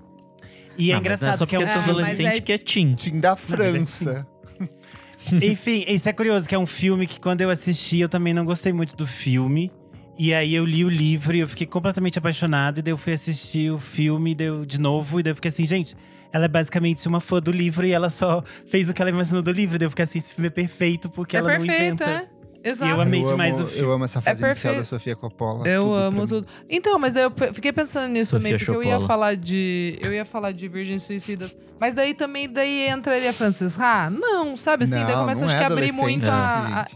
E 0.79 0.91
é 0.91 0.95
Ah, 0.95 0.97
mas 0.97 1.01
engraçado 1.01 1.29
não 1.29 1.35
é 1.35 1.37
só 1.39 1.47
que 1.47 1.57
é 1.57 1.59
um 1.59 1.63
porque 1.67 1.79
é 1.79 1.83
adolescente 1.83 2.37
é- 2.37 2.41
que 2.41 2.53
é 2.53 2.59
teen. 2.59 2.95
Tim 2.95 3.21
da 3.21 3.33
é 3.33 3.37
França. 3.37 4.27
Enfim, 5.43 5.85
isso 5.89 6.09
é 6.09 6.13
curioso, 6.13 6.49
que 6.49 6.55
é 6.55 6.59
um 6.59 6.67
filme 6.67 7.07
que 7.07 7.19
quando 7.19 7.41
eu 7.41 7.51
assisti, 7.51 7.99
eu 7.99 8.09
também 8.09 8.33
não 8.33 8.45
gostei 8.45 8.73
muito 8.73 8.95
do 8.97 9.07
filme. 9.07 9.71
E 10.19 10.33
aí 10.33 10.55
eu 10.55 10.65
li 10.65 10.85
o 10.85 10.89
livro 10.89 11.37
e 11.37 11.41
eu 11.41 11.49
fiquei 11.49 11.67
completamente 11.67 12.19
apaixonado. 12.19 12.79
E 12.79 12.83
daí 12.83 12.93
eu 12.93 12.97
fui 12.97 13.13
assistir 13.13 13.71
o 13.71 13.79
filme 13.79 14.35
deu 14.35 14.65
de 14.65 14.79
novo. 14.81 15.21
E 15.21 15.23
daí 15.23 15.33
eu 15.33 15.35
fiquei 15.35 15.49
assim, 15.51 15.67
gente, 15.67 15.95
ela 16.33 16.47
é 16.47 16.49
basicamente 16.49 17.07
uma 17.07 17.21
fã 17.21 17.39
do 17.41 17.51
livro 17.51 17.85
e 17.87 17.93
ela 17.93 18.09
só 18.09 18.43
fez 18.67 18.89
o 18.89 18.95
que 18.95 19.03
ela 19.03 19.11
imaginou 19.11 19.43
do 19.43 19.51
livro. 19.53 19.77
E 19.77 19.79
daí 19.79 19.87
eu 19.87 19.91
fiquei 19.91 20.05
assim, 20.05 20.19
esse 20.19 20.33
filme 20.33 20.47
é 20.47 20.51
perfeito 20.51 21.11
porque 21.11 21.37
É 21.37 21.41
ela 21.41 21.49
perfeito, 21.49 21.73
não 21.73 21.85
inventa. 21.87 22.05
é. 22.05 22.36
Exato. 22.67 22.91
Eu 22.91 23.01
amei 23.01 23.23
eu 23.23 23.27
demais 23.27 23.55
amo, 23.55 23.65
o 23.65 23.67
filme. 23.69 23.83
Eu 23.85 23.93
amo 23.93 24.05
essa 24.05 24.21
fase 24.21 24.45
inicial 24.45 24.75
perfeito. 24.75 24.79
da 24.79 24.85
Sofia 24.85 25.15
Coppola. 25.15 25.69
Eu 25.69 25.85
tudo 25.85 25.95
amo 25.95 26.21
mim. 26.23 26.27
tudo. 26.27 26.47
Então, 26.69 26.99
mas 26.99 27.15
daí 27.15 27.23
eu 27.23 27.33
fiquei 27.53 27.73
pensando 27.73 28.09
nisso 28.11 28.31
Sofia 28.31 28.41
também, 28.41 28.59
porque 28.59 28.71
eu 28.71 28.83
ia 28.83 29.01
falar 29.07 29.37
de. 29.37 29.99
Eu 30.03 30.13
ia 30.13 30.25
falar 30.25 30.51
de 30.53 30.67
Virgens 30.67 31.03
Suicidas. 31.03 31.57
Mas 31.79 31.95
daí 31.95 32.15
também 32.15 32.49
daí 32.49 32.89
entraria 32.89 33.33
Frances 33.33 33.79
Ha? 33.79 34.11
Não, 34.11 34.57
sabe 34.57 34.85
assim? 34.85 34.95
daí 34.95 35.05
Não, 35.05 35.21
começa 35.21 35.41
não 35.43 35.49
acho 35.49 35.57
é 35.57 35.59
que 35.59 35.65
a 35.65 35.67
abrir 35.69 35.93
muito 35.93 36.29
a. 36.29 36.81
a-. 36.83 36.87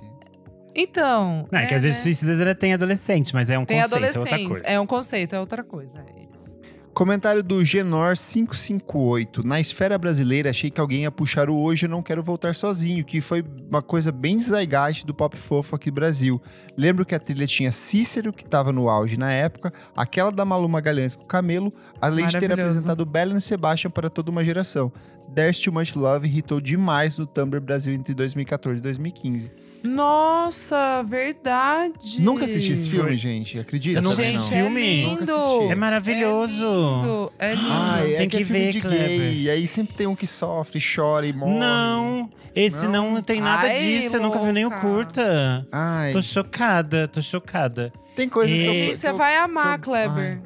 Então. 0.75 1.47
Não, 1.51 1.59
é, 1.59 1.67
que 1.67 1.75
às 1.75 1.83
vezes 1.83 1.99
né? 1.99 2.03
Suicidas 2.05 2.41
ela 2.41 2.55
tem 2.55 2.73
adolescente, 2.75 3.35
mas 3.35 3.49
é 3.51 3.59
um 3.59 3.65
Tem 3.65 3.81
conceito, 3.81 4.05
é 4.05 4.19
outra 4.19 4.39
coisa. 4.47 4.65
É 4.65 4.81
um 4.81 4.87
conceito, 4.87 5.35
é 5.35 5.41
outra 5.41 5.65
coisa. 5.65 6.05
Comentário 7.01 7.43
do 7.43 7.61
Genor558. 7.61 9.43
Na 9.43 9.59
esfera 9.59 9.97
brasileira, 9.97 10.51
achei 10.51 10.69
que 10.69 10.79
alguém 10.79 11.05
ia 11.05 11.11
puxar 11.11 11.49
o 11.49 11.57
Hoje 11.57 11.87
Eu 11.87 11.89
Não 11.89 12.03
Quero 12.03 12.23
Voltar 12.23 12.55
Sozinho, 12.55 13.03
que 13.07 13.23
foi 13.23 13.43
uma 13.71 13.81
coisa 13.81 14.13
bem 14.13 14.39
zeitgeist 14.39 15.07
do 15.07 15.15
pop 15.15 15.35
fofo 15.35 15.75
aqui 15.75 15.89
no 15.89 15.95
Brasil. 15.95 16.43
Lembro 16.77 17.07
que 17.07 17.15
a 17.15 17.19
trilha 17.19 17.47
tinha 17.47 17.73
Cícero, 17.73 18.35
que 18.35 18.45
estava 18.45 18.71
no 18.71 18.91
auge 18.91 19.17
na 19.17 19.33
época, 19.33 19.73
aquela 19.97 20.31
da 20.31 20.45
Malu 20.45 20.69
Magalhães 20.69 21.17
com 21.17 21.23
o 21.23 21.27
Camelo, 21.27 21.73
além 21.99 22.27
de 22.27 22.39
ter 22.39 22.53
apresentado 22.53 23.07
Belen 23.07 23.39
e 23.39 23.41
Sebastian 23.41 23.91
para 23.91 24.11
toda 24.11 24.31
uma 24.31 24.45
geração. 24.45 24.93
There's 25.35 25.59
Too 25.59 25.73
Much 25.73 25.97
Love 25.97 26.29
irritou 26.29 26.61
demais 26.61 27.17
no 27.17 27.25
Tumblr 27.25 27.63
Brasil 27.63 27.95
entre 27.95 28.13
2014 28.13 28.79
e 28.79 28.83
2015. 28.83 29.51
Nossa, 29.83 31.03
verdade. 31.07 32.21
Nunca 32.21 32.45
assisti 32.45 32.73
esse 32.73 32.89
filme, 32.91 33.17
gente, 33.17 33.59
acredita? 33.59 34.01
Você 34.01 34.05
não 34.05 34.11
Também 34.13 34.31
viu 34.33 34.37
não. 34.39 34.43
esse 34.47 34.53
filme? 34.57 35.03
é. 35.03 35.07
Nunca 35.07 35.25
assisti. 35.25 35.73
É 35.73 35.75
maravilhoso. 35.75 36.65
É 36.65 37.01
lindo. 37.03 37.33
É 37.39 37.55
lindo. 37.55 37.69
Ai, 37.71 38.15
é 38.15 38.17
Tem 38.19 38.29
que, 38.29 38.37
que 38.39 38.43
é 38.43 38.47
filme 38.47 38.61
ver, 38.67 38.73
de 38.73 38.81
Kleber. 38.81 39.09
gay, 39.33 39.51
aí 39.51 39.69
sempre 39.69 39.95
tem 39.95 40.07
um 40.07 40.15
que 40.17 40.27
sofre, 40.27 40.81
chora 40.81 41.27
e 41.27 41.33
morre. 41.33 41.59
Não, 41.59 42.31
esse 42.55 42.87
Não? 42.89 43.13
não, 43.13 43.23
tem 43.23 43.41
nada 43.41 43.69
Ai, 43.69 43.79
disso. 43.81 44.17
Eu 44.17 44.23
nunca 44.23 44.39
vi 44.39 44.53
nem 44.53 44.65
o 44.65 44.69
louca. 44.69 44.81
curta. 44.87 45.67
Ai, 45.73 46.13
Tô 46.13 46.21
chocada, 46.23 47.07
tô 47.09 47.21
chocada. 47.23 47.93
tem 48.17 48.29
coisas 48.29 48.57
que 48.59 48.65
eu... 48.65 48.73
E- 48.75 48.91
E 48.93 48.97
você 48.97 49.13
vai 49.13 49.37
amar, 49.37 49.79
Kleber. 49.79 50.41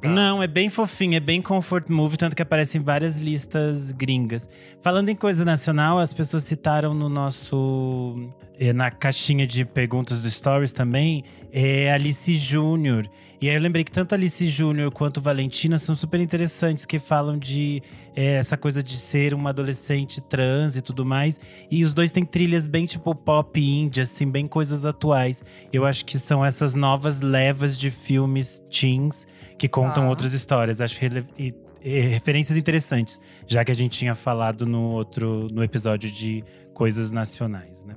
Tá. 0.00 0.08
Não, 0.08 0.40
é 0.42 0.46
bem 0.46 0.70
fofinho, 0.70 1.16
é 1.16 1.20
bem 1.20 1.42
comfort 1.42 1.88
movie, 1.88 2.16
tanto 2.16 2.36
que 2.36 2.42
aparece 2.42 2.78
em 2.78 2.80
várias 2.80 3.20
listas 3.20 3.90
gringas. 3.90 4.48
Falando 4.80 5.08
em 5.08 5.16
coisa 5.16 5.44
nacional, 5.44 5.98
as 5.98 6.12
pessoas 6.12 6.44
citaram 6.44 6.94
no 6.94 7.08
nosso. 7.08 8.30
eh, 8.58 8.72
na 8.72 8.90
caixinha 8.90 9.46
de 9.46 9.64
perguntas 9.64 10.22
do 10.22 10.30
Stories 10.30 10.72
também, 10.72 11.24
é 11.52 11.92
Alice 11.92 12.36
Júnior. 12.36 13.08
E 13.40 13.48
aí 13.48 13.54
eu 13.54 13.60
lembrei 13.60 13.84
que 13.84 13.92
tanto 13.92 14.14
Alice 14.14 14.48
Júnior 14.48 14.90
quanto 14.90 15.20
Valentina 15.20 15.78
são 15.78 15.94
super 15.94 16.18
interessantes, 16.18 16.84
que 16.84 16.98
falam 16.98 17.38
de 17.38 17.80
eh, 18.16 18.34
essa 18.34 18.56
coisa 18.56 18.82
de 18.82 18.96
ser 18.96 19.32
uma 19.32 19.50
adolescente 19.50 20.20
trans 20.20 20.74
e 20.76 20.82
tudo 20.82 21.04
mais. 21.04 21.38
E 21.70 21.84
os 21.84 21.94
dois 21.94 22.10
têm 22.10 22.24
trilhas 22.24 22.66
bem 22.66 22.84
tipo 22.84 23.14
pop 23.14 23.60
indie, 23.60 24.00
assim, 24.00 24.28
bem 24.28 24.48
coisas 24.48 24.84
atuais. 24.84 25.44
Eu 25.72 25.86
acho 25.86 26.04
que 26.04 26.18
são 26.18 26.44
essas 26.44 26.74
novas 26.74 27.20
levas 27.20 27.78
de 27.78 27.92
filmes 27.92 28.60
teens 28.70 29.24
que 29.56 29.68
contam 29.68 30.02
Tá. 30.02 30.08
outras 30.08 30.32
histórias. 30.32 30.80
Acho 30.80 30.98
e- 31.38 31.54
e 31.80 32.00
referências 32.08 32.58
interessantes, 32.58 33.20
já 33.46 33.64
que 33.64 33.70
a 33.70 33.74
gente 33.74 33.96
tinha 33.96 34.16
falado 34.16 34.66
no 34.66 34.82
outro 34.90 35.46
no 35.52 35.62
episódio 35.62 36.10
de 36.10 36.42
coisas 36.74 37.12
nacionais, 37.12 37.84
né? 37.84 37.94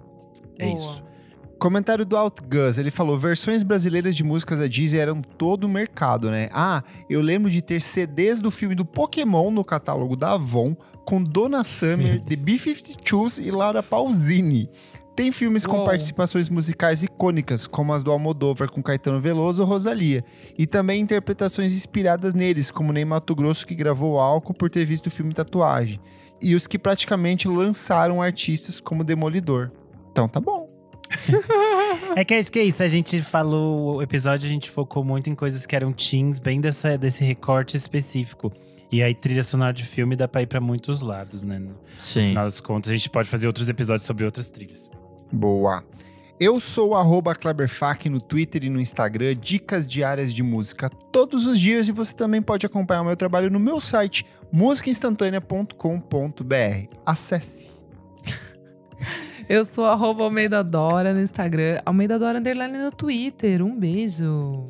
É 0.60 0.66
Boa. 0.66 0.76
isso. 0.76 1.04
Comentário 1.62 2.04
do 2.04 2.18
Outgus, 2.18 2.80
ele 2.80 2.90
falou: 2.90 3.20
versões 3.20 3.62
brasileiras 3.62 4.16
de 4.16 4.24
músicas 4.24 4.58
da 4.58 4.66
Disney 4.66 4.98
eram 5.00 5.22
todo 5.22 5.66
o 5.66 5.70
mercado, 5.70 6.32
né? 6.32 6.50
Ah, 6.52 6.84
eu 7.08 7.22
lembro 7.22 7.52
de 7.52 7.62
ter 7.62 7.80
CDs 7.80 8.42
do 8.42 8.50
filme 8.50 8.74
do 8.74 8.84
Pokémon 8.84 9.52
no 9.52 9.64
catálogo 9.64 10.16
da 10.16 10.32
Avon, 10.32 10.76
com 11.06 11.24
Donna 11.24 11.64
Summer, 11.64 12.20
The 12.26 12.36
B-52s 12.36 13.46
e 13.46 13.52
Laura 13.52 13.84
Pausini. 13.84 14.68
Tem 15.16 15.32
filmes 15.32 15.64
com 15.64 15.76
Uou. 15.76 15.86
participações 15.86 16.50
musicais 16.50 17.04
icônicas, 17.04 17.68
como 17.68 17.94
as 17.94 18.02
do 18.02 18.12
Almodóvar 18.12 18.72
com 18.72 18.82
Caetano 18.82 19.20
Veloso 19.20 19.62
ou 19.62 19.70
Rosalia. 19.70 20.26
E 20.58 20.66
também 20.66 21.00
interpretações 21.00 21.76
inspiradas 21.76 22.34
neles, 22.34 22.72
como 22.72 22.92
Ney 22.92 23.06
Mato 23.06 23.36
Grosso, 23.36 23.68
que 23.68 23.76
gravou 23.76 24.20
álcool 24.20 24.56
por 24.56 24.72
ter 24.72 24.84
visto 24.84 25.08
o 25.08 25.12
filme 25.12 25.32
Tatuagem. 25.32 26.00
E 26.42 26.56
os 26.56 26.66
que 26.66 26.80
praticamente 26.80 27.48
lançaram 27.48 28.20
artistas 28.20 28.80
como 28.80 29.04
Demolidor. 29.04 29.70
Então 30.12 30.28
tá 30.28 30.40
bom. 30.40 30.61
É 32.16 32.26
que 32.26 32.34
é 32.34 32.40
isso 32.40 32.52
que 32.52 32.60
é 32.60 32.64
isso. 32.64 32.84
A 32.84 32.88
gente 32.88 33.22
falou, 33.22 33.98
o 33.98 34.02
episódio 34.02 34.48
a 34.48 34.52
gente 34.52 34.70
focou 34.70 35.04
muito 35.04 35.30
em 35.30 35.36
coisas 35.36 35.66
que 35.66 35.76
eram 35.76 35.92
teens, 35.92 36.40
bem 36.40 36.60
dessa, 36.60 36.98
desse 36.98 37.24
recorte 37.24 37.78
específico. 37.78 38.52
E 38.92 39.02
aí, 39.02 39.16
trilha 39.16 39.44
sonora 39.44 39.72
de 39.72 39.86
filme 39.86 40.18
dá 40.18 40.28
pra 40.28 40.42
ir 40.42 40.48
pra 40.48 40.60
muitos 40.60 41.02
lados, 41.02 41.44
né? 41.44 41.60
No 41.60 41.76
Sim. 41.98 42.30
final 42.30 42.44
das 42.44 42.60
contas, 42.60 42.92
a 42.92 42.94
gente 42.94 43.10
pode 43.10 43.30
fazer 43.30 43.48
outros 43.48 43.70
episódios 43.70 44.06
sobre 44.06 44.26
outras 44.26 44.50
trilhas. 44.50 44.90
Boa. 45.32 45.84
Eu 46.38 46.60
sou 46.60 46.90
o 46.90 46.96
arroba 46.96 47.36
Kleberfac 47.36 48.10
no 48.10 48.20
Twitter 48.20 48.66
e 48.66 48.70
no 48.70 48.82
Instagram, 48.82 49.36
dicas 49.36 49.88
diárias 49.88 50.34
de 50.34 50.42
música 50.42 50.90
todos 50.90 51.46
os 51.46 51.60
dias 51.60 51.88
e 51.88 51.92
você 51.92 52.16
também 52.16 52.42
pode 52.42 52.66
acompanhar 52.66 53.04
o 53.04 53.06
meu 53.06 53.16
trabalho 53.16 53.50
no 53.50 53.60
meu 53.60 53.80
site 53.80 54.26
musicainstantanea.com.br. 54.52 56.96
Acesse. 57.06 57.70
Eu 59.52 59.66
sou 59.66 59.84
arroba 59.84 60.24
Almeida 60.24 60.64
Dora 60.64 61.14
no 61.14 61.20
Instagram, 61.20 61.82
Almeida 61.86 62.18
Dora 62.18 62.40
Underline 62.40 62.78
no 62.78 62.90
Twitter. 62.90 63.62
Um 63.62 63.78
beijo. 63.78 64.66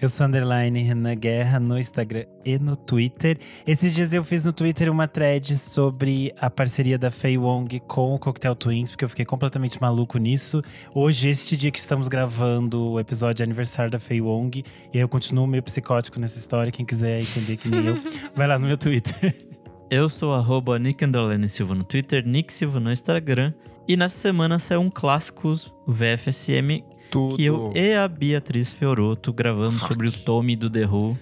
Eu 0.00 0.08
sou 0.08 0.26
underline 0.26 0.82
Renan 0.82 1.14
Guerra 1.14 1.60
no 1.60 1.78
Instagram 1.78 2.24
e 2.44 2.58
no 2.58 2.74
Twitter. 2.74 3.38
Esses 3.64 3.94
dias 3.94 4.12
eu 4.12 4.24
fiz 4.24 4.44
no 4.44 4.52
Twitter 4.52 4.90
uma 4.90 5.06
thread 5.06 5.56
sobre 5.56 6.34
a 6.40 6.50
parceria 6.50 6.98
da 6.98 7.08
Fei 7.08 7.38
Wong 7.38 7.78
com 7.86 8.16
o 8.16 8.18
Cocktail 8.18 8.56
Twins, 8.56 8.90
porque 8.90 9.04
eu 9.04 9.08
fiquei 9.08 9.24
completamente 9.24 9.80
maluco 9.80 10.18
nisso. 10.18 10.60
Hoje, 10.92 11.28
este 11.28 11.56
dia 11.56 11.70
que 11.70 11.78
estamos 11.78 12.08
gravando 12.08 12.94
o 12.94 12.98
episódio 12.98 13.36
de 13.36 13.42
aniversário 13.44 13.92
da 13.92 14.00
Fei 14.00 14.20
Wong, 14.20 14.64
e 14.92 14.98
eu 14.98 15.08
continuo 15.08 15.46
meio 15.46 15.62
psicótico 15.62 16.18
nessa 16.18 16.40
história. 16.40 16.72
Quem 16.72 16.84
quiser 16.84 17.20
entender 17.20 17.56
que 17.58 17.68
nem 17.68 17.86
eu, 17.86 17.98
vai 18.34 18.48
lá 18.48 18.58
no 18.58 18.66
meu 18.66 18.76
Twitter. 18.76 19.55
Eu 19.90 20.08
sou 20.08 20.34
arroba 20.34 20.78
Nick 20.78 21.04
Silva 21.48 21.74
no 21.74 21.84
Twitter, 21.84 22.26
Nick 22.26 22.52
Silva 22.52 22.80
no 22.80 22.90
Instagram. 22.90 23.52
E 23.86 23.96
nessa 23.96 24.18
semana 24.18 24.58
saiu 24.58 24.80
um 24.80 24.90
clássico 24.90 25.52
VFSM 25.86 26.82
Tudo. 27.10 27.36
que 27.36 27.44
eu 27.44 27.72
e 27.74 27.94
a 27.94 28.08
Beatriz 28.08 28.70
Fioroto 28.70 29.32
gravamos 29.32 29.80
sobre 29.82 30.08
o 30.08 30.12
Tommy 30.12 30.56
do 30.56 30.68
The 30.68 30.86
Who. 30.86 31.16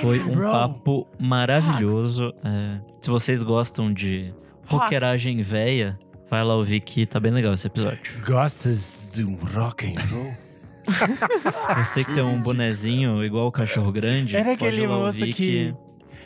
Foi 0.00 0.18
um 0.20 0.26
Bro. 0.34 0.50
papo 0.50 1.06
maravilhoso. 1.18 2.32
É, 2.42 2.80
se 3.02 3.10
vocês 3.10 3.42
gostam 3.42 3.92
de 3.92 4.32
rockeragem 4.66 5.42
véia, 5.42 5.98
vai 6.30 6.42
lá 6.42 6.54
ouvir 6.56 6.80
que 6.80 7.04
tá 7.04 7.20
bem 7.20 7.32
legal 7.32 7.52
esse 7.52 7.66
episódio. 7.66 8.22
Gostas 8.26 9.12
de 9.14 9.24
um 9.24 9.36
rock 9.36 9.86
and 9.86 10.00
roll? 10.10 10.32
Você 11.84 12.04
que 12.04 12.12
tem 12.14 12.22
um 12.22 12.40
bonezinho 12.42 13.24
igual 13.24 13.46
o 13.46 13.52
cachorro 13.52 13.90
grande, 13.92 14.36
Era 14.36 14.50
pode 14.56 14.64
aquele 14.66 14.86
lá 14.86 14.96
moço 14.96 15.06
ouvir 15.20 15.32
que- 15.32 15.74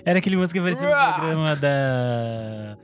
Era 0.04 0.18
aquele 0.18 0.36
música 0.36 0.60
que 0.60 0.66
aparecia 0.68 0.86
no 0.88 1.14
programa 1.14 1.56
da, 1.56 2.76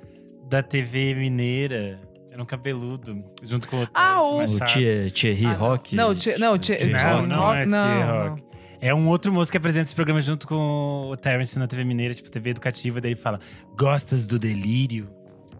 da 0.48 0.62
TV 0.62 1.14
Mineira. 1.14 1.98
Era 2.30 2.42
um 2.42 2.46
cabeludo, 2.46 3.24
junto 3.42 3.68
com 3.68 3.82
o 3.82 3.88
Ah, 3.94 4.18
Terence 4.18 4.24
o- 4.24 4.56
o 4.56 4.58
Machado. 4.58 4.72
Thie- 4.80 5.10
Thierry 5.12 5.46
Ah, 5.46 5.52
não. 5.52 5.58
Rock. 5.58 5.94
Não, 5.96 6.14
Thie- 6.14 6.36
não, 6.38 6.58
Thie- 6.58 6.76
Thierry 6.76 6.92
Não, 6.92 6.98
Rock. 7.16 7.28
não 7.28 7.36
é 7.36 7.46
Rock, 7.46 7.68
Thierry 7.70 8.04
não, 8.04 8.28
Rock. 8.30 8.44
É 8.80 8.94
um 8.94 9.06
outro 9.08 9.32
moço 9.32 9.50
que 9.50 9.56
apresenta 9.56 9.84
esse 9.86 9.94
programa 9.94 10.20
junto 10.20 10.46
com 10.46 11.08
o 11.10 11.16
Terence 11.16 11.58
na 11.58 11.66
TV 11.66 11.84
Mineira, 11.84 12.12
tipo 12.12 12.30
TV 12.30 12.50
educativa. 12.50 13.00
Daí 13.00 13.12
ele 13.12 13.20
fala: 13.20 13.38
Gostas 13.78 14.26
do 14.26 14.38
delírio? 14.38 15.08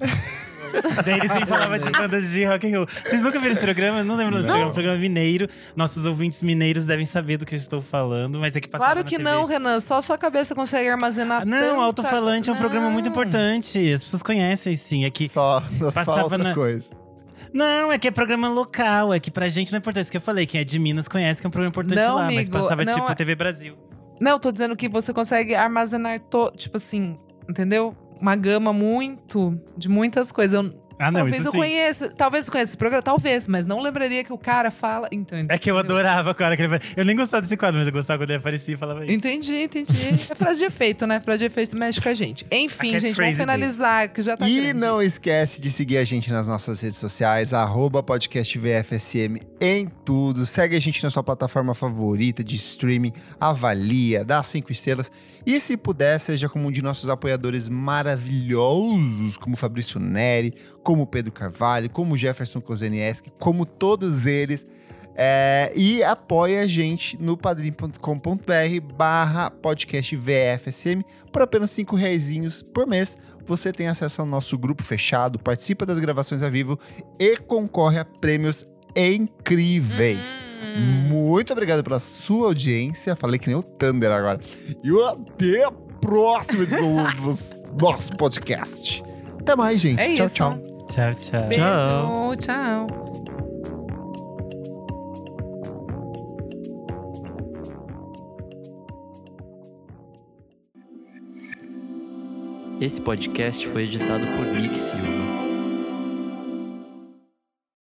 daí 1.05 1.19
ele 1.19 1.29
sempre 1.29 1.47
falava 1.47 1.79
de 1.79 1.91
bandas 1.91 2.31
de 2.31 2.45
rock 2.45 2.67
and 2.73 2.77
roll. 2.79 2.87
Vocês 3.05 3.23
nunca 3.23 3.39
viram 3.39 3.53
esse 3.53 3.61
programa? 3.63 4.03
Não 4.05 4.17
lembro 4.17 4.37
desse 4.37 4.49
Não. 4.49 4.55
programa. 4.55 4.69
É 4.69 4.71
um 4.71 4.75
programa 4.75 4.99
mineiro. 4.99 5.49
Nossos 5.77 6.07
ouvintes 6.07 6.43
mineiros 6.43 6.87
devem 6.87 7.05
saber 7.05 7.37
do 7.37 7.47
que 7.47 7.55
eu 7.55 7.59
estou 7.59 7.83
falando, 7.83 8.39
mas 8.39 8.55
é 8.57 8.61
que 8.61 8.69
passava 8.69 8.93
Claro 8.93 9.01
na 9.05 9.05
que 9.09 9.17
TV. 9.17 9.23
não, 9.31 9.45
Renan. 9.47 9.81
Só 9.81 10.01
sua 10.01 10.17
cabeça 10.19 10.55
consegue 10.55 10.89
armazenar 10.89 11.45
Não, 11.47 11.59
tanta- 11.61 11.83
Alto-Falante 11.83 12.51
é 12.51 12.53
um 12.53 12.57
programa 12.57 12.91
muito 12.91 13.09
importante. 13.09 13.93
As 13.93 14.03
pessoas 14.03 14.23
conhecem, 14.23 14.77
sim. 14.77 15.05
É 15.05 15.11
que 15.11 15.29
Só 15.29 15.63
passava 15.81 16.21
falta 16.21 16.39
na- 16.39 16.55
coisa. 16.55 16.93
Não, 17.53 17.93
é 17.93 17.99
que 17.99 18.09
é 18.09 18.11
programa 18.11 18.49
local, 18.49 19.15
é 19.15 19.21
que 19.21 19.31
pra 19.31 19.49
gente 19.49 19.71
não 19.71 19.77
é 19.77 19.79
importante. 19.79 20.03
Isso 20.05 20.11
que 20.11 20.17
eu 20.17 20.21
falei, 20.21 20.45
quem 20.45 20.61
é 20.61 20.65
de 20.65 20.77
Minas 20.79 21.07
conhece 21.07 21.41
que 21.41 21.47
é 21.47 21.49
um 21.49 21.51
programa 21.53 21.71
importante 21.71 21.97
Não, 22.01 22.17
lá, 22.17 22.25
mas 22.25 22.49
amigo, 22.49 22.51
passava 22.53 22.85
não 22.85 22.95
tipo 22.95 23.11
é- 23.11 23.15
TV 23.15 23.35
Brasil. 23.37 23.77
Não, 24.21 24.39
tô 24.41 24.51
dizendo 24.51 24.75
que 24.77 24.89
você 24.89 25.13
consegue 25.13 25.55
armazenar, 25.55 26.19
to... 26.19 26.51
tipo 26.57 26.77
assim, 26.77 27.17
entendeu? 27.49 27.95
Uma 28.25 28.37
gama 28.37 28.73
muito, 28.73 29.61
de 29.77 29.87
muitas 29.87 30.33
coisas. 30.33 30.55
Eu- 30.65 30.84
Ah, 31.05 31.11
não, 31.11 31.21
talvez 31.21 31.39
isso 31.39 31.49
eu 31.49 31.53
sim. 31.53 31.59
conheça, 31.59 32.11
talvez 32.17 32.47
eu 32.47 32.53
conheça 32.53 32.71
esse 32.71 32.77
programa, 32.77 33.03
talvez, 33.03 33.47
mas 33.49 33.65
não 33.67 33.81
lembraria 33.81 34.25
que 34.25 34.33
o 34.33 34.39
cara 34.39 34.71
fala. 34.71 35.09
Então, 35.13 35.39
É 35.49 35.59
que 35.59 35.71
eu 35.71 35.77
adorava 35.79 36.31
a 36.39 36.45
hora 36.45 36.57
que 36.57 36.63
ele 36.63 36.79
Eu 36.97 37.05
nem 37.05 37.15
gostava 37.17 37.43
desse 37.43 37.57
quadro, 37.57 37.79
mas 37.79 37.87
eu 37.87 37.93
gostava 37.93 38.19
quando 38.23 38.31
ele 38.31 38.39
aparecia 38.39 38.75
e 38.75 38.77
falava 38.77 39.05
isso. 39.05 39.13
Entendi, 39.13 39.55
entendi. 39.63 39.95
É 40.31 40.35
frase 40.35 40.59
de 40.59 40.65
efeito, 40.65 41.07
né? 41.07 41.21
Frase 41.21 41.41
de 41.41 41.45
efeito 41.47 41.77
mexe 41.77 42.01
com 42.01 42.09
a 42.09 42.15
gente. 42.15 42.47
Enfim, 42.51 42.95
A 42.95 42.99
gente, 42.99 43.15
vamos 43.17 43.37
finalizar, 43.37 44.09
que 44.13 44.21
já 44.23 44.37
tá 44.37 44.49
E 44.49 44.61
grande. 44.61 44.81
não 44.81 45.01
esquece 45.03 45.61
de 45.61 45.71
seguir 45.71 45.99
a 45.99 46.05
gente 46.05 46.33
nas 46.33 46.49
nossas 46.49 46.81
redes 46.81 46.99
sociais, 46.99 47.53
arroba 47.53 48.03
podcast 48.03 48.59
VFSM 48.59 49.41
em 49.61 49.87
tudo. 50.05 50.45
Segue 50.47 50.77
a 50.77 50.81
gente 50.81 51.03
na 51.03 51.11
sua 51.11 51.23
plataforma 51.23 51.75
favorita 51.75 52.43
de 52.43 52.57
streaming, 52.57 53.13
avalia, 53.39 54.25
dá 54.25 54.43
cinco 54.43 54.73
estrelas. 54.73 55.11
E 55.47 55.61
se 55.61 55.77
puder, 55.77 56.19
seja 56.19 56.49
como 56.49 56.69
um 56.69 56.73
de 56.73 56.81
nossos 56.81 57.09
apoiadores 57.11 57.69
maravilhosos, 57.69 59.37
como 59.37 59.57
Fabrício 59.57 60.01
Neri, 60.01 60.55
como 60.85 61.07
Pedro 61.07 61.33
Carvalho, 61.33 61.91
como 61.91 62.17
Jefferson 62.17 62.61
Kozenieski, 62.61 63.33
como 63.41 63.67
todos 63.67 64.27
eles. 64.27 64.65
É, 65.17 65.73
e 65.77 66.03
apoia 66.03 66.63
a 66.63 66.67
gente 66.67 67.17
no 67.23 67.37
padrim.com.br 67.37 68.95
barra 68.97 69.49
podcast 69.49 70.17
VFSM 70.17 71.03
por 71.33 71.41
apenas 71.43 71.71
cinco 71.71 71.97
reaisinhos 71.97 72.63
por 72.63 72.87
mês. 72.87 73.17
Você 73.47 73.73
tem 73.73 73.89
acesso 73.89 74.21
ao 74.21 74.27
nosso 74.27 74.59
grupo 74.59 74.83
fechado, 74.83 75.39
participa 75.39 75.87
das 75.87 75.99
gravações 75.99 76.43
ao 76.43 76.51
vivo 76.51 76.79
e 77.19 77.37
concorre 77.37 77.99
a 77.99 78.05
prêmios 78.05 78.67
incríveis. 78.97 80.37
Hum. 80.77 81.09
Muito 81.09 81.53
obrigado 81.53 81.85
pela 81.85 82.01
sua 82.01 82.49
audiência. 82.49 83.15
Falei 83.15 83.39
que 83.39 83.47
nem 83.47 83.57
o 83.57 83.63
Thunder 83.63 84.11
agora. 84.11 84.41
E 84.83 84.91
até 85.03 85.65
a 85.65 85.71
próxima 86.01 86.65
edição 86.65 86.97
do 87.15 87.79
nosso 87.81 88.17
podcast. 88.17 89.03
Até 89.41 89.55
mais, 89.55 89.81
gente. 89.81 90.01
É 90.01 90.15
tchau, 90.15 90.27
isso. 90.27 90.35
tchau. 90.37 90.74
Tchau, 90.95 91.13
tchau. 91.13 91.49
Beijo, 91.49 92.37
tchau. 92.37 92.87
Esse 102.81 103.01
podcast 103.01 103.67
foi 103.67 103.83
editado 103.83 104.25
por 104.37 104.47
Nick 104.47 104.79
Silva. 104.79 105.44